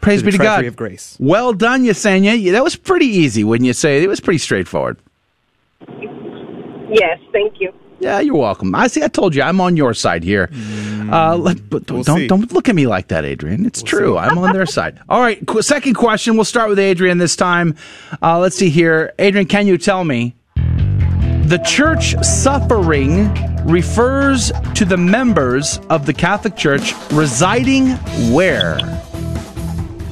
Praise 0.00 0.20
to 0.20 0.26
be 0.26 0.32
to 0.32 0.38
God. 0.38 0.64
of 0.66 0.76
grace. 0.76 1.16
Well 1.18 1.52
done, 1.54 1.84
Yesenia. 1.84 2.38
Yeah, 2.40 2.52
That 2.52 2.64
was 2.64 2.76
pretty 2.76 3.06
easy, 3.06 3.42
wouldn't 3.44 3.66
you 3.66 3.72
say? 3.72 4.02
It 4.02 4.08
was 4.08 4.20
pretty 4.20 4.38
straightforward. 4.38 4.98
Yes, 6.90 7.18
thank 7.32 7.60
you. 7.60 7.72
Yeah, 8.00 8.20
you're 8.20 8.36
welcome. 8.36 8.74
I 8.74 8.88
see. 8.88 9.02
I 9.02 9.08
told 9.08 9.34
you, 9.34 9.42
I'm 9.42 9.60
on 9.60 9.76
your 9.76 9.94
side 9.94 10.22
here. 10.24 10.50
Uh, 11.10 11.36
let, 11.36 11.70
but 11.70 11.86
don't 11.86 12.04
see. 12.04 12.26
don't 12.26 12.52
look 12.52 12.68
at 12.68 12.74
me 12.74 12.86
like 12.86 13.08
that, 13.08 13.24
Adrian. 13.24 13.64
It's 13.64 13.82
true. 13.82 14.18
I'm 14.18 14.36
on 14.36 14.52
their 14.52 14.66
side. 14.66 15.00
All 15.08 15.20
right. 15.20 15.44
qu- 15.46 15.62
Second 15.62 15.94
question. 15.94 16.34
We'll 16.34 16.44
start 16.44 16.68
with 16.68 16.78
Adrian 16.78 17.18
this 17.18 17.36
time. 17.36 17.76
Uh, 18.22 18.38
let's 18.40 18.56
see 18.56 18.68
here, 18.68 19.12
Adrian. 19.18 19.46
Can 19.46 19.66
you 19.66 19.78
tell 19.78 20.04
me 20.04 20.34
the 21.46 21.58
church 21.58 22.14
suffering 22.24 23.34
refers 23.66 24.50
to 24.74 24.84
the 24.86 24.96
members 24.96 25.78
of 25.90 26.06
the 26.06 26.12
Catholic 26.12 26.56
Church 26.56 26.94
residing 27.12 27.90
where? 28.32 28.78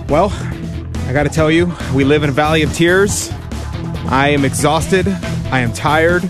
Well, 0.08 0.30
I 1.06 1.12
got 1.14 1.22
to 1.22 1.30
tell 1.30 1.50
you, 1.50 1.72
we 1.94 2.04
live 2.04 2.22
in 2.22 2.28
a 2.28 2.32
valley 2.32 2.62
of 2.62 2.72
tears. 2.74 3.30
I 4.10 4.28
am 4.28 4.44
exhausted. 4.44 5.08
I 5.08 5.60
am 5.60 5.72
tired. 5.72 6.22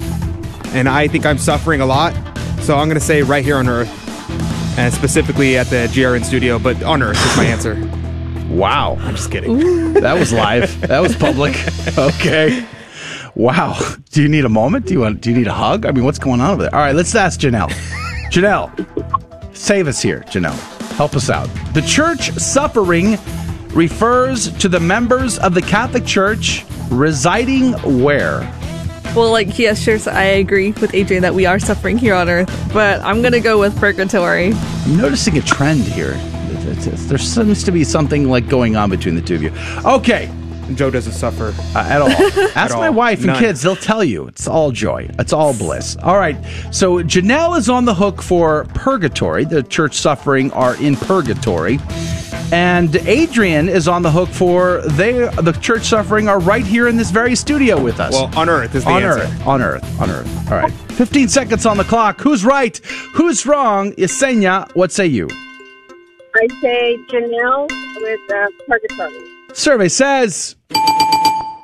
And 0.68 0.88
I 0.88 1.08
think 1.08 1.26
I'm 1.26 1.38
suffering 1.38 1.80
a 1.80 1.86
lot. 1.86 2.14
So 2.60 2.76
I'm 2.76 2.86
going 2.88 2.98
to 2.98 3.04
say 3.04 3.22
right 3.22 3.44
here 3.44 3.56
on 3.56 3.68
Earth. 3.68 3.90
And 4.78 4.94
specifically 4.94 5.58
at 5.58 5.66
the 5.66 5.88
GRN 5.92 6.24
studio, 6.24 6.60
but 6.60 6.80
on 6.84 7.02
Earth 7.02 7.18
is 7.26 7.36
my 7.36 7.44
answer. 7.44 7.74
Wow. 8.48 8.96
I'm 9.00 9.16
just 9.16 9.32
kidding. 9.32 9.94
That 9.94 10.18
was 10.18 10.32
live. 10.32 10.80
that 10.82 11.00
was 11.00 11.16
public. 11.16 11.56
Okay. 11.98 12.64
Wow. 13.43 13.77
Do 14.10 14.23
you 14.23 14.28
need 14.28 14.44
a 14.44 14.48
moment? 14.48 14.86
Do 14.86 14.94
you 14.94 15.01
want? 15.01 15.20
Do 15.20 15.31
you 15.31 15.36
need 15.36 15.48
a 15.48 15.52
hug? 15.52 15.85
I 15.85 15.90
mean, 15.90 16.05
what's 16.05 16.19
going 16.19 16.40
on 16.40 16.51
over 16.52 16.62
there? 16.62 16.74
All 16.74 16.81
right, 16.81 16.94
let's 16.94 17.14
ask 17.14 17.40
Janelle. 17.40 17.69
Janelle, 18.31 19.56
save 19.56 19.89
us 19.89 20.01
here. 20.01 20.20
Janelle, 20.28 20.56
help 20.93 21.16
us 21.16 21.28
out. 21.28 21.48
The 21.74 21.82
church 21.82 22.31
suffering 22.35 23.19
refers 23.70 24.52
to 24.59 24.69
the 24.69 24.78
members 24.81 25.39
of 25.40 25.55
the 25.55 25.62
Catholic 25.62 26.06
Church 26.06 26.64
residing 26.90 27.73
where? 28.02 28.40
Well, 29.16 29.31
like, 29.32 29.59
yes, 29.59 29.82
sure, 29.82 29.98
so 29.98 30.12
I 30.12 30.23
agree 30.23 30.70
with 30.73 30.94
Adrian 30.94 31.23
that 31.23 31.35
we 31.35 31.44
are 31.44 31.59
suffering 31.59 31.98
here 31.98 32.14
on 32.14 32.28
Earth, 32.31 32.70
but 32.73 33.01
I'm 33.02 33.23
gonna 33.23 33.40
go 33.40 33.59
with 33.59 33.77
purgatory. 33.78 34.52
I'm 34.55 34.97
noticing 34.97 35.36
a 35.36 35.43
trend 35.43 35.82
here. 35.82 36.12
It's- 36.12 36.86
it's- 36.86 37.05
There 37.06 37.19
seems 37.19 37.64
to 37.64 37.73
be 37.73 37.82
something 37.85 38.28
like 38.31 38.48
going 38.48 38.77
on 38.77 38.89
between 38.89 39.14
the 39.16 39.20
two 39.20 39.35
of 39.35 39.43
you. 39.43 39.52
Okay. 39.85 40.31
Joe 40.76 40.90
doesn't 40.90 41.12
suffer 41.12 41.54
uh, 41.76 41.78
at 41.80 42.00
all. 42.02 42.08
Ask 42.54 42.56
At 42.56 42.70
my 42.72 42.88
all. 42.88 42.94
wife 42.94 43.18
and 43.18 43.28
None. 43.28 43.38
kids; 43.38 43.62
they'll 43.62 43.76
tell 43.76 44.02
you 44.04 44.26
it's 44.26 44.46
all 44.48 44.70
joy, 44.72 45.08
it's 45.18 45.32
all 45.32 45.54
bliss. 45.54 45.96
All 46.02 46.16
right. 46.16 46.36
So 46.72 46.98
Janelle 47.02 47.56
is 47.58 47.68
on 47.68 47.84
the 47.84 47.94
hook 47.94 48.22
for 48.22 48.64
purgatory. 48.74 49.44
The 49.44 49.62
church 49.62 49.94
suffering 49.96 50.50
are 50.52 50.76
in 50.82 50.96
purgatory, 50.96 51.78
and 52.52 52.94
Adrian 52.96 53.68
is 53.68 53.88
on 53.88 54.02
the 54.02 54.10
hook 54.10 54.28
for 54.28 54.82
they. 54.82 55.12
The 55.12 55.52
church 55.60 55.84
suffering 55.84 56.28
are 56.28 56.38
right 56.40 56.64
here 56.66 56.88
in 56.88 56.96
this 56.96 57.10
very 57.10 57.34
studio 57.34 57.80
with 57.80 58.00
us. 58.00 58.12
Well, 58.12 58.30
on 58.38 58.48
Earth 58.48 58.74
is 58.74 58.84
the 58.84 58.90
on 58.90 59.02
answer. 59.02 59.22
Earth, 59.24 59.46
on 59.46 59.62
Earth, 59.62 60.00
on 60.00 60.10
Earth. 60.10 60.50
All 60.52 60.58
right. 60.58 60.72
Fifteen 60.92 61.28
seconds 61.28 61.64
on 61.66 61.76
the 61.78 61.84
clock. 61.84 62.20
Who's 62.20 62.44
right? 62.44 62.76
Who's 63.14 63.46
wrong? 63.46 63.92
Yesenia, 63.92 64.70
what 64.74 64.92
say 64.92 65.06
you? 65.06 65.28
I 66.34 66.48
say 66.62 66.96
Janelle 67.10 67.68
with 67.96 68.20
uh, 68.32 68.46
Purgatory. 68.66 69.31
Survey 69.54 69.88
says. 69.88 70.56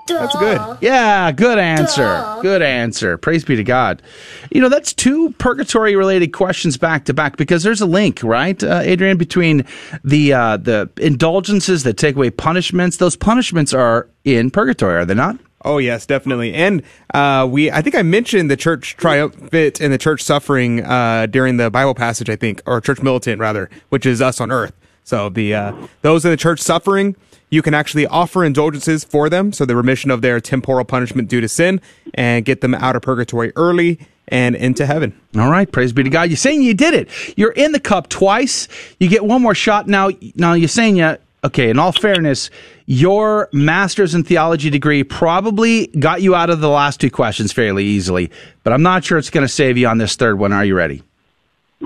That's 0.06 0.36
good. 0.36 0.78
Yeah, 0.80 1.32
good 1.32 1.58
answer. 1.58 2.38
Good 2.40 2.62
answer. 2.62 3.18
Praise 3.18 3.44
be 3.44 3.56
to 3.56 3.64
God. 3.64 4.02
You 4.50 4.60
know, 4.60 4.68
that's 4.68 4.92
two 4.94 5.32
purgatory 5.32 5.96
related 5.96 6.28
questions 6.28 6.76
back 6.78 7.04
to 7.06 7.14
back 7.14 7.36
because 7.36 7.62
there's 7.62 7.80
a 7.80 7.86
link, 7.86 8.22
right, 8.22 8.62
uh, 8.62 8.80
Adrian, 8.82 9.18
between 9.18 9.66
the 10.02 10.32
uh, 10.32 10.56
the 10.56 10.90
indulgences 10.96 11.82
that 11.84 11.98
take 11.98 12.16
away 12.16 12.30
punishments. 12.30 12.96
Those 12.96 13.16
punishments 13.16 13.74
are 13.74 14.08
in 14.24 14.50
purgatory, 14.50 14.96
are 14.96 15.04
they 15.04 15.14
not? 15.14 15.38
Oh 15.64 15.78
yes, 15.78 16.06
definitely. 16.06 16.54
And 16.54 16.82
uh, 17.12 17.46
we, 17.50 17.70
I 17.70 17.82
think 17.82 17.94
I 17.94 18.02
mentioned 18.02 18.50
the 18.50 18.56
church 18.56 18.96
triumphant 18.96 19.80
and 19.80 19.92
the 19.92 19.98
church 19.98 20.22
suffering 20.22 20.84
uh, 20.84 21.26
during 21.26 21.58
the 21.58 21.70
Bible 21.70 21.94
passage. 21.94 22.30
I 22.30 22.36
think, 22.36 22.62
or 22.64 22.80
church 22.80 23.02
militant 23.02 23.40
rather, 23.40 23.68
which 23.90 24.06
is 24.06 24.22
us 24.22 24.40
on 24.40 24.50
earth. 24.50 24.72
So 25.04 25.28
the 25.28 25.54
uh, 25.54 25.86
those 26.02 26.24
in 26.24 26.30
the 26.30 26.36
church 26.36 26.60
suffering, 26.60 27.16
you 27.50 27.62
can 27.62 27.74
actually 27.74 28.06
offer 28.06 28.44
indulgences 28.44 29.04
for 29.04 29.28
them, 29.28 29.52
so 29.52 29.64
the 29.64 29.76
remission 29.76 30.10
of 30.10 30.22
their 30.22 30.40
temporal 30.40 30.84
punishment 30.84 31.28
due 31.28 31.40
to 31.40 31.48
sin, 31.48 31.80
and 32.14 32.44
get 32.44 32.60
them 32.60 32.74
out 32.74 32.96
of 32.96 33.02
purgatory 33.02 33.52
early 33.56 33.98
and 34.28 34.54
into 34.56 34.84
heaven. 34.86 35.18
All 35.36 35.50
right, 35.50 35.70
praise 35.70 35.92
be 35.92 36.02
to 36.02 36.10
God. 36.10 36.28
You're 36.28 36.36
saying 36.36 36.62
you 36.62 36.74
did 36.74 36.94
it. 36.94 37.08
You're 37.36 37.52
in 37.52 37.72
the 37.72 37.80
cup 37.80 38.08
twice. 38.08 38.68
You 39.00 39.08
get 39.08 39.24
one 39.24 39.42
more 39.42 39.54
shot 39.54 39.86
now. 39.86 40.10
Now, 40.34 40.54
Yesenia, 40.54 41.18
okay, 41.44 41.70
in 41.70 41.78
all 41.78 41.92
fairness, 41.92 42.50
your 42.86 43.48
master's 43.52 44.14
in 44.14 44.24
theology 44.24 44.70
degree 44.70 45.04
probably 45.04 45.86
got 45.88 46.20
you 46.20 46.34
out 46.34 46.50
of 46.50 46.60
the 46.60 46.68
last 46.68 47.00
two 47.00 47.10
questions 47.10 47.52
fairly 47.52 47.84
easily, 47.84 48.30
but 48.64 48.72
I'm 48.72 48.82
not 48.82 49.04
sure 49.04 49.18
it's 49.18 49.30
going 49.30 49.46
to 49.46 49.52
save 49.52 49.78
you 49.78 49.86
on 49.88 49.98
this 49.98 50.16
third 50.16 50.38
one. 50.38 50.52
Are 50.52 50.64
you 50.64 50.74
ready? 50.74 51.02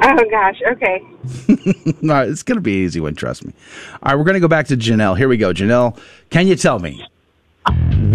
Oh 0.05 0.25
gosh. 0.31 0.61
Okay. 0.73 1.03
no, 2.03 2.23
it's 2.23 2.43
going 2.43 2.57
to 2.57 2.63
be 2.63 2.79
an 2.79 2.85
easy 2.85 3.01
one, 3.01 3.15
trust 3.15 3.45
me. 3.45 3.53
All 4.03 4.13
right, 4.13 4.15
we're 4.17 4.25
going 4.25 4.35
to 4.35 4.41
go 4.41 4.49
back 4.49 4.67
to 4.69 4.77
Janelle. 4.77 5.17
Here 5.17 5.29
we 5.29 5.37
go. 5.37 5.53
Janelle, 5.53 5.99
can 6.31 6.47
you 6.49 6.57
tell 6.57 6.79
me 6.79 7.07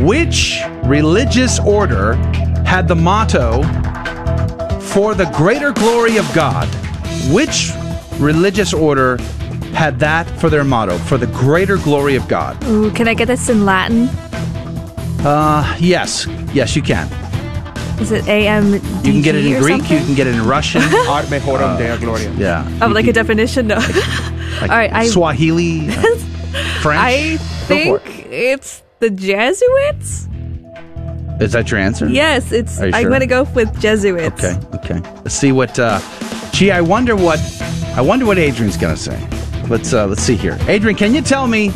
which 0.03 0.59
religious 0.84 1.59
order 1.59 2.15
had 2.65 2.88
the 2.88 2.95
motto 2.95 3.64
for 4.81 5.15
the 5.15 5.31
greater 5.35 5.72
glory 5.72 6.18
of 6.18 6.31
God? 6.34 6.68
Which 7.31 7.72
religious 8.19 8.73
order 8.73 9.18
had 9.73 9.99
that 9.99 10.30
for 10.41 10.49
their 10.49 10.64
motto, 10.65 10.97
for 10.97 11.18
the 11.18 11.27
greater 11.27 11.77
glory 11.77 12.15
of 12.15 12.27
God? 12.27 12.61
Ooh, 12.65 12.91
can 12.91 13.07
I 13.07 13.14
get 13.14 13.27
this 13.27 13.47
in 13.47 13.65
Latin? 13.65 14.09
Uh, 15.26 15.77
yes. 15.80 16.27
Yes, 16.53 16.76
you 16.76 16.81
can. 16.81 17.07
Is 17.99 18.11
it 18.11 18.28
AM? 18.28 18.74
You 18.74 18.80
can 18.80 19.22
get 19.22 19.36
it 19.36 19.45
in 19.45 19.61
Greek, 19.61 19.82
you 19.90 19.98
can 19.99 20.14
get 20.14 20.28
it 20.28 20.36
in 20.36 20.45
Russian. 20.45 20.82
Ad 20.84 21.30
me 21.32 21.40
horam 21.40 21.78
dea 21.78 21.98
gloria. 22.03 22.32
Yeah. 22.34 22.80
Oh, 22.82 22.88
like 22.88 23.07
a 23.07 23.14
definition? 23.14 23.68
No. 23.68 23.76
Like 23.78 24.61
All 24.61 24.68
right, 24.68 24.91
I 24.94 25.07
Swahili, 25.07 25.90
uh, 25.90 25.94
French. 26.82 27.02
I 27.02 27.38
Go 27.68 27.98
for 27.98 27.99
think 27.99 28.28
it's 28.32 28.84
the 28.99 29.10
Jesuits. 29.10 30.28
Is 31.40 31.52
that 31.52 31.69
your 31.69 31.80
answer? 31.80 32.07
Yes, 32.07 32.52
it's. 32.52 32.80
Are 32.80 32.88
you 32.88 32.94
I'm 32.94 33.07
going 33.07 33.19
to 33.19 33.28
go 33.28 33.44
with 33.44 33.80
Jesuits. 33.80 34.44
Okay, 34.44 34.60
okay. 34.76 34.99
Let's 35.18 35.36
see 35.36 35.52
what. 35.52 35.78
Uh, 35.78 35.99
gee, 36.52 36.72
I 36.72 36.82
wonder 36.82 37.15
what. 37.15 37.40
I 37.95 38.02
wonder 38.02 38.26
what 38.26 38.38
Adrian's 38.38 38.78
gonna 38.78 38.95
say. 38.98 39.19
Let's 39.69 39.91
uh, 39.94 40.06
let's 40.07 40.22
see 40.22 40.36
here. 40.36 40.57
Adrian, 40.68 40.95
can 40.95 41.14
you 41.14 41.22
tell 41.22 41.48
me 41.48 41.69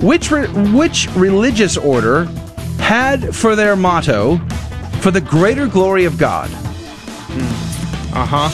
which 0.00 0.30
re- 0.30 0.48
which 0.72 1.08
religious 1.14 1.76
order 1.76 2.24
had 2.78 3.34
for 3.34 3.54
their 3.56 3.76
motto 3.76 4.36
for 5.04 5.10
the 5.10 5.20
greater 5.20 5.66
glory 5.66 6.06
of 6.06 6.16
God? 6.16 6.50
Uh 8.14 8.24
huh. 8.24 8.48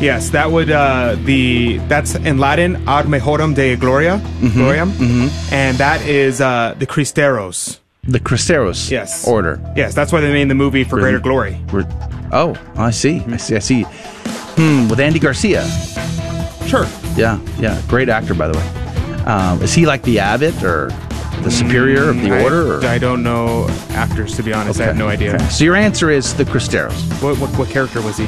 Yes, 0.00 0.30
that 0.30 0.50
would 0.50 0.72
uh, 0.72 1.14
the 1.22 1.78
that's 1.86 2.16
in 2.16 2.38
Latin 2.38 2.74
ad 2.88 3.06
mejoram 3.06 3.54
dea 3.54 3.76
gloria, 3.76 4.18
gloriam, 4.40 4.90
and 5.52 5.78
that 5.78 6.04
is 6.04 6.40
uh, 6.40 6.74
the 6.80 6.86
Cristeros. 6.86 7.78
The 8.02 8.18
Cristeros 8.18 8.90
yes. 8.90 9.28
order. 9.28 9.60
Yes, 9.76 9.94
that's 9.94 10.10
why 10.10 10.20
they 10.20 10.32
made 10.32 10.50
the 10.50 10.56
movie 10.56 10.82
for? 10.82 10.98
Greater 10.98 11.20
Glory. 11.20 11.60
Oh, 12.32 12.56
I 12.74 12.90
see. 12.90 13.20
I 13.28 13.36
see. 13.36 13.54
I 13.54 13.60
see. 13.60 13.82
Hmm. 14.56 14.88
With 14.88 14.98
Andy 14.98 15.20
Garcia. 15.20 15.64
Sure. 16.66 16.86
Yeah. 17.16 17.38
Yeah. 17.60 17.80
Great 17.86 18.08
actor, 18.08 18.34
by 18.34 18.48
the 18.48 18.58
way. 18.58 19.24
Um, 19.26 19.62
is 19.62 19.74
he 19.74 19.86
like 19.86 20.02
the 20.02 20.18
abbot 20.18 20.60
or 20.62 20.90
the 21.42 21.50
superior 21.50 22.08
of 22.10 22.20
the 22.20 22.32
I, 22.32 22.42
order? 22.42 22.74
Or? 22.78 22.84
I 22.84 22.98
don't 22.98 23.22
know 23.22 23.66
actors 23.90 24.36
to 24.36 24.42
be 24.42 24.52
honest. 24.52 24.80
I 24.80 24.84
have 24.84 24.96
no 24.96 25.08
idea. 25.08 25.34
okay. 25.36 25.48
So 25.48 25.64
your 25.64 25.76
answer 25.76 26.10
is 26.10 26.34
the 26.34 26.44
Cristeros. 26.44 27.00
What, 27.22 27.38
what 27.38 27.50
what 27.58 27.68
character 27.68 28.00
was 28.02 28.16
he? 28.18 28.26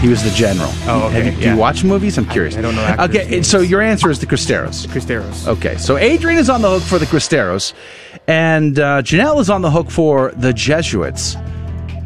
He 0.00 0.08
was 0.08 0.22
the 0.24 0.30
general. 0.30 0.70
Oh, 0.86 1.08
okay, 1.08 1.24
Have 1.24 1.34
you, 1.34 1.42
Do 1.42 1.48
you 1.50 1.56
watch 1.56 1.84
movies? 1.84 2.16
I'm 2.16 2.24
curious. 2.24 2.56
I 2.56 2.62
don't 2.62 2.74
know 2.74 2.82
actors' 2.82 3.16
Okay, 3.16 3.36
and 3.36 3.44
so 3.44 3.60
your 3.60 3.82
answer 3.82 4.08
is 4.10 4.18
the 4.18 4.24
Cristeros. 4.26 4.86
Cristeros. 4.86 5.46
Okay, 5.46 5.76
so 5.76 5.98
Adrian 5.98 6.38
is 6.38 6.48
on 6.48 6.62
the 6.62 6.70
hook 6.70 6.82
for 6.82 6.98
the 6.98 7.04
Cristeros, 7.04 7.74
and 8.26 8.78
uh, 8.78 9.02
Janelle 9.02 9.38
is 9.40 9.50
on 9.50 9.60
the 9.60 9.70
hook 9.70 9.90
for 9.90 10.32
the 10.36 10.54
Jesuits. 10.54 11.36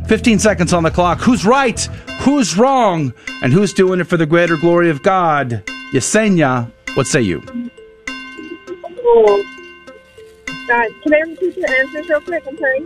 15 0.09 0.40
seconds 0.40 0.72
on 0.72 0.82
the 0.82 0.90
clock. 0.90 1.20
Who's 1.20 1.46
right? 1.46 1.80
Who's 2.20 2.59
wrong? 2.59 3.14
And 3.42 3.52
who's 3.52 3.72
doing 3.72 4.01
it 4.01 4.05
for 4.05 4.16
the 4.16 4.26
greater 4.26 4.56
glory 4.56 4.90
of 4.90 5.02
God? 5.02 5.62
Yesenia, 5.92 6.70
what 6.94 7.06
say 7.06 7.22
you? 7.22 7.42
Oh. 9.06 9.44
God, 10.66 10.88
can 11.02 11.14
I 11.14 11.18
repeat 11.20 11.56
your 11.56 11.70
answers 11.70 12.08
real 12.08 12.20
quick? 12.20 12.44
I'm 12.46 12.58
sorry. 12.58 12.80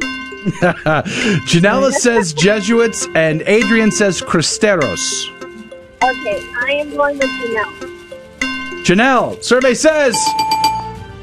Janella 1.47 1.93
says 1.93 2.33
Jesuits, 2.33 3.07
and 3.15 3.43
Adrian 3.43 3.91
says 3.91 4.21
Cristeros. 4.21 5.29
Okay, 6.03 6.41
I 6.61 6.73
am 6.73 6.97
going 6.97 7.19
with 7.19 7.29
Janelle. 7.29 8.85
Janelle, 8.85 9.43
survey 9.45 9.75
says. 9.75 10.17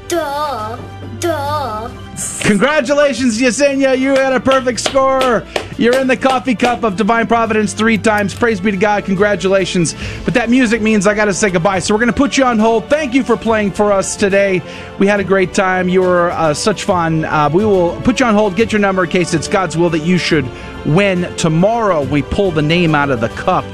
Duh. 0.08 0.78
Duh. 1.18 2.05
Congratulations, 2.40 3.38
Yesenia. 3.38 3.98
You 3.98 4.14
had 4.14 4.32
a 4.32 4.40
perfect 4.40 4.80
score. 4.80 5.46
You're 5.76 5.98
in 5.98 6.06
the 6.06 6.16
coffee 6.16 6.54
cup 6.54 6.82
of 6.82 6.96
divine 6.96 7.26
providence 7.26 7.74
three 7.74 7.98
times. 7.98 8.34
Praise 8.34 8.58
be 8.58 8.70
to 8.70 8.76
God. 8.78 9.04
Congratulations. 9.04 9.94
But 10.24 10.32
that 10.34 10.48
music 10.48 10.80
means 10.80 11.06
I 11.06 11.14
got 11.14 11.26
to 11.26 11.34
say 11.34 11.50
goodbye. 11.50 11.80
So 11.80 11.92
we're 11.92 12.00
going 12.00 12.12
to 12.12 12.16
put 12.16 12.38
you 12.38 12.44
on 12.44 12.58
hold. 12.58 12.88
Thank 12.88 13.12
you 13.12 13.22
for 13.22 13.36
playing 13.36 13.72
for 13.72 13.92
us 13.92 14.16
today. 14.16 14.62
We 14.98 15.06
had 15.06 15.20
a 15.20 15.24
great 15.24 15.52
time. 15.52 15.90
You 15.90 16.00
were 16.00 16.30
uh, 16.30 16.54
such 16.54 16.84
fun. 16.84 17.26
Uh, 17.26 17.50
we 17.52 17.66
will 17.66 18.00
put 18.00 18.20
you 18.20 18.26
on 18.26 18.34
hold, 18.34 18.56
get 18.56 18.72
your 18.72 18.80
number 18.80 19.04
in 19.04 19.10
case 19.10 19.34
it's 19.34 19.48
God's 19.48 19.76
will 19.76 19.90
that 19.90 20.06
you 20.06 20.16
should 20.16 20.48
win 20.86 21.34
tomorrow. 21.36 22.02
We 22.02 22.22
pull 22.22 22.50
the 22.50 22.62
name 22.62 22.94
out 22.94 23.10
of 23.10 23.20
the 23.20 23.28
cup. 23.28 23.64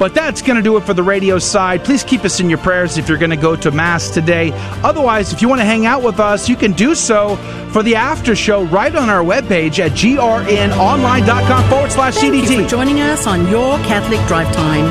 But 0.00 0.14
that's 0.14 0.40
going 0.40 0.56
to 0.56 0.62
do 0.62 0.78
it 0.78 0.84
for 0.84 0.94
the 0.94 1.02
radio 1.02 1.38
side. 1.38 1.84
Please 1.84 2.02
keep 2.02 2.24
us 2.24 2.40
in 2.40 2.48
your 2.48 2.58
prayers 2.58 2.96
if 2.96 3.06
you're 3.06 3.18
going 3.18 3.30
to 3.30 3.36
go 3.36 3.54
to 3.54 3.70
Mass 3.70 4.08
today. 4.08 4.50
Otherwise, 4.82 5.34
if 5.34 5.42
you 5.42 5.48
want 5.48 5.60
to 5.60 5.66
hang 5.66 5.84
out 5.84 6.02
with 6.02 6.18
us, 6.18 6.48
you 6.48 6.56
can 6.56 6.72
do 6.72 6.94
so 6.94 7.36
for 7.70 7.82
the 7.82 7.96
after 7.96 8.34
show 8.34 8.64
right 8.64 8.96
on 8.96 9.10
our 9.10 9.22
webpage 9.22 9.78
at 9.78 9.92
grnonline.com 9.92 11.68
forward 11.68 11.92
slash 11.92 12.14
Thank 12.14 12.34
CDT. 12.34 12.50
you 12.50 12.62
for 12.64 12.68
joining 12.70 13.00
us 13.00 13.26
on 13.26 13.46
Your 13.48 13.76
Catholic 13.80 14.26
Drive 14.26 14.50
Time, 14.56 14.86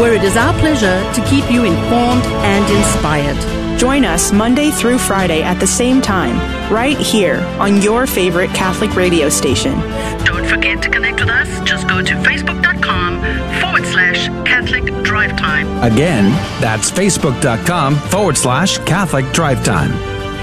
where 0.00 0.14
it 0.14 0.22
is 0.22 0.36
our 0.36 0.54
pleasure 0.60 1.02
to 1.14 1.28
keep 1.28 1.50
you 1.50 1.64
informed 1.64 2.24
and 2.46 2.64
inspired. 2.76 3.64
Join 3.76 4.04
us 4.04 4.30
Monday 4.32 4.70
through 4.70 4.98
Friday 4.98 5.42
at 5.42 5.58
the 5.58 5.66
same 5.66 6.00
time, 6.00 6.36
right 6.72 6.96
here 6.96 7.40
on 7.58 7.82
your 7.82 8.06
favorite 8.06 8.50
Catholic 8.50 8.94
radio 8.94 9.28
station. 9.28 9.72
Don't 10.24 10.46
forget 10.46 10.80
to 10.82 10.88
connect 10.88 11.18
with 11.18 11.28
us. 11.28 11.60
Just 11.68 11.88
go 11.88 12.00
to 12.00 12.14
facebook.com 12.14 12.84
forward 12.84 13.13
slash 14.14 14.46
Catholic 14.46 14.84
Drive 15.02 15.36
Time. 15.36 15.66
Again, 15.82 16.30
that's 16.60 16.90
facebook.com 16.90 17.96
forward 17.96 18.36
slash 18.36 18.78
Catholic 18.78 19.30
Drive 19.32 19.64
Time. 19.64 19.92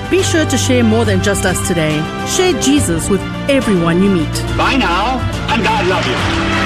Be 0.10 0.22
sure 0.24 0.46
to 0.46 0.58
share 0.58 0.84
more 0.84 1.06
than 1.06 1.24
just 1.24 1.46
us 1.46 1.68
today. 1.68 1.98
Share 2.28 2.60
Jesus 2.62 3.10
with 3.10 3.22
everyone 3.50 4.04
you 4.04 4.10
meet. 4.10 4.34
Bye 4.58 4.76
now, 4.78 5.20
and 5.54 5.64
God 5.64 5.88
love 5.88 6.06
you. 6.06 6.61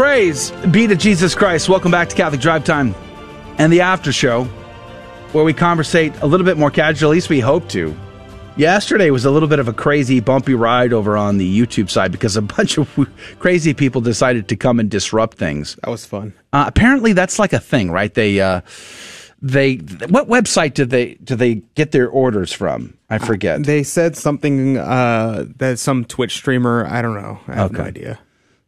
Praise 0.00 0.50
be 0.70 0.86
to 0.86 0.96
Jesus 0.96 1.34
Christ. 1.34 1.68
Welcome 1.68 1.90
back 1.90 2.08
to 2.08 2.16
Catholic 2.16 2.40
Drive 2.40 2.64
Time 2.64 2.94
and 3.58 3.70
the 3.70 3.82
after 3.82 4.12
show, 4.12 4.44
where 5.32 5.44
we 5.44 5.52
conversate 5.52 6.14
a 6.22 6.26
little 6.26 6.46
bit 6.46 6.56
more 6.56 6.70
casually, 6.70 7.10
at 7.10 7.16
least 7.16 7.28
we 7.28 7.38
hope 7.38 7.68
to. 7.68 7.94
Yesterday 8.56 9.10
was 9.10 9.26
a 9.26 9.30
little 9.30 9.46
bit 9.46 9.58
of 9.58 9.68
a 9.68 9.74
crazy, 9.74 10.20
bumpy 10.20 10.54
ride 10.54 10.94
over 10.94 11.18
on 11.18 11.36
the 11.36 11.60
YouTube 11.60 11.90
side 11.90 12.12
because 12.12 12.34
a 12.34 12.40
bunch 12.56 12.78
of 12.78 12.88
crazy 13.40 13.74
people 13.74 14.00
decided 14.00 14.48
to 14.48 14.56
come 14.56 14.80
and 14.80 14.90
disrupt 14.90 15.36
things. 15.36 15.76
That 15.84 15.90
was 15.90 16.06
fun. 16.06 16.32
Uh, 16.50 16.64
apparently, 16.66 17.12
that's 17.12 17.38
like 17.38 17.52
a 17.52 17.60
thing, 17.60 17.90
right? 17.90 18.14
They, 18.14 18.40
uh, 18.40 18.62
they, 19.42 19.74
what 19.76 20.28
website 20.28 20.72
did 20.72 20.88
they 20.88 21.16
do 21.16 21.36
they 21.36 21.56
get 21.74 21.92
their 21.92 22.08
orders 22.08 22.50
from? 22.50 22.96
I 23.10 23.18
forget. 23.18 23.64
They 23.64 23.82
said 23.82 24.16
something 24.16 24.78
uh, 24.78 25.44
that 25.58 25.78
some 25.78 26.06
Twitch 26.06 26.36
streamer. 26.36 26.86
I 26.86 27.02
don't 27.02 27.20
know. 27.20 27.38
I 27.46 27.54
have 27.56 27.72
no 27.72 27.80
Okay. 27.80 27.88
idea. 27.88 28.18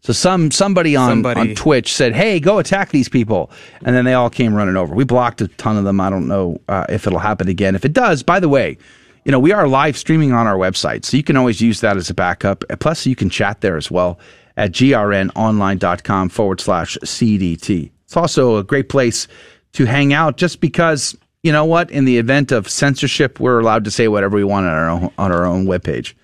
So 0.03 0.13
some 0.13 0.51
somebody 0.51 0.97
on 0.97 1.09
Somebody- 1.09 1.41
on 1.41 1.55
Twitch 1.55 1.95
said, 1.95 2.13
"Hey, 2.15 2.41
go 2.41 2.59
attack 2.59 2.91
these 2.91 3.09
people," 3.09 3.51
and 3.85 3.95
then 3.95 4.05
they 4.05 4.15
all 4.15 4.31
came 4.31 4.53
running 4.53 4.77
over. 4.77 4.95
We 4.95 5.05
blocked 5.05 5.41
a 5.41 5.47
ton 5.49 5.77
of 5.77 5.85
them. 5.85 6.01
I 6.01 6.11
don't 6.11 6.27
know 6.27 6.61
uh, 6.69 6.87
if 6.89 7.07
it'll 7.07 7.21
happen 7.21 7.49
again. 7.49 7.77
If 7.77 7.85
it 7.85 7.93
does, 7.93 8.25
by 8.25 8.41
the 8.41 8.49
way, 8.49 8.79
you 9.25 9.31
know 9.31 9.39
we 9.39 9.53
are 9.53 9.69
live 9.69 9.97
streaming 9.97 10.33
on 10.33 10.49
our 10.49 10.57
website, 10.57 11.05
so 11.05 11.17
you 11.17 11.23
can 11.23 11.37
always 11.37 11.61
use 11.61 11.81
that 11.83 11.97
as 11.97 12.11
a 12.11 12.15
backup. 12.15 12.65
Plus, 12.81 13.07
you 13.07 13.15
can 13.15 13.31
chat 13.31 13.61
there 13.61 13.77
as 13.77 13.93
well 13.93 14.19
at 14.57 14.73
grnonline.com 14.73 16.29
forward 16.31 16.61
slash 16.61 16.99
cdt. 17.05 17.91
It's 18.05 18.17
also 18.17 18.57
a 18.57 18.65
great 18.65 18.89
place 18.89 19.29
to 19.75 19.85
hang 19.85 20.13
out, 20.13 20.37
just 20.37 20.61
because 20.61 21.17
you 21.45 21.53
know 21.53 21.65
what? 21.65 21.93
In 21.93 22.07
the 22.07 22.19
event 22.19 22.51
of 22.51 22.69
censorship, 22.69 23.39
we're 23.39 23.61
allowed 23.61 23.85
to 23.85 23.91
say 23.93 24.09
whatever 24.09 24.37
we 24.37 24.45
want 24.45 24.67
on 24.67 24.73
our 24.73 24.91
own, 24.91 25.11
on 25.17 25.31
our 25.31 25.45
own 25.47 25.65
webpage 25.67 26.15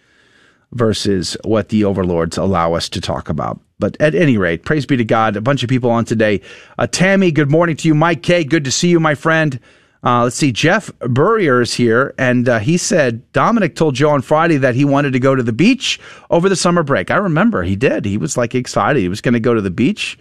versus 0.72 1.36
what 1.44 1.68
the 1.68 1.84
overlords 1.84 2.36
allow 2.36 2.74
us 2.74 2.88
to 2.88 3.00
talk 3.00 3.28
about. 3.28 3.60
But 3.78 3.96
at 4.00 4.14
any 4.14 4.36
rate, 4.36 4.64
praise 4.64 4.86
be 4.86 4.96
to 4.96 5.04
God. 5.04 5.36
A 5.36 5.40
bunch 5.40 5.62
of 5.62 5.68
people 5.68 5.90
on 5.90 6.04
today. 6.04 6.40
Uh, 6.78 6.86
Tammy, 6.86 7.30
good 7.30 7.50
morning 7.50 7.76
to 7.76 7.88
you. 7.88 7.94
Mike 7.94 8.22
K, 8.22 8.44
good 8.44 8.64
to 8.64 8.70
see 8.70 8.88
you, 8.88 8.98
my 8.98 9.14
friend. 9.14 9.60
Uh, 10.02 10.24
let's 10.24 10.36
see. 10.36 10.52
Jeff 10.52 10.90
Burrier 11.00 11.60
is 11.60 11.74
here, 11.74 12.14
and 12.18 12.48
uh, 12.48 12.58
he 12.60 12.76
said 12.76 13.30
Dominic 13.32 13.74
told 13.74 13.94
Joe 13.94 14.10
on 14.10 14.22
Friday 14.22 14.56
that 14.56 14.74
he 14.74 14.84
wanted 14.84 15.12
to 15.12 15.20
go 15.20 15.34
to 15.34 15.42
the 15.42 15.52
beach 15.52 15.98
over 16.30 16.48
the 16.48 16.56
summer 16.56 16.82
break. 16.82 17.10
I 17.10 17.16
remember 17.16 17.62
he 17.62 17.76
did. 17.76 18.04
He 18.04 18.16
was 18.16 18.36
like 18.36 18.54
excited. 18.54 19.00
He 19.00 19.08
was 19.08 19.20
going 19.20 19.34
to 19.34 19.40
go 19.40 19.54
to 19.54 19.60
the 19.60 19.70
beach. 19.70 20.18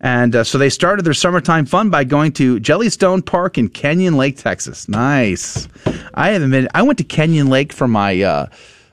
And 0.00 0.36
uh, 0.36 0.44
so 0.44 0.58
they 0.58 0.70
started 0.70 1.04
their 1.04 1.14
summertime 1.14 1.66
fun 1.66 1.90
by 1.90 2.04
going 2.04 2.32
to 2.32 2.60
Jellystone 2.60 3.24
Park 3.24 3.58
in 3.58 3.68
Canyon 3.68 4.16
Lake, 4.16 4.36
Texas. 4.36 4.88
Nice. 4.88 5.66
I 6.14 6.30
haven't 6.30 6.50
been. 6.50 6.68
I 6.72 6.82
went 6.82 6.98
to 6.98 7.04
Canyon 7.04 7.48
Lake 7.48 7.72
for 7.72 7.88
my 7.88 8.22
uh, 8.22 8.46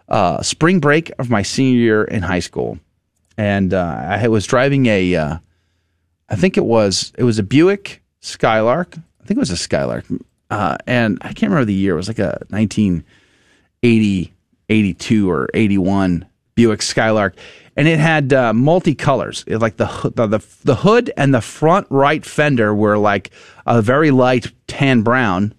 uh, 0.10 0.42
spring 0.42 0.80
break 0.80 1.12
of 1.20 1.30
my 1.30 1.44
senior 1.44 1.80
year 1.80 2.04
in 2.04 2.24
high 2.24 2.40
school, 2.40 2.80
and 3.38 3.74
uh, 3.74 4.06
I 4.08 4.28
was 4.28 4.46
driving 4.46 4.86
a. 4.88 5.16
Uh, 5.16 5.38
I 6.30 6.36
think 6.36 6.58
it 6.58 6.66
was 6.66 7.12
it 7.18 7.24
was 7.24 7.40
a 7.40 7.44
Buick 7.44 8.02
Skylark. 8.22 8.96
I 8.98 9.26
think 9.26 9.38
it 9.38 9.40
was 9.40 9.52
a 9.52 9.58
Skylark, 9.58 10.06
uh, 10.50 10.78
and 10.88 11.18
I 11.22 11.28
can't 11.28 11.52
remember 11.52 11.66
the 11.66 11.74
year. 11.74 11.94
It 11.94 11.98
was 11.98 12.08
like 12.08 12.20
a 12.20 12.40
1980, 12.50 14.34
82 14.70 15.32
or 15.32 15.50
81 15.54 16.26
Buick 16.56 16.82
Skylark, 16.82 17.36
and 17.76 17.88
it 17.88 18.00
had 18.00 18.32
uh, 18.34 18.54
multicolors. 18.54 19.44
Like 19.60 19.78
the, 19.78 20.12
the 20.16 20.28
the 20.28 20.46
the 20.64 20.76
hood 20.76 21.12
and 21.18 21.34
the 21.34 21.42
front 21.42 21.88
right 21.90 22.26
fender 22.26 22.74
were 22.74 22.98
like 22.98 23.32
a 23.66 23.82
very 23.82 24.12
light 24.12 24.52
tan 24.68 25.02
brown, 25.02 25.54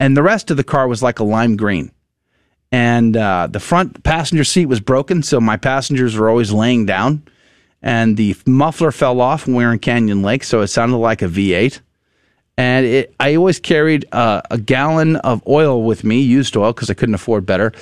and 0.00 0.16
the 0.16 0.22
rest 0.22 0.50
of 0.50 0.56
the 0.56 0.64
car 0.64 0.88
was 0.88 1.02
like 1.02 1.18
a 1.18 1.24
lime 1.24 1.56
green. 1.56 1.92
And 2.72 3.16
uh, 3.16 3.48
the 3.50 3.60
front 3.60 4.02
passenger 4.02 4.44
seat 4.44 4.66
was 4.66 4.80
broken, 4.80 5.22
so 5.22 5.40
my 5.40 5.56
passengers 5.56 6.16
were 6.16 6.28
always 6.28 6.50
laying 6.50 6.86
down. 6.86 7.22
And 7.82 8.16
the 8.16 8.34
muffler 8.46 8.90
fell 8.90 9.20
off 9.20 9.46
when 9.46 9.56
we 9.56 9.64
were 9.64 9.72
in 9.72 9.78
Canyon 9.78 10.22
Lake, 10.22 10.42
so 10.42 10.62
it 10.62 10.68
sounded 10.68 10.96
like 10.96 11.22
a 11.22 11.26
V8 11.26 11.80
and 12.56 12.84
it, 12.86 13.14
I 13.18 13.34
always 13.34 13.58
carried 13.58 14.06
uh, 14.12 14.42
a 14.50 14.58
gallon 14.58 15.16
of 15.16 15.42
oil 15.46 15.82
with 15.82 16.04
me, 16.04 16.20
used 16.20 16.56
oil, 16.56 16.72
because 16.72 16.90
I 16.90 16.94
couldn't 16.94 17.14
afford 17.14 17.46
better. 17.46 17.72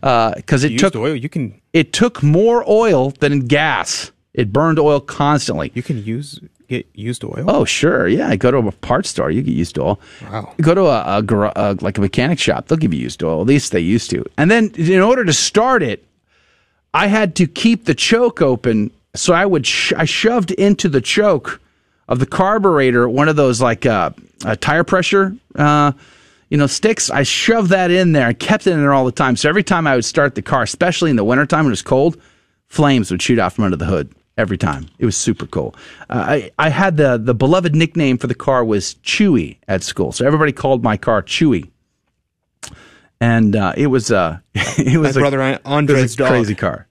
Because 0.00 0.64
it 0.64 0.72
Used 0.72 0.84
took 0.84 0.96
oil, 0.96 1.14
you 1.14 1.28
can 1.28 1.60
it 1.72 1.92
took 1.92 2.22
more 2.22 2.64
oil 2.68 3.10
than 3.10 3.40
gas. 3.40 4.12
It 4.32 4.52
burned 4.52 4.78
oil 4.78 5.00
constantly. 5.00 5.72
you 5.74 5.82
can 5.82 6.02
use 6.02 6.40
get 6.70 6.86
used 6.94 7.24
oil. 7.24 7.44
Oh 7.48 7.64
sure, 7.64 8.06
yeah. 8.06 8.28
I 8.28 8.36
go 8.36 8.50
to 8.50 8.58
a 8.58 8.72
parts 8.72 9.10
store, 9.10 9.30
you 9.30 9.42
get 9.42 9.54
used 9.54 9.76
oil. 9.78 10.00
Wow. 10.22 10.54
Go 10.60 10.72
to 10.72 10.86
a, 10.86 11.18
a, 11.18 11.22
gar- 11.22 11.52
a 11.56 11.76
like 11.80 11.98
a 11.98 12.00
mechanic 12.00 12.38
shop, 12.38 12.68
they'll 12.68 12.78
give 12.78 12.94
you 12.94 13.00
used 13.00 13.22
oil. 13.22 13.40
At 13.40 13.46
least 13.48 13.72
they 13.72 13.80
used 13.80 14.08
to. 14.10 14.24
And 14.38 14.50
then 14.50 14.70
in 14.76 15.00
order 15.00 15.24
to 15.24 15.32
start 15.32 15.82
it, 15.82 16.06
I 16.94 17.08
had 17.08 17.34
to 17.36 17.46
keep 17.46 17.84
the 17.84 17.94
choke 17.94 18.40
open. 18.40 18.92
So 19.14 19.34
I 19.34 19.44
would 19.44 19.66
sh- 19.66 19.92
I 19.96 20.04
shoved 20.04 20.52
into 20.52 20.88
the 20.88 21.00
choke 21.00 21.60
of 22.08 22.20
the 22.20 22.26
carburetor 22.26 23.08
one 23.08 23.28
of 23.28 23.36
those 23.36 23.60
like 23.60 23.84
uh, 23.84 24.10
uh, 24.44 24.56
tire 24.60 24.84
pressure 24.84 25.36
uh, 25.56 25.90
you 26.50 26.56
know 26.56 26.68
sticks. 26.68 27.10
I 27.10 27.24
shoved 27.24 27.70
that 27.70 27.90
in 27.90 28.12
there 28.12 28.28
and 28.28 28.38
kept 28.38 28.68
it 28.68 28.72
in 28.72 28.80
there 28.80 28.92
all 28.92 29.04
the 29.04 29.12
time. 29.12 29.34
So 29.34 29.48
every 29.48 29.64
time 29.64 29.88
I 29.88 29.96
would 29.96 30.04
start 30.04 30.36
the 30.36 30.42
car, 30.42 30.62
especially 30.62 31.10
in 31.10 31.16
the 31.16 31.24
wintertime 31.24 31.64
when 31.64 31.70
it 31.70 31.78
was 31.78 31.82
cold, 31.82 32.16
flames 32.68 33.10
would 33.10 33.20
shoot 33.20 33.40
out 33.40 33.54
from 33.54 33.64
under 33.64 33.76
the 33.76 33.86
hood 33.86 34.14
every 34.40 34.58
time. 34.58 34.86
It 34.98 35.04
was 35.04 35.16
super 35.16 35.46
cool. 35.46 35.74
Uh, 36.08 36.24
I 36.28 36.50
I 36.58 36.68
had 36.70 36.96
the 36.96 37.18
the 37.18 37.34
beloved 37.34 37.74
nickname 37.74 38.18
for 38.18 38.26
the 38.26 38.34
car 38.34 38.64
was 38.64 38.94
Chewy 39.04 39.58
at 39.68 39.82
school, 39.84 40.10
so 40.12 40.26
everybody 40.26 40.52
called 40.52 40.82
my 40.82 40.96
car 40.96 41.22
Chewy. 41.22 41.70
And 43.20 43.54
uh, 43.54 43.74
it 43.76 43.88
was 43.88 44.10
uh, 44.10 44.38
it 44.54 44.98
was 44.98 45.14
Like 45.14 45.16
a, 45.16 45.30
brother 45.30 45.60
Andre's 45.64 46.14
a 46.14 46.16
dog. 46.16 46.28
crazy 46.28 46.54
car. 46.54 46.86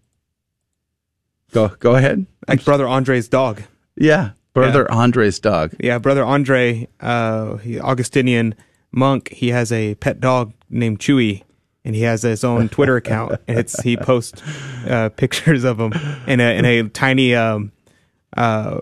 Go 1.51 1.69
go 1.80 1.95
ahead. 1.95 2.26
Like 2.47 2.63
brother 2.63 2.88
Andre's 2.88 3.27
dog. 3.27 3.63
Yeah, 3.95 4.31
brother 4.53 4.89
Andre's 4.91 5.39
dog. 5.39 5.73
Yeah, 5.80 5.97
brother 5.97 6.23
Andre, 6.23 6.88
uh, 7.01 7.57
Augustinian 7.81 8.53
monk. 8.91 9.30
He 9.34 9.49
has 9.49 9.71
a 9.71 9.95
pet 9.95 10.19
dog 10.19 10.53
named 10.69 10.99
Chewy, 10.99 11.43
and 11.85 11.95
he 11.95 12.01
has 12.03 12.22
his 12.22 12.43
own 12.43 12.69
Twitter 12.69 12.95
account. 12.97 13.39
And 13.47 13.57
it's 13.60 13.81
he 13.81 13.97
posts 13.97 14.41
uh, 14.88 15.10
pictures 15.10 15.64
of 15.64 15.80
him 15.80 15.93
in 16.27 16.39
a 16.39 16.57
in 16.57 16.65
a 16.65 16.84
tiny 16.89 17.35
um, 17.35 17.72
uh, 18.35 18.80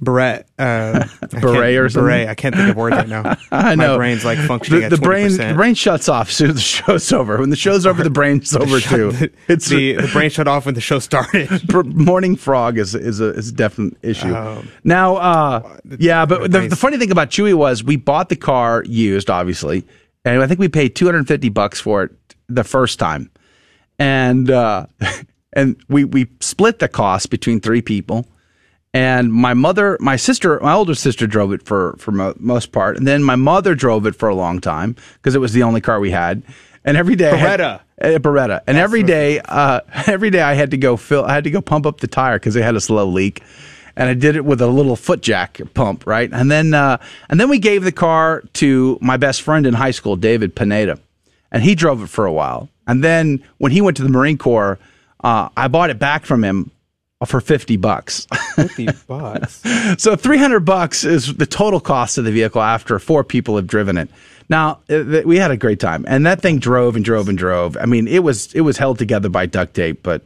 beret. 0.00 0.46
Uh, 0.58 1.06
Beret 1.40 1.76
or 1.76 1.88
something? 1.88 2.04
Beret. 2.08 2.28
I 2.28 2.34
can't 2.34 2.54
think 2.54 2.70
of 2.70 2.76
words 2.76 2.96
right 2.96 3.08
now. 3.08 3.36
I 3.52 3.74
know. 3.74 3.92
My 3.92 3.96
brain's 3.96 4.24
like 4.24 4.38
functioning 4.38 4.82
The, 4.88 4.96
the 4.96 5.02
brain, 5.02 5.28
20%. 5.30 5.48
the 5.50 5.54
brain 5.54 5.74
shuts 5.74 6.08
off 6.08 6.28
as 6.28 6.34
soon 6.34 6.50
as 6.50 6.56
the 6.56 6.60
show's 6.62 7.12
over. 7.12 7.38
When 7.38 7.50
the 7.50 7.56
show's 7.56 7.86
over, 7.86 8.02
the 8.02 8.10
brain's 8.10 8.54
over 8.56 8.80
Shut- 8.80 8.92
too. 8.92 9.12
the- 9.12 9.32
It's 9.48 9.68
the, 9.68 9.94
the 9.94 10.08
brain 10.08 10.30
shut 10.30 10.48
off 10.48 10.66
when 10.66 10.74
the 10.74 10.80
show 10.80 10.98
started. 10.98 11.48
Morning 11.96 12.36
frog 12.36 12.76
is 12.78 12.94
is 12.94 13.20
a 13.20 13.30
is 13.34 13.48
a 13.50 13.52
definite 13.52 13.96
issue. 14.02 14.34
Um, 14.34 14.68
now, 14.82 15.16
uh, 15.16 15.78
yeah, 15.98 16.26
but 16.26 16.50
the, 16.50 16.68
the 16.68 16.76
funny 16.76 16.98
thing 16.98 17.10
about 17.10 17.30
Chewy 17.30 17.54
was 17.54 17.82
we 17.84 17.96
bought 17.96 18.28
the 18.28 18.36
car 18.36 18.82
used, 18.86 19.30
obviously, 19.30 19.84
and 20.24 20.42
I 20.42 20.46
think 20.46 20.60
we 20.60 20.68
paid 20.68 20.94
two 20.96 21.06
hundred 21.06 21.18
and 21.18 21.28
fifty 21.28 21.48
bucks 21.48 21.80
for 21.80 22.04
it 22.04 22.12
the 22.48 22.64
first 22.64 22.98
time, 22.98 23.30
and 23.98 24.50
uh, 24.50 24.86
and 25.52 25.76
we 25.88 26.04
we 26.04 26.28
split 26.40 26.78
the 26.78 26.88
cost 26.88 27.30
between 27.30 27.60
three 27.60 27.82
people, 27.82 28.26
And 28.92 29.32
my 29.32 29.54
mother, 29.54 29.96
my 30.00 30.16
sister, 30.16 30.58
my 30.60 30.72
older 30.74 30.94
sister 30.94 31.26
drove 31.26 31.52
it 31.52 31.62
for 31.66 31.96
for 31.98 32.12
mo- 32.12 32.34
most 32.38 32.72
part, 32.72 32.96
and 32.96 33.06
then 33.06 33.22
my 33.22 33.36
mother 33.36 33.74
drove 33.74 34.06
it 34.06 34.14
for 34.14 34.28
a 34.28 34.34
long 34.34 34.60
time 34.60 34.94
because 35.14 35.34
it 35.34 35.40
was 35.40 35.52
the 35.52 35.62
only 35.62 35.80
car 35.80 36.00
we 36.00 36.10
had. 36.10 36.42
And 36.86 36.96
every 36.98 37.16
day, 37.16 37.30
I 37.30 37.36
had- 37.36 37.60
Beretta. 37.60 37.80
uh, 38.02 38.18
Beretta. 38.18 38.60
And 38.66 38.76
every 38.76 39.02
day, 39.02 39.40
uh, 39.40 39.80
every 40.06 40.28
day 40.30 40.42
I 40.42 40.52
had 40.54 40.70
to 40.72 40.76
go 40.76 40.96
fill, 40.98 41.24
I 41.24 41.32
had 41.32 41.44
to 41.44 41.50
go 41.50 41.62
pump 41.62 41.86
up 41.86 42.00
the 42.00 42.06
tire 42.08 42.36
because 42.38 42.56
it 42.56 42.62
had 42.62 42.74
a 42.76 42.80
slow 42.80 43.06
leak. 43.06 43.42
And 43.96 44.08
I 44.08 44.14
did 44.14 44.36
it 44.36 44.44
with 44.44 44.60
a 44.60 44.66
little 44.66 44.96
foot 44.96 45.20
jack 45.22 45.60
pump, 45.74 46.06
right? 46.06 46.28
And 46.32 46.50
then, 46.50 46.74
uh, 46.74 46.98
and 47.28 47.38
then 47.38 47.48
we 47.48 47.58
gave 47.58 47.84
the 47.84 47.92
car 47.92 48.42
to 48.54 48.98
my 49.00 49.16
best 49.16 49.42
friend 49.42 49.66
in 49.66 49.74
high 49.74 49.92
school, 49.92 50.16
David 50.16 50.56
Pineda, 50.56 50.98
and 51.52 51.62
he 51.62 51.74
drove 51.74 52.02
it 52.02 52.08
for 52.08 52.26
a 52.26 52.32
while. 52.32 52.68
And 52.86 53.04
then 53.04 53.42
when 53.58 53.72
he 53.72 53.80
went 53.80 53.96
to 53.98 54.02
the 54.02 54.08
Marine 54.08 54.38
Corps, 54.38 54.78
uh, 55.22 55.48
I 55.56 55.68
bought 55.68 55.90
it 55.90 55.98
back 55.98 56.26
from 56.26 56.42
him 56.42 56.70
for 57.24 57.40
50 57.40 57.76
bucks. 57.76 58.26
50 58.56 58.88
bucks. 59.06 59.62
so 59.98 60.16
300 60.16 60.60
bucks 60.60 61.04
is 61.04 61.34
the 61.34 61.46
total 61.46 61.80
cost 61.80 62.18
of 62.18 62.24
the 62.24 62.32
vehicle 62.32 62.60
after 62.60 62.98
four 62.98 63.24
people 63.24 63.56
have 63.56 63.66
driven 63.66 63.96
it. 63.96 64.10
Now 64.48 64.80
uh, 64.90 65.22
we 65.24 65.38
had 65.38 65.50
a 65.50 65.56
great 65.56 65.80
time, 65.80 66.04
and 66.06 66.26
that 66.26 66.42
thing 66.42 66.58
drove 66.58 66.96
and 66.96 67.04
drove 67.04 67.28
and 67.28 67.38
drove. 67.38 67.76
I 67.78 67.86
mean, 67.86 68.06
it 68.06 68.22
was 68.22 68.52
it 68.52 68.60
was 68.60 68.76
held 68.76 68.98
together 68.98 69.30
by 69.30 69.46
duct 69.46 69.72
tape, 69.72 70.02
but 70.02 70.22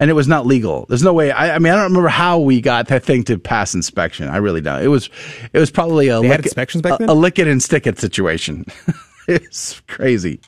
and 0.00 0.10
it 0.10 0.14
was 0.14 0.28
not 0.28 0.46
legal. 0.46 0.86
There's 0.88 1.02
no 1.02 1.12
way. 1.12 1.30
I, 1.30 1.56
I 1.56 1.58
mean, 1.58 1.72
I 1.72 1.76
don't 1.76 1.84
remember 1.86 2.08
how 2.08 2.38
we 2.38 2.60
got 2.60 2.88
that 2.88 3.04
thing 3.04 3.24
to 3.24 3.38
pass 3.38 3.74
inspection. 3.74 4.28
I 4.28 4.36
really 4.36 4.60
don't. 4.60 4.82
It 4.82 4.88
was 4.88 5.10
it 5.52 5.58
was 5.58 5.70
probably 5.70 6.08
a 6.08 6.20
They 6.20 6.28
lick, 6.28 6.44
inspections 6.44 6.82
back 6.82 6.94
a, 6.94 6.98
then? 6.98 7.08
a 7.08 7.14
lick 7.14 7.38
it 7.38 7.48
and 7.48 7.62
stick 7.62 7.86
it 7.86 7.98
situation. 7.98 8.64
it's 9.28 9.80
crazy. 9.88 10.40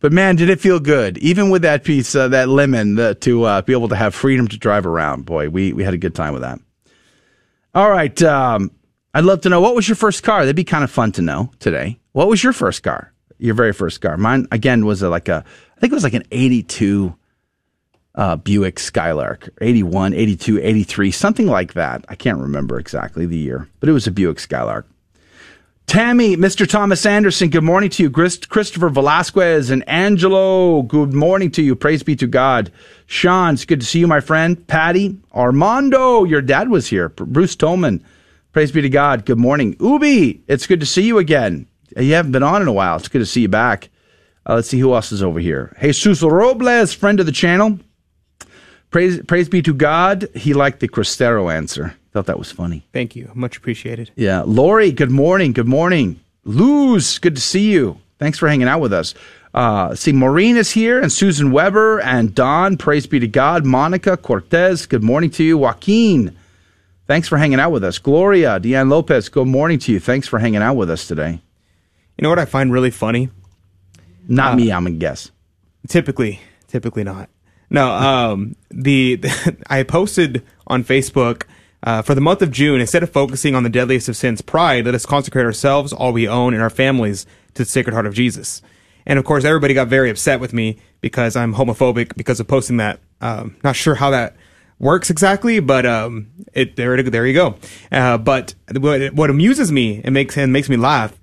But 0.00 0.12
man, 0.12 0.36
did 0.36 0.48
it 0.48 0.60
feel 0.60 0.80
good, 0.80 1.18
even 1.18 1.50
with 1.50 1.60
that 1.62 1.84
piece, 1.84 2.14
uh, 2.14 2.28
that 2.28 2.48
lemon, 2.48 2.94
the, 2.94 3.14
to 3.16 3.44
uh, 3.44 3.62
be 3.62 3.74
able 3.74 3.88
to 3.90 3.96
have 3.96 4.14
freedom 4.14 4.48
to 4.48 4.56
drive 4.56 4.86
around. 4.86 5.26
Boy, 5.26 5.50
we 5.50 5.74
we 5.74 5.84
had 5.84 5.92
a 5.92 5.98
good 5.98 6.14
time 6.14 6.32
with 6.32 6.42
that. 6.42 6.58
All 7.74 7.90
right, 7.90 8.20
um, 8.22 8.70
I'd 9.12 9.24
love 9.24 9.42
to 9.42 9.50
know 9.50 9.60
what 9.60 9.74
was 9.74 9.88
your 9.88 9.96
first 9.96 10.22
car. 10.22 10.40
That'd 10.40 10.56
be 10.56 10.64
kind 10.64 10.84
of 10.84 10.90
fun 10.90 11.12
to 11.12 11.22
know 11.22 11.52
today. 11.58 12.00
What 12.12 12.28
was 12.28 12.42
your 12.42 12.54
first 12.54 12.82
car? 12.82 13.12
Your 13.38 13.54
very 13.54 13.72
first 13.72 14.00
car? 14.00 14.16
Mine 14.16 14.46
again 14.50 14.86
was 14.86 15.02
a, 15.02 15.10
like 15.10 15.28
a, 15.28 15.44
I 15.76 15.80
think 15.80 15.92
it 15.92 15.96
was 15.96 16.02
like 16.04 16.14
an 16.14 16.24
'82 16.30 17.14
uh, 18.20 18.36
Buick 18.36 18.78
Skylark, 18.78 19.48
81, 19.62 20.12
82, 20.12 20.60
83, 20.60 21.10
something 21.10 21.46
like 21.46 21.72
that. 21.72 22.04
I 22.10 22.14
can't 22.14 22.38
remember 22.38 22.78
exactly 22.78 23.24
the 23.24 23.38
year, 23.38 23.66
but 23.80 23.88
it 23.88 23.92
was 23.92 24.06
a 24.06 24.10
Buick 24.10 24.38
Skylark. 24.38 24.86
Tammy, 25.86 26.36
Mr. 26.36 26.68
Thomas 26.68 27.06
Anderson, 27.06 27.48
good 27.48 27.64
morning 27.64 27.88
to 27.88 28.02
you. 28.02 28.10
Chris- 28.10 28.36
Christopher 28.36 28.90
Velasquez 28.90 29.70
and 29.70 29.88
Angelo, 29.88 30.82
good 30.82 31.14
morning 31.14 31.50
to 31.52 31.62
you. 31.62 31.74
Praise 31.74 32.02
be 32.02 32.14
to 32.16 32.26
God. 32.26 32.70
Sean, 33.06 33.54
it's 33.54 33.64
good 33.64 33.80
to 33.80 33.86
see 33.86 34.00
you, 34.00 34.06
my 34.06 34.20
friend. 34.20 34.66
Patty, 34.66 35.16
Armando, 35.34 36.24
your 36.24 36.42
dad 36.42 36.68
was 36.68 36.88
here. 36.88 37.08
Bruce 37.08 37.56
Tolman, 37.56 38.04
praise 38.52 38.70
be 38.70 38.82
to 38.82 38.90
God. 38.90 39.24
Good 39.24 39.38
morning. 39.38 39.76
Ubi, 39.80 40.42
it's 40.46 40.66
good 40.66 40.80
to 40.80 40.86
see 40.86 41.02
you 41.02 41.16
again. 41.16 41.66
You 41.96 42.12
haven't 42.12 42.32
been 42.32 42.42
on 42.42 42.60
in 42.60 42.68
a 42.68 42.72
while. 42.72 42.98
It's 42.98 43.08
good 43.08 43.20
to 43.20 43.26
see 43.26 43.40
you 43.40 43.48
back. 43.48 43.88
Uh, 44.46 44.56
let's 44.56 44.68
see 44.68 44.78
who 44.78 44.92
else 44.92 45.10
is 45.10 45.22
over 45.22 45.40
here. 45.40 45.74
Jesus 45.80 46.22
Robles, 46.22 46.92
friend 46.92 47.18
of 47.18 47.24
the 47.24 47.32
channel. 47.32 47.78
Praise, 48.90 49.20
praise 49.26 49.48
be 49.48 49.62
to 49.62 49.72
God. 49.74 50.28
He 50.34 50.52
liked 50.54 50.80
the 50.80 50.88
Cristero 50.88 51.52
answer. 51.52 51.94
Thought 52.12 52.26
that 52.26 52.38
was 52.38 52.50
funny. 52.50 52.86
Thank 52.92 53.14
you. 53.14 53.30
Much 53.34 53.56
appreciated. 53.56 54.10
Yeah. 54.16 54.42
Lori, 54.44 54.90
good 54.90 55.12
morning. 55.12 55.52
Good 55.52 55.68
morning. 55.68 56.18
Luz, 56.44 57.18
good 57.18 57.36
to 57.36 57.40
see 57.40 57.70
you. 57.70 58.00
Thanks 58.18 58.38
for 58.38 58.48
hanging 58.48 58.66
out 58.66 58.80
with 58.80 58.92
us. 58.92 59.14
Uh, 59.54 59.94
see, 59.94 60.12
Maureen 60.12 60.56
is 60.56 60.72
here 60.72 61.00
and 61.00 61.10
Susan 61.12 61.52
Weber 61.52 62.00
and 62.00 62.34
Don. 62.34 62.76
Praise 62.76 63.06
be 63.06 63.18
to 63.20 63.28
God. 63.28 63.64
Monica 63.64 64.16
Cortez, 64.16 64.86
good 64.86 65.02
morning 65.02 65.30
to 65.30 65.44
you. 65.44 65.56
Joaquin, 65.58 66.36
thanks 67.06 67.28
for 67.28 67.36
hanging 67.38 67.58
out 67.60 67.70
with 67.72 67.82
us. 67.84 67.98
Gloria, 67.98 68.60
Deanne 68.60 68.90
Lopez, 68.90 69.28
good 69.28 69.46
morning 69.48 69.78
to 69.80 69.92
you. 69.92 70.00
Thanks 70.00 70.28
for 70.28 70.38
hanging 70.38 70.62
out 70.62 70.74
with 70.74 70.90
us 70.90 71.06
today. 71.06 71.40
You 72.18 72.22
know 72.22 72.28
what 72.28 72.38
I 72.38 72.44
find 72.44 72.72
really 72.72 72.90
funny? 72.90 73.30
Not 74.28 74.52
Uh, 74.52 74.56
me, 74.56 74.70
I'm 74.72 74.86
a 74.86 74.90
guess. 74.90 75.30
Typically, 75.88 76.40
typically 76.68 77.02
not. 77.04 77.28
No, 77.70 77.90
um, 77.90 78.56
the, 78.70 79.20
I 79.68 79.84
posted 79.84 80.44
on 80.66 80.84
Facebook 80.84 81.44
uh, 81.82 82.02
for 82.02 82.14
the 82.14 82.20
month 82.20 82.42
of 82.42 82.50
June. 82.50 82.80
Instead 82.80 83.02
of 83.02 83.10
focusing 83.10 83.54
on 83.54 83.62
the 83.62 83.70
deadliest 83.70 84.08
of 84.08 84.16
sins, 84.16 84.42
pride, 84.42 84.86
let 84.86 84.94
us 84.94 85.06
consecrate 85.06 85.46
ourselves, 85.46 85.92
all 85.92 86.12
we 86.12 86.28
own, 86.28 86.52
and 86.52 86.62
our 86.62 86.70
families 86.70 87.26
to 87.54 87.62
the 87.62 87.68
Sacred 87.68 87.94
Heart 87.94 88.06
of 88.06 88.14
Jesus. 88.14 88.60
And 89.06 89.18
of 89.18 89.24
course, 89.24 89.44
everybody 89.44 89.74
got 89.74 89.88
very 89.88 90.10
upset 90.10 90.40
with 90.40 90.52
me 90.52 90.78
because 91.00 91.36
I'm 91.36 91.54
homophobic 91.54 92.16
because 92.16 92.40
of 92.40 92.48
posting 92.48 92.76
that. 92.78 93.00
Um, 93.20 93.56
not 93.64 93.76
sure 93.76 93.94
how 93.94 94.10
that 94.10 94.36
works 94.78 95.10
exactly, 95.10 95.60
but 95.60 95.86
um, 95.86 96.28
it 96.52 96.76
there 96.76 97.02
there 97.02 97.26
you 97.26 97.34
go. 97.34 97.56
Uh, 97.90 98.18
but 98.18 98.54
what, 98.72 99.12
what 99.14 99.30
amuses 99.30 99.70
me 99.72 100.00
and 100.04 100.12
makes 100.12 100.36
and 100.36 100.52
makes 100.52 100.68
me 100.68 100.76
laugh 100.76 101.18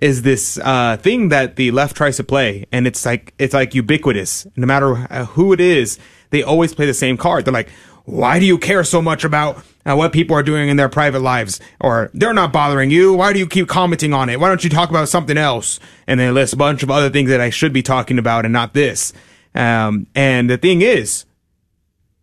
is 0.00 0.22
this 0.22 0.58
uh, 0.58 0.96
thing 0.96 1.28
that 1.28 1.56
the 1.56 1.70
left 1.70 1.96
tries 1.96 2.16
to 2.16 2.24
play, 2.24 2.66
and 2.72 2.86
it's 2.86 3.04
like 3.04 3.34
it's 3.38 3.54
like 3.54 3.74
ubiquitous. 3.74 4.46
No 4.56 4.66
matter 4.66 5.06
uh, 5.10 5.26
who 5.26 5.52
it 5.52 5.60
is, 5.60 5.98
they 6.30 6.42
always 6.42 6.74
play 6.74 6.86
the 6.86 6.94
same 6.94 7.16
card. 7.16 7.44
They're 7.44 7.52
like, 7.52 7.70
"Why 8.04 8.38
do 8.40 8.46
you 8.46 8.58
care 8.58 8.84
so 8.84 9.02
much 9.02 9.24
about 9.24 9.62
uh, 9.84 9.94
what 9.94 10.12
people 10.12 10.34
are 10.36 10.42
doing 10.42 10.68
in 10.68 10.76
their 10.76 10.88
private 10.88 11.20
lives?" 11.20 11.60
Or 11.80 12.10
they're 12.14 12.32
not 12.32 12.52
bothering 12.52 12.90
you. 12.90 13.12
Why 13.14 13.32
do 13.32 13.38
you 13.38 13.46
keep 13.46 13.68
commenting 13.68 14.14
on 14.14 14.28
it? 14.28 14.40
Why 14.40 14.48
don't 14.48 14.64
you 14.64 14.70
talk 14.70 14.90
about 14.90 15.08
something 15.08 15.36
else? 15.36 15.78
And 16.06 16.18
then 16.18 16.34
list 16.34 16.54
a 16.54 16.56
bunch 16.56 16.82
of 16.82 16.90
other 16.90 17.10
things 17.10 17.28
that 17.30 17.40
I 17.40 17.50
should 17.50 17.72
be 17.72 17.82
talking 17.82 18.18
about 18.18 18.44
and 18.44 18.52
not 18.52 18.74
this. 18.74 19.12
Um, 19.54 20.06
and 20.14 20.48
the 20.48 20.56
thing 20.56 20.80
is, 20.80 21.26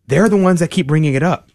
they're 0.07 0.29
the 0.29 0.37
ones 0.37 0.59
that 0.59 0.71
keep 0.71 0.87
bringing 0.87 1.13
it 1.13 1.23
up. 1.23 1.48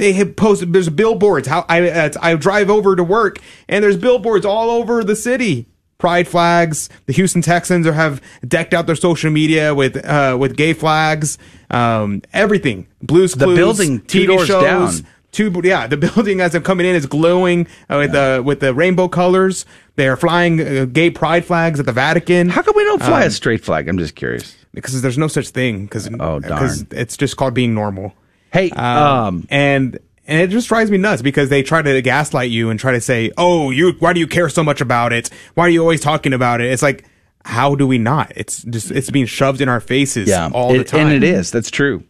They 0.00 0.14
have 0.14 0.34
posted. 0.34 0.72
There's 0.72 0.88
billboards. 0.88 1.46
How 1.46 1.66
I 1.68 2.10
I 2.22 2.34
drive 2.36 2.70
over 2.70 2.96
to 2.96 3.04
work, 3.04 3.38
and 3.68 3.84
there's 3.84 3.98
billboards 3.98 4.46
all 4.46 4.70
over 4.70 5.04
the 5.04 5.14
city. 5.14 5.66
Pride 5.98 6.26
flags. 6.26 6.88
The 7.04 7.12
Houston 7.12 7.42
Texans 7.42 7.86
are, 7.86 7.92
have 7.92 8.22
decked 8.48 8.72
out 8.72 8.86
their 8.86 8.96
social 8.96 9.30
media 9.30 9.74
with 9.74 10.02
uh, 10.02 10.38
with 10.40 10.56
gay 10.56 10.72
flags. 10.72 11.36
Um, 11.68 12.22
everything. 12.32 12.86
Blues. 13.02 13.34
The 13.34 13.44
Clues, 13.44 13.58
building 13.58 14.00
two 14.06 14.22
TV 14.22 14.26
doors 14.28 14.46
shows. 14.46 15.00
down. 15.02 15.10
Two, 15.32 15.52
yeah, 15.62 15.86
the 15.86 15.96
building 16.14 16.40
as 16.40 16.54
I'm 16.54 16.62
coming 16.62 16.86
in 16.86 16.96
is 16.96 17.04
glowing 17.04 17.66
uh, 17.90 17.98
with 17.98 18.12
the 18.12 18.42
with 18.42 18.60
the 18.60 18.72
rainbow 18.72 19.06
colors. 19.06 19.66
They 19.96 20.08
are 20.08 20.16
flying 20.16 20.60
uh, 20.62 20.86
gay 20.86 21.10
pride 21.10 21.44
flags 21.44 21.78
at 21.78 21.84
the 21.84 21.92
Vatican. 21.92 22.48
How 22.48 22.62
come 22.62 22.72
we 22.74 22.84
don't 22.84 23.02
fly 23.02 23.20
Um, 23.20 23.28
a 23.28 23.30
straight 23.30 23.62
flag? 23.62 23.86
I'm 23.86 23.98
just 23.98 24.14
curious. 24.14 24.56
because 24.72 25.02
there's 25.02 25.18
no 25.18 25.28
such 25.28 25.50
thing. 25.50 25.84
Because 25.84 26.08
Oh, 26.18 26.40
darn. 26.40 26.70
it's 26.92 27.18
just 27.18 27.36
called 27.36 27.52
being 27.52 27.74
normal. 27.74 28.14
Hey, 28.52 28.70
um, 28.70 29.46
and 29.50 29.98
and 30.26 30.40
it 30.40 30.50
just 30.50 30.68
drives 30.68 30.90
me 30.90 30.98
nuts 30.98 31.22
because 31.22 31.48
they 31.48 31.62
try 31.62 31.82
to 31.82 32.02
gaslight 32.02 32.50
you 32.50 32.70
and 32.70 32.78
try 32.78 32.92
to 32.92 33.00
say, 33.00 33.32
"Oh, 33.36 33.70
you 33.70 33.92
why 33.98 34.12
do 34.12 34.20
you 34.20 34.26
care 34.26 34.48
so 34.48 34.62
much 34.62 34.80
about 34.80 35.12
it? 35.12 35.30
Why 35.54 35.66
are 35.66 35.70
you 35.70 35.80
always 35.80 36.00
talking 36.00 36.32
about 36.32 36.60
it?" 36.60 36.72
It's 36.72 36.82
like, 36.82 37.04
how 37.44 37.74
do 37.74 37.86
we 37.86 37.98
not? 37.98 38.32
It's 38.36 38.62
just 38.62 38.90
it's 38.90 39.10
being 39.10 39.26
shoved 39.26 39.60
in 39.60 39.68
our 39.68 39.80
faces 39.80 40.28
all 40.52 40.72
the 40.72 40.84
time, 40.84 41.06
And 41.06 41.12
it 41.12 41.24
is. 41.24 41.50
That's 41.50 41.70
true. 41.70 42.04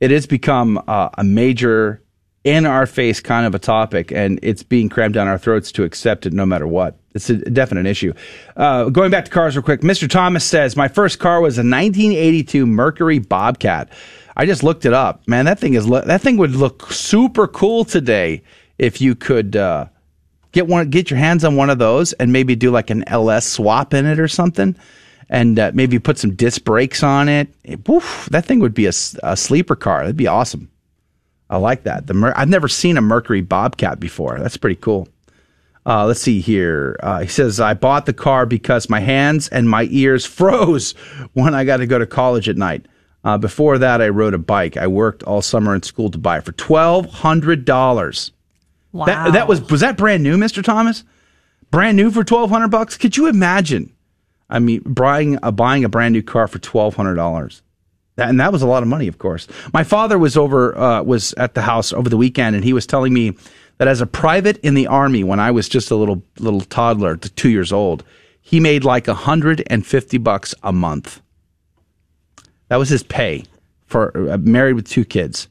It 0.00 0.10
has 0.10 0.26
become 0.26 0.82
uh, 0.88 1.10
a 1.16 1.22
major, 1.22 2.02
in 2.44 2.66
our 2.66 2.86
face 2.86 3.20
kind 3.20 3.46
of 3.46 3.54
a 3.54 3.58
topic, 3.58 4.10
and 4.10 4.40
it's 4.42 4.62
being 4.62 4.88
crammed 4.88 5.14
down 5.14 5.28
our 5.28 5.38
throats 5.38 5.70
to 5.72 5.84
accept 5.84 6.26
it 6.26 6.32
no 6.32 6.44
matter 6.44 6.66
what. 6.66 6.98
It's 7.14 7.30
a 7.30 7.36
definite 7.36 7.86
issue. 7.86 8.12
Uh, 8.56 8.88
going 8.88 9.10
back 9.10 9.26
to 9.26 9.30
cars 9.30 9.54
real 9.54 9.62
quick, 9.62 9.82
Mr. 9.82 10.08
Thomas 10.10 10.44
says, 10.44 10.76
My 10.76 10.88
first 10.88 11.18
car 11.18 11.40
was 11.40 11.58
a 11.58 11.60
1982 11.60 12.66
Mercury 12.66 13.18
Bobcat. 13.20 13.90
I 14.36 14.46
just 14.46 14.62
looked 14.62 14.84
it 14.86 14.92
up. 14.92 15.26
Man, 15.28 15.44
that 15.44 15.58
thing 15.58 15.74
is 15.74 15.86
that 15.88 16.20
thing 16.20 16.36
would 16.38 16.54
look 16.56 16.90
super 16.92 17.46
cool 17.46 17.84
today 17.84 18.42
if 18.78 19.00
you 19.00 19.14
could 19.14 19.56
uh, 19.56 19.86
get 20.52 20.66
one, 20.66 20.88
get 20.90 21.10
your 21.10 21.18
hands 21.18 21.44
on 21.44 21.56
one 21.56 21.70
of 21.70 21.78
those, 21.78 22.12
and 22.14 22.32
maybe 22.32 22.54
do 22.56 22.70
like 22.70 22.90
an 22.90 23.04
LS 23.08 23.46
swap 23.46 23.92
in 23.94 24.06
it 24.06 24.18
or 24.18 24.28
something, 24.28 24.74
and 25.28 25.58
uh, 25.58 25.70
maybe 25.74 25.98
put 25.98 26.18
some 26.18 26.34
disc 26.34 26.64
brakes 26.64 27.02
on 27.02 27.28
it. 27.28 27.48
It- 27.64 27.86
woof, 27.88 28.28
that 28.30 28.44
thing 28.46 28.60
would 28.60 28.74
be 28.74 28.86
a 28.86 28.92
sleeper 28.92 29.76
car. 29.76 30.00
That'd 30.00 30.16
be 30.16 30.26
awesome. 30.26 30.70
I 31.50 31.58
like 31.58 31.82
that. 31.82 32.06
The 32.06 32.14
Mer- 32.14 32.32
I've 32.34 32.48
never 32.48 32.68
seen 32.68 32.96
a 32.96 33.02
Mercury 33.02 33.42
Bobcat 33.42 34.00
before. 34.00 34.38
That's 34.38 34.56
pretty 34.56 34.80
cool. 34.80 35.06
Uh, 35.84 36.06
let's 36.06 36.20
see 36.20 36.40
here. 36.40 36.96
Uh, 37.02 37.20
he 37.20 37.26
says, 37.28 37.60
I 37.60 37.74
bought 37.74 38.06
the 38.06 38.12
car 38.14 38.46
because 38.46 38.88
my 38.88 39.00
hands 39.00 39.48
and 39.48 39.68
my 39.68 39.86
ears 39.90 40.24
froze 40.38 40.92
when 41.34 41.54
I 41.54 41.64
got 41.64 41.78
to 41.78 41.86
go 41.86 41.98
to 41.98 42.06
college 42.06 42.48
at 42.48 42.56
night. 42.56 42.86
Uh, 43.24 43.38
before 43.38 43.78
that, 43.78 44.02
I 44.02 44.08
rode 44.08 44.34
a 44.34 44.38
bike. 44.38 44.76
I 44.76 44.86
worked 44.88 45.22
all 45.22 45.42
summer 45.42 45.74
in 45.74 45.82
school 45.82 46.10
to 46.10 46.18
buy 46.18 46.38
it 46.38 46.44
for 46.44 46.52
twelve 46.52 47.06
hundred 47.06 47.64
dollars. 47.64 48.32
Wow. 48.90 49.06
That, 49.06 49.32
that 49.32 49.48
was 49.48 49.60
was 49.70 49.80
that 49.80 49.96
brand 49.96 50.22
new, 50.22 50.36
Mister 50.36 50.60
Thomas? 50.60 51.04
Brand 51.70 51.96
new 51.96 52.10
for 52.10 52.24
twelve 52.24 52.50
hundred 52.50 52.68
bucks? 52.68 52.96
Could 52.98 53.16
you 53.16 53.28
imagine? 53.28 53.94
I 54.50 54.58
mean, 54.58 54.82
buying 54.82 55.38
a 55.42 55.52
buying 55.52 55.84
a 55.84 55.88
brand 55.88 56.12
new 56.12 56.22
car 56.22 56.48
for 56.48 56.58
twelve 56.58 56.96
hundred 56.96 57.14
dollars. 57.14 57.62
That, 58.16 58.28
and 58.28 58.38
that 58.40 58.52
was 58.52 58.60
a 58.60 58.66
lot 58.66 58.82
of 58.82 58.88
money, 58.90 59.08
of 59.08 59.16
course. 59.18 59.48
My 59.72 59.84
father 59.84 60.18
was 60.18 60.36
over 60.36 60.76
uh, 60.76 61.02
was 61.02 61.32
at 61.34 61.54
the 61.54 61.62
house 61.62 61.94
over 61.94 62.10
the 62.10 62.18
weekend, 62.18 62.54
and 62.56 62.64
he 62.64 62.74
was 62.74 62.86
telling 62.86 63.14
me 63.14 63.34
that 63.78 63.88
as 63.88 64.02
a 64.02 64.06
private 64.06 64.58
in 64.58 64.74
the 64.74 64.86
army, 64.86 65.24
when 65.24 65.40
I 65.40 65.50
was 65.52 65.68
just 65.68 65.90
a 65.90 65.96
little 65.96 66.22
little 66.38 66.60
toddler, 66.60 67.16
two 67.16 67.48
years 67.48 67.72
old, 67.72 68.04
he 68.42 68.60
made 68.60 68.84
like 68.84 69.06
hundred 69.06 69.62
and 69.68 69.86
fifty 69.86 70.18
bucks 70.18 70.54
a 70.62 70.72
month. 70.72 71.21
That 72.72 72.78
was 72.78 72.88
his 72.88 73.02
pay 73.02 73.44
for 73.84 74.30
uh, 74.30 74.38
married 74.38 74.76
with 74.76 74.88
two 74.88 75.04
kids, 75.04 75.46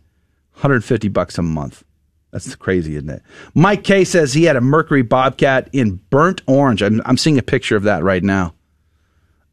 hundred 0.54 0.84
fifty 0.84 1.08
bucks 1.08 1.38
a 1.38 1.44
month. 1.44 1.84
That's 2.32 2.56
crazy, 2.56 2.96
isn't 2.96 3.12
it? 3.12 3.22
Mike 3.54 3.84
K 3.84 4.06
says 4.06 4.34
he 4.34 4.46
had 4.46 4.56
a 4.56 4.62
Mercury 4.62 5.04
Bobcat 5.04 5.70
in 5.72 5.98
burnt 6.10 6.42
orange. 6.48 6.82
I'm, 6.82 7.00
I'm 7.06 7.18
seeing 7.18 7.38
a 7.38 7.44
picture 7.44 7.76
of 7.76 7.84
that 7.84 8.02
right 8.02 8.24
now. 8.24 8.56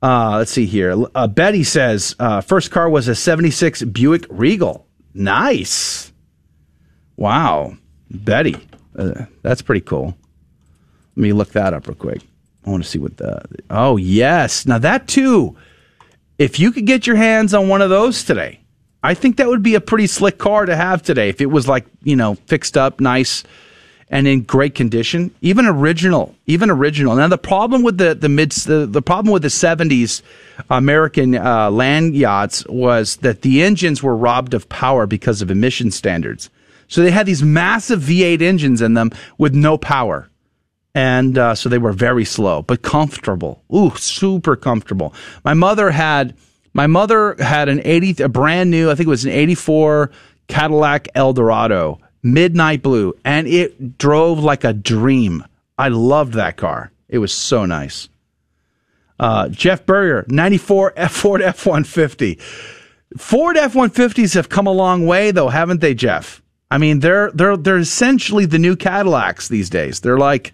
Uh, 0.02 0.38
let's 0.38 0.50
see 0.50 0.64
here. 0.64 0.96
Uh, 1.14 1.26
Betty 1.26 1.62
says 1.62 2.16
uh, 2.18 2.40
first 2.40 2.70
car 2.70 2.88
was 2.88 3.06
a 3.06 3.14
76 3.14 3.82
Buick 3.82 4.24
Regal. 4.30 4.86
Nice. 5.12 6.10
Wow. 7.18 7.76
Betty. 8.10 8.56
Uh, 8.98 9.26
that's 9.42 9.60
pretty 9.60 9.82
cool. 9.82 10.16
Let 11.16 11.22
me 11.22 11.34
look 11.34 11.50
that 11.50 11.74
up 11.74 11.86
real 11.86 11.96
quick. 11.96 12.22
I 12.64 12.70
want 12.70 12.82
to 12.82 12.88
see 12.88 12.98
what 12.98 13.18
the. 13.18 13.42
Oh, 13.68 13.98
yes. 13.98 14.64
Now, 14.64 14.78
that 14.78 15.06
too, 15.06 15.54
if 16.38 16.60
you 16.60 16.72
could 16.72 16.86
get 16.86 17.06
your 17.06 17.16
hands 17.16 17.52
on 17.52 17.68
one 17.68 17.82
of 17.82 17.90
those 17.90 18.24
today, 18.24 18.60
I 19.02 19.14
think 19.14 19.36
that 19.36 19.48
would 19.48 19.62
be 19.62 19.74
a 19.74 19.80
pretty 19.80 20.06
slick 20.06 20.38
car 20.38 20.66
to 20.66 20.74
have 20.74 21.02
today. 21.02 21.28
If 21.28 21.40
it 21.40 21.46
was 21.46 21.68
like, 21.68 21.86
you 22.02 22.16
know, 22.16 22.34
fixed 22.46 22.76
up, 22.76 23.00
nice, 23.00 23.44
and 24.10 24.26
in 24.26 24.42
great 24.42 24.74
condition, 24.74 25.32
even 25.40 25.66
original, 25.66 26.34
even 26.46 26.70
original. 26.70 27.14
Now, 27.14 27.28
the 27.28 27.38
problem 27.38 27.82
with 27.82 27.98
the, 27.98 28.14
the 28.14 28.28
mid, 28.28 28.52
the, 28.52 28.86
the 28.86 29.02
problem 29.02 29.32
with 29.32 29.42
the 29.42 29.48
70s 29.48 30.22
American 30.70 31.34
uh, 31.34 31.70
land 31.70 32.16
yachts 32.16 32.66
was 32.66 33.16
that 33.16 33.42
the 33.42 33.62
engines 33.62 34.02
were 34.02 34.16
robbed 34.16 34.54
of 34.54 34.68
power 34.68 35.06
because 35.06 35.42
of 35.42 35.50
emission 35.50 35.90
standards. 35.90 36.48
So 36.88 37.02
they 37.02 37.10
had 37.10 37.26
these 37.26 37.42
massive 37.42 38.00
V8 38.00 38.40
engines 38.40 38.80
in 38.80 38.94
them 38.94 39.10
with 39.36 39.54
no 39.54 39.76
power 39.76 40.30
and 40.98 41.38
uh, 41.38 41.54
so 41.54 41.68
they 41.68 41.78
were 41.78 41.92
very 41.92 42.24
slow 42.24 42.62
but 42.62 42.82
comfortable. 42.82 43.62
Ooh, 43.72 43.94
super 43.94 44.56
comfortable. 44.56 45.14
My 45.44 45.54
mother 45.54 45.92
had 45.92 46.34
my 46.72 46.88
mother 46.88 47.36
had 47.38 47.68
an 47.68 47.80
eighty 47.84 48.20
a 48.20 48.28
brand 48.28 48.72
new 48.72 48.90
I 48.90 48.96
think 48.96 49.06
it 49.06 49.10
was 49.10 49.24
an 49.24 49.30
eighty 49.30 49.54
four 49.54 50.10
Cadillac 50.48 51.06
Eldorado 51.14 52.00
midnight 52.24 52.82
blue, 52.82 53.14
and 53.24 53.46
it 53.46 53.96
drove 53.96 54.40
like 54.40 54.64
a 54.64 54.72
dream. 54.72 55.44
I 55.78 55.86
loved 55.86 56.32
that 56.32 56.56
car. 56.56 56.90
It 57.08 57.18
was 57.18 57.32
so 57.32 57.64
nice. 57.64 58.08
Uh, 59.20 59.48
Jeff 59.48 59.86
Burger, 59.86 60.24
94 60.28 60.94
F 60.96 61.12
Ford 61.12 61.42
F 61.42 61.64
150. 61.64 62.40
Ford 63.16 63.56
F 63.56 63.74
150s 63.74 64.34
have 64.34 64.48
come 64.48 64.66
a 64.66 64.72
long 64.72 65.06
way, 65.06 65.30
though, 65.30 65.48
haven't 65.48 65.80
they, 65.80 65.94
Jeff? 65.94 66.42
I 66.72 66.78
mean, 66.78 66.98
they're 67.00 67.30
they're 67.30 67.56
they're 67.56 67.78
essentially 67.78 68.46
the 68.46 68.58
new 68.58 68.74
Cadillacs 68.74 69.46
these 69.46 69.70
days. 69.70 70.00
They're 70.00 70.18
like 70.18 70.52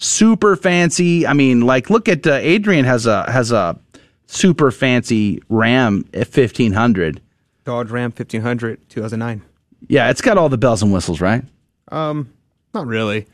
super 0.00 0.56
fancy. 0.56 1.26
I 1.26 1.32
mean, 1.32 1.60
like 1.60 1.88
look 1.88 2.08
at 2.08 2.26
uh, 2.26 2.32
Adrian 2.32 2.84
has 2.84 3.06
a 3.06 3.30
has 3.30 3.52
a 3.52 3.78
super 4.26 4.72
fancy 4.72 5.40
Ram 5.48 6.04
1500. 6.12 7.20
Dodge 7.64 7.90
Ram 7.90 8.10
1500 8.10 8.88
2009. 8.88 9.42
Yeah, 9.88 10.10
it's 10.10 10.20
got 10.20 10.36
all 10.36 10.48
the 10.48 10.58
bells 10.58 10.82
and 10.82 10.92
whistles, 10.92 11.20
right? 11.20 11.44
Um, 11.92 12.32
not 12.74 12.86
really. 12.86 13.26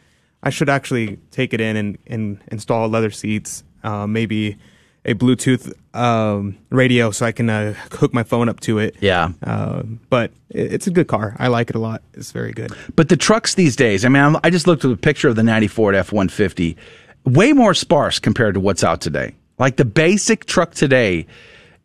I 0.42 0.50
should 0.50 0.68
actually 0.68 1.16
take 1.30 1.54
it 1.54 1.60
in 1.60 1.76
and, 1.76 1.98
and 2.06 2.40
install 2.48 2.88
leather 2.88 3.10
seats, 3.10 3.64
uh, 3.82 4.06
maybe 4.06 4.56
a 5.06 5.14
Bluetooth 5.14 5.72
um, 5.94 6.58
radio 6.70 7.10
so 7.12 7.24
I 7.24 7.32
can 7.32 7.48
uh, 7.48 7.72
hook 7.92 8.12
my 8.12 8.24
phone 8.24 8.48
up 8.48 8.60
to 8.60 8.78
it. 8.78 8.96
Yeah. 9.00 9.30
Uh, 9.42 9.82
but 10.10 10.32
it, 10.50 10.74
it's 10.74 10.86
a 10.86 10.90
good 10.90 11.06
car. 11.06 11.36
I 11.38 11.46
like 11.46 11.70
it 11.70 11.76
a 11.76 11.78
lot. 11.78 12.02
It's 12.12 12.32
very 12.32 12.52
good. 12.52 12.72
But 12.96 13.08
the 13.08 13.16
trucks 13.16 13.54
these 13.54 13.76
days, 13.76 14.04
I 14.04 14.08
mean, 14.08 14.22
I'm, 14.22 14.36
I 14.42 14.50
just 14.50 14.66
looked 14.66 14.84
at 14.84 14.90
a 14.90 14.96
picture 14.96 15.28
of 15.28 15.36
the 15.36 15.44
90 15.44 15.68
Ford 15.68 15.94
F 15.94 16.12
150, 16.12 16.76
way 17.24 17.52
more 17.52 17.72
sparse 17.72 18.18
compared 18.18 18.54
to 18.54 18.60
what's 18.60 18.84
out 18.84 19.00
today. 19.00 19.34
Like 19.58 19.76
the 19.76 19.84
basic 19.84 20.44
truck 20.44 20.74
today 20.74 21.26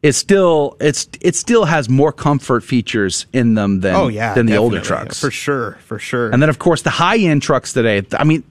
is 0.02 0.18
still 0.18 0.76
it's 0.80 1.08
it 1.22 1.36
still 1.36 1.66
has 1.66 1.88
more 1.88 2.12
comfort 2.12 2.64
features 2.64 3.28
in 3.34 3.54
them 3.54 3.82
than 3.82 3.96
oh 3.96 4.08
yeah 4.08 4.34
than 4.34 4.48
the 4.48 4.56
older 4.56 4.82
trucks 4.82 5.22
for 5.22 5.30
sure 5.30 5.78
for 5.86 6.00
sure 6.00 6.32
and 6.32 6.42
then 6.42 6.50
of 6.50 6.58
course 6.58 6.82
the 6.82 6.90
high 6.90 7.20
end 7.20 7.42
trucks 7.44 7.72
today 7.72 8.04
I 8.14 8.24
mean 8.24 8.44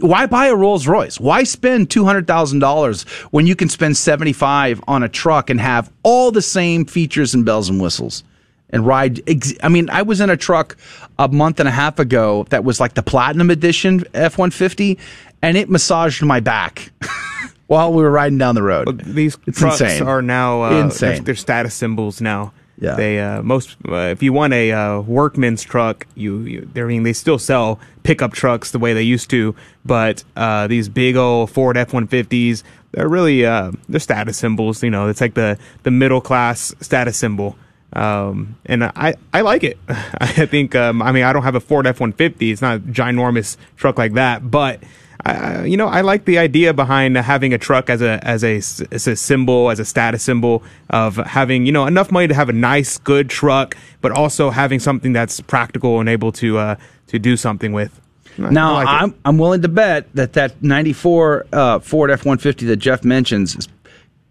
why 0.00 0.26
buy 0.26 0.46
a 0.46 0.54
Rolls 0.54 0.86
Royce 0.86 1.20
why 1.20 1.44
spend 1.44 1.88
$200,000 1.88 3.08
when 3.30 3.46
you 3.46 3.56
can 3.56 3.68
spend 3.68 3.96
75 3.96 4.82
on 4.88 5.02
a 5.02 5.08
truck 5.08 5.50
and 5.50 5.60
have 5.60 5.90
all 6.02 6.30
the 6.30 6.42
same 6.42 6.84
features 6.84 7.34
and 7.34 7.44
bells 7.44 7.68
and 7.68 7.80
whistles 7.80 8.24
and 8.70 8.86
ride 8.86 9.20
ex- 9.28 9.54
I 9.62 9.68
mean 9.68 9.90
I 9.90 10.02
was 10.02 10.20
in 10.20 10.30
a 10.30 10.36
truck 10.36 10.76
a 11.18 11.28
month 11.28 11.60
and 11.60 11.68
a 11.68 11.72
half 11.72 11.98
ago 11.98 12.46
that 12.50 12.64
was 12.64 12.80
like 12.80 12.94
the 12.94 13.02
platinum 13.02 13.50
edition 13.50 14.00
F150 14.00 14.98
and 15.42 15.56
it 15.56 15.68
massaged 15.68 16.22
my 16.22 16.40
back 16.40 16.90
while 17.66 17.92
we 17.92 18.02
were 18.02 18.10
riding 18.10 18.38
down 18.38 18.54
the 18.54 18.62
road. 18.62 19.02
These 19.04 19.38
it's 19.46 19.58
trucks 19.58 19.80
insane. 19.80 20.02
are 20.02 20.22
now 20.22 20.62
uh, 20.62 20.80
insane. 20.80 21.16
They're, 21.16 21.24
they're 21.24 21.34
status 21.34 21.74
symbols 21.74 22.20
now. 22.20 22.52
Yeah. 22.82 22.96
They 22.96 23.20
uh, 23.20 23.42
most 23.42 23.76
uh, 23.88 24.10
if 24.10 24.24
you 24.24 24.32
want 24.32 24.52
a 24.54 24.72
uh, 24.72 25.00
workman's 25.02 25.62
truck, 25.62 26.04
you, 26.16 26.40
you 26.40 26.68
I 26.74 26.80
mean 26.80 27.04
they 27.04 27.12
still 27.12 27.38
sell 27.38 27.78
pickup 28.02 28.32
trucks 28.32 28.72
the 28.72 28.80
way 28.80 28.92
they 28.92 29.04
used 29.04 29.30
to, 29.30 29.54
but 29.84 30.24
uh, 30.34 30.66
these 30.66 30.88
big 30.88 31.14
old 31.14 31.50
Ford 31.50 31.76
F 31.76 31.94
one 31.94 32.08
fifties, 32.08 32.64
they're 32.90 33.08
really 33.08 33.46
uh, 33.46 33.70
they're 33.88 34.00
status 34.00 34.36
symbols. 34.36 34.82
You 34.82 34.90
know, 34.90 35.06
it's 35.06 35.20
like 35.20 35.34
the 35.34 35.58
the 35.84 35.92
middle 35.92 36.20
class 36.20 36.74
status 36.80 37.16
symbol. 37.16 37.56
Um, 37.92 38.56
and 38.66 38.84
I, 38.84 39.14
I 39.34 39.42
like 39.42 39.64
it. 39.64 39.78
I 39.88 40.46
think, 40.46 40.74
um, 40.74 41.02
I 41.02 41.12
mean, 41.12 41.24
I 41.24 41.32
don't 41.34 41.42
have 41.42 41.56
a 41.56 41.60
Ford 41.60 41.86
F-150. 41.86 42.50
It's 42.50 42.62
not 42.62 42.76
a 42.76 42.80
ginormous 42.80 43.58
truck 43.76 43.98
like 43.98 44.14
that, 44.14 44.50
but 44.50 44.80
I, 45.24 45.64
you 45.64 45.76
know, 45.76 45.86
I 45.86 46.00
like 46.00 46.24
the 46.24 46.38
idea 46.38 46.74
behind 46.74 47.16
having 47.16 47.54
a 47.54 47.58
truck 47.58 47.88
as 47.88 48.02
a 48.02 48.18
as 48.26 48.42
a 48.42 48.56
as 48.90 49.06
a 49.06 49.14
symbol, 49.14 49.70
as 49.70 49.78
a 49.78 49.84
status 49.84 50.22
symbol 50.22 50.62
of 50.90 51.16
having 51.16 51.64
you 51.64 51.72
know 51.72 51.86
enough 51.86 52.10
money 52.10 52.26
to 52.28 52.34
have 52.34 52.48
a 52.48 52.52
nice, 52.52 52.98
good 52.98 53.30
truck, 53.30 53.76
but 54.00 54.10
also 54.10 54.50
having 54.50 54.80
something 54.80 55.12
that's 55.12 55.40
practical 55.40 56.00
and 56.00 56.08
able 56.08 56.32
to 56.32 56.58
uh, 56.58 56.76
to 57.06 57.18
do 57.18 57.36
something 57.36 57.72
with. 57.72 58.00
Now, 58.38 58.74
I 58.76 58.84
like 58.84 58.86
it. 58.86 59.04
I'm 59.04 59.14
I'm 59.24 59.38
willing 59.38 59.62
to 59.62 59.68
bet 59.68 60.12
that 60.14 60.32
that 60.32 60.62
'94 60.62 61.46
uh, 61.52 61.78
Ford 61.80 62.10
F-150 62.10 62.66
that 62.66 62.76
Jeff 62.76 63.04
mentions 63.04 63.54
is, 63.54 63.68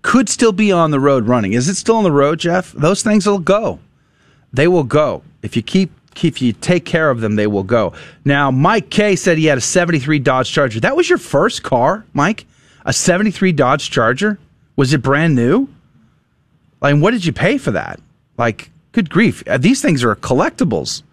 could 0.01 0.27
still 0.27 0.51
be 0.51 0.72
on 0.72 0.91
the 0.91 0.99
road 0.99 1.27
running. 1.27 1.53
Is 1.53 1.69
it 1.69 1.76
still 1.76 1.95
on 1.95 2.03
the 2.03 2.11
road, 2.11 2.39
Jeff? 2.39 2.72
Those 2.73 3.03
things 3.03 3.26
will 3.27 3.39
go. 3.39 3.80
They 4.51 4.68
will 4.68 4.84
go 4.84 5.23
if 5.41 5.55
you 5.55 5.61
keep 5.61 5.91
if 6.23 6.41
you 6.41 6.53
take 6.53 6.85
care 6.85 7.09
of 7.09 7.21
them. 7.21 7.35
They 7.35 7.47
will 7.47 7.63
go. 7.63 7.93
Now, 8.25 8.51
Mike 8.51 8.89
K 8.89 9.15
said 9.15 9.38
he 9.38 9.45
had 9.45 9.57
a 9.57 9.61
'73 9.61 10.19
Dodge 10.19 10.51
Charger. 10.51 10.79
That 10.79 10.95
was 10.95 11.09
your 11.09 11.17
first 11.17 11.63
car, 11.63 12.05
Mike? 12.13 12.45
A 12.85 12.93
'73 12.93 13.51
Dodge 13.51 13.89
Charger? 13.89 14.38
Was 14.75 14.93
it 14.93 15.01
brand 15.01 15.35
new? 15.35 15.67
Like, 16.81 16.95
what 16.97 17.11
did 17.11 17.25
you 17.25 17.33
pay 17.33 17.57
for 17.57 17.71
that? 17.71 17.99
Like, 18.38 18.71
good 18.91 19.09
grief! 19.09 19.43
Uh, 19.47 19.57
These 19.57 19.81
things 19.81 20.03
are 20.03 20.15
collectibles. 20.15 21.03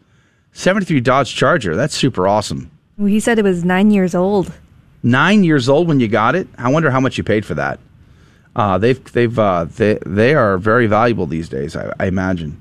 '73 0.52 1.00
Dodge 1.00 1.34
Charger. 1.34 1.76
That's 1.76 1.94
super 1.94 2.26
awesome. 2.26 2.70
Well, 2.96 3.06
He 3.08 3.20
said 3.20 3.38
it 3.38 3.44
was 3.44 3.64
nine 3.64 3.90
years 3.90 4.14
old. 4.14 4.52
nine 5.02 5.44
years 5.44 5.68
old 5.68 5.86
when 5.88 6.00
you 6.00 6.08
got 6.08 6.34
it. 6.34 6.48
I 6.58 6.70
wonder 6.70 6.90
how 6.90 7.00
much 7.00 7.18
you 7.18 7.24
paid 7.24 7.44
for 7.46 7.54
that. 7.54 7.78
Uh, 8.56 8.76
they've 8.78 9.02
they've 9.12 9.38
uh, 9.38 9.64
they 9.76 9.98
they 10.04 10.34
are 10.34 10.58
very 10.58 10.86
valuable 10.86 11.26
these 11.26 11.48
days. 11.48 11.76
I, 11.76 11.92
I 12.00 12.06
imagine. 12.06 12.60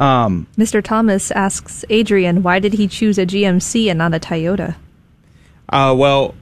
Um, 0.00 0.46
Mr. 0.56 0.82
Thomas 0.82 1.30
asks 1.30 1.84
Adrian, 1.88 2.42
why 2.42 2.58
did 2.58 2.74
he 2.74 2.88
choose 2.88 3.18
a 3.18 3.26
GMC 3.26 3.88
and 3.88 3.98
not 3.98 4.14
a 4.14 4.18
Toyota? 4.18 4.74
Uh, 5.68 5.94
well, 5.96 6.34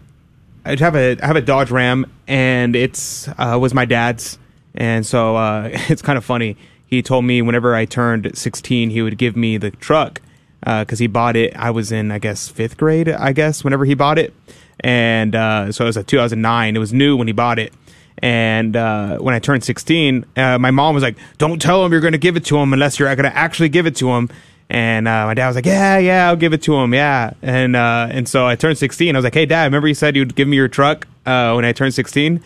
I 0.64 0.76
have 0.76 0.96
a 0.96 1.18
I 1.22 1.26
have 1.26 1.36
a 1.36 1.40
Dodge 1.40 1.70
Ram, 1.70 2.10
and 2.26 2.76
it's 2.76 3.28
uh, 3.28 3.58
was 3.60 3.74
my 3.74 3.84
dad's, 3.84 4.38
and 4.74 5.04
so 5.04 5.36
uh, 5.36 5.68
it's 5.72 6.02
kind 6.02 6.16
of 6.16 6.24
funny. 6.24 6.56
He 6.86 7.02
told 7.02 7.24
me 7.24 7.40
whenever 7.40 7.74
I 7.74 7.86
turned 7.86 8.36
16, 8.36 8.90
he 8.90 9.00
would 9.00 9.16
give 9.16 9.34
me 9.34 9.56
the 9.56 9.70
truck 9.70 10.20
because 10.60 10.98
he 10.98 11.06
bought 11.06 11.36
it. 11.36 11.56
I 11.56 11.70
was 11.70 11.90
in 11.90 12.10
I 12.10 12.18
guess 12.18 12.48
fifth 12.48 12.76
grade, 12.76 13.08
I 13.08 13.32
guess, 13.32 13.64
whenever 13.64 13.84
he 13.84 13.94
bought 13.94 14.18
it, 14.18 14.34
and 14.80 15.34
uh, 15.34 15.72
so 15.72 15.84
it 15.84 15.88
was 15.88 15.96
a 15.96 16.04
2009. 16.04 16.76
It 16.76 16.78
was 16.78 16.92
new 16.92 17.16
when 17.16 17.26
he 17.26 17.32
bought 17.32 17.58
it. 17.58 17.72
And 18.18 18.76
uh, 18.76 19.18
when 19.18 19.34
I 19.34 19.38
turned 19.38 19.64
16, 19.64 20.24
uh, 20.36 20.58
my 20.58 20.70
mom 20.70 20.94
was 20.94 21.02
like, 21.02 21.16
"Don't 21.38 21.60
tell 21.60 21.84
him 21.84 21.92
you're 21.92 22.00
going 22.00 22.12
to 22.12 22.18
give 22.18 22.36
it 22.36 22.44
to 22.46 22.58
him 22.58 22.72
unless 22.72 22.98
you're 22.98 23.14
going 23.16 23.30
to 23.30 23.36
actually 23.36 23.68
give 23.68 23.86
it 23.86 23.96
to 23.96 24.10
him." 24.10 24.28
And 24.70 25.06
uh, 25.08 25.26
my 25.26 25.34
dad 25.34 25.48
was 25.48 25.56
like, 25.56 25.66
"Yeah, 25.66 25.98
yeah, 25.98 26.28
I'll 26.28 26.36
give 26.36 26.52
it 26.52 26.62
to 26.62 26.74
him, 26.76 26.94
yeah." 26.94 27.32
And 27.42 27.74
uh, 27.76 28.08
and 28.10 28.28
so 28.28 28.46
I 28.46 28.54
turned 28.56 28.78
16. 28.78 29.14
I 29.14 29.18
was 29.18 29.24
like, 29.24 29.34
"Hey, 29.34 29.46
Dad, 29.46 29.64
remember 29.64 29.88
you 29.88 29.94
said 29.94 30.14
you'd 30.16 30.34
give 30.34 30.46
me 30.48 30.56
your 30.56 30.68
truck 30.68 31.06
uh, 31.26 31.52
when 31.54 31.64
I 31.64 31.72
turned 31.72 31.94
16?" 31.94 32.40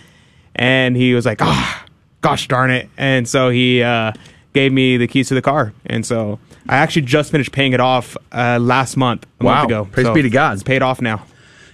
And 0.54 0.96
he 0.96 1.14
was 1.14 1.26
like, 1.26 1.42
"Ah, 1.42 1.84
gosh 2.22 2.48
darn 2.48 2.70
it!" 2.70 2.88
And 2.96 3.28
so 3.28 3.50
he 3.50 3.82
uh, 3.82 4.12
gave 4.54 4.72
me 4.72 4.96
the 4.96 5.06
keys 5.06 5.28
to 5.28 5.34
the 5.34 5.42
car. 5.42 5.72
And 5.84 6.06
so 6.06 6.38
I 6.68 6.76
actually 6.76 7.02
just 7.02 7.30
finished 7.30 7.52
paying 7.52 7.74
it 7.74 7.80
off 7.80 8.16
uh, 8.32 8.58
last 8.60 8.96
month, 8.96 9.26
a 9.40 9.44
Wow. 9.44 9.54
month 9.56 9.66
ago. 9.66 9.84
Praise 9.92 10.06
So 10.06 10.14
be 10.14 10.22
to 10.22 10.30
God. 10.30 10.54
It's 10.54 10.62
paid 10.62 10.82
off 10.82 11.00
now. 11.02 11.22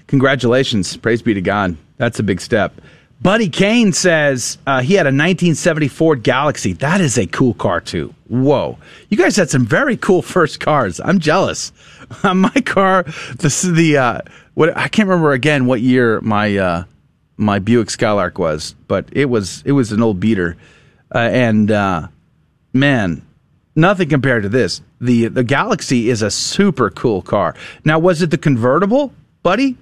Congratulations. 0.09 0.97
Praise 0.97 1.23
be 1.23 1.33
to 1.35 1.41
God. 1.41 1.77
That's 1.97 2.19
a 2.19 2.23
big 2.23 2.41
step. 2.41 2.79
Buddy 3.23 3.49
Kane 3.51 3.93
says 3.93 4.59
uh, 4.67 4.81
he 4.81 4.95
had 4.95 5.07
a 5.07 5.15
1970 5.15 5.87
Ford 5.87 6.23
Galaxie. 6.25 6.73
That 6.73 7.01
is 7.01 7.17
a 7.17 7.27
cool 7.27 7.55
car, 7.55 7.81
too. 7.81 8.13
Whoa. 8.27 8.79
You 9.11 9.17
guys 9.17 9.37
had 9.37 9.49
some 9.49 9.65
very 9.65 9.97
cool 9.97 10.23
first 10.37 10.59
cars. 10.59 10.99
I'm 10.99 11.21
jealous. 11.21 11.73
my 12.25 12.51
car, 12.67 13.05
this 13.39 13.63
is 13.63 13.75
the, 13.75 13.97
uh, 13.97 14.21
what, 14.55 14.77
I 14.77 14.89
can't 14.89 15.09
remember 15.09 15.33
again 15.33 15.67
what 15.67 15.81
year 15.81 16.21
my, 16.21 16.57
uh, 16.57 16.85
my 17.37 17.61
Buick 17.61 17.91
Skylark 17.91 18.41
was, 18.41 18.75
but 18.89 19.09
it 19.13 19.27
was, 19.27 19.63
it 19.65 19.73
was 19.73 19.93
an 19.93 20.03
old 20.03 20.19
beater. 20.19 20.57
Uh, 21.15 21.19
and, 21.19 21.71
uh, 21.71 22.09
man, 22.73 23.25
nothing 23.77 24.09
compared 24.09 24.43
to 24.43 24.49
this. 24.49 24.81
the 25.01 25.29
The 25.29 25.45
Galaxie 25.45 26.11
is 26.11 26.23
a 26.23 26.31
super 26.31 26.91
cool 26.91 27.23
car. 27.23 27.55
Now, 27.85 28.01
was 28.01 28.21
it 28.21 28.33
the 28.33 28.39
convertible, 28.39 29.13
buddy, 29.45 29.77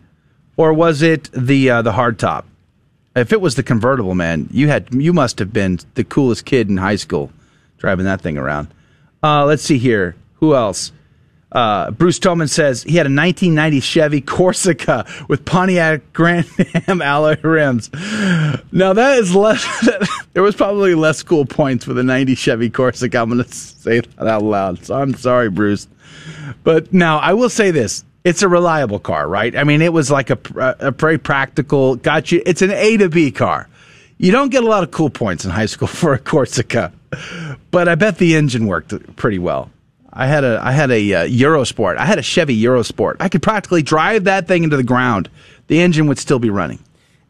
or 0.58 0.74
was 0.74 1.00
it 1.00 1.30
the 1.32 1.70
uh, 1.70 1.82
the 1.82 1.92
hardtop? 1.92 2.44
If 3.16 3.32
it 3.32 3.40
was 3.40 3.56
the 3.56 3.62
convertible, 3.62 4.14
man, 4.14 4.48
you 4.52 4.68
had 4.68 4.94
you 4.94 5.12
must 5.12 5.38
have 5.40 5.52
been 5.52 5.80
the 5.94 6.04
coolest 6.04 6.44
kid 6.44 6.68
in 6.68 6.76
high 6.76 6.96
school 6.96 7.32
driving 7.78 8.04
that 8.04 8.20
thing 8.20 8.38
around. 8.38 8.68
Uh, 9.22 9.44
let's 9.44 9.62
see 9.62 9.78
here. 9.78 10.14
Who 10.34 10.54
else? 10.54 10.92
Uh, 11.52 11.90
Bruce 11.90 12.20
Tolman 12.20 12.46
says 12.46 12.84
he 12.84 12.96
had 12.96 13.06
a 13.06 13.10
1990 13.10 13.80
Chevy 13.80 14.20
Corsica 14.20 15.04
with 15.28 15.44
Pontiac 15.44 16.12
Grand 16.12 16.46
Am 16.86 17.02
alloy 17.02 17.36
rims. 17.42 17.90
Now 18.70 18.92
that 18.92 19.18
is 19.18 19.34
less. 19.34 19.66
there 20.32 20.44
was 20.44 20.54
probably 20.54 20.94
less 20.94 21.24
cool 21.24 21.44
points 21.44 21.88
with 21.88 21.98
a 21.98 22.04
90 22.04 22.36
Chevy 22.36 22.70
Corsica. 22.70 23.18
I'm 23.18 23.30
going 23.30 23.42
to 23.42 23.52
say 23.52 24.00
that 24.00 24.28
out 24.28 24.44
loud. 24.44 24.84
So 24.84 24.94
I'm 24.94 25.14
sorry, 25.14 25.50
Bruce. 25.50 25.88
But 26.62 26.92
now 26.92 27.18
I 27.18 27.32
will 27.34 27.50
say 27.50 27.72
this: 27.72 28.04
it's 28.24 28.42
a 28.42 28.48
reliable 28.48 28.98
car, 28.98 29.28
right? 29.28 29.54
I 29.56 29.64
mean, 29.64 29.82
it 29.82 29.92
was 29.92 30.10
like 30.10 30.30
a, 30.30 30.38
a 30.80 30.90
very 30.90 31.18
practical. 31.18 31.96
Got 31.96 32.32
you. 32.32 32.42
It's 32.44 32.62
an 32.62 32.70
A 32.70 32.96
to 32.98 33.08
B 33.08 33.30
car. 33.30 33.68
You 34.18 34.32
don't 34.32 34.50
get 34.50 34.62
a 34.62 34.66
lot 34.66 34.82
of 34.82 34.90
cool 34.90 35.10
points 35.10 35.44
in 35.44 35.50
high 35.50 35.66
school 35.66 35.88
for 36.00 36.12
a 36.12 36.18
Corsica, 36.18 36.92
but 37.70 37.88
I 37.88 37.94
bet 37.94 38.18
the 38.18 38.36
engine 38.36 38.66
worked 38.66 39.16
pretty 39.16 39.38
well. 39.38 39.70
I 40.12 40.26
had 40.26 40.44
a 40.44 40.60
I 40.62 40.72
had 40.72 40.90
a 40.90 41.14
uh, 41.14 41.26
Eurosport. 41.26 41.96
I 41.96 42.04
had 42.04 42.18
a 42.18 42.22
Chevy 42.22 42.60
Eurosport. 42.60 43.16
I 43.20 43.28
could 43.28 43.42
practically 43.42 43.82
drive 43.82 44.24
that 44.24 44.48
thing 44.48 44.64
into 44.64 44.76
the 44.76 44.82
ground. 44.82 45.30
The 45.68 45.80
engine 45.80 46.06
would 46.08 46.18
still 46.18 46.40
be 46.40 46.50
running. 46.50 46.80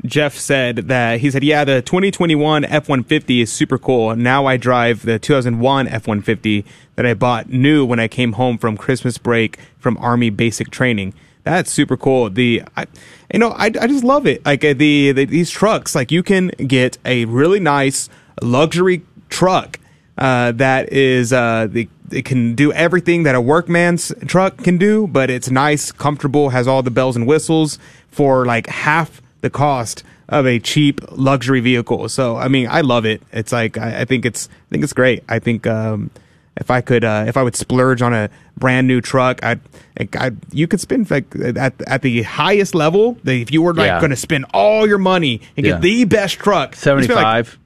Jeff 0.06 0.36
said 0.36 0.76
that 0.88 1.20
he 1.20 1.30
said, 1.30 1.44
"Yeah, 1.44 1.64
the 1.64 1.82
2021 1.82 2.64
F150 2.64 3.42
is 3.42 3.52
super 3.52 3.78
cool. 3.78 4.16
Now 4.16 4.46
I 4.46 4.56
drive 4.56 5.02
the 5.02 5.18
2001 5.18 5.86
F150 5.86 6.64
that 6.96 7.04
I 7.04 7.14
bought 7.14 7.50
new 7.50 7.84
when 7.84 8.00
I 8.00 8.08
came 8.08 8.32
home 8.32 8.56
from 8.56 8.76
Christmas 8.76 9.18
break 9.18 9.58
from 9.78 9.98
Army 9.98 10.30
basic 10.30 10.70
training. 10.70 11.12
That's 11.44 11.70
super 11.70 11.96
cool. 11.96 12.30
The 12.30 12.62
I, 12.76 12.86
you 13.32 13.38
know, 13.38 13.50
I, 13.50 13.66
I 13.66 13.86
just 13.86 14.04
love 14.04 14.26
it. 14.26 14.44
Like 14.44 14.64
uh, 14.64 14.74
the, 14.74 15.12
the 15.12 15.24
these 15.26 15.50
trucks, 15.50 15.94
like 15.94 16.10
you 16.10 16.22
can 16.22 16.48
get 16.48 16.98
a 17.04 17.24
really 17.26 17.60
nice 17.60 18.08
luxury 18.42 19.02
truck 19.28 19.78
uh, 20.20 20.52
that 20.52 20.92
is 20.92 21.32
uh, 21.32 21.66
the 21.70 21.88
it 22.10 22.24
can 22.24 22.54
do 22.54 22.72
everything 22.72 23.22
that 23.22 23.34
a 23.34 23.40
workman's 23.40 24.12
truck 24.26 24.58
can 24.58 24.76
do, 24.78 25.06
but 25.06 25.30
it's 25.30 25.50
nice, 25.50 25.92
comfortable, 25.92 26.50
has 26.50 26.66
all 26.66 26.82
the 26.82 26.90
bells 26.90 27.16
and 27.16 27.26
whistles 27.26 27.78
for 28.08 28.44
like 28.44 28.66
half 28.66 29.22
the 29.40 29.50
cost 29.50 30.02
of 30.28 30.46
a 30.46 30.58
cheap 30.58 31.00
luxury 31.10 31.60
vehicle. 31.60 32.08
So 32.08 32.36
I 32.36 32.48
mean, 32.48 32.68
I 32.68 32.80
love 32.82 33.04
it. 33.04 33.22
It's 33.32 33.52
like 33.52 33.78
I, 33.78 34.02
I 34.02 34.04
think 34.04 34.24
it's 34.24 34.48
I 34.48 34.68
think 34.70 34.84
it's 34.84 34.92
great. 34.92 35.24
I 35.28 35.38
think 35.38 35.66
um, 35.66 36.10
if 36.56 36.70
I 36.70 36.80
could 36.80 37.04
uh, 37.04 37.24
if 37.26 37.36
I 37.36 37.42
would 37.42 37.56
splurge 37.56 38.02
on 38.02 38.14
a 38.14 38.30
brand 38.60 38.86
new 38.86 39.00
truck, 39.00 39.42
I'd, 39.42 39.60
i 40.16 40.30
you 40.52 40.66
could 40.66 40.80
spend 40.80 41.10
like 41.10 41.26
at 41.36 41.74
at 41.86 42.02
the 42.02 42.22
highest 42.22 42.74
level. 42.74 43.18
If 43.24 43.52
you 43.52 43.60
were 43.62 43.74
like 43.74 43.86
Yeah. 43.88 43.98
going 44.00 44.10
to 44.10 44.16
spend 44.16 44.46
all 44.54 44.86
your 44.86 44.96
money 44.98 45.40
and 45.56 45.64
get 45.64 45.74
Yeah. 45.74 45.78
the 45.80 46.04
best 46.04 46.38
truck, 46.38 46.70
you'd 46.72 46.78
spend, 46.78 47.10
like, 47.10 47.46
75. 47.46 47.58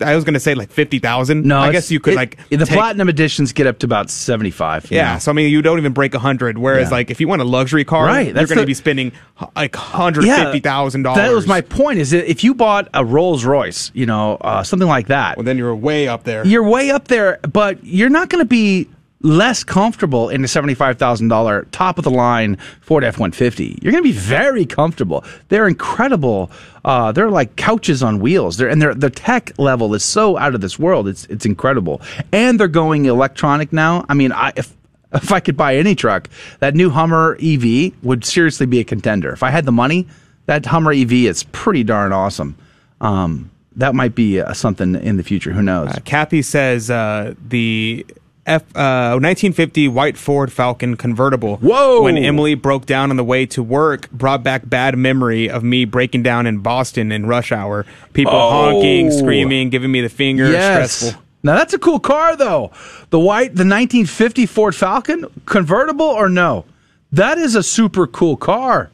I 0.00 0.14
was 0.14 0.24
going 0.24 0.34
to 0.34 0.40
say 0.40 0.54
like 0.54 0.70
fifty 0.70 0.98
thousand. 1.00 1.44
No, 1.44 1.58
I 1.58 1.70
guess 1.72 1.90
you 1.90 2.00
could 2.00 2.14
it- 2.14 2.16
like 2.16 2.38
the 2.48 2.56
take- 2.58 2.68
platinum 2.68 3.08
editions 3.08 3.52
get 3.52 3.66
up 3.66 3.78
to 3.80 3.86
about 3.86 4.10
seventy 4.10 4.50
five. 4.50 4.90
Yeah, 4.90 5.18
so 5.18 5.30
I 5.30 5.34
mean, 5.34 5.50
you 5.50 5.60
don't 5.62 5.78
even 5.78 5.92
break 5.92 6.14
a 6.14 6.18
hundred. 6.20 6.56
Whereas, 6.58 6.88
Yeah. 6.88 6.96
like, 6.96 7.10
if 7.10 7.20
you 7.20 7.28
want 7.28 7.42
a 7.42 7.44
luxury 7.44 7.84
car, 7.84 8.06
Right, 8.06 8.26
you're 8.34 8.46
going 8.46 8.58
to 8.58 8.66
be 8.66 8.74
spending 8.74 9.12
like 9.56 9.74
hundred 9.76 10.24
fifty 10.24 10.60
thousand 10.60 11.02
dollars. 11.02 11.18
That 11.18 11.32
was 11.34 11.46
my 11.46 11.60
point. 11.60 11.98
Is 11.98 12.10
that 12.12 12.28
if 12.30 12.42
you 12.44 12.54
bought 12.54 12.88
a 12.94 13.04
Rolls 13.04 13.44
Royce, 13.44 13.90
you 13.94 14.06
know, 14.06 14.36
uh, 14.40 14.62
something 14.62 14.88
like 14.88 15.08
that, 15.08 15.36
well, 15.36 15.44
then 15.44 15.58
you're 15.58 15.74
way 15.76 16.08
up 16.08 16.24
there. 16.24 16.46
You're 16.46 16.62
way 16.68 16.90
up 16.90 17.08
there, 17.08 17.38
but 17.50 17.84
you're 17.84 18.08
not 18.10 18.28
going 18.30 18.40
to 18.42 18.48
be 18.48 18.88
less 19.20 19.64
comfortable 19.64 20.28
in 20.28 20.44
a 20.44 20.48
seventy-five 20.48 20.98
thousand 20.98 21.28
dollar 21.28 21.66
top 21.72 21.98
of 21.98 22.04
the 22.04 22.10
line 22.10 22.56
Ford 22.80 23.04
F 23.04 23.18
one 23.18 23.32
fifty. 23.32 23.78
You're 23.82 23.92
going 23.92 24.02
to 24.04 24.08
be 24.08 24.16
very 24.16 24.64
comfortable. 24.64 25.24
They're 25.48 25.68
incredible. 25.68 26.50
Uh, 26.84 27.12
they're 27.12 27.30
like 27.30 27.56
couches 27.56 28.02
on 28.02 28.20
wheels. 28.20 28.56
They're 28.56 28.68
and 28.68 28.80
their 28.80 28.94
the 28.94 29.10
tech 29.10 29.58
level 29.58 29.94
is 29.94 30.04
so 30.04 30.38
out 30.38 30.54
of 30.54 30.60
this 30.60 30.78
world. 30.78 31.08
It's 31.08 31.24
it's 31.26 31.46
incredible, 31.46 32.00
and 32.32 32.58
they're 32.58 32.68
going 32.68 33.06
electronic 33.06 33.72
now. 33.72 34.04
I 34.08 34.14
mean, 34.14 34.32
I 34.32 34.52
if 34.56 34.74
if 35.12 35.32
I 35.32 35.40
could 35.40 35.56
buy 35.56 35.76
any 35.76 35.94
truck, 35.94 36.28
that 36.60 36.74
new 36.74 36.90
Hummer 36.90 37.36
EV 37.42 37.92
would 38.02 38.24
seriously 38.24 38.66
be 38.66 38.80
a 38.80 38.84
contender. 38.84 39.30
If 39.32 39.42
I 39.42 39.50
had 39.50 39.64
the 39.64 39.72
money, 39.72 40.06
that 40.46 40.66
Hummer 40.66 40.92
EV 40.92 41.12
is 41.12 41.44
pretty 41.44 41.82
darn 41.82 42.12
awesome. 42.12 42.56
Um, 43.00 43.50
that 43.76 43.94
might 43.94 44.14
be 44.14 44.40
uh, 44.40 44.52
something 44.54 44.96
in 44.96 45.16
the 45.16 45.22
future. 45.22 45.52
Who 45.52 45.62
knows? 45.62 45.90
Uh, 45.90 46.00
Kathy 46.04 46.42
says 46.42 46.90
uh, 46.90 47.34
the 47.48 48.04
F 48.48 48.62
uh, 48.74 49.14
1950 49.20 49.88
white 49.88 50.16
Ford 50.16 50.50
Falcon 50.52 50.96
convertible. 50.96 51.58
Whoa! 51.58 52.02
When 52.02 52.16
Emily 52.16 52.54
broke 52.54 52.86
down 52.86 53.10
on 53.10 53.16
the 53.16 53.24
way 53.24 53.46
to 53.46 53.62
work, 53.62 54.10
brought 54.10 54.42
back 54.42 54.68
bad 54.68 54.96
memory 54.96 55.48
of 55.50 55.62
me 55.62 55.84
breaking 55.84 56.22
down 56.22 56.46
in 56.46 56.58
Boston 56.58 57.12
in 57.12 57.26
rush 57.26 57.52
hour. 57.52 57.86
People 58.12 58.32
Oh. 58.34 58.50
honking, 58.72 59.10
screaming, 59.10 59.70
giving 59.70 59.92
me 59.92 60.00
the 60.00 60.08
finger. 60.08 60.50
Yes. 60.50 60.92
Stressful. 60.92 61.22
Now 61.42 61.54
that's 61.54 61.72
a 61.74 61.78
cool 61.78 62.00
car 62.00 62.34
though. 62.36 62.72
The 63.10 63.20
white, 63.20 63.50
the 63.54 63.64
1950 63.64 64.46
Ford 64.46 64.74
Falcon, 64.74 65.26
convertible 65.46 66.04
or 66.06 66.28
no? 66.28 66.64
That 67.12 67.38
is 67.38 67.54
a 67.54 67.62
super 67.62 68.06
cool 68.06 68.36
car, 68.36 68.90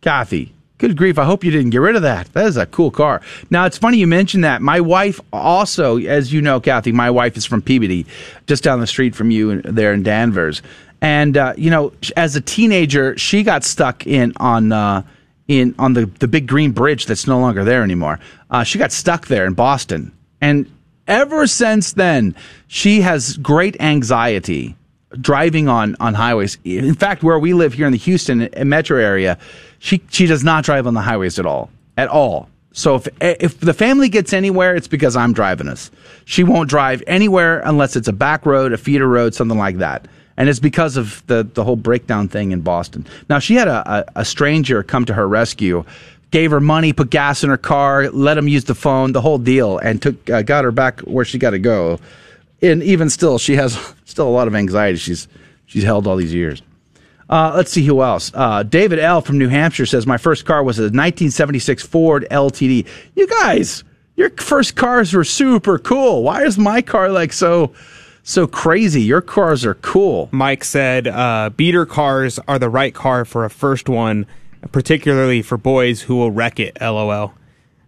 Kathy. 0.00 0.53
Good 0.84 0.98
grief! 0.98 1.18
I 1.18 1.24
hope 1.24 1.44
you 1.44 1.50
didn't 1.50 1.70
get 1.70 1.78
rid 1.78 1.96
of 1.96 2.02
that. 2.02 2.30
That 2.34 2.44
is 2.44 2.58
a 2.58 2.66
cool 2.66 2.90
car. 2.90 3.22
Now 3.48 3.64
it's 3.64 3.78
funny 3.78 3.96
you 3.96 4.06
mentioned 4.06 4.44
that. 4.44 4.60
My 4.60 4.82
wife 4.82 5.18
also, 5.32 5.96
as 5.96 6.30
you 6.30 6.42
know, 6.42 6.60
Kathy, 6.60 6.92
my 6.92 7.10
wife 7.10 7.38
is 7.38 7.46
from 7.46 7.62
Peabody, 7.62 8.04
just 8.46 8.62
down 8.62 8.80
the 8.80 8.86
street 8.86 9.14
from 9.14 9.30
you 9.30 9.62
there 9.62 9.94
in 9.94 10.02
Danvers. 10.02 10.60
And 11.00 11.38
uh, 11.38 11.54
you 11.56 11.70
know, 11.70 11.94
as 12.18 12.36
a 12.36 12.42
teenager, 12.42 13.16
she 13.16 13.44
got 13.44 13.64
stuck 13.64 14.06
in 14.06 14.34
on 14.36 14.72
uh, 14.72 15.04
in 15.48 15.74
on 15.78 15.94
the 15.94 16.04
the 16.04 16.28
big 16.28 16.46
green 16.46 16.72
bridge 16.72 17.06
that's 17.06 17.26
no 17.26 17.38
longer 17.38 17.64
there 17.64 17.82
anymore. 17.82 18.20
Uh, 18.50 18.62
she 18.62 18.78
got 18.78 18.92
stuck 18.92 19.26
there 19.28 19.46
in 19.46 19.54
Boston, 19.54 20.12
and 20.42 20.70
ever 21.08 21.46
since 21.46 21.94
then, 21.94 22.34
she 22.66 23.00
has 23.00 23.38
great 23.38 23.80
anxiety 23.80 24.76
driving 25.20 25.68
on 25.68 25.96
on 26.00 26.14
highways. 26.14 26.58
In 26.64 26.94
fact, 26.94 27.22
where 27.22 27.38
we 27.38 27.54
live 27.54 27.74
here 27.74 27.86
in 27.86 27.92
the 27.92 27.98
Houston 27.98 28.48
metro 28.64 28.98
area, 28.98 29.38
she 29.78 30.02
she 30.10 30.26
does 30.26 30.44
not 30.44 30.64
drive 30.64 30.86
on 30.86 30.94
the 30.94 31.00
highways 31.02 31.38
at 31.38 31.46
all, 31.46 31.70
at 31.96 32.08
all. 32.08 32.48
So 32.72 32.96
if 32.96 33.08
if 33.20 33.60
the 33.60 33.74
family 33.74 34.08
gets 34.08 34.32
anywhere, 34.32 34.74
it's 34.74 34.88
because 34.88 35.16
I'm 35.16 35.32
driving 35.32 35.68
us. 35.68 35.90
She 36.24 36.42
won't 36.42 36.68
drive 36.68 37.02
anywhere 37.06 37.60
unless 37.64 37.96
it's 37.96 38.08
a 38.08 38.12
back 38.12 38.46
road, 38.46 38.72
a 38.72 38.78
feeder 38.78 39.08
road, 39.08 39.34
something 39.34 39.58
like 39.58 39.78
that. 39.78 40.06
And 40.36 40.48
it's 40.48 40.58
because 40.58 40.96
of 40.96 41.22
the 41.28 41.48
the 41.54 41.62
whole 41.62 41.76
breakdown 41.76 42.28
thing 42.28 42.50
in 42.50 42.60
Boston. 42.62 43.06
Now 43.28 43.38
she 43.38 43.54
had 43.54 43.68
a, 43.68 44.08
a, 44.16 44.20
a 44.20 44.24
stranger 44.24 44.82
come 44.82 45.04
to 45.04 45.14
her 45.14 45.28
rescue, 45.28 45.84
gave 46.32 46.50
her 46.50 46.60
money, 46.60 46.92
put 46.92 47.10
gas 47.10 47.44
in 47.44 47.50
her 47.50 47.56
car, 47.56 48.10
let 48.10 48.36
him 48.36 48.48
use 48.48 48.64
the 48.64 48.74
phone, 48.74 49.12
the 49.12 49.20
whole 49.20 49.38
deal, 49.38 49.78
and 49.78 50.02
took 50.02 50.28
uh, 50.28 50.42
got 50.42 50.64
her 50.64 50.72
back 50.72 51.00
where 51.02 51.24
she 51.24 51.38
got 51.38 51.50
to 51.50 51.60
go 51.60 52.00
and 52.64 52.82
even 52.82 53.10
still, 53.10 53.38
she 53.38 53.56
has 53.56 53.78
still 54.04 54.28
a 54.28 54.30
lot 54.30 54.48
of 54.48 54.54
anxiety. 54.54 54.98
She's 54.98 55.28
she's 55.66 55.84
held 55.84 56.06
all 56.06 56.16
these 56.16 56.34
years. 56.34 56.62
Uh, 57.28 57.52
let's 57.56 57.70
see 57.70 57.84
who 57.84 58.02
else. 58.02 58.30
Uh, 58.34 58.62
David 58.62 58.98
L 58.98 59.20
from 59.22 59.38
New 59.38 59.48
Hampshire 59.48 59.86
says 59.86 60.06
my 60.06 60.18
first 60.18 60.44
car 60.44 60.62
was 60.62 60.78
a 60.78 60.82
1976 60.82 61.82
Ford 61.82 62.26
LTD. 62.30 62.86
You 63.14 63.26
guys, 63.26 63.82
your 64.16 64.30
first 64.30 64.76
cars 64.76 65.12
were 65.14 65.24
super 65.24 65.78
cool. 65.78 66.22
Why 66.22 66.44
is 66.44 66.58
my 66.58 66.82
car 66.82 67.08
like 67.10 67.32
so 67.32 67.72
so 68.22 68.46
crazy? 68.46 69.02
Your 69.02 69.20
cars 69.20 69.64
are 69.64 69.74
cool. 69.74 70.28
Mike 70.32 70.64
said 70.64 71.06
uh, 71.08 71.50
beater 71.56 71.86
cars 71.86 72.38
are 72.46 72.58
the 72.58 72.68
right 72.68 72.94
car 72.94 73.24
for 73.24 73.44
a 73.44 73.50
first 73.50 73.88
one, 73.88 74.26
particularly 74.70 75.40
for 75.40 75.56
boys 75.56 76.02
who 76.02 76.16
will 76.16 76.30
wreck 76.30 76.60
it. 76.60 76.76
LOL. 76.80 77.34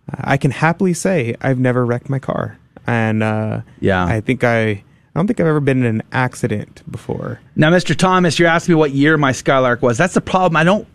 I 0.09 0.37
can 0.37 0.51
happily 0.51 0.95
say 0.95 1.37
I've 1.41 1.59
never 1.59 1.85
wrecked 1.85 2.09
my 2.09 2.21
car, 2.21 2.59
and 2.87 3.23
uh, 3.23 3.61
yeah, 3.81 4.05
I 4.05 4.21
think 4.21 4.45
I. 4.45 4.83
I 5.15 5.19
don't 5.19 5.27
think 5.27 5.41
I've 5.41 5.47
ever 5.47 5.61
been 5.61 5.79
in 5.79 5.87
an 5.87 6.03
accident 6.13 6.83
before. 6.91 7.41
Now, 7.55 7.71
Mr. 7.71 7.97
Thomas, 7.97 8.39
you're 8.39 8.51
asking 8.51 8.75
me 8.75 8.79
what 8.79 8.91
year 8.91 9.17
my 9.17 9.33
Skylark 9.33 9.81
was. 9.81 9.97
That's 9.97 10.13
the 10.13 10.21
problem. 10.21 10.59
I 10.59 10.65
don't 10.65 10.87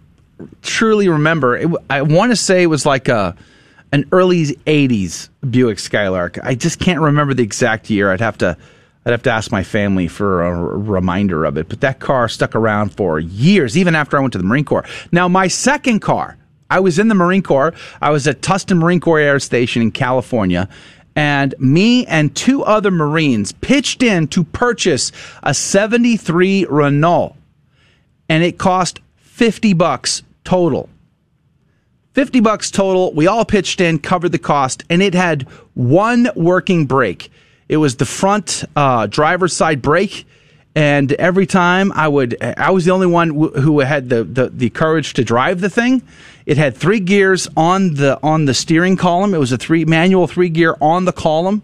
truly 0.62 1.10
remember. 1.10 1.58
It, 1.58 1.72
I 1.90 2.04
want 2.04 2.32
to 2.32 2.36
say 2.36 2.62
it 2.62 2.68
was 2.68 2.86
like 2.86 3.08
a 3.08 3.36
an 3.92 4.06
early 4.12 4.46
'80s 4.46 5.30
Buick 5.50 5.80
Skylark. 5.80 6.38
I 6.44 6.54
just 6.54 6.80
can't 6.80 7.00
remember 7.00 7.34
the 7.34 7.42
exact 7.42 7.90
year. 7.90 8.12
I'd 8.12 8.22
have 8.22 8.38
to 8.40 8.56
I'd 9.06 9.12
have 9.12 9.24
to 9.24 9.32
ask 9.32 9.52
my 9.52 9.64
family 9.64 10.08
for 10.08 10.44
a 10.44 10.54
reminder 10.54 11.44
of 11.46 11.58
it. 11.58 11.68
But 11.70 11.82
that 11.82 12.00
car 12.00 12.30
stuck 12.30 12.56
around 12.56 12.96
for 12.96 13.20
years, 13.20 13.78
even 13.78 13.96
after 13.96 14.18
I 14.18 14.20
went 14.20 14.34
to 14.34 14.38
the 14.38 14.44
Marine 14.44 14.66
Corps. 14.66 14.86
Now, 15.12 15.28
my 15.28 15.48
second 15.48 16.00
car. 16.00 16.38
I 16.70 16.80
was 16.80 17.00
in 17.00 17.10
the 17.10 17.16
Marine 17.16 17.44
Corps. 17.44 17.74
I 18.02 18.12
was 18.12 18.28
at 18.28 18.42
Tustin 18.42 18.78
Marine 18.78 19.02
Corps 19.02 19.20
Air 19.20 19.40
Station 19.40 19.82
in 19.82 19.92
California. 19.92 20.70
And 21.16 21.54
me 21.60 22.06
and 22.06 22.36
two 22.36 22.64
other 22.64 22.92
Marines 22.92 23.52
pitched 23.52 24.02
in 24.02 24.28
to 24.30 24.44
purchase 24.44 25.12
a 25.44 25.54
73 25.54 26.66
Renault. 26.70 27.36
And 28.30 28.44
it 28.44 28.58
cost 28.58 29.00
50 29.18 29.74
bucks 29.74 30.24
total. 30.44 30.90
50 32.14 32.40
bucks 32.42 32.72
total. 32.72 33.14
We 33.14 33.28
all 33.28 33.46
pitched 33.46 33.82
in, 33.82 34.00
covered 34.00 34.32
the 34.32 34.40
cost, 34.40 34.84
and 34.90 35.02
it 35.02 35.14
had 35.14 35.44
one 35.74 36.30
working 36.36 36.86
brake. 36.86 37.32
It 37.70 37.78
was 37.78 37.96
the 37.96 38.06
front 38.06 38.66
uh, 38.76 39.08
driver's 39.08 39.56
side 39.56 39.82
brake. 39.82 40.26
And 40.73 41.11
every 41.14 41.45
time 41.45 41.91
I 41.91 42.07
would, 42.07 42.41
I 42.41 42.72
was 42.72 42.85
the 42.85 42.91
only 42.91 43.07
one 43.07 43.30
who 43.30 43.81
had 43.81 44.10
the, 44.10 44.23
the, 44.23 44.49
the 44.49 44.69
courage 44.69 45.14
to 45.15 45.23
drive 45.23 45.60
the 45.60 45.69
thing. 45.69 46.02
It 46.45 46.57
had 46.57 46.77
three 46.77 46.99
gears 46.99 47.48
on 47.57 47.95
the 47.95 48.19
on 48.23 48.45
the 48.45 48.53
steering 48.53 48.95
column. 48.95 49.34
It 49.34 49.38
was 49.38 49.52
a 49.52 49.57
three 49.57 49.85
manual 49.85 50.27
three 50.27 50.49
gear 50.49 50.76
on 50.81 51.06
the 51.06 51.11
column 51.11 51.61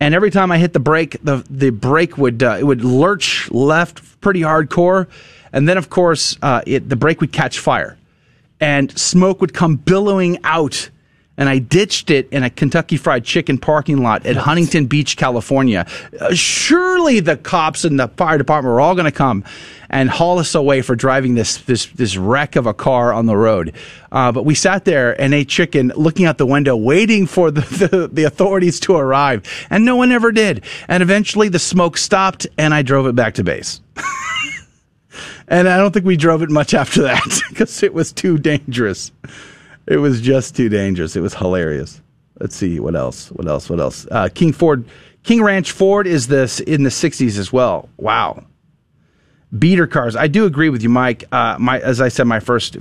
and 0.00 0.14
every 0.14 0.30
time 0.30 0.50
I 0.50 0.58
hit 0.58 0.72
the 0.72 0.80
brake, 0.80 1.18
the 1.22 1.44
the 1.50 1.70
brake 1.70 2.16
would 2.16 2.42
uh, 2.42 2.56
it 2.58 2.64
would 2.64 2.82
lurch 2.82 3.50
left 3.50 4.20
pretty 4.22 4.40
hardcore, 4.40 5.06
and 5.52 5.68
then 5.68 5.76
of 5.76 5.90
course 5.90 6.38
uh, 6.40 6.62
it 6.66 6.88
the 6.88 6.96
brake 6.96 7.20
would 7.20 7.32
catch 7.32 7.58
fire, 7.58 7.98
and 8.60 8.96
smoke 8.98 9.42
would 9.42 9.52
come 9.52 9.76
billowing 9.76 10.38
out. 10.42 10.88
And 11.40 11.48
I 11.48 11.58
ditched 11.58 12.10
it 12.10 12.28
in 12.30 12.42
a 12.42 12.50
Kentucky 12.50 12.98
Fried 12.98 13.24
Chicken 13.24 13.56
parking 13.56 14.02
lot 14.02 14.26
at 14.26 14.36
Huntington 14.36 14.86
Beach, 14.86 15.16
California. 15.16 15.86
Uh, 16.20 16.34
surely 16.34 17.20
the 17.20 17.38
cops 17.38 17.82
and 17.86 17.98
the 17.98 18.08
fire 18.08 18.36
department 18.36 18.74
were 18.74 18.80
all 18.80 18.94
going 18.94 19.06
to 19.06 19.10
come 19.10 19.42
and 19.88 20.10
haul 20.10 20.38
us 20.38 20.54
away 20.54 20.82
for 20.82 20.94
driving 20.94 21.34
this 21.34 21.56
this 21.62 21.86
this 21.86 22.16
wreck 22.18 22.56
of 22.56 22.66
a 22.66 22.74
car 22.74 23.14
on 23.14 23.24
the 23.24 23.36
road. 23.38 23.74
Uh, 24.12 24.30
but 24.30 24.44
we 24.44 24.54
sat 24.54 24.84
there 24.84 25.18
and 25.18 25.32
ate 25.32 25.48
chicken, 25.48 25.90
looking 25.96 26.26
out 26.26 26.36
the 26.36 26.46
window, 26.46 26.76
waiting 26.76 27.26
for 27.26 27.50
the, 27.50 27.60
the, 27.90 28.08
the 28.12 28.24
authorities 28.24 28.78
to 28.80 28.94
arrive, 28.94 29.42
and 29.70 29.84
no 29.84 29.96
one 29.96 30.12
ever 30.12 30.32
did. 30.32 30.62
And 30.88 31.02
eventually, 31.02 31.48
the 31.48 31.58
smoke 31.58 31.96
stopped, 31.96 32.46
and 32.58 32.74
I 32.74 32.82
drove 32.82 33.06
it 33.06 33.14
back 33.14 33.34
to 33.34 33.44
base. 33.44 33.80
and 35.48 35.68
I 35.68 35.78
don't 35.78 35.92
think 35.92 36.04
we 36.04 36.18
drove 36.18 36.42
it 36.42 36.50
much 36.50 36.74
after 36.74 37.02
that 37.02 37.40
because 37.48 37.82
it 37.82 37.94
was 37.94 38.12
too 38.12 38.36
dangerous. 38.36 39.10
It 39.86 39.96
was 39.96 40.20
just 40.20 40.56
too 40.56 40.68
dangerous. 40.68 41.16
It 41.16 41.20
was 41.20 41.34
hilarious. 41.34 42.00
Let's 42.38 42.56
see 42.56 42.80
what 42.80 42.96
else. 42.96 43.30
What 43.32 43.46
else? 43.46 43.68
What 43.68 43.80
else? 43.80 44.06
Uh, 44.10 44.28
King 44.32 44.52
Ford, 44.52 44.84
King 45.22 45.42
Ranch 45.42 45.72
Ford 45.72 46.06
is 46.06 46.28
this 46.28 46.60
in 46.60 46.84
the 46.84 46.90
'60s 46.90 47.38
as 47.38 47.52
well. 47.52 47.88
Wow, 47.98 48.44
beater 49.58 49.86
cars. 49.86 50.16
I 50.16 50.26
do 50.26 50.46
agree 50.46 50.70
with 50.70 50.82
you, 50.82 50.88
Mike. 50.88 51.24
Uh, 51.32 51.56
my, 51.58 51.80
as 51.80 52.00
I 52.00 52.08
said, 52.08 52.24
my 52.24 52.40
first 52.40 52.78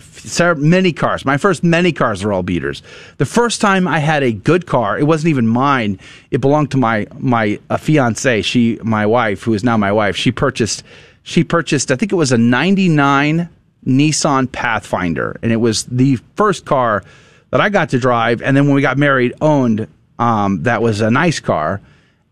many 0.57 0.93
cars, 0.93 1.25
my 1.25 1.35
first 1.35 1.61
many 1.63 1.91
cars 1.91 2.23
are 2.23 2.31
all 2.31 2.43
beaters. 2.43 2.81
The 3.17 3.25
first 3.25 3.59
time 3.59 3.87
I 3.87 3.99
had 3.99 4.23
a 4.23 4.31
good 4.31 4.65
car, 4.65 4.97
it 4.97 5.03
wasn't 5.03 5.29
even 5.29 5.47
mine. 5.47 5.99
It 6.31 6.39
belonged 6.39 6.71
to 6.71 6.77
my 6.77 7.07
my 7.17 7.59
uh, 7.69 7.77
fiance. 7.77 8.43
She, 8.43 8.79
my 8.81 9.05
wife, 9.05 9.43
who 9.43 9.53
is 9.53 9.63
now 9.63 9.75
my 9.75 9.91
wife. 9.91 10.15
She 10.15 10.31
purchased. 10.31 10.83
She 11.23 11.43
purchased. 11.43 11.91
I 11.91 11.95
think 11.97 12.13
it 12.13 12.15
was 12.15 12.31
a 12.31 12.37
'99 12.37 13.49
Nissan 13.85 14.51
Pathfinder, 14.51 15.39
and 15.41 15.51
it 15.51 15.57
was 15.57 15.85
the 15.85 16.17
first 16.35 16.65
car 16.65 17.03
that 17.51 17.61
I 17.61 17.69
got 17.69 17.89
to 17.89 17.99
drive. 17.99 18.41
And 18.41 18.55
then 18.55 18.65
when 18.65 18.75
we 18.75 18.81
got 18.81 18.97
married, 18.97 19.33
owned. 19.41 19.87
Um, 20.17 20.63
that 20.63 20.81
was 20.81 20.99
a 20.99 21.09
nice 21.09 21.39
car, 21.39 21.79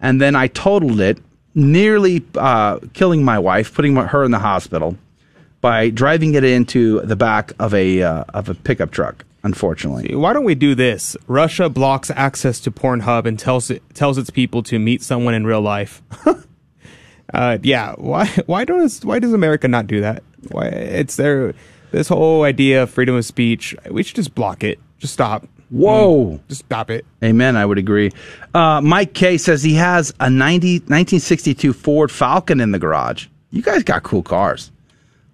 and 0.01 0.19
then 0.19 0.35
I 0.35 0.47
totaled 0.47 0.99
it 0.99 1.19
nearly 1.55 2.23
uh, 2.35 2.79
killing 2.93 3.23
my 3.23 3.39
wife, 3.39 3.73
putting 3.73 3.95
her 3.95 4.23
in 4.23 4.31
the 4.31 4.39
hospital 4.39 4.97
by 5.61 5.89
driving 5.89 6.35
it 6.35 6.43
into 6.43 7.01
the 7.01 7.15
back 7.15 7.51
of 7.59 7.73
a 7.73 8.01
uh, 8.01 8.23
of 8.33 8.49
a 8.49 8.53
pickup 8.53 8.91
truck. 8.91 9.25
Unfortunately, 9.43 10.15
why 10.15 10.33
don't 10.33 10.43
we 10.43 10.55
do 10.55 10.75
this? 10.75 11.15
Russia 11.27 11.69
blocks 11.69 12.11
access 12.11 12.59
to 12.61 12.71
Pornhub 12.71 13.25
and 13.25 13.39
tells 13.39 13.69
it 13.69 13.81
tells 13.93 14.17
its 14.17 14.29
people 14.29 14.63
to 14.63 14.79
meet 14.79 15.01
someone 15.01 15.33
in 15.33 15.45
real 15.45 15.61
life. 15.61 16.01
uh, 17.33 17.57
yeah, 17.63 17.93
why 17.97 18.27
why 18.45 18.65
does 18.65 19.03
why 19.03 19.19
does 19.19 19.33
America 19.33 19.67
not 19.67 19.87
do 19.87 20.01
that? 20.01 20.23
Why 20.51 20.65
it's 20.65 21.15
their 21.15 21.53
this 21.91 22.07
whole 22.07 22.43
idea 22.43 22.83
of 22.83 22.89
freedom 22.89 23.15
of 23.15 23.25
speech. 23.25 23.75
We 23.89 24.03
should 24.03 24.15
just 24.15 24.35
block 24.35 24.63
it. 24.63 24.79
Just 24.97 25.13
stop. 25.13 25.47
Whoa. 25.69 26.39
Just 26.47 26.65
stop 26.65 26.89
it. 26.89 27.05
Amen. 27.23 27.55
I 27.55 27.65
would 27.65 27.77
agree. 27.77 28.11
Uh, 28.53 28.81
Mike 28.81 29.13
K 29.13 29.37
says 29.37 29.63
he 29.63 29.73
has 29.75 30.13
a 30.19 30.29
90, 30.29 30.79
1962 30.79 31.73
Ford 31.73 32.11
Falcon 32.11 32.59
in 32.59 32.71
the 32.71 32.79
garage. 32.79 33.27
You 33.51 33.61
guys 33.61 33.83
got 33.83 34.03
cool 34.03 34.23
cars. 34.23 34.71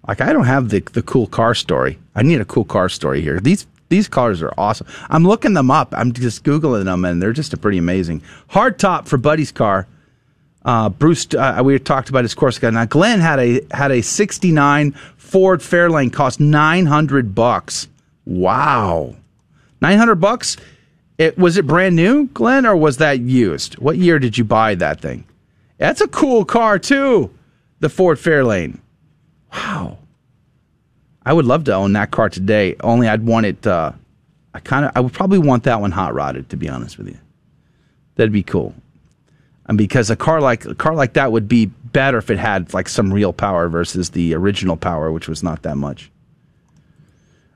Like 0.06 0.20
I 0.20 0.32
don't 0.32 0.44
have 0.44 0.68
the 0.68 0.80
the 0.80 1.02
cool 1.02 1.26
car 1.26 1.54
story. 1.54 1.98
I 2.14 2.22
need 2.22 2.40
a 2.40 2.44
cool 2.44 2.64
car 2.64 2.88
story 2.88 3.22
here. 3.22 3.40
These 3.40 3.66
these 3.88 4.08
cars 4.08 4.42
are 4.42 4.52
awesome. 4.58 4.86
I'm 5.08 5.24
looking 5.24 5.54
them 5.54 5.70
up. 5.70 5.94
I'm 5.96 6.12
just 6.12 6.44
googling 6.44 6.84
them, 6.84 7.04
and 7.04 7.22
they're 7.22 7.32
just 7.32 7.52
a 7.52 7.56
pretty 7.56 7.78
amazing. 7.78 8.22
Hard 8.48 8.78
top 8.78 9.08
for 9.08 9.16
Buddy's 9.16 9.52
car. 9.52 9.86
Uh, 10.64 10.88
Bruce, 10.88 11.26
uh, 11.34 11.60
we 11.64 11.78
talked 11.78 12.08
about 12.08 12.24
his 12.24 12.34
Corsica. 12.34 12.70
Now 12.70 12.86
Glenn 12.86 13.20
had 13.20 13.38
a 13.38 13.60
had 13.70 13.90
a 13.90 14.02
'69 14.02 14.92
Ford 15.16 15.60
Fairlane, 15.60 16.12
cost 16.12 16.40
900 16.40 17.34
bucks. 17.34 17.88
Wow. 18.24 19.16
900 19.80 20.14
bucks. 20.14 20.56
It 21.18 21.36
was 21.36 21.56
it 21.56 21.66
brand 21.66 21.96
new, 21.96 22.26
Glenn, 22.28 22.66
or 22.66 22.76
was 22.76 22.96
that 22.96 23.20
used? 23.20 23.74
What 23.78 23.98
year 23.98 24.18
did 24.18 24.38
you 24.38 24.44
buy 24.44 24.74
that 24.76 25.00
thing? 25.00 25.24
That's 25.78 26.00
a 26.00 26.08
cool 26.08 26.44
car 26.44 26.78
too. 26.78 27.30
The 27.80 27.88
Ford 27.88 28.18
Fairlane. 28.18 28.78
Wow. 29.52 29.98
I 31.26 31.32
would 31.32 31.46
love 31.46 31.64
to 31.64 31.74
own 31.74 31.92
that 31.94 32.10
car 32.10 32.28
today. 32.28 32.76
Only 32.80 33.08
I'd 33.08 33.24
want 33.24 33.46
it. 33.46 33.66
Uh, 33.66 33.92
I 34.52 34.60
kind 34.60 34.84
of. 34.84 34.92
I 34.94 35.00
would 35.00 35.12
probably 35.12 35.38
want 35.38 35.64
that 35.64 35.80
one 35.80 35.90
hot 35.90 36.14
rodded. 36.14 36.48
To 36.50 36.56
be 36.56 36.68
honest 36.68 36.98
with 36.98 37.08
you, 37.08 37.18
that'd 38.14 38.32
be 38.32 38.42
cool. 38.42 38.74
And 39.66 39.78
because 39.78 40.10
a 40.10 40.16
car 40.16 40.40
like 40.40 40.64
a 40.66 40.74
car 40.74 40.94
like 40.94 41.14
that 41.14 41.32
would 41.32 41.48
be 41.48 41.66
better 41.66 42.18
if 42.18 42.28
it 42.30 42.38
had 42.38 42.74
like 42.74 42.88
some 42.88 43.12
real 43.12 43.32
power 43.32 43.68
versus 43.68 44.10
the 44.10 44.34
original 44.34 44.76
power, 44.76 45.10
which 45.10 45.26
was 45.28 45.42
not 45.42 45.62
that 45.62 45.76
much. 45.76 46.10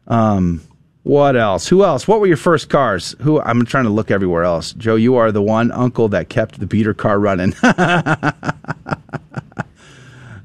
Um, 0.06 0.62
what 1.02 1.36
else? 1.36 1.68
Who 1.68 1.84
else? 1.84 2.08
What 2.08 2.20
were 2.20 2.26
your 2.26 2.36
first 2.38 2.70
cars? 2.70 3.14
Who? 3.20 3.40
I'm 3.40 3.64
trying 3.66 3.84
to 3.84 3.90
look 3.90 4.10
everywhere 4.10 4.44
else. 4.44 4.72
Joe, 4.72 4.94
you 4.96 5.16
are 5.16 5.30
the 5.32 5.42
one 5.42 5.70
uncle 5.72 6.08
that 6.08 6.28
kept 6.30 6.58
the 6.60 6.66
beater 6.66 6.94
car 6.94 7.18
running. 7.18 7.54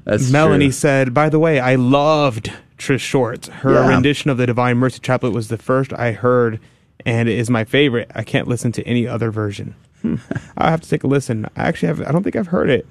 That's 0.04 0.30
Melanie 0.30 0.66
true. 0.66 0.72
said, 0.72 1.14
by 1.14 1.30
the 1.30 1.38
way, 1.38 1.60
I 1.60 1.76
loved 1.76 2.52
Trish 2.76 3.00
Short. 3.00 3.46
Her 3.46 3.72
Yeah. 3.72 3.88
rendition 3.88 4.30
of 4.30 4.36
the 4.36 4.46
Divine 4.46 4.76
Mercy 4.76 4.98
Chaplet 5.00 5.32
was 5.32 5.48
the 5.48 5.56
first 5.56 5.92
I 5.94 6.12
heard, 6.12 6.60
and 7.06 7.26
it 7.28 7.38
is 7.38 7.48
my 7.48 7.64
favorite. 7.64 8.10
I 8.14 8.22
can't 8.22 8.46
listen 8.46 8.70
to 8.72 8.82
any 8.86 9.06
other 9.08 9.30
version. 9.30 9.74
Hmm. 10.16 10.16
I 10.58 10.70
have 10.70 10.82
to 10.82 10.88
take 10.90 11.02
a 11.02 11.06
listen. 11.06 11.46
I 11.56 11.62
actually 11.66 11.88
have. 11.88 12.02
I 12.02 12.12
don't 12.12 12.22
think 12.22 12.36
I've 12.36 12.48
heard 12.48 12.68
it. 12.68 12.86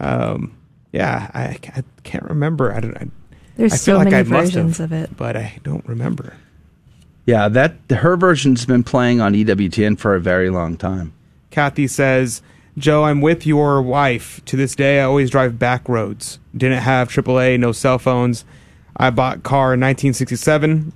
Um, 0.00 0.56
yeah, 0.90 1.30
I, 1.34 1.58
I 1.74 1.84
can't 2.02 2.24
remember. 2.24 2.72
I 2.72 2.80
don't. 2.80 2.96
I, 2.96 3.08
There's 3.56 3.74
I 3.74 3.76
feel 3.76 3.84
so 3.84 3.96
like 3.98 4.04
many 4.10 4.16
I 4.16 4.22
must 4.22 4.52
versions 4.54 4.78
have, 4.78 4.90
of 4.90 4.98
it. 4.98 5.16
but 5.18 5.36
I 5.36 5.58
don't 5.62 5.86
remember. 5.86 6.34
Yeah, 7.26 7.48
that 7.50 7.74
her 7.90 8.16
version's 8.16 8.64
been 8.64 8.84
playing 8.84 9.20
on 9.20 9.34
EWTN 9.34 9.98
for 9.98 10.14
a 10.14 10.20
very 10.20 10.48
long 10.48 10.78
time. 10.78 11.12
Kathy 11.50 11.86
says, 11.88 12.40
Joe, 12.78 13.04
I'm 13.04 13.20
with 13.20 13.46
your 13.46 13.82
wife. 13.82 14.42
To 14.46 14.56
this 14.56 14.74
day, 14.74 15.00
I 15.00 15.04
always 15.04 15.28
drive 15.28 15.58
back 15.58 15.88
roads. 15.88 16.38
Didn't 16.56 16.82
have 16.82 17.08
AAA, 17.08 17.58
no 17.58 17.72
cell 17.72 17.98
phones. 17.98 18.44
I 18.96 19.10
bought 19.10 19.42
car 19.42 19.74
in 19.74 19.80
1967. 19.80 20.92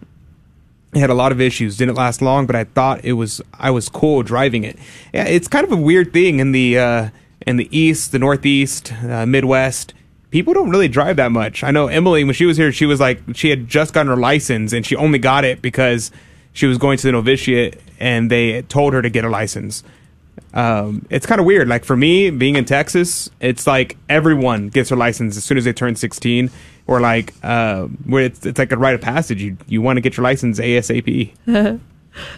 It 0.92 0.98
had 0.98 1.10
a 1.10 1.14
lot 1.14 1.30
of 1.32 1.40
issues. 1.40 1.76
Didn't 1.76 1.94
last 1.94 2.20
long, 2.20 2.46
but 2.46 2.56
I 2.56 2.64
thought 2.64 3.04
it 3.04 3.12
was 3.12 3.40
I 3.54 3.70
was 3.70 3.88
cool 3.88 4.22
driving 4.22 4.64
it. 4.64 4.78
Yeah, 5.12 5.24
it's 5.24 5.48
kind 5.48 5.64
of 5.64 5.72
a 5.72 5.76
weird 5.76 6.12
thing 6.12 6.40
in 6.40 6.52
the 6.52 6.78
uh, 6.78 7.10
in 7.46 7.56
the 7.56 7.68
east, 7.76 8.12
the 8.12 8.18
northeast, 8.18 8.92
uh, 9.04 9.26
Midwest. 9.26 9.94
People 10.30 10.54
don't 10.54 10.70
really 10.70 10.88
drive 10.88 11.16
that 11.16 11.32
much. 11.32 11.64
I 11.64 11.70
know 11.70 11.88
Emily 11.88 12.24
when 12.24 12.34
she 12.34 12.46
was 12.46 12.56
here, 12.56 12.72
she 12.72 12.86
was 12.86 13.00
like 13.00 13.20
she 13.34 13.50
had 13.50 13.68
just 13.68 13.94
gotten 13.94 14.08
her 14.08 14.16
license 14.16 14.72
and 14.72 14.84
she 14.84 14.96
only 14.96 15.18
got 15.18 15.44
it 15.44 15.62
because 15.62 16.10
she 16.52 16.66
was 16.66 16.78
going 16.78 16.98
to 16.98 17.06
the 17.06 17.12
novitiate 17.12 17.80
and 17.98 18.30
they 18.30 18.62
told 18.62 18.92
her 18.92 19.02
to 19.02 19.10
get 19.10 19.24
a 19.24 19.28
license 19.28 19.84
um, 20.52 21.06
it's 21.10 21.26
kind 21.26 21.40
of 21.40 21.46
weird. 21.46 21.68
Like 21.68 21.84
for 21.84 21.96
me, 21.96 22.30
being 22.30 22.56
in 22.56 22.64
Texas, 22.64 23.30
it's 23.40 23.66
like 23.66 23.96
everyone 24.08 24.68
gets 24.68 24.88
their 24.88 24.98
license 24.98 25.36
as 25.36 25.44
soon 25.44 25.58
as 25.58 25.64
they 25.64 25.72
turn 25.72 25.96
16, 25.96 26.50
or 26.90 27.00
like 27.00 27.32
uh, 27.44 27.84
where 28.04 28.24
it's, 28.24 28.44
it's 28.44 28.58
like 28.58 28.72
a 28.72 28.76
rite 28.76 28.96
of 28.96 29.00
passage. 29.00 29.40
You 29.40 29.56
you 29.68 29.80
want 29.80 29.96
to 29.96 30.00
get 30.00 30.16
your 30.16 30.24
license 30.24 30.58
ASAP. 30.58 31.30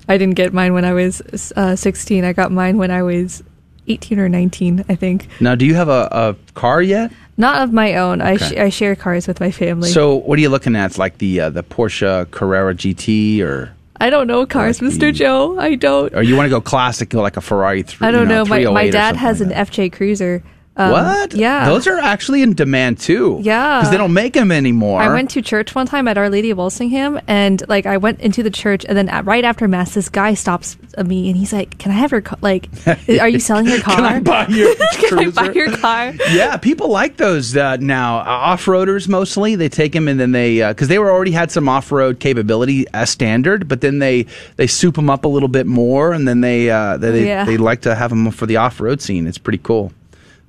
I 0.08 0.18
didn't 0.18 0.34
get 0.34 0.52
mine 0.52 0.74
when 0.74 0.84
I 0.84 0.92
was 0.92 1.22
uh, 1.56 1.74
16. 1.74 2.24
I 2.24 2.34
got 2.34 2.52
mine 2.52 2.76
when 2.76 2.90
I 2.90 3.02
was 3.02 3.42
18 3.88 4.18
or 4.18 4.28
19, 4.28 4.84
I 4.86 4.94
think. 4.94 5.28
Now, 5.40 5.54
do 5.54 5.64
you 5.64 5.74
have 5.74 5.88
a, 5.88 6.08
a 6.12 6.36
car 6.52 6.82
yet? 6.82 7.10
Not 7.38 7.62
of 7.62 7.72
my 7.72 7.96
own. 7.96 8.20
I, 8.20 8.36
sh- 8.36 8.52
I 8.52 8.68
share 8.68 8.94
cars 8.94 9.26
with 9.26 9.40
my 9.40 9.50
family. 9.50 9.88
So, 9.88 10.16
what 10.16 10.38
are 10.38 10.42
you 10.42 10.50
looking 10.50 10.76
at? 10.76 10.86
It's 10.86 10.98
like 10.98 11.16
the 11.16 11.40
uh, 11.40 11.50
the 11.50 11.62
Porsche 11.62 12.30
Carrera 12.30 12.74
GT, 12.74 13.40
or 13.40 13.74
I 13.98 14.10
don't 14.10 14.26
know 14.26 14.44
cars, 14.44 14.80
Mr. 14.80 15.12
Joe. 15.14 15.58
I 15.58 15.74
don't. 15.76 16.14
or 16.14 16.22
you 16.22 16.36
want 16.36 16.44
to 16.46 16.50
go 16.50 16.60
classic, 16.60 17.08
go 17.08 17.22
like 17.22 17.38
a 17.38 17.40
Ferrari? 17.40 17.82
Three, 17.82 18.06
I 18.06 18.10
don't 18.10 18.28
you 18.28 18.34
know. 18.34 18.44
My, 18.44 18.64
my 18.64 18.90
dad 18.90 19.16
has 19.16 19.40
like 19.40 19.56
an 19.56 19.66
FJ 19.66 19.94
Cruiser, 19.94 20.42
Um, 20.74 20.90
what? 20.92 21.34
Yeah. 21.34 21.66
Those 21.66 21.86
are 21.86 21.98
actually 21.98 22.40
in 22.40 22.54
demand 22.54 22.98
too. 22.98 23.38
Yeah. 23.42 23.80
Because 23.80 23.90
they 23.90 23.98
don't 23.98 24.14
make 24.14 24.32
them 24.32 24.50
anymore. 24.50 25.02
I 25.02 25.12
went 25.12 25.28
to 25.32 25.42
church 25.42 25.74
one 25.74 25.86
time 25.86 26.08
at 26.08 26.16
Our 26.16 26.30
Lady 26.30 26.50
of 26.50 26.56
Walsingham, 26.56 27.20
and 27.26 27.62
like 27.68 27.84
I 27.84 27.98
went 27.98 28.20
into 28.20 28.42
the 28.42 28.50
church, 28.50 28.86
and 28.88 28.96
then 28.96 29.10
at, 29.10 29.26
right 29.26 29.44
after 29.44 29.68
mass, 29.68 29.92
this 29.92 30.08
guy 30.08 30.32
stops 30.32 30.78
me, 31.04 31.28
and 31.28 31.36
he's 31.36 31.52
like, 31.52 31.76
"Can 31.78 31.92
I 31.92 31.96
have 31.96 32.10
your 32.10 32.22
car? 32.22 32.38
Like, 32.40 32.70
are 33.20 33.28
you 33.28 33.38
selling 33.38 33.66
your 33.66 33.80
car? 33.82 33.96
Can 33.96 34.04
I 34.06 34.20
buy 34.20 34.46
your 34.48 34.74
Can 34.92 35.18
I 35.18 35.30
buy 35.30 35.52
your 35.52 35.76
car?" 35.76 36.14
yeah, 36.30 36.56
people 36.56 36.88
like 36.88 37.18
those 37.18 37.54
uh, 37.54 37.76
now. 37.76 38.20
Uh, 38.20 38.52
off-roaders 38.52 39.08
mostly, 39.08 39.54
they 39.56 39.68
take 39.68 39.92
them 39.92 40.08
and 40.08 40.18
then 40.18 40.32
they 40.32 40.66
because 40.68 40.88
they 40.88 40.98
were 40.98 41.10
already 41.10 41.32
had 41.32 41.50
some 41.50 41.68
off-road 41.68 42.18
capability 42.18 42.86
as 42.94 43.10
standard, 43.10 43.68
but 43.68 43.82
then 43.82 43.98
they 43.98 44.26
they 44.56 44.66
soup 44.66 44.94
them 44.94 45.10
up 45.10 45.26
a 45.26 45.28
little 45.28 45.48
bit 45.50 45.66
more, 45.66 46.12
and 46.14 46.26
then 46.26 46.40
they 46.40 46.70
uh, 46.70 46.96
they 46.96 47.26
Yeah. 47.26 47.44
they 47.44 47.58
like 47.58 47.82
to 47.82 47.94
have 47.94 48.08
them 48.08 48.30
for 48.30 48.46
the 48.46 48.56
off-road 48.56 49.02
scene. 49.02 49.26
It's 49.26 49.36
pretty 49.38 49.58
cool. 49.62 49.92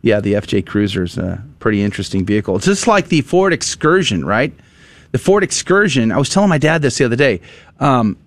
Yeah, 0.03 0.19
the 0.19 0.34
FJ 0.34 0.65
Cruiser 0.65 1.03
is 1.03 1.17
a 1.17 1.41
pretty 1.59 1.81
interesting 1.81 2.25
vehicle. 2.25 2.57
It's 2.57 2.65
just 2.65 2.88
like 2.88 3.07
the 3.07 3.21
Ford 3.21 3.53
Excursion, 3.53 4.25
right? 4.25 4.53
The 5.13 5.17
Ford 5.17 5.43
Excursion. 5.43 6.11
I 6.11 6.17
was 6.17 6.27
telling 6.27 6.49
my 6.49 6.57
dad 6.57 6.81
this 6.81 6.97
the 6.97 7.05
other 7.05 7.15
day. 7.15 7.39
Um, 7.80 8.17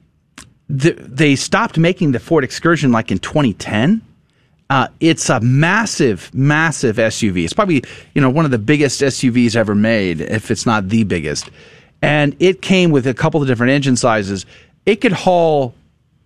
the, 0.70 0.92
they 0.92 1.36
stopped 1.36 1.76
making 1.76 2.12
the 2.12 2.18
Ford 2.18 2.44
Excursion 2.44 2.92
like 2.92 3.12
in 3.12 3.18
2010. 3.18 4.00
Uh, 4.70 4.88
it's 5.00 5.28
a 5.28 5.38
massive, 5.40 6.32
massive 6.34 6.96
SUV. 6.96 7.44
It's 7.44 7.52
probably 7.52 7.84
you 8.14 8.22
know 8.22 8.30
one 8.30 8.46
of 8.46 8.50
the 8.50 8.58
biggest 8.58 9.02
SUVs 9.02 9.54
ever 9.54 9.74
made, 9.74 10.22
if 10.22 10.50
it's 10.50 10.64
not 10.64 10.88
the 10.88 11.04
biggest. 11.04 11.50
And 12.00 12.34
it 12.40 12.62
came 12.62 12.90
with 12.90 13.06
a 13.06 13.14
couple 13.14 13.42
of 13.42 13.48
different 13.48 13.72
engine 13.72 13.96
sizes. 13.96 14.46
It 14.86 15.02
could 15.02 15.12
haul 15.12 15.74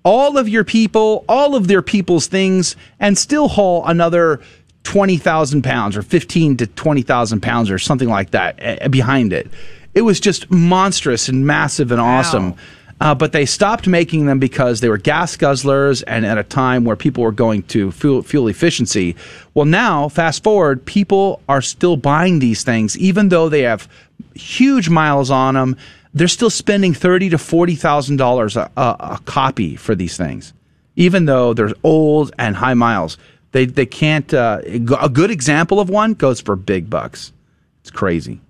all 0.04 0.38
of 0.38 0.48
your 0.48 0.64
people, 0.64 1.24
all 1.28 1.54
of 1.56 1.66
their 1.68 1.82
people's 1.82 2.28
things, 2.28 2.76
and 2.98 3.18
still 3.18 3.48
haul 3.48 3.84
another 3.84 4.40
twenty 4.82 5.16
thousand 5.16 5.62
pounds 5.62 5.96
or 5.96 6.02
fifteen 6.02 6.56
to 6.58 6.66
twenty 6.66 7.02
thousand 7.02 7.40
pounds 7.40 7.70
or 7.70 7.78
something 7.78 8.08
like 8.08 8.30
that 8.32 8.56
eh, 8.58 8.88
behind 8.88 9.32
it. 9.32 9.48
It 9.94 10.02
was 10.02 10.20
just 10.20 10.50
monstrous 10.50 11.28
and 11.28 11.46
massive 11.46 11.90
and 11.92 12.00
awesome. 12.00 12.54
Uh, 13.00 13.14
but 13.14 13.32
they 13.32 13.46
stopped 13.46 13.86
making 13.86 14.26
them 14.26 14.38
because 14.38 14.80
they 14.80 14.88
were 14.88 14.98
gas 14.98 15.36
guzzlers 15.36 16.04
and 16.06 16.26
at 16.26 16.36
a 16.36 16.42
time 16.42 16.84
where 16.84 16.96
people 16.96 17.24
were 17.24 17.32
going 17.32 17.62
to 17.62 17.90
fuel, 17.92 18.22
fuel 18.22 18.46
efficiency. 18.48 19.16
Well, 19.54 19.64
now, 19.64 20.10
fast 20.10 20.44
forward, 20.44 20.84
people 20.84 21.40
are 21.48 21.62
still 21.62 21.96
buying 21.96 22.40
these 22.40 22.62
things, 22.62 22.98
even 22.98 23.30
though 23.30 23.48
they 23.48 23.62
have 23.62 23.88
huge 24.34 24.90
miles 24.90 25.30
on 25.30 25.54
them. 25.54 25.76
They're 26.12 26.28
still 26.28 26.50
spending 26.50 26.92
thirty 26.92 27.30
to 27.30 27.38
forty 27.38 27.74
thousand 27.74 28.16
dollars 28.16 28.56
a 28.56 28.70
a 28.76 29.18
copy 29.24 29.76
for 29.76 29.94
these 29.94 30.16
things, 30.16 30.52
even 30.96 31.24
though 31.24 31.54
they're 31.54 31.72
old 31.82 32.32
and 32.38 32.56
high 32.56 32.74
miles. 32.74 33.16
They 33.52 33.66
they 33.66 33.86
can't. 33.86 34.32
Uh, 34.32 34.60
a 34.64 35.08
good 35.08 35.30
example 35.30 35.80
of 35.80 35.90
one 35.90 36.14
goes 36.14 36.40
for 36.40 36.56
big 36.56 36.88
bucks. 36.88 37.32
It's 37.80 37.90
crazy. 37.90 38.40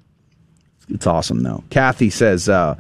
It's 0.89 1.07
awesome 1.07 1.43
though. 1.43 1.65
Kathy 1.71 2.11
says, 2.11 2.49
uh, 2.49 2.75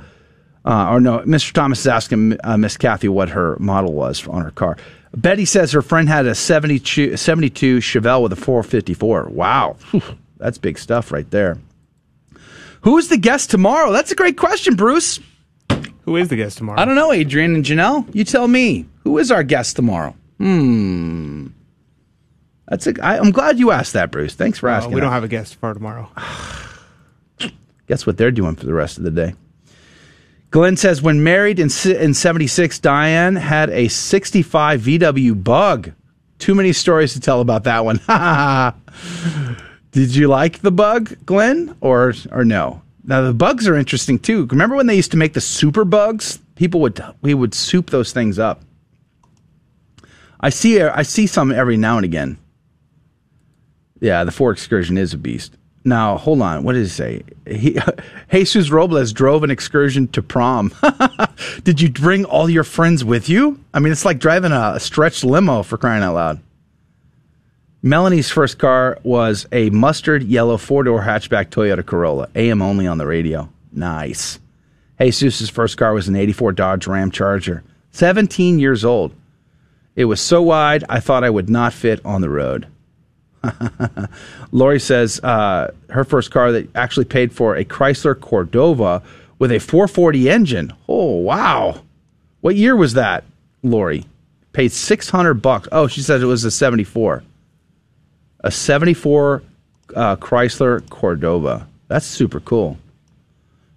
uh, 0.65 0.89
or 0.91 1.01
no, 1.01 1.21
Mr. 1.21 1.53
Thomas 1.53 1.81
is 1.81 1.87
asking 1.87 2.37
uh, 2.45 2.57
Miss 2.57 2.77
Kathy 2.77 3.09
what 3.09 3.31
her 3.31 3.57
model 3.59 3.93
was 3.93 4.27
on 4.29 4.43
her 4.43 4.51
car. 4.51 4.77
Betty 5.17 5.45
says 5.45 5.73
her 5.73 5.83
friend 5.83 6.09
had 6.09 6.27
a 6.27 6.35
72, 6.35 7.17
72 7.17 7.79
Chevelle 7.79 8.23
with 8.23 8.33
a 8.33 8.37
454. 8.37 9.31
Wow, 9.31 9.77
Whew. 9.91 10.03
that's 10.37 10.59
big 10.59 10.79
stuff 10.79 11.11
right 11.11 11.29
there. 11.31 11.59
Who's 12.83 13.09
the 13.09 13.19
guest 13.19 13.51
tomorrow? 13.51 13.93
That's 13.93 14.13
a 14.13 14.15
great 14.15 14.37
question, 14.37 14.75
Bruce. 14.75 15.21
Who 16.03 16.17
is 16.17 16.29
the 16.29 16.37
guest 16.37 16.59
tomorrow? 16.59 16.81
I 16.81 16.85
don't 16.85 16.95
know, 16.95 17.13
Adrian 17.13 17.55
and 17.55 17.65
Janelle. 17.65 18.13
You 18.15 18.25
tell 18.25 18.49
me. 18.49 18.87
Who 19.05 19.19
is 19.19 19.31
our 19.31 19.43
guest 19.43 19.77
tomorrow? 19.77 20.15
Hmm. 20.39 21.49
That's 22.71 22.87
a, 22.87 22.95
I, 23.05 23.19
I'm 23.19 23.33
glad 23.33 23.59
you 23.59 23.73
asked 23.73 23.93
that, 23.95 24.13
Bruce. 24.13 24.35
Thanks 24.35 24.59
for 24.59 24.69
asking. 24.69 24.95
we 24.95 25.01
don't 25.01 25.11
that. 25.11 25.15
have 25.15 25.25
a 25.25 25.29
guest 25.29 25.57
for 25.57 25.75
tomorrow. 25.75 26.09
Guess 27.89 28.07
what 28.07 28.17
they're 28.17 28.31
doing 28.31 28.55
for 28.55 28.65
the 28.65 28.73
rest 28.73 28.97
of 28.97 29.03
the 29.05 29.11
day? 29.11 29.35
Glenn 30.51 30.77
says 30.77 31.03
when 31.03 31.25
married 31.25 31.59
in, 31.59 31.69
in 31.85 32.15
76, 32.15 32.79
Diane 32.79 33.35
had 33.35 33.71
a 33.71 33.89
65 33.89 34.83
VW 34.83 35.43
bug. 35.43 35.93
Too 36.39 36.55
many 36.55 36.73
stories 36.73 37.13
to 37.15 37.21
tell 37.21 37.41
about 37.41 37.65
that 37.65 37.85
one. 37.85 38.01
Did 39.91 40.15
you 40.15 40.29
like 40.29 40.61
the 40.61 40.71
bug, 40.71 41.17
Glenn, 41.27 41.77
or 41.81 42.15
or 42.31 42.45
no? 42.45 42.83
Now 43.05 43.23
the 43.23 43.35
bugs 43.35 43.67
are 43.67 43.77
interesting 43.77 44.19
too. 44.19 44.47
Remember 44.47 44.77
when 44.77 44.87
they 44.87 44.95
used 44.95 45.11
to 45.11 45.17
make 45.17 45.35
the 45.35 45.41
super 45.41 45.85
bugs? 45.85 46.39
People 46.55 46.81
would 46.81 47.03
we 47.21 47.35
would 47.35 47.53
soup 47.53 47.91
those 47.91 48.13
things 48.13 48.39
up. 48.39 48.63
I 50.41 50.51
see 50.51 50.81
I 50.81 51.03
see 51.03 51.27
some 51.27 51.51
every 51.51 51.77
now 51.77 51.97
and 51.97 52.05
again. 52.05 52.39
Yeah, 54.01 54.25
the 54.25 54.33
Ford 54.33 54.57
Excursion 54.57 54.99
is 54.99 55.13
a 55.13 55.19
beast. 55.19 55.57
Now, 55.85 56.19
hold 56.19 56.43
on. 56.43 56.63
What 56.65 56.75
did 56.75 56.83
it 56.83 56.91
say? 56.91 57.23
He, 57.47 57.79
Jesus 58.31 58.71
Robles 58.71 59.13
drove 59.13 59.45
an 59.45 59.51
excursion 59.51 60.09
to 60.09 60.23
prom. 60.23 60.73
did 61.65 61.81
you 61.81 61.91
bring 61.91 62.25
all 62.25 62.51
your 62.51 62.65
friends 62.65 63.05
with 63.05 63.29
you? 63.29 63.59
I 63.73 63.81
mean, 63.81 63.93
it's 63.93 64.05
like 64.05 64.19
driving 64.19 64.53
a, 64.53 64.73
a 64.75 64.81
stretched 64.81 65.25
limo 65.25 65.63
for 65.63 65.79
crying 65.79 66.03
out 66.03 66.15
loud. 66.15 66.41
Melanie's 67.83 68.31
first 68.31 68.59
car 68.59 68.99
was 69.05 69.47
a 69.53 69.71
mustard 69.71 70.23
yellow 70.25 70.59
four 70.59 70.85
door 70.85 71.01
hatchback 71.01 71.49
Toyota 71.49 71.85
Corolla, 71.85 72.29
AM 72.35 72.61
only 72.61 72.87
on 72.87 72.99
the 72.99 73.07
radio. 73.07 73.49
Nice. 73.73 74.39
Jesus' 75.01 75.49
first 75.49 75.79
car 75.79 75.95
was 75.95 76.07
an 76.09 76.17
84 76.17 76.53
Dodge 76.53 76.87
Ram 76.87 77.11
Charger, 77.11 77.63
17 77.93 78.59
years 78.59 78.85
old. 78.85 79.15
It 79.97 80.05
was 80.05 80.21
so 80.21 80.43
wide, 80.43 80.85
I 80.91 81.01
thought 81.01 81.25
I 81.25 81.31
would 81.31 81.49
not 81.49 81.73
fit 81.73 82.05
on 82.05 82.21
the 82.21 82.29
road. 82.29 82.67
Lori 84.53 84.81
says 84.81 85.21
uh, 85.21 85.73
her 85.89 86.05
first 86.05 86.31
car 86.31 86.53
that 86.53 86.75
actually 86.77 87.07
paid 87.07 87.33
for 87.33 87.57
a 87.57 87.65
Chrysler 87.65 88.19
Cordoba 88.19 89.03
with 89.39 89.51
a 89.53 89.59
440 89.59 90.31
engine. 90.31 90.73
Oh, 90.89 91.17
wow. 91.17 91.83
What 92.41 92.57
year 92.57 92.77
was 92.77 92.95
that, 92.95 93.25
Lori? 93.63 94.05
Paid 94.53 94.73
600 94.73 95.35
bucks. 95.35 95.69
Oh, 95.73 95.87
she 95.87 96.01
says 96.01 96.23
it 96.23 96.27
was 96.27 96.45
a 96.45 96.51
74. 96.51 97.23
A 98.43 98.51
74 98.51 99.43
uh, 99.95 100.17
Chrysler 100.17 100.89
Cordoba. 100.91 101.67
That's 101.89 102.07
super 102.07 102.41
cool. 102.41 102.79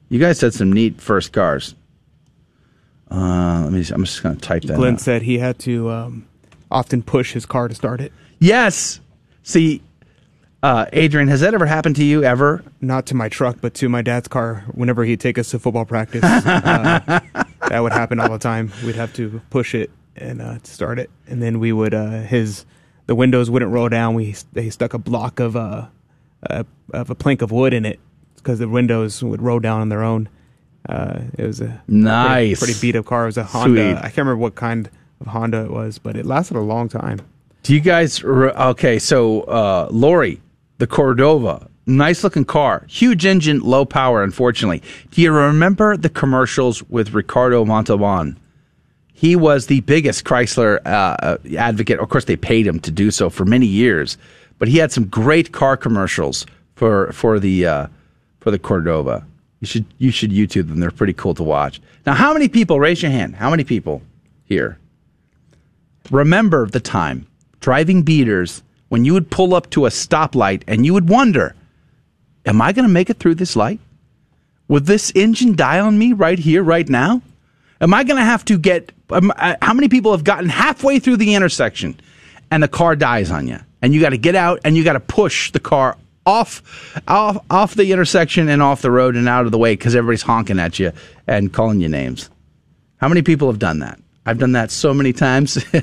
You 0.09 0.19
guys 0.19 0.41
had 0.41 0.53
some 0.53 0.71
neat 0.71 1.01
first 1.01 1.33
cars. 1.33 1.75
Uh, 3.09 3.61
let 3.63 3.73
me. 3.73 3.83
I'm 3.91 4.03
just 4.05 4.23
going 4.23 4.35
to 4.35 4.41
type 4.41 4.63
that. 4.63 4.77
Glenn 4.77 4.95
out. 4.95 5.01
said 5.01 5.21
he 5.21 5.37
had 5.37 5.59
to 5.59 5.89
um, 5.89 6.27
often 6.71 7.03
push 7.03 7.33
his 7.33 7.45
car 7.45 7.67
to 7.67 7.75
start 7.75 8.01
it. 8.01 8.11
Yes. 8.39 8.99
See, 9.43 9.81
uh, 10.63 10.85
Adrian, 10.93 11.27
has 11.27 11.41
that 11.41 11.53
ever 11.53 11.65
happened 11.65 11.97
to 11.97 12.03
you 12.03 12.23
ever? 12.23 12.63
Not 12.79 13.05
to 13.07 13.15
my 13.15 13.27
truck, 13.27 13.57
but 13.59 13.73
to 13.75 13.89
my 13.89 14.01
dad's 14.01 14.29
car. 14.29 14.63
Whenever 14.71 15.03
he'd 15.03 15.19
take 15.19 15.37
us 15.37 15.51
to 15.51 15.59
football 15.59 15.85
practice, 15.85 16.23
uh, 16.23 16.39
that 17.69 17.79
would 17.79 17.91
happen 17.91 18.19
all 18.19 18.29
the 18.29 18.39
time. 18.39 18.71
We'd 18.85 18.95
have 18.95 19.13
to 19.15 19.41
push 19.49 19.75
it 19.75 19.91
and 20.15 20.41
uh, 20.41 20.59
start 20.63 20.99
it, 20.99 21.09
and 21.27 21.41
then 21.41 21.59
we 21.59 21.73
would 21.73 21.93
uh, 21.93 22.21
his 22.21 22.65
the 23.07 23.15
windows 23.15 23.49
wouldn't 23.49 23.71
roll 23.71 23.89
down. 23.89 24.13
We 24.13 24.35
they 24.53 24.69
stuck 24.69 24.93
a 24.93 24.97
block 24.97 25.41
of 25.41 25.57
uh, 25.57 25.87
uh 26.49 26.63
of 26.93 27.09
a 27.09 27.15
plank 27.15 27.41
of 27.41 27.51
wood 27.51 27.73
in 27.73 27.85
it 27.85 27.99
because 28.37 28.59
the 28.59 28.69
windows 28.69 29.21
would 29.21 29.41
roll 29.41 29.59
down 29.59 29.81
on 29.81 29.89
their 29.89 30.03
own. 30.03 30.29
Uh, 30.87 31.21
it 31.37 31.45
was 31.45 31.61
a 31.61 31.81
Nice. 31.87 32.59
pretty, 32.59 32.73
pretty 32.73 32.87
beat 32.87 32.97
up 32.97 33.05
car. 33.05 33.23
It 33.23 33.27
was 33.27 33.37
a 33.37 33.43
Honda. 33.43 33.95
Sweet. 33.95 33.97
I 33.97 34.01
can't 34.01 34.17
remember 34.17 34.37
what 34.37 34.55
kind 34.55 34.89
of 35.19 35.27
Honda 35.27 35.65
it 35.65 35.71
was, 35.71 35.97
but 35.97 36.15
it 36.15 36.25
lasted 36.25 36.57
a 36.57 36.61
long 36.61 36.89
time. 36.89 37.19
Do 37.63 37.73
you 37.73 37.79
guys? 37.79 38.21
Okay, 38.21 38.99
so 38.99 39.43
uh, 39.43 39.87
Lori, 39.89 40.41
the 40.79 40.87
Cordoba, 40.87 41.69
nice 41.85 42.21
looking 42.21 42.43
car, 42.43 42.85
huge 42.89 43.25
engine, 43.25 43.61
low 43.61 43.85
power. 43.85 44.21
Unfortunately, 44.21 44.83
do 45.11 45.21
you 45.21 45.31
remember 45.31 45.95
the 45.95 46.09
commercials 46.09 46.83
with 46.89 47.13
Ricardo 47.13 47.63
Montalban? 47.63 48.37
He 49.13 49.37
was 49.37 49.67
the 49.67 49.79
biggest 49.81 50.25
Chrysler 50.25 50.85
uh, 50.85 51.37
advocate. 51.57 52.01
Of 52.01 52.09
course, 52.09 52.25
they 52.25 52.35
paid 52.35 52.67
him 52.67 52.81
to 52.81 52.91
do 52.91 53.11
so 53.11 53.29
for 53.29 53.45
many 53.45 53.65
years, 53.65 54.17
but 54.59 54.67
he 54.67 54.77
had 54.77 54.91
some 54.91 55.05
great 55.05 55.53
car 55.53 55.77
commercials 55.77 56.45
for 56.75 57.13
for 57.13 57.39
the 57.39 57.65
uh, 57.65 57.87
for 58.41 58.51
the 58.51 58.59
Cordoba. 58.59 59.25
You 59.61 59.67
should 59.67 59.85
you 59.99 60.11
should 60.11 60.31
YouTube 60.31 60.67
them. 60.67 60.81
They're 60.81 60.91
pretty 60.91 61.13
cool 61.13 61.33
to 61.35 61.43
watch. 61.43 61.79
Now, 62.05 62.13
how 62.13 62.33
many 62.33 62.49
people? 62.49 62.77
Raise 62.77 63.01
your 63.01 63.11
hand. 63.11 63.37
How 63.37 63.49
many 63.49 63.63
people 63.63 64.01
here 64.43 64.77
remember 66.11 66.67
the 66.67 66.81
time 66.81 67.25
driving 67.63 68.03
beaters 68.03 68.61
when 68.89 69.05
you 69.05 69.13
would 69.13 69.31
pull 69.31 69.55
up 69.55 69.69
to 69.71 69.85
a 69.85 69.89
stoplight 69.89 70.63
and 70.67 70.85
you 70.85 70.93
would 70.93 71.09
wonder, 71.09 71.55
am 72.45 72.61
I 72.61 72.73
going 72.73 72.85
to 72.85 72.93
make 72.93 73.09
it 73.09 73.17
through 73.17 73.35
this 73.35 73.55
light? 73.55 73.79
Would 74.67 74.85
this 74.85 75.11
engine 75.15 75.55
die 75.55 75.79
on 75.79 75.97
me 75.97 76.11
right 76.11 76.37
here, 76.37 76.61
right 76.61 76.87
now? 76.87 77.21
Am 77.79 77.93
I 77.93 78.03
going 78.03 78.17
to 78.17 78.25
have 78.25 78.43
to 78.45 78.57
get? 78.57 78.91
Um, 79.09 79.31
uh, 79.35 79.55
how 79.61 79.73
many 79.73 79.87
people 79.87 80.11
have 80.11 80.23
gotten 80.23 80.49
halfway 80.49 80.99
through 80.99 81.17
the 81.17 81.35
intersection 81.35 81.99
and 82.51 82.61
the 82.61 82.67
car 82.67 82.95
dies 82.95 83.31
on 83.31 83.47
you, 83.47 83.59
and 83.81 83.93
you 83.93 84.01
got 84.01 84.09
to 84.09 84.17
get 84.17 84.35
out 84.35 84.59
and 84.63 84.75
you 84.75 84.83
got 84.83 84.93
to 84.93 84.99
push 84.99 85.51
the 85.51 85.59
car 85.59 85.97
off, 86.25 86.61
off, 87.07 87.43
off 87.49 87.75
the 87.75 87.91
intersection 87.91 88.49
and 88.49 88.61
off 88.61 88.81
the 88.81 88.91
road 88.91 89.15
and 89.15 89.27
out 89.27 89.45
of 89.45 89.51
the 89.51 89.57
way 89.57 89.73
because 89.73 89.95
everybody's 89.95 90.21
honking 90.21 90.59
at 90.59 90.79
you 90.79 90.91
and 91.27 91.53
calling 91.53 91.79
you 91.79 91.89
names. 91.89 92.29
How 92.97 93.07
many 93.07 93.21
people 93.21 93.47
have 93.47 93.59
done 93.59 93.79
that? 93.79 93.99
I've 94.25 94.37
done 94.37 94.53
that 94.53 94.71
so 94.71 94.93
many 94.93 95.13
times. 95.13 95.63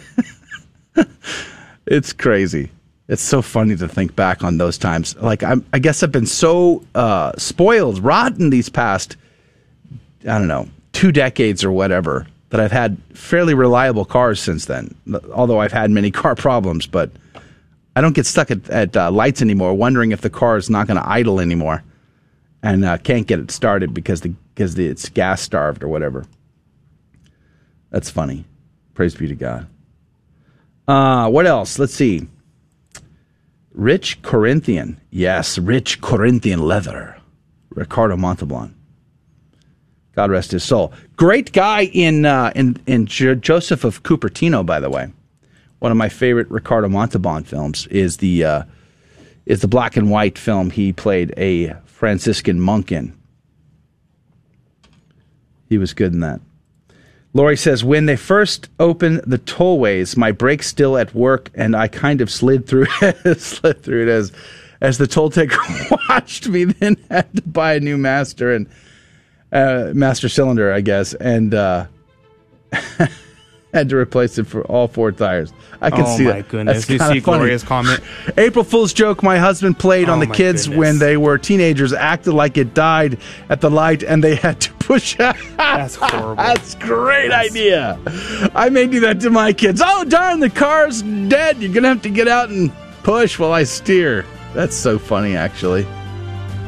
it's 1.90 2.12
crazy. 2.12 2.70
It's 3.08 3.20
so 3.20 3.42
funny 3.42 3.76
to 3.76 3.88
think 3.88 4.14
back 4.14 4.44
on 4.44 4.56
those 4.56 4.78
times. 4.78 5.16
Like 5.16 5.42
I'm, 5.42 5.66
I 5.72 5.80
guess 5.80 6.02
I've 6.02 6.12
been 6.12 6.26
so 6.26 6.84
uh, 6.94 7.32
spoiled, 7.36 7.98
rotten 7.98 8.50
these 8.50 8.68
past, 8.68 9.16
I 10.22 10.38
don't 10.38 10.46
know, 10.46 10.68
two 10.92 11.10
decades 11.10 11.64
or 11.64 11.72
whatever 11.72 12.26
that 12.50 12.60
I've 12.60 12.70
had 12.70 12.96
fairly 13.12 13.54
reliable 13.54 14.04
cars 14.04 14.40
since 14.40 14.66
then. 14.66 14.94
Although 15.34 15.60
I've 15.60 15.72
had 15.72 15.90
many 15.90 16.10
car 16.22 16.36
problems, 16.36 16.86
but 16.86 17.10
I 17.96 18.00
don't 18.00 18.14
get 18.14 18.26
stuck 18.26 18.52
at, 18.52 18.70
at 18.70 18.96
uh, 18.96 19.10
lights 19.10 19.42
anymore, 19.42 19.74
wondering 19.74 20.12
if 20.12 20.20
the 20.20 20.30
car 20.30 20.56
is 20.56 20.70
not 20.70 20.86
going 20.86 20.96
to 20.96 21.08
idle 21.08 21.40
anymore, 21.40 21.82
and 22.62 22.84
uh, 22.84 22.98
can't 22.98 23.26
get 23.26 23.40
it 23.40 23.50
started 23.50 23.92
because 23.92 24.20
the 24.20 24.32
because 24.54 24.78
it's 24.78 25.08
gas 25.08 25.40
starved 25.40 25.82
or 25.82 25.88
whatever. 25.88 26.26
That's 27.90 28.10
funny. 28.10 28.44
Praise 28.94 29.16
be 29.16 29.26
to 29.26 29.34
God. 29.34 29.66
Uh, 30.90 31.30
what 31.30 31.46
else? 31.46 31.78
Let's 31.78 31.94
see. 31.94 32.26
Rich 33.72 34.22
Corinthian. 34.22 35.00
Yes, 35.10 35.56
rich 35.56 36.00
Corinthian 36.00 36.66
leather. 36.66 37.16
Ricardo 37.68 38.16
Montalban. 38.16 38.74
God 40.16 40.32
rest 40.32 40.50
his 40.50 40.64
soul. 40.64 40.92
Great 41.14 41.52
guy 41.52 41.82
in 41.84 42.26
uh, 42.26 42.50
in 42.56 42.76
in 42.86 43.06
jo- 43.06 43.36
Joseph 43.36 43.84
of 43.84 44.02
Cupertino, 44.02 44.66
by 44.66 44.80
the 44.80 44.90
way. 44.90 45.12
One 45.78 45.92
of 45.92 45.96
my 45.96 46.08
favorite 46.08 46.50
Ricardo 46.50 46.88
Montalban 46.88 47.44
films 47.44 47.86
is 47.86 48.16
the 48.16 48.44
uh, 48.44 48.62
is 49.46 49.60
the 49.60 49.68
black 49.68 49.96
and 49.96 50.10
white 50.10 50.36
film 50.36 50.70
he 50.70 50.92
played 50.92 51.32
a 51.36 51.74
Franciscan 51.84 52.60
monk 52.60 52.90
in. 52.90 53.16
He 55.68 55.78
was 55.78 55.94
good 55.94 56.12
in 56.12 56.18
that. 56.20 56.40
Lori 57.32 57.56
says, 57.56 57.84
when 57.84 58.06
they 58.06 58.16
first 58.16 58.68
opened 58.80 59.22
the 59.26 59.38
tollways, 59.38 60.16
my 60.16 60.32
brake's 60.32 60.66
still 60.66 60.98
at 60.98 61.14
work, 61.14 61.50
and 61.54 61.76
I 61.76 61.86
kind 61.86 62.20
of 62.20 62.30
slid 62.30 62.66
through 62.66 62.86
it, 63.02 63.40
slid 63.40 63.82
through 63.82 64.02
it 64.02 64.08
as 64.08 64.32
as 64.80 64.96
the 64.96 65.06
toll 65.06 65.30
taker 65.30 65.58
watched 66.08 66.48
me. 66.48 66.64
Then 66.64 66.96
had 67.10 67.34
to 67.36 67.42
buy 67.42 67.74
a 67.74 67.80
new 67.80 67.98
master 67.98 68.52
and 68.52 68.66
uh, 69.52 69.92
master 69.94 70.28
cylinder, 70.28 70.72
I 70.72 70.80
guess, 70.80 71.14
and 71.14 71.54
uh, 71.54 71.86
had 73.72 73.88
to 73.90 73.96
replace 73.96 74.36
it 74.38 74.46
for 74.46 74.62
all 74.64 74.88
four 74.88 75.12
tires. 75.12 75.52
I 75.80 75.90
can 75.90 76.02
oh 76.02 76.16
see 76.16 76.24
my 76.24 76.32
that. 76.32 76.48
goodness! 76.48 76.78
That's 76.86 76.90
you 76.90 76.98
see 76.98 77.20
funny. 77.20 77.20
Gloria's 77.20 77.62
comment. 77.62 78.00
April 78.36 78.64
Fool's 78.64 78.92
joke 78.92 79.22
my 79.22 79.38
husband 79.38 79.78
played 79.78 80.08
oh 80.08 80.12
on 80.14 80.18
Oh 80.22 80.26
the 80.26 80.32
kids 80.32 80.64
goodness. 80.66 80.78
when 80.78 80.98
they 80.98 81.16
were 81.16 81.38
teenagers 81.38 81.92
acted 81.92 82.32
like 82.32 82.56
it 82.56 82.74
died 82.74 83.18
at 83.48 83.60
the 83.60 83.70
light 83.70 84.02
and 84.02 84.22
they 84.24 84.34
had 84.34 84.60
to 84.62 84.72
push 84.74 85.18
out. 85.20 85.36
That's 85.56 85.94
horrible. 85.94 86.34
That's 86.36 86.74
great 86.74 87.30
idea. 87.32 87.98
I 88.54 88.68
may 88.70 88.86
do 88.86 89.00
that 89.00 89.20
to 89.20 89.30
my 89.30 89.52
kids. 89.52 89.80
Oh 89.84 90.04
darn, 90.04 90.40
the 90.40 90.50
car's 90.50 91.02
dead. 91.02 91.62
You're 91.62 91.72
gonna 91.72 91.88
have 91.88 92.02
to 92.02 92.10
get 92.10 92.28
out 92.28 92.50
and 92.50 92.72
push 93.02 93.38
while 93.38 93.52
I 93.52 93.64
steer. 93.64 94.26
That's 94.52 94.76
so 94.76 94.98
funny, 94.98 95.36
actually. 95.36 95.86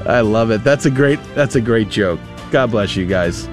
I 0.07 0.21
love 0.21 0.51
it. 0.51 0.65
That's 0.65 0.87
a 0.87 0.91
great. 0.91 1.19
That's 1.35 1.57
a 1.57 1.61
great 1.61 1.89
joke. 1.89 2.21
God 2.51 2.71
bless 2.71 2.97
you 2.97 3.07
guys. 3.07 3.49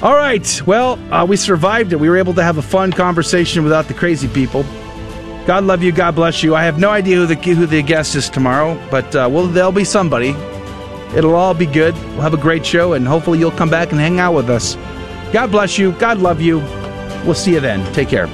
All 0.00 0.14
right. 0.14 0.62
Well, 0.64 0.96
uh, 1.12 1.24
we 1.24 1.36
survived 1.36 1.92
it. 1.92 1.96
We 1.96 2.08
were 2.08 2.18
able 2.18 2.34
to 2.34 2.42
have 2.42 2.56
a 2.56 2.62
fun 2.62 2.92
conversation 2.92 3.64
without 3.64 3.88
the 3.88 3.94
crazy 3.94 4.28
people. 4.28 4.62
God 5.44 5.64
love 5.64 5.82
you. 5.82 5.90
God 5.90 6.14
bless 6.14 6.42
you. 6.42 6.54
I 6.54 6.62
have 6.64 6.78
no 6.78 6.90
idea 6.90 7.16
who 7.16 7.26
the 7.26 7.34
who 7.34 7.66
the 7.66 7.82
guest 7.82 8.14
is 8.14 8.28
tomorrow, 8.28 8.80
but 8.90 9.16
uh, 9.16 9.28
well, 9.30 9.46
there'll 9.46 9.72
be 9.72 9.84
somebody. 9.84 10.36
It'll 11.16 11.34
all 11.34 11.54
be 11.54 11.66
good. 11.66 11.94
We'll 11.94 12.20
have 12.20 12.34
a 12.34 12.36
great 12.36 12.64
show, 12.64 12.92
and 12.92 13.08
hopefully 13.08 13.38
you'll 13.38 13.50
come 13.50 13.70
back 13.70 13.90
and 13.90 14.00
hang 14.00 14.20
out 14.20 14.34
with 14.34 14.50
us. 14.50 14.76
God 15.32 15.50
bless 15.50 15.78
you. 15.78 15.92
God 15.92 16.18
love 16.18 16.40
you. 16.40 16.58
We'll 17.24 17.34
see 17.34 17.54
you 17.54 17.60
then. 17.60 17.90
Take 17.92 18.08
care. 18.08 18.28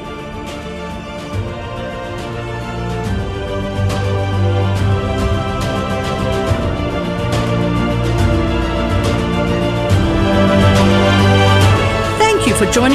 For 12.65 12.73
joining 12.73 12.93